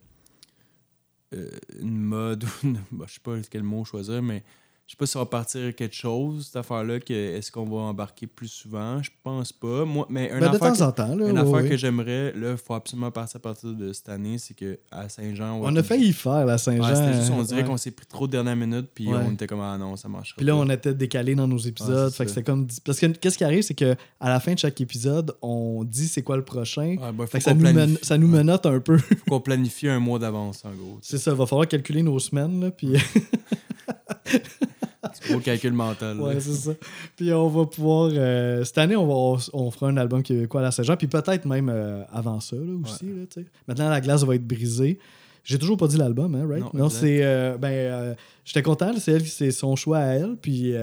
une 1.82 1.98
mode 1.98 2.44
ou 2.44 2.48
une- 2.64 2.80
bah, 2.92 3.06
je 3.08 3.14
sais 3.16 3.20
pas 3.24 3.34
quel 3.50 3.64
mot 3.64 3.84
choisir, 3.84 4.22
mais 4.22 4.44
je 4.88 4.92
sais 4.92 4.98
pas 4.98 5.08
si 5.08 5.14
ça 5.14 5.20
va 5.20 5.26
partir 5.26 5.74
quelque 5.76 5.96
chose, 5.96 6.46
cette 6.46 6.58
affaire-là, 6.58 7.00
que 7.00 7.12
est-ce 7.12 7.52
qu'on 7.52 7.66
va 7.66 7.78
embarquer 7.78 8.28
plus 8.28 8.50
souvent? 8.50 9.02
Je 9.02 9.10
pense 9.24 9.52
pas. 9.52 9.84
Moi, 9.84 10.06
mais 10.10 10.26
une 10.32 10.40
ben, 10.40 10.52
de 10.52 10.56
affaire, 10.56 10.60
temps 10.60 10.78
que, 10.78 10.84
en 10.84 10.92
temps. 10.92 11.16
Là, 11.16 11.28
une 11.28 11.32
ouais, 11.32 11.40
affaire 11.40 11.54
ouais. 11.54 11.70
que 11.70 11.76
j'aimerais, 11.76 12.34
là, 12.34 12.52
il 12.52 12.58
faut 12.58 12.76
absolument 12.76 13.10
partir 13.10 13.38
à 13.38 13.40
partir 13.40 13.74
de 13.74 13.92
cette 13.94 14.10
année, 14.10 14.38
c'est 14.38 14.54
que 14.54 14.78
à 14.92 15.10
Saint-Jean. 15.10 15.60
va 15.60 15.70
On 15.72 15.76
a 15.76 15.82
failli 15.82 16.14
faire 16.14 16.46
la 16.46 16.60
Saint-Jean. 16.60 16.88
Ouais, 16.88 16.96
c'était 16.96 17.14
juste, 17.14 17.32
on 17.32 17.42
dirait 17.42 17.64
qu'on 17.66 17.78
s'est 17.78 17.90
pris 17.90 18.06
trop 18.06 18.28
de 18.28 18.34
dernière 18.34 18.56
minute, 18.56 18.88
puis 18.94 19.08
on 19.08 19.32
était 19.32 19.48
comme, 19.48 19.62
ah 19.62 19.76
non, 19.76 19.96
ça 19.96 20.08
marchera 20.08 20.38
Puis 20.38 20.46
là, 20.46 20.54
pas. 20.54 20.60
on 20.60 20.70
était 20.70 20.94
décalé 20.94 21.34
dans 21.34 21.48
nos 21.48 21.58
épisodes. 21.58 22.14
Fait 22.14 22.26
que 22.26 22.30
c'était 22.30 22.44
comme. 22.44 22.68
Parce 22.86 23.00
que 23.00 23.08
qu'est-ce 23.08 23.40
qui 23.40 23.44
arrive, 23.44 23.64
c'est 23.64 23.74
que 23.74 23.96
à 24.20 24.30
la 24.30 24.40
fin 24.40 24.54
de 24.54 24.60
chaque 24.60 24.80
épisode, 24.82 25.36
on 25.42 25.84
dit 25.84 26.08
c'est 26.08 26.22
quoi 26.22 26.38
le 26.38 26.46
prochain. 26.46 26.96
Ben, 27.00 27.12
faut 27.18 27.26
Fait 27.26 27.40
que 27.40 27.44
ça 27.44 27.56
nous, 27.56 27.62
planifie, 27.62 27.94
men- 27.94 27.98
ça 28.04 28.20
nous 28.20 28.28
ouais. 28.32 28.38
menotte 28.38 28.68
un 28.68 28.80
peu. 28.80 29.00
Faut 29.00 29.16
qu'on 29.30 29.42
planifie 29.42 29.88
un 29.88 30.00
mois 30.00 30.20
d'avance, 30.20 30.64
en 30.64 30.72
gros. 30.72 31.00
c'est 31.02 31.18
ça, 31.18 31.32
il 31.32 31.38
va 31.38 31.48
falloir 31.48 31.68
calculer 31.68 32.04
nos 32.04 32.20
semaines. 32.20 32.62
Là, 32.62 32.70
puis... 32.70 32.94
C'est 35.14 35.30
gros 35.32 35.40
calcul 35.40 35.74
mental. 35.74 36.20
Ouais, 36.20 36.40
c'est 36.40 36.54
ça. 36.54 36.72
Puis 37.16 37.32
on 37.34 37.48
va 37.50 37.66
pouvoir. 37.66 38.10
euh, 38.14 38.64
cette 38.64 38.78
année, 38.78 38.96
on, 38.96 39.06
va, 39.08 39.14
on, 39.54 39.66
on 39.66 39.72
fera 39.72 39.88
un 39.88 39.98
album 39.98 40.24
québécois 40.24 40.62
à 40.62 40.64
la 40.66 40.72
Saint-Jean. 40.72 40.96
Puis 40.98 41.08
peut-être 41.08 41.46
même 41.46 41.70
euh, 41.70 42.04
avant 42.12 42.40
ça 42.40 42.56
là, 42.56 42.74
aussi. 42.84 43.06
là. 43.06 43.44
Maintenant, 43.68 43.90
la 43.90 44.02
glace 44.02 44.24
va 44.24 44.36
être 44.36 44.46
brisée. 44.48 45.00
J'ai 45.44 45.60
toujours 45.60 45.78
pas 45.78 45.88
dit 45.88 45.98
l'album, 45.98 46.34
hein, 46.36 46.48
right? 46.50 46.74
Non, 46.74 46.90
c'est. 46.90 47.20
euh, 47.24 47.58
ben, 47.58 47.70
euh, 47.70 48.16
j'étais 48.44 48.64
content. 48.64 48.92
C'est 48.98 49.12
elle, 49.12 49.26
c'est 49.28 49.52
son 49.52 49.76
choix 49.76 50.00
à 50.00 50.06
elle. 50.14 50.36
Puis 50.42 50.74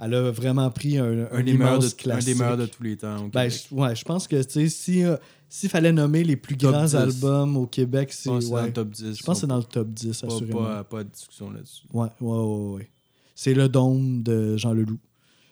elle 0.00 0.14
a 0.14 0.30
vraiment 0.30 0.70
pris 0.70 0.98
un, 0.98 1.04
un, 1.04 1.28
un, 1.32 1.42
des 1.42 1.52
meilleurs 1.54 1.78
de, 1.78 1.84
immense 1.84 1.92
un 1.92 1.96
classique. 1.96 2.34
des 2.34 2.34
meilleurs 2.38 2.56
de 2.58 2.66
tous 2.66 2.82
les 2.82 2.96
temps. 2.96 3.28
Ben, 3.32 3.48
ouais, 3.70 3.94
je 3.96 4.04
pense 4.04 4.28
que 4.28 4.42
si 4.68 5.04
euh, 5.04 5.16
s'il 5.48 5.68
fallait 5.70 5.92
nommer 5.92 6.24
les 6.24 6.34
plus 6.36 6.56
Top 6.56 6.72
grands 6.72 6.84
10. 6.84 6.96
albums 6.96 7.56
au 7.56 7.66
Québec, 7.66 8.12
c'est. 8.12 8.28
c'est 8.40 8.48
dans 8.50 8.56
Ouais, 8.56 8.66
le 8.66 8.72
top 8.72 8.90
10. 8.90 9.16
je 9.16 9.22
pense 9.22 9.36
que 9.36 9.40
c'est 9.42 9.46
dans 9.46 9.56
le 9.56 9.62
top 9.62 9.88
10, 9.88 10.20
pas, 10.20 10.26
assurément. 10.26 10.62
pas, 10.64 10.84
pas 10.84 11.04
de 11.04 11.08
discussion 11.10 11.50
là-dessus. 11.50 11.84
Ouais, 11.92 12.08
ouais, 12.20 12.38
ouais, 12.38 12.74
ouais. 12.74 12.90
C'est 13.34 13.54
le 13.54 13.68
dôme 13.68 14.22
de 14.22 14.56
Jean 14.56 14.72
Leloup. 14.72 14.98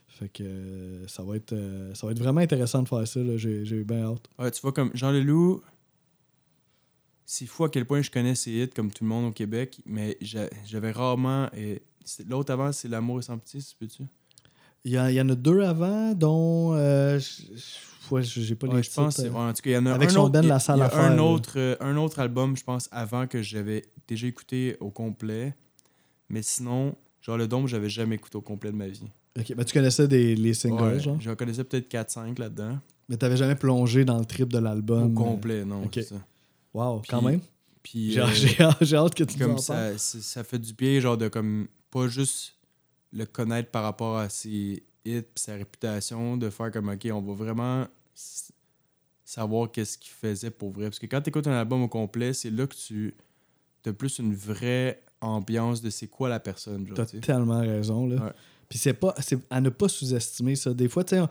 Fait 0.08 0.28
que 0.28 0.42
euh, 0.44 1.06
ça, 1.08 1.22
va 1.22 1.36
être, 1.36 1.52
euh, 1.52 1.94
ça 1.94 2.06
va 2.06 2.12
être 2.12 2.18
vraiment 2.18 2.40
intéressant 2.40 2.82
de 2.82 2.88
faire 2.88 3.06
ça. 3.08 3.20
là. 3.20 3.36
J'ai 3.36 3.64
j'ai 3.64 3.82
bien 3.82 4.04
hâte. 4.04 4.28
Ouais, 4.38 4.50
tu 4.50 4.60
vois, 4.60 4.72
comme 4.72 4.90
Jean 4.94 5.10
Leloup, 5.10 5.62
c'est 7.24 7.46
fou 7.46 7.64
à 7.64 7.70
quel 7.70 7.86
point 7.86 8.02
je 8.02 8.10
connais 8.10 8.34
ses 8.34 8.50
hits 8.52 8.68
comme 8.68 8.90
tout 8.92 9.04
le 9.04 9.08
monde 9.08 9.26
au 9.26 9.32
Québec, 9.32 9.80
mais 9.86 10.16
j'a- 10.20 10.50
j'avais 10.66 10.90
rarement. 10.92 11.48
et 11.56 11.82
L'autre 12.28 12.52
avant, 12.52 12.72
c'est 12.72 12.88
L'amour 12.88 13.22
sans 13.22 13.38
pitié, 13.38 13.60
si 13.60 13.76
peux-tu? 13.78 14.02
Il 14.84 14.90
y, 14.92 14.96
a- 14.96 15.10
il 15.10 15.14
y 15.14 15.20
en 15.20 15.28
a 15.28 15.34
deux 15.36 15.60
avant, 15.62 16.12
dont. 16.14 16.74
Euh, 16.74 17.20
ouais, 18.10 18.22
j'ai 18.22 18.54
pas 18.56 18.66
les 18.66 18.72
Ouais, 18.74 18.82
je 18.82 18.90
pense. 18.90 19.18
ouais, 19.18 19.28
en 19.28 19.52
tout 19.52 19.62
cas, 19.62 19.70
il 19.70 19.74
y 19.74 19.76
en 19.76 19.86
a 19.86 19.92
Avec 19.94 20.08
un 20.10 20.12
son 20.12 20.20
autre. 20.24 20.32
Ben 20.32 20.42
y 20.42 20.50
a 20.50 20.86
à 20.86 21.06
un 21.06 21.18
autre, 21.18 21.76
un 21.80 21.96
autre 21.96 22.18
album, 22.18 22.56
je 22.56 22.64
pense, 22.64 22.88
avant 22.90 23.28
que 23.28 23.40
j'avais 23.40 23.84
déjà 24.08 24.26
écouté 24.26 24.76
au 24.80 24.90
complet. 24.90 25.54
Mais 26.28 26.42
sinon, 26.42 26.96
genre 27.22 27.38
le 27.38 27.48
Dôme, 27.48 27.66
j'avais 27.66 27.88
jamais 27.88 28.16
écouté 28.16 28.36
au 28.36 28.42
complet 28.42 28.70
de 28.70 28.76
ma 28.76 28.88
vie. 28.88 29.08
Ok, 29.38 29.54
mais 29.56 29.64
tu 29.64 29.72
connaissais 29.72 30.06
des, 30.06 30.34
les 30.36 30.52
singles, 30.52 30.82
Ouais, 30.82 31.00
genre? 31.00 31.18
J'en 31.20 31.34
connaissais 31.34 31.64
peut-être 31.64 31.90
4-5 31.90 32.38
là-dedans. 32.38 32.78
Mais 33.08 33.16
t'avais 33.16 33.38
jamais 33.38 33.54
plongé 33.54 34.04
dans 34.04 34.18
le 34.18 34.26
trip 34.26 34.52
de 34.52 34.58
Au 34.58 34.60
l'album. 34.60 35.14
complet, 35.14 35.64
non. 35.64 35.84
ok. 35.84 35.90
c'est 35.94 36.02
ça. 36.02 36.16
euh, 36.16 36.18
Wow, 36.74 37.00
Puis- 37.00 37.10
quand 37.10 37.22
même. 37.22 37.40
Puis, 37.82 38.12
J'ai 38.12 38.20
euh, 38.20 38.26
j'ai 38.80 38.96
hâte- 38.96 39.14
que 39.14 39.24
tu 39.24 39.38
comme 39.38 39.58
ça, 39.58 39.96
ça 39.98 40.44
fait 40.44 40.58
du 40.58 40.72
bien, 40.74 41.00
genre 41.00 41.16
de 41.16 41.28
comme 41.28 41.66
pas 41.90 42.06
juste 42.08 42.54
le 43.12 43.24
connaître 43.26 43.70
par 43.70 43.82
rapport 43.82 44.18
à 44.18 44.28
ses 44.28 44.82
hits 45.04 45.22
sa 45.34 45.54
réputation, 45.56 46.36
de 46.36 46.48
faire 46.48 46.70
comme 46.70 46.88
ok, 46.90 47.08
on 47.12 47.20
va 47.20 47.32
vraiment 47.34 47.86
savoir 49.24 49.70
qu'est-ce 49.70 49.98
qu'il 49.98 50.12
faisait 50.12 50.50
pour 50.50 50.70
vrai. 50.70 50.84
Parce 50.84 50.98
que 50.98 51.06
quand 51.06 51.20
tu 51.20 51.30
écoutes 51.30 51.46
un 51.46 51.52
album 51.58 51.82
au 51.82 51.88
complet, 51.88 52.32
c'est 52.32 52.50
là 52.50 52.66
que 52.66 52.74
tu 52.76 53.14
as 53.86 53.92
plus 53.92 54.18
une 54.18 54.34
vraie 54.34 55.02
ambiance 55.22 55.80
de 55.80 55.90
c'est 55.90 56.08
quoi 56.08 56.28
la 56.28 56.40
personne. 56.40 56.86
Genre, 56.86 56.96
T'as 56.96 57.06
tu 57.06 57.16
sais. 57.16 57.20
tellement 57.22 57.60
raison, 57.60 58.06
là. 58.06 58.16
Ouais. 58.16 58.32
Puis 58.68 58.78
c'est 58.78 58.94
pas... 58.94 59.14
C'est 59.18 59.38
à 59.50 59.60
ne 59.60 59.70
pas 59.70 59.88
sous-estimer 59.88 60.56
ça. 60.56 60.74
Des 60.74 60.88
fois, 60.88 61.04
tu 61.04 61.16
sais, 61.16 61.22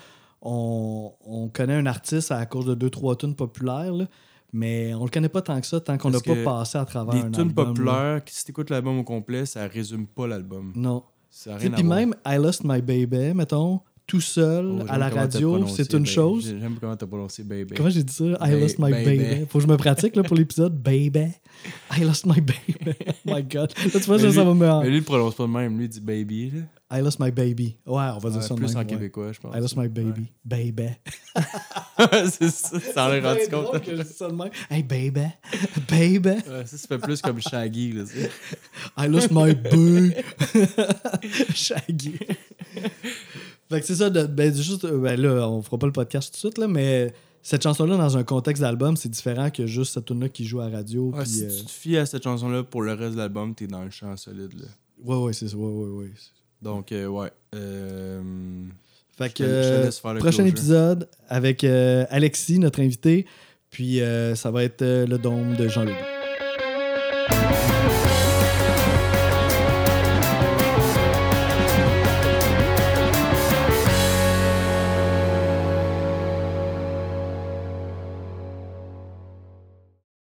on, 0.41 1.13
on 1.25 1.49
connaît 1.49 1.75
un 1.75 1.85
artiste 1.85 2.31
à 2.31 2.45
cause 2.45 2.65
de 2.65 2.73
deux, 2.73 2.89
trois 2.89 3.15
tunes 3.15 3.35
populaires, 3.35 3.93
là, 3.93 4.07
mais 4.53 4.93
on 4.95 5.03
le 5.03 5.09
connaît 5.09 5.29
pas 5.29 5.41
tant 5.41 5.59
que 5.61 5.67
ça 5.67 5.79
tant 5.79 5.97
qu'on 5.97 6.09
n'a 6.09 6.19
pas 6.19 6.43
passé 6.43 6.77
à 6.77 6.85
travers 6.85 7.13
Les 7.15 7.21
un 7.21 7.31
tunes 7.31 7.47
album, 7.49 7.67
populaires, 7.73 8.21
si 8.27 8.43
tu 8.45 8.51
écoutes 8.51 8.69
l'album 8.69 8.99
au 8.99 9.03
complet, 9.03 9.45
ça 9.45 9.67
résume 9.67 10.07
pas 10.07 10.27
l'album. 10.27 10.73
Non. 10.75 11.03
Ça 11.29 11.53
a 11.53 11.57
rien 11.57 11.71
à 11.71 11.75
Puis 11.75 11.83
voir. 11.83 11.97
même 11.97 12.15
I 12.25 12.35
Lost 12.35 12.63
My 12.65 12.81
Baby, 12.81 13.33
mettons, 13.33 13.79
tout 14.11 14.19
seul, 14.19 14.65
Oh, 14.81 14.83
à 14.89 14.97
la 14.97 15.07
radio, 15.07 15.65
c'est 15.67 15.93
une 15.93 15.99
baby. 15.99 16.09
chose. 16.09 16.55
J'aime 16.59 16.75
comment 16.81 16.97
t'as 16.97 17.07
prononcé 17.07 17.43
baby. 17.43 17.75
Comment 17.77 17.89
j'ai 17.89 18.03
dit 18.03 18.11
ça? 18.11 18.25
I 18.41 18.59
lost 18.59 18.77
my 18.77 18.91
baby. 18.91 19.17
baby. 19.19 19.45
Faut 19.49 19.59
que 19.59 19.63
je 19.63 19.69
me 19.69 19.77
pratique 19.77 20.17
là, 20.17 20.23
pour 20.23 20.35
l'épisode. 20.35 20.73
Baby. 20.77 21.27
I 21.97 22.03
lost 22.03 22.25
my 22.25 22.41
baby. 22.41 22.75
oh 23.25 23.33
my 23.33 23.41
god. 23.43 23.71
Là, 23.77 23.89
tu 23.91 23.99
vois, 23.99 24.19
ça, 24.19 24.25
lui- 24.27 24.33
ça 24.33 24.43
va 24.43 24.53
me. 24.53 24.81
Mais 24.83 24.89
lui, 24.89 24.95
il 24.97 24.99
le 24.99 25.05
prononce 25.05 25.35
pas 25.35 25.43
de 25.43 25.49
même. 25.49 25.77
Lui, 25.77 25.85
il 25.85 25.89
dit 25.89 26.01
baby. 26.01 26.49
Là. 26.51 26.97
I 26.97 27.01
lost 27.01 27.21
my 27.21 27.31
baby. 27.31 27.77
Ouais, 27.85 28.03
on 28.13 28.17
va 28.17 28.29
dire 28.31 28.39
Ouais, 28.39 28.45
ça 28.45 28.53
de 28.53 28.59
plus 28.59 28.67
même, 28.67 28.75
en 28.75 28.79
ouais. 28.79 28.85
québécois, 28.85 29.31
je 29.31 29.39
pense. 29.39 29.55
I 29.55 29.59
lost 29.61 29.77
my 29.77 29.87
baby. 29.87 30.25
Baby. 30.43 30.89
Ouais. 32.01 32.23
c'est 32.31 32.49
ça, 32.49 32.79
ça 32.79 33.07
en 33.07 33.13
est 33.13 33.19
rendu 33.21 33.41
compte. 33.51 33.79
que 33.85 33.95
je 33.95 34.01
dis 34.01 34.13
ça 34.13 34.27
de 34.27 34.33
même. 34.33 34.49
Hey, 34.71 34.81
baby. 34.83 35.21
Baby. 35.89 36.29
Ouais, 36.49 36.65
ça, 36.65 36.77
ça 36.77 36.87
fait 36.89 36.97
plus 36.97 37.21
comme 37.21 37.39
Shaggy. 37.39 37.93
Là. 37.93 38.03
I 38.97 39.07
lost 39.07 39.29
my 39.31 39.53
baby. 39.53 40.13
Shaggy. 41.53 42.15
Fait 43.71 43.81
que 43.81 43.85
c'est 43.87 43.95
ça. 43.95 44.09
De, 44.09 44.25
ben, 44.27 44.53
juste, 44.53 44.85
euh, 44.85 44.97
ben 44.99 45.19
là, 45.19 45.49
on 45.49 45.61
fera 45.61 45.77
pas 45.79 45.87
le 45.87 45.91
podcast 45.93 46.29
tout 46.29 46.33
de 46.35 46.37
suite, 46.37 46.57
là, 46.57 46.67
mais 46.67 47.13
cette 47.41 47.63
chanson-là, 47.63 47.97
dans 47.97 48.17
un 48.17 48.23
contexte 48.23 48.61
d'album, 48.61 48.95
c'est 48.95 49.09
différent 49.09 49.49
que 49.49 49.65
juste 49.65 49.93
cette 49.95 50.05
tune-là 50.05 50.29
qui 50.29 50.45
joue 50.45 50.61
à 50.61 50.69
la 50.69 50.77
radio. 50.77 51.11
Ouais, 51.11 51.23
puis, 51.23 51.29
si 51.31 51.43
euh, 51.45 51.49
tu 51.49 51.65
te 51.65 51.71
fies 51.71 51.97
à 51.97 52.05
cette 52.05 52.23
chanson-là 52.23 52.63
pour 52.63 52.83
le 52.83 52.93
reste 52.93 53.13
de 53.13 53.17
l'album, 53.17 53.55
t'es 53.55 53.67
dans 53.67 53.83
le 53.83 53.89
champ 53.89 54.15
solide. 54.17 54.53
Là. 54.59 54.67
Ouais, 55.03 55.17
ouais, 55.17 55.33
c'est 55.33 55.47
ça. 55.47 55.57
Ouais, 55.57 55.65
ouais, 55.65 55.89
ouais. 56.03 56.11
Donc, 56.61 56.91
euh, 56.91 57.07
ouais. 57.07 57.31
Euh, 57.55 58.21
Fait 59.17 59.29
Je 59.29 59.33
que 59.33 59.43
te- 59.43 59.91
je 59.91 60.01
te 60.13 60.19
prochain 60.19 60.45
épisode 60.45 61.07
avec 61.27 61.63
Alexis, 61.63 62.59
notre 62.59 62.79
invité. 62.81 63.25
Puis 63.71 64.01
euh, 64.01 64.35
ça 64.35 64.51
va 64.51 64.63
être 64.63 64.83
le 64.83 65.17
dôme 65.17 65.55
de 65.55 65.67
Jean 65.69 65.83
Leloup. 65.83 66.20